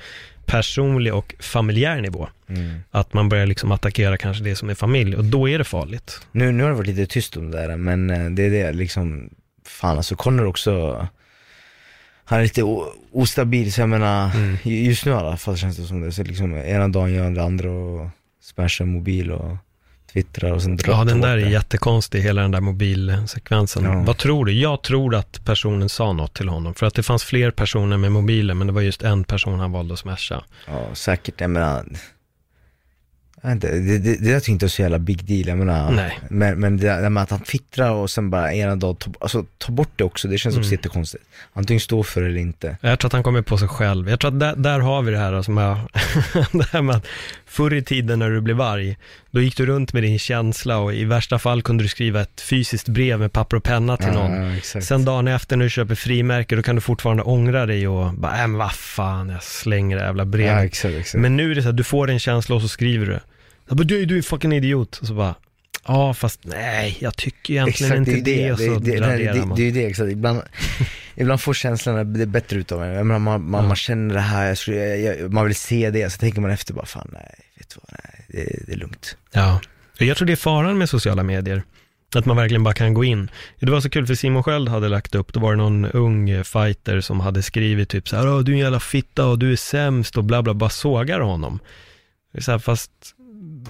personlig 0.47 1.15
och 1.15 1.35
familjär 1.41 2.01
nivå. 2.01 2.29
Mm. 2.49 2.81
Att 2.91 3.13
man 3.15 3.29
börjar 3.29 3.47
liksom 3.47 3.73
attackera 3.73 4.17
kanske 4.17 4.45
det 4.45 4.57
som 4.57 4.71
är 4.71 4.75
familj, 4.75 5.17
och 5.17 5.25
då 5.25 5.49
är 5.49 5.59
det 5.59 5.65
farligt. 5.65 6.21
Nu, 6.33 6.53
nu 6.53 6.63
har 6.63 6.71
det 6.71 6.77
varit 6.77 6.87
lite 6.87 7.07
tyst 7.07 7.37
om 7.37 7.51
det 7.51 7.59
där, 7.67 7.77
men 7.77 8.11
eh, 8.11 8.31
det 8.31 8.43
är 8.43 8.51
det 8.51 8.73
liksom, 8.73 9.31
fan 9.67 9.97
alltså 9.97 10.17
Connor 10.17 10.47
också, 10.47 11.07
han 12.25 12.39
är 12.39 12.43
lite 12.43 12.63
ostabil, 13.13 13.73
så 13.73 13.81
jag 13.81 13.89
menar, 13.89 14.31
Mm. 14.37 14.57
ju- 14.63 14.85
just 14.85 15.05
nu 15.07 15.13
i 15.13 15.15
alla 15.15 15.37
fall 15.37 15.57
känns 15.57 15.77
det 15.77 15.85
som 15.85 16.01
det. 16.01 16.13
Så 16.13 16.23
liksom 16.23 16.55
ena 16.57 16.89
dagen 16.89 17.13
gör 17.13 17.25
han 17.25 17.35
det 17.35 17.43
andra 17.43 17.71
och 17.71 18.09
smashar 18.45 18.85
mobil 18.85 19.31
och 19.31 19.57
twittrar 20.13 20.53
och 20.53 20.63
sen 20.63 20.77
drar 20.77 20.93
Ja, 20.93 21.05
den 21.05 21.21
där 21.21 21.37
är 21.39 21.49
jättekonstig, 21.51 22.21
hela 22.21 22.43
den 22.43 22.51
där 22.51 22.61
mobilsekvensen. 22.61 23.85
Ja. 23.85 24.03
Vad 24.07 24.19
tror 24.19 24.45
du? 24.45 24.53
Jag 24.53 24.83
tror 24.83 25.15
att 25.15 25.45
personen 25.45 25.89
sa 25.89 26.13
något 26.13 26.35
till 26.35 26.49
honom, 26.49 26.75
för 26.75 26.87
att 26.87 26.95
det 26.95 27.03
fanns 27.03 27.25
fler 27.25 27.51
personer 27.51 27.97
med 27.97 28.13
mobilen, 28.13 28.59
men 28.59 28.67
det 28.67 28.73
var 28.73 28.81
just 28.83 29.03
en 29.03 29.25
person 29.25 29.61
han 29.61 29.73
valde 29.73 29.95
att 29.95 30.01
smasha. 30.01 30.45
Ja, 30.67 30.95
säkert, 30.95 31.41
jag 31.41 31.51
menar, 31.51 31.85
jag 33.43 33.53
inte, 33.53 33.69
det, 33.73 33.99
det, 33.99 34.17
det 34.17 34.33
där 34.33 34.41
tycker 34.41 34.53
inte 34.53 34.67
är 34.67 34.69
så 34.69 34.83
jävla 34.83 34.99
big 34.99 35.25
deal, 35.25 35.49
jag 35.49 35.59
menar, 35.59 35.91
Nej. 35.93 36.19
men, 36.31 36.61
men 36.61 36.77
det 36.77 36.87
där 36.87 37.11
med 37.11 37.23
att 37.23 37.31
han 37.31 37.41
twittrar 37.41 37.91
och 37.91 38.11
sen 38.11 38.31
bara 38.31 38.55
ena 38.55 38.77
dagen, 38.77 38.97
ta, 38.97 39.11
alltså 39.21 39.45
ta 39.59 39.73
bort 39.73 39.91
det 39.97 40.05
också, 40.05 40.29
det 40.29 40.39
känns 40.39 40.57
också 40.57 40.69
Mm. 40.69 40.73
jättekonstigt. 40.73 41.25
Antingen 41.53 41.81
stå 41.81 42.03
för 42.03 42.21
det 42.21 42.27
eller 42.27 42.41
inte. 42.41 42.77
Jag 42.81 42.99
tror 42.99 43.09
att 43.09 43.13
han 43.13 43.23
kommer 43.23 43.43
på 43.43 43.59
sig 43.59 43.69
själv. 43.69 44.11
Jag 44.11 44.21
tror 44.21 44.33
att 44.33 44.41
där, 44.41 44.57
där 44.57 44.81
har 44.81 45.03
vi 45.03 45.13
det 45.13 45.19
här, 45.19 45.43
som 45.43 45.57
jag, 45.57 45.77
det 46.53 46.67
här 46.73 46.83
med 46.83 46.97
att 46.97 47.07
förr 47.55 47.75
i 47.75 47.83
tiden 47.83 48.19
när 48.19 48.31
du 48.31 48.41
blev 48.41 48.61
arg, 48.61 48.97
då 49.31 49.41
gick 49.41 49.57
du 49.57 49.67
runt 49.67 49.93
med 49.93 50.03
din 50.03 50.19
känsla 50.19 50.79
och 50.79 50.95
i 50.95 51.05
värsta 51.05 51.39
fall 51.39 51.63
kunde 51.63 51.85
du 51.85 51.89
skriva 51.89 52.21
ett 52.21 52.41
fysiskt 52.41 52.89
brev 52.89 53.19
med 53.19 53.33
papper 53.33 53.57
och 53.57 53.65
penna 53.65 53.97
till 53.97 54.13
någon. 54.13 54.57
Ja. 54.75 54.81
Sen 54.81 55.05
dagen 55.05 55.29
efter 55.29 55.57
när 55.57 55.65
du 55.65 55.71
köper 55.71 55.95
frimärke, 55.95 56.57
då 56.57 56.63
kan 56.63 56.75
du 56.75 56.81
fortfarande 56.81 57.23
ångra 57.23 57.67
dig 57.67 57.89
och 57.89 58.15
bara, 58.15 58.33
äh 58.33 58.39
men 58.39 58.59
vad 58.59 58.73
fan, 58.73 59.29
jag 59.29 59.43
slänger 59.43 59.97
det 59.97 60.03
jävla 60.03 60.25
brevet. 60.25 60.53
Ja, 60.53 60.65
exakt, 60.65 60.95
exakt. 60.95 61.23
Men 61.23 61.37
nu 61.37 61.51
är 61.51 61.55
det 61.55 61.63
så 61.63 61.69
att 61.69 61.77
du 61.77 61.85
får 61.85 62.11
en 62.11 62.19
känsla 62.19 62.55
och 62.55 62.63
så 62.63 62.69
skriver 62.69 63.07
du. 63.07 63.21
Jag 63.69 63.77
bara, 63.77 63.85
du, 63.85 64.05
du 64.05 64.19
är 64.19 64.23
fucking 64.23 64.53
idiot. 64.53 64.99
Och 65.01 65.07
så 65.07 65.15
bara, 65.15 65.35
ja 65.87 66.15
fast 66.15 66.41
nej, 66.43 66.97
jag 67.01 67.17
tycker 67.17 67.55
egentligen 67.55 67.93
Exakt, 67.93 68.09
inte 68.09 68.31
det. 68.31 68.53
Och 68.53 68.59
så 68.59 68.65
det, 68.79 68.91
det, 68.93 69.01
raderar 69.01 69.35
det, 69.35 69.47
man. 69.47 69.57
det 69.57 69.63
är 69.63 69.67
ju 69.67 69.71
det 69.71 69.87
exakt. 69.87 70.11
Ibland, 70.13 70.43
ibland 71.15 71.41
får 71.41 71.55
känslorna 71.55 72.05
det 72.05 72.27
bättre 72.27 72.59
utav 72.59 72.83
en. 72.85 72.93
Jag 72.93 73.07
menar, 73.07 73.19
man, 73.19 73.51
man, 73.51 73.63
Ja. 73.63 73.69
man 73.69 73.77
känner 73.77 74.15
det 74.15 74.21
här, 74.21 74.47
jag 74.49 74.59
skulle, 74.59 74.77
jag, 74.77 75.21
jag, 75.21 75.33
man 75.33 75.45
vill 75.45 75.55
se 75.57 75.91
det, 75.91 76.11
så 76.13 76.19
tänker 76.19 76.41
man 76.41 76.51
efter 76.51 76.75
bara, 76.75 76.87
fan 76.87 77.09
nej, 77.13 77.35
vet 77.59 77.69
du 77.69 77.77
vad, 77.83 78.01
nej, 78.05 78.25
det, 78.29 78.67
det 78.67 78.73
är 78.73 78.77
lugnt. 78.77 79.17
Ja, 79.33 79.61
jag 79.99 80.17
tror 80.17 80.27
det 80.27 80.33
är 80.33 80.37
faran 80.37 80.79
med 80.79 80.89
sociala 80.91 81.23
medier. 81.23 81.63
Att 82.17 82.27
man 82.27 82.37
verkligen 82.37 82.65
bara 82.65 82.75
kan 82.75 82.95
gå 82.95 83.05
in. 83.05 83.31
Det 83.61 83.71
var 83.71 83.81
så 83.81 83.91
kul 83.91 84.07
för 84.07 84.15
Simon 84.15 84.43
Sköld 84.43 84.69
hade 84.69 84.89
lagt 84.89 85.15
upp, 85.15 85.33
då 85.33 85.41
var 85.41 85.51
det 85.51 85.57
någon 85.57 85.85
ung 85.85 86.45
fighter 86.45 87.01
som 87.01 87.21
hade 87.21 87.43
skrivit 87.43 87.89
typ 87.89 88.09
så 88.09 88.17
här, 88.17 88.29
"Åh, 88.29 88.41
du 88.41 88.53
är 88.53 88.57
en 88.57 88.61
jävla 88.63 88.81
fitta 88.81 89.27
och 89.27 89.39
du 89.39 89.53
är 89.53 89.57
sämst 89.57 90.17
och 90.19 90.25
bla 90.25 90.43
bla, 90.43 90.55
bara 90.55 90.71
sågar 90.71 91.21
honom. 91.21 91.59
Det 92.33 92.43
så 92.43 92.51
här, 92.53 92.59
fast 92.59 92.91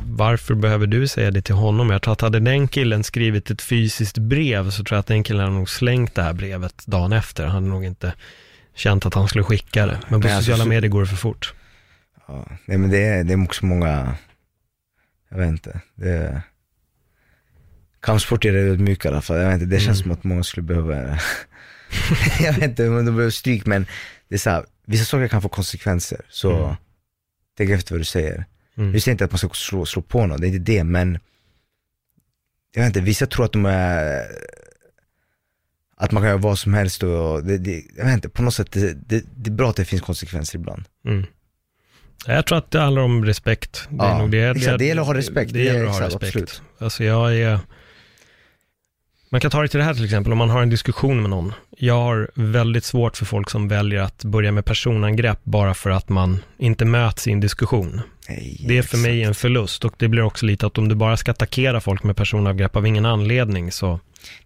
varför 0.07 0.55
behöver 0.55 0.87
du 0.87 1.09
säga 1.09 1.31
det 1.31 1.43
till 1.43 1.55
honom? 1.55 1.91
Jag 1.91 2.03
tror 2.03 2.12
att 2.12 2.20
hade 2.20 2.41
den 2.41 2.68
killen 2.68 3.05
skrivit 3.05 3.51
ett 3.51 3.62
fysiskt 3.62 4.18
brev 4.18 4.70
så 4.70 4.85
tror 4.85 4.97
jag 4.97 5.01
att 5.01 5.07
den 5.07 5.22
killen 5.22 5.41
hade 5.45 5.55
nog 5.55 5.70
slängt 5.70 6.14
det 6.14 6.22
här 6.22 6.33
brevet 6.33 6.87
dagen 6.87 7.12
efter. 7.12 7.45
Han 7.45 7.55
hade 7.55 7.66
nog 7.66 7.85
inte 7.85 8.14
känt 8.75 9.07
att 9.07 9.14
han 9.14 9.29
skulle 9.29 9.45
skicka 9.45 9.87
det. 9.87 9.99
Men 10.09 10.20
på 10.20 10.27
Nej, 10.27 10.37
alltså, 10.37 10.51
sociala 10.51 10.64
så- 10.64 10.68
medier 10.68 10.91
går 10.91 11.01
det 11.01 11.07
för 11.07 11.16
fort. 11.16 11.55
Ja, 12.29 12.47
nej 12.66 12.79
men 12.79 12.91
det 12.91 13.03
är, 13.05 13.25
det 13.25 13.33
är 13.33 13.45
också 13.45 13.66
många, 13.66 14.14
jag 15.31 15.39
vet 15.39 15.49
inte, 15.49 15.81
det 15.95 16.11
är, 16.11 16.43
kampsport 18.03 18.45
är 18.45 18.53
det 18.53 18.61
ödmjuka 18.61 19.09
i 19.09 19.12
alla 19.12 19.22
fall, 19.22 19.37
jag 19.37 19.45
vet 19.47 19.55
inte, 19.62 19.66
det 19.77 19.81
känns 19.81 19.99
Mm. 20.01 20.03
som 20.03 20.11
att 20.12 20.25
många 20.25 20.43
skulle 20.45 20.62
behöva, 20.64 20.95
jag 22.41 22.53
vet 22.53 22.62
inte 22.62 22.89
om 22.89 22.97
de 22.97 23.05
behöver 23.05 23.31
stryk 23.31 23.66
men 23.66 23.87
det 24.29 24.35
är 24.35 24.39
så 24.39 24.51
här, 24.51 24.64
vissa 24.87 25.05
saker 25.05 25.29
kan 25.29 25.43
få 25.43 25.49
konsekvenser, 25.49 26.20
så 26.31 26.64
Mm. 26.64 26.77
tänk 27.57 27.70
efter 27.70 27.93
vad 27.95 28.01
du 28.01 28.05
säger. 28.05 28.45
Mm. 28.79 28.93
Jag 28.93 29.03
säger 29.03 29.12
inte 29.12 29.25
att 29.25 29.31
man 29.33 29.39
ska 29.39 29.49
slå, 29.49 29.87
slå 29.87 30.03
på 30.03 30.27
någon, 30.27 30.41
det 30.41 30.47
är 30.47 30.49
inte 30.49 30.72
det, 30.72 30.85
men 30.85 31.18
jag 32.75 32.83
vet 32.83 32.87
inte, 32.87 33.01
vissa 33.01 33.27
tror 33.27 33.45
att 33.45 33.53
de 33.53 33.66
är 33.66 34.22
att 35.97 36.12
man 36.12 36.22
kan 36.22 36.29
göra 36.29 36.39
vad 36.41 36.59
som 36.59 36.75
helst 36.75 37.03
och 37.03 37.45
det, 37.45 37.59
det, 37.59 37.85
jag 37.97 38.05
vet 38.05 38.14
inte, 38.14 38.29
på 38.29 38.43
något 38.43 38.55
sätt, 38.55 38.72
det, 38.72 38.93
det, 39.09 39.25
det 39.37 39.51
är 39.51 39.55
bra 39.55 39.70
att 39.70 39.77
det 39.77 39.85
finns 39.85 40.03
konsekvenser 40.03 40.59
ibland. 40.59 40.85
Mm. 41.07 41.25
Jag 42.27 42.47
tror 42.47 42.59
att 42.59 42.70
det 42.70 42.81
handlar 42.81 43.03
om 43.03 43.25
respekt. 43.25 43.87
Det 43.91 44.05
är 44.05 44.09
Ja, 44.09 44.18
nog 44.18 44.31
det. 44.31 44.39
exakt. 44.51 44.79
Det 44.79 44.85
gäller 44.85 45.01
att 45.03 45.07
ha 45.09 45.14
respekt. 45.14 45.53
Det, 45.53 45.59
Det 45.59 45.64
gäller 45.64 45.85
att 45.87 45.93
ha 45.93 46.07
respekt. 46.07 46.25
absolut. 46.25 46.62
Alltså 46.79 47.05
jag 47.05 47.37
är... 47.37 47.59
Man 49.35 49.41
kan 49.41 49.51
ta 49.51 49.62
det 49.62 49.68
till 49.68 49.78
det 49.78 49.85
här 49.85 49.95
till 49.95 50.05
exempel, 50.05 50.32
om 50.32 50.39
man 50.39 50.51
har 50.51 50.62
en 50.62 50.70
diskussion 50.70 51.20
med 51.20 51.30
någon. 51.30 51.53
Jag 51.78 51.95
har 51.95 52.30
väldigt 52.35 52.85
svårt 52.85 53.16
för 53.16 53.24
folk 53.24 53.51
som 53.51 53.68
väljer 53.68 54.01
att 54.01 54.24
börja 54.24 54.53
med 54.53 54.64
personangrepp 54.64 55.39
bara 55.45 55.74
för 55.74 55.91
att 55.91 56.09
man 56.09 56.43
inte 56.59 56.85
möts 56.85 57.28
i 57.28 57.32
en 57.32 57.41
diskussion. 57.41 58.01
Nej, 58.28 58.61
Det 58.68 58.78
är 58.78 58.82
för 58.82 58.99
mig 58.99 59.22
en 59.22 59.35
förlust 59.35 59.85
och 59.85 59.95
det 59.99 60.09
blir 60.09 60.22
också 60.22 60.47
lite 60.47 60.66
att 60.66 60.78
om 60.78 60.89
du 60.89 60.95
bara 60.95 61.16
ska 61.16 61.30
attackera 61.30 61.80
folk 61.80 62.03
med 62.03 62.16
personangrepp 62.16 62.76
av 62.76 62.87
ingen 62.87 63.07
anledning 63.07 63.72
så 63.72 64.01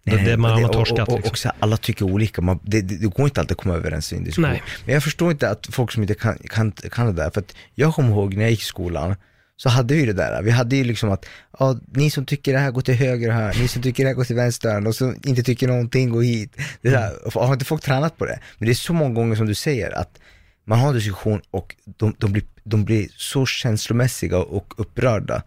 det, 0.05 0.14
Nej, 0.16 0.24
det, 0.24 0.36
man 0.36 0.53
och 0.53 0.61
har 0.61 0.68
det- 0.68 0.74
torskat. 0.74 1.09
och, 1.09 1.14
och, 1.14 1.24
liksom. 1.24 1.51
alla 1.59 1.76
tycker 1.76 2.05
olika, 2.05 2.43
man, 2.43 2.59
det, 2.62 2.80
det, 2.80 2.97
det 2.97 3.07
går 3.07 3.24
inte 3.26 3.41
alltid 3.41 3.53
att 3.57 3.62
komma 3.62 3.74
överens 3.74 4.12
i 4.12 4.16
en 4.16 4.24
diskussion. 4.24 4.51
Nej. 4.51 4.62
Men 4.84 4.95
jag 4.95 5.03
förstår 5.03 5.30
inte 5.30 5.51
att 5.51 5.68
folk 5.70 5.93
som 5.93 6.03
inte 6.03 6.14
kan, 6.14 6.39
kan, 6.51 6.72
kan 6.72 7.07
det 7.07 7.12
där, 7.12 7.30
för 7.30 7.41
att 7.41 7.55
jag 7.74 7.95
kommer 7.95 8.11
ihåg 8.11 8.34
när 8.34 8.43
jag 8.43 8.51
gick 8.51 8.61
i 8.62 8.64
skolan, 8.64 9.16
så 9.59 9.68
hade 9.68 9.94
vi 9.94 10.06
det 10.06 10.12
där, 10.12 10.42
vi 10.42 10.50
hade 10.50 10.76
ju 10.76 10.84
liksom 10.84 11.11
att, 11.11 11.26
ja, 11.59 11.78
ni 11.86 12.11
som 12.11 12.26
tycker 12.26 12.52
det 12.52 12.59
här 12.59 12.70
går 12.70 12.80
till 12.80 12.94
höger 12.94 13.30
här, 13.30 13.54
ni 13.61 13.68
som 13.68 13.82
tycker 13.82 14.04
det 14.04 14.09
här 14.09 14.14
går 14.14 14.24
till 14.24 14.36
vänster 14.36 14.86
och 14.86 14.94
som 14.94 15.16
inte 15.24 15.42
tycker 15.42 15.68
någonting 15.68 16.11
går 16.11 16.22
hit. 16.22 16.56
Det 16.82 16.88
är 16.88 16.92
så 16.92 16.98
här, 17.40 17.46
har 17.46 17.52
inte 17.52 17.64
folk 17.64 17.82
tränat 17.82 18.16
på 18.16 18.26
det? 18.26 18.40
Men 18.59 18.66
det 18.66 18.72
är 18.72 18.74
så 18.74 18.92
många 18.92 19.14
gånger 19.14 19.36
som 19.36 19.46
du 19.46 19.54
säger 19.54 19.98
att 19.98 20.18
man 20.64 20.78
har 20.78 20.88
en 20.88 20.94
diskussion 20.94 21.40
och 21.50 21.76
de, 21.84 22.14
de, 22.18 22.32
blir, 22.32 22.44
de 22.64 22.84
blir 22.84 23.09
så 23.16 23.46
känslomässiga 23.46 24.38
och 24.38 24.74
upprörda. 24.76 25.42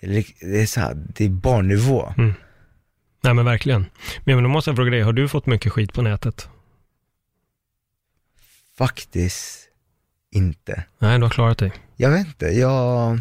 Det 0.00 0.60
är 0.60 0.66
så 0.66 0.80
här, 0.80 0.94
det 0.94 1.24
är 1.24 1.28
barnnivå. 1.28 2.14
Nej 3.22 3.34
men 3.34 3.44
verkligen. 3.44 3.86
Men 4.24 4.42
då 4.42 4.48
måste 4.48 4.70
jag 4.70 4.76
fråga 4.76 4.90
dig, 4.90 5.02
har 5.02 5.12
du 5.12 5.28
fått 5.28 5.46
mycket 5.46 5.72
skit 5.72 5.92
på 5.92 6.02
nätet? 6.02 6.48
Faktiskt 8.78 9.68
inte. 10.32 10.84
Nej, 10.98 11.18
du 11.18 11.24
har 11.24 11.30
klarat 11.30 11.58
dig. 11.58 11.72
Jag 11.96 12.10
vet 12.10 12.26
inte, 12.26 12.46
jag... 12.46 13.20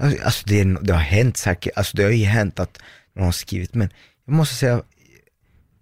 Alltså 0.00 0.24
alltså, 0.24 0.46
det, 0.46 0.64
det 0.82 0.92
har 0.92 1.00
hänt 1.00 1.36
säkert, 1.36 1.72
alltså 1.76 1.96
det 1.96 2.02
har 2.02 2.10
ju 2.10 2.24
hänt 2.24 2.60
att 2.60 2.78
någon 3.14 3.24
har 3.24 3.32
skrivit, 3.32 3.74
men 3.74 3.88
jag 4.26 4.34
måste 4.34 4.54
säga, 4.54 4.82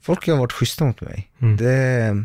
folk 0.03 0.27
har 0.27 0.37
varit 0.37 0.53
schyssta 0.53 0.85
mot 0.85 1.01
mig. 1.01 1.31
Mm. 1.43 1.57
Det, 1.57 2.25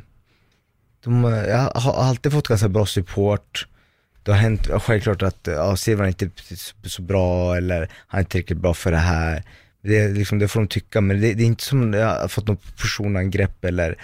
de, 1.04 1.24
jag 1.24 1.72
har 1.76 1.94
alltid 2.04 2.32
fått 2.32 2.48
ganska 2.48 2.70
bra 2.70 2.86
support. 2.86 3.68
Det 4.24 4.32
har 4.32 4.40
hänt, 4.40 4.68
självklart 4.82 5.22
att 5.22 5.40
ja, 5.48 5.76
Silvan 5.78 6.06
är 6.06 6.10
inte 6.24 6.30
så- 6.90 7.02
bra 7.02 7.56
eller 7.58 7.92
han 8.08 8.18
är 8.18 8.22
inte 8.22 8.32
tillräckligt 8.32 8.58
bra 8.60 8.74
för 8.74 8.92
det 8.92 8.98
här. 8.98 9.44
Det, 9.82 10.00
är 10.00 10.10
liksom, 10.14 10.40
det 10.40 10.48
får 10.48 10.60
de 10.60 10.68
tycka, 10.68 11.02
men 11.02 11.22
det, 11.22 11.34
det 11.34 11.44
är 11.44 11.48
inte 11.48 11.64
som 11.64 11.94
jag 11.94 12.20
har 12.20 12.28
fått 12.28 12.48
något 12.48 12.78
personangrepp 12.78 13.66
eller, 13.66 13.98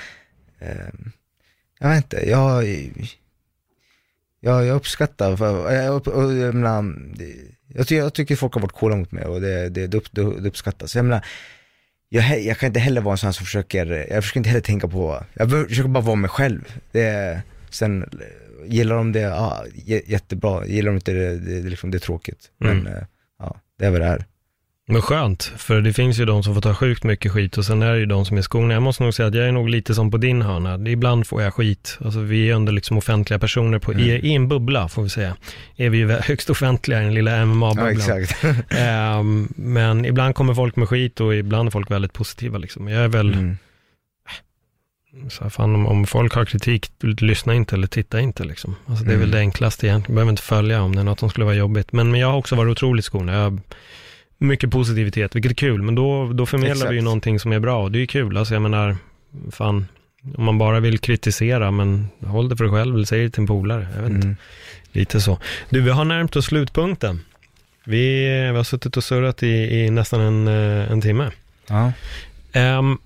eh, 0.60 0.90
jag 1.80 1.90
vet 1.90 1.98
inte, 1.98 2.30
jag, 2.30 2.64
jag, 4.40 4.66
jag 4.66 4.76
uppskattar, 4.76 5.36
för, 5.36 5.72
jag, 5.74 5.96
upp, 5.96 6.08
och, 6.08 6.34
jag, 6.34 6.56
menar, 6.56 6.96
det, 7.18 7.36
jag, 7.68 7.88
tycker, 7.88 8.02
jag 8.04 8.14
tycker 8.14 8.36
folk 8.36 8.54
har 8.54 8.62
varit 8.62 8.72
coola 8.72 8.96
mot 8.96 9.12
mig 9.12 9.26
och 9.26 9.42
det, 9.42 9.70
det, 9.70 9.88
det, 9.88 9.98
upp, 9.98 10.08
det, 10.12 10.22
uppskattas. 10.22 10.96
Jag 10.96 11.06
menar, 11.06 11.26
jag, 12.10 12.42
jag 12.42 12.58
kan 12.58 12.68
inte 12.68 12.80
heller 12.80 13.02
vara 13.02 13.12
en 13.14 13.18
sån 13.18 13.34
som 13.34 13.46
försöker, 13.46 13.86
jag 14.14 14.24
försöker 14.24 14.40
inte 14.40 14.50
heller 14.50 14.62
tänka 14.62 14.88
på, 14.88 15.24
jag 15.34 15.52
försöker 15.52 15.90
bara 15.90 16.04
vara 16.04 16.16
mig 16.16 16.30
själv. 16.30 16.74
Det, 16.92 17.42
sen 17.70 18.04
eh, 18.04 18.08
gillar 18.74 18.96
de 18.96 19.12
det, 19.12 19.20
ja, 19.20 19.66
jättebra, 19.86 20.66
gillar 20.66 20.92
de 20.92 20.96
inte 20.96 21.14
det, 21.14 21.38
det, 21.40 21.62
det, 21.62 21.70
liksom, 21.70 21.92
det 21.92 21.98
är 21.98 22.00
tråkigt. 22.00 22.52
Men 22.58 22.80
Mm. 22.80 22.94
eh, 22.94 23.04
ja, 23.40 23.58
det 23.80 23.86
är 23.86 23.90
vad 23.92 24.02
det 24.02 24.08
är. 24.08 24.26
Men 24.92 25.02
skönt, 25.02 25.44
för 25.58 25.82
det 25.82 25.94
finns 25.94 26.20
ju 26.20 26.26
de 26.26 26.44
som 26.44 26.54
får 26.54 26.62
ta 26.62 26.74
sjukt 26.74 27.04
mycket 27.04 27.32
skit 27.32 27.58
och 27.58 27.66
sen 27.66 27.82
är 27.82 27.94
det 27.94 28.00
ju 28.00 28.06
de 28.06 28.26
som 28.26 28.38
är 28.38 28.42
skorna. 28.42 28.74
Jag 28.74 28.84
måste 28.84 29.04
nog 29.04 29.14
säga 29.14 29.28
att 29.28 29.36
jag 29.36 29.48
är 29.48 29.52
nog 29.52 29.70
lite 29.70 29.96
som 29.96 30.12
på 30.12 30.18
din 30.18 30.42
hörna. 30.42 30.90
Ibland 30.90 31.28
får 31.28 31.42
jag 31.42 31.54
skit. 31.54 31.98
Alltså 32.06 32.20
vi 32.20 32.50
är 32.50 32.56
ändå 32.56 32.72
liksom 32.72 32.98
offentliga 32.98 33.40
personer 33.40 33.80
på, 33.80 33.92
mm. 33.92 34.04
i, 34.04 34.10
i, 34.10 34.34
en 34.34 34.48
bubbla, 34.48 34.88
får 34.88 35.04
vi 35.04 35.10
säga. 35.10 35.36
Är 35.76 35.90
vi 35.90 35.98
ju 35.98 36.12
högst 36.22 36.50
offentliga 36.50 37.02
i 37.02 37.04
den 37.04 37.14
lilla 37.14 37.46
MMA-bubblan. 37.46 37.86
Ja, 38.10 38.20
exakt. 38.20 38.44
um, 39.20 39.54
men 39.56 40.06
ibland 40.06 40.36
kommer 40.36 40.54
folk 40.54 40.76
med 40.76 40.90
skit 40.90 41.20
och 41.20 41.36
ibland 41.36 41.68
är 41.68 41.72
folk 41.72 41.92
väldigt 41.92 42.14
positiva 42.14 42.58
liksom. 42.58 42.88
Jag 42.88 43.04
är 43.04 43.08
väl, 43.08 43.34
mm. 43.34 43.58
så 45.30 45.50
fan, 45.50 45.76
om, 45.76 45.88
om, 45.88 46.06
folk 46.06 46.34
har 46.34 46.46
kritik, 46.46 46.92
lyssna 47.02 47.54
inte 47.54 47.76
eller 47.76 47.88
titta 47.88 48.20
inte 48.20 48.44
liksom. 48.44 48.76
Alltså 48.86 49.04
det 49.04 49.12
är 49.12 49.16
mm. 49.16 49.22
väl 49.22 49.32
det 49.32 49.40
enklaste 49.40 49.88
egentligen. 49.88 50.16
Behöver 50.16 50.30
inte 50.30 50.44
följa 50.44 50.82
om 50.82 50.96
det 50.96 51.02
är 51.02 51.06
något 51.06 51.20
som 51.20 51.30
skulle 51.30 51.46
vara 51.46 51.56
jobbigt. 51.56 51.92
Men, 51.92 52.12
men 52.12 52.20
jag 52.20 52.28
har 52.28 52.38
också 52.38 52.56
varit 52.56 52.72
otroligt 52.72 53.06
skorna. 53.06 53.34
Jag, 53.34 53.62
mycket 54.40 54.72
positivitet, 54.72 55.36
vilket 55.36 55.52
är 55.52 55.56
kul, 55.56 55.82
men 55.82 55.96
då, 55.96 56.34
då 56.34 56.46
förmedlar 56.46 56.76
Exakt. 56.76 56.92
vi 56.92 56.96
ju 56.96 57.02
någonting 57.02 57.40
som 57.40 57.52
är 57.52 57.60
bra 57.60 57.84
och 57.84 57.92
det 57.92 57.98
är 57.98 58.02
ju 58.02 58.08
kul. 58.08 58.38
Alltså 58.38 58.54
jag 58.54 58.62
menar, 58.62 58.98
fan, 59.52 59.88
om 60.36 60.44
man 60.44 60.58
bara 60.58 60.80
vill 60.80 61.00
kritisera, 61.00 61.72
men 61.72 62.08
håll 62.26 62.50
det 62.50 62.58
för 62.58 62.64
dig 62.64 62.74
själv 62.74 62.96
eller 62.96 63.06
säg 63.06 63.24
det 63.24 63.30
till 63.30 63.42
en 63.42 63.48
polare. 63.48 63.88
Jag 63.96 64.02
vet 64.02 64.10
mm. 64.10 64.30
inte. 64.30 64.42
Lite 64.92 65.22
så. 65.22 65.40
Du, 65.70 65.82
vi 65.82 65.90
har 65.90 66.06
närmt 66.06 66.36
oss 66.36 66.46
slutpunkten. 66.46 67.20
Vi, 67.84 68.28
vi 68.52 68.58
har 68.58 68.64
suttit 68.64 68.98
och 68.98 69.04
surrat 69.04 69.44
i, 69.44 69.48
i 69.48 69.90
nästan 69.90 70.22
en, 70.22 70.48
eh, 70.48 70.92
en 70.92 71.02
timme. 71.02 71.32
Ja. 71.68 71.92
Um, 72.78 72.98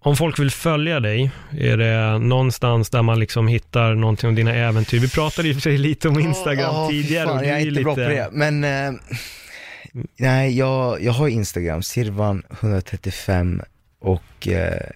om 0.00 0.16
folk 0.16 0.38
vill 0.38 0.50
följa 0.50 1.00
dig, 1.00 1.30
är 1.58 1.76
det 1.76 2.18
någonstans 2.18 2.90
där 2.90 3.02
man 3.02 3.20
liksom 3.20 3.48
hittar 3.48 3.94
någonting 3.94 4.28
om 4.28 4.34
dina 4.34 4.54
äventyr? 4.54 4.98
Vi 4.98 5.08
pratade 5.08 5.48
ju 5.48 5.54
för 5.54 5.60
sig 5.60 5.78
lite 5.78 6.08
om 6.08 6.20
Instagram 6.20 6.74
oh, 6.74 6.88
tidigare. 6.88 7.26
Fan, 7.26 7.48
jag 7.48 7.56
är 7.56 7.58
inte 7.58 7.70
lite... 7.70 7.84
bra 7.84 7.94
på 7.94 8.00
det, 8.00 8.28
men 8.32 8.64
eh, 8.64 9.00
Nej, 10.16 10.58
jag, 10.58 11.02
jag 11.02 11.12
har 11.12 11.28
Instagram, 11.28 11.80
Sirvan135 11.80 13.64
och 13.98 14.48
eh, 14.48 14.90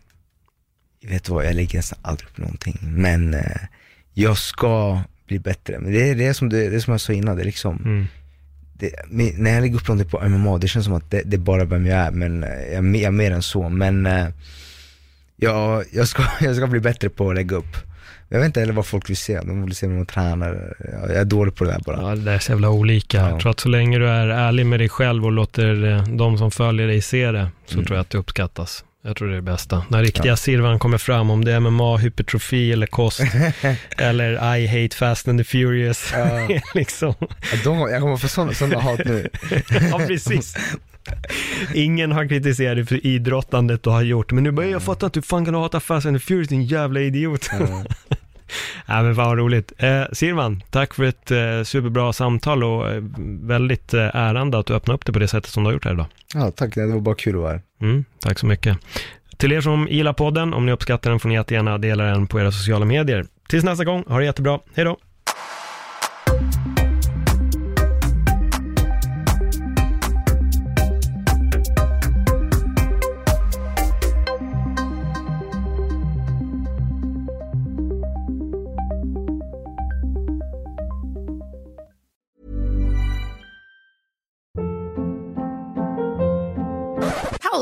vet 1.02 1.24
du 1.24 1.32
vad, 1.32 1.46
jag 1.46 1.54
lägger 1.54 1.78
nästan 1.78 1.98
aldrig 2.02 2.28
upp 2.28 2.38
någonting. 2.38 2.78
Men 2.82 3.34
eh, 3.34 3.60
jag 4.14 4.38
ska 4.38 5.02
bli 5.26 5.38
bättre. 5.38 5.78
Men 5.78 5.92
det 5.92 6.10
är 6.10 6.14
det 6.14 6.34
som, 6.34 6.48
det, 6.48 6.68
det 6.68 6.80
som 6.80 6.90
jag 6.92 7.00
sa 7.00 7.12
innan, 7.12 7.36
det 7.36 7.42
är 7.42 7.46
liksom 7.46 7.76
mm. 7.84 8.06
det, 8.72 8.92
när 9.38 9.50
jag 9.50 9.60
lägger 9.60 9.76
upp 9.76 9.88
någonting 9.88 10.10
på 10.10 10.28
MMA, 10.28 10.58
det 10.58 10.68
känns 10.68 10.84
som 10.84 10.94
att 10.94 11.10
det, 11.10 11.22
det 11.24 11.36
är 11.36 11.38
bara 11.38 11.64
vem 11.64 11.86
jag 11.86 11.98
är, 11.98 12.10
men 12.10 12.44
eh, 12.44 12.72
jag, 12.72 12.96
jag 12.96 13.02
är 13.02 13.10
mer 13.10 13.30
än 13.30 13.42
så. 13.42 13.68
Men 13.68 14.06
eh, 14.06 14.28
jag, 15.36 15.84
jag, 15.92 16.08
ska, 16.08 16.22
jag 16.40 16.56
ska 16.56 16.66
bli 16.66 16.80
bättre 16.80 17.08
på 17.08 17.30
att 17.30 17.34
lägga 17.34 17.56
upp. 17.56 17.87
Jag 18.28 18.38
vet 18.38 18.46
inte 18.46 18.60
heller 18.60 18.72
vad 18.72 18.86
folk 18.86 19.10
vill 19.10 19.16
se, 19.16 19.40
de 19.40 19.64
vill 19.64 19.76
se 19.76 19.88
man 19.88 20.06
tränar. 20.06 20.76
Jag 20.92 21.16
är 21.16 21.24
dålig 21.24 21.54
på 21.54 21.64
det 21.64 21.70
där 21.70 21.80
bara. 21.86 22.00
Ja, 22.00 22.16
det 22.16 22.32
är 22.32 22.38
så 22.38 22.52
jävla 22.52 22.70
olika. 22.70 23.18
Ja. 23.18 23.30
Jag 23.30 23.40
tror 23.40 23.50
att 23.50 23.60
så 23.60 23.68
länge 23.68 23.98
du 23.98 24.08
är 24.08 24.28
ärlig 24.28 24.66
med 24.66 24.80
dig 24.80 24.88
själv 24.88 25.24
och 25.24 25.32
låter 25.32 25.86
eh, 25.86 26.02
de 26.02 26.38
som 26.38 26.50
följer 26.50 26.86
dig 26.86 27.00
se 27.00 27.30
det, 27.30 27.50
så 27.66 27.74
mm. 27.74 27.86
tror 27.86 27.96
jag 27.96 28.02
att 28.02 28.10
det 28.10 28.18
uppskattas. 28.18 28.84
Jag 29.04 29.16
tror 29.16 29.28
det 29.28 29.34
är 29.34 29.36
det 29.36 29.42
bästa. 29.42 29.82
När 29.88 30.02
riktiga 30.02 30.26
ja. 30.26 30.36
Sirvan 30.36 30.78
kommer 30.78 30.98
fram, 30.98 31.30
om 31.30 31.44
det 31.44 31.52
är 31.52 31.60
MMA, 31.60 31.96
hypertrofi 31.96 32.72
eller 32.72 32.86
kost, 32.86 33.20
eller 33.96 34.56
I 34.56 34.66
hate 34.66 34.96
fast 34.96 35.28
and 35.28 35.40
the 35.40 35.44
furious. 35.44 36.12
Ja. 36.12 36.48
liksom. 36.74 37.14
ja, 37.20 37.58
de, 37.64 37.78
jag 37.78 38.00
kommer 38.00 38.16
få 38.16 38.28
sådana, 38.28 38.54
sådana 38.54 38.80
hat 38.80 39.00
nu. 39.04 39.28
ja, 39.90 40.00
precis. 40.06 40.56
Ingen 41.74 42.12
har 42.12 42.28
kritiserat 42.28 42.76
dig 42.76 42.86
för 42.86 43.06
idrottandet 43.06 43.82
du 43.82 43.90
har 43.90 44.02
gjort, 44.02 44.32
men 44.32 44.44
nu 44.44 44.50
börjar 44.50 44.70
jag 44.70 44.82
fatta 44.82 45.06
att 45.06 45.12
du 45.12 45.22
fan 45.22 45.44
kan 45.44 45.54
hata 45.54 45.80
Fast 45.80 46.06
and 46.06 46.22
Furious, 46.22 46.48
din 46.48 46.62
jävla 46.62 47.00
idiot. 47.00 47.48
Mm. 47.52 47.68
ja, 48.86 49.02
men 49.02 49.14
vad 49.14 49.38
roligt. 49.38 49.72
Eh, 49.78 50.02
Sirman, 50.12 50.62
tack 50.70 50.94
för 50.94 51.04
ett 51.04 51.30
eh, 51.30 51.62
superbra 51.64 52.12
samtal 52.12 52.64
och 52.64 52.90
eh, 52.90 53.02
väldigt 53.42 53.94
eh, 53.94 54.16
ärande 54.16 54.58
att 54.58 54.66
du 54.66 54.74
öppnade 54.74 54.94
upp 54.94 55.06
det 55.06 55.12
på 55.12 55.18
det 55.18 55.28
sättet 55.28 55.50
som 55.50 55.62
du 55.62 55.68
har 55.68 55.72
gjort 55.72 55.84
här 55.84 55.92
idag. 55.92 56.06
Ja, 56.34 56.50
tack. 56.50 56.74
Det 56.74 56.86
var 56.86 57.00
bara 57.00 57.14
kul 57.14 57.34
att 57.34 57.40
vara 57.40 57.52
här. 57.52 57.62
Mm, 57.80 58.04
tack 58.20 58.38
så 58.38 58.46
mycket. 58.46 58.78
Till 59.36 59.52
er 59.52 59.60
som 59.60 59.88
gillar 59.90 60.12
podden, 60.12 60.54
om 60.54 60.66
ni 60.66 60.72
uppskattar 60.72 61.10
den 61.10 61.20
får 61.20 61.28
ni 61.28 61.34
jättegärna 61.34 61.78
dela 61.78 62.04
den 62.04 62.26
på 62.26 62.40
era 62.40 62.52
sociala 62.52 62.84
medier. 62.84 63.26
Tills 63.48 63.64
nästa 63.64 63.84
gång, 63.84 64.04
ha 64.08 64.18
det 64.18 64.24
jättebra. 64.24 64.60
Hej 64.74 64.84
då! 64.84 64.96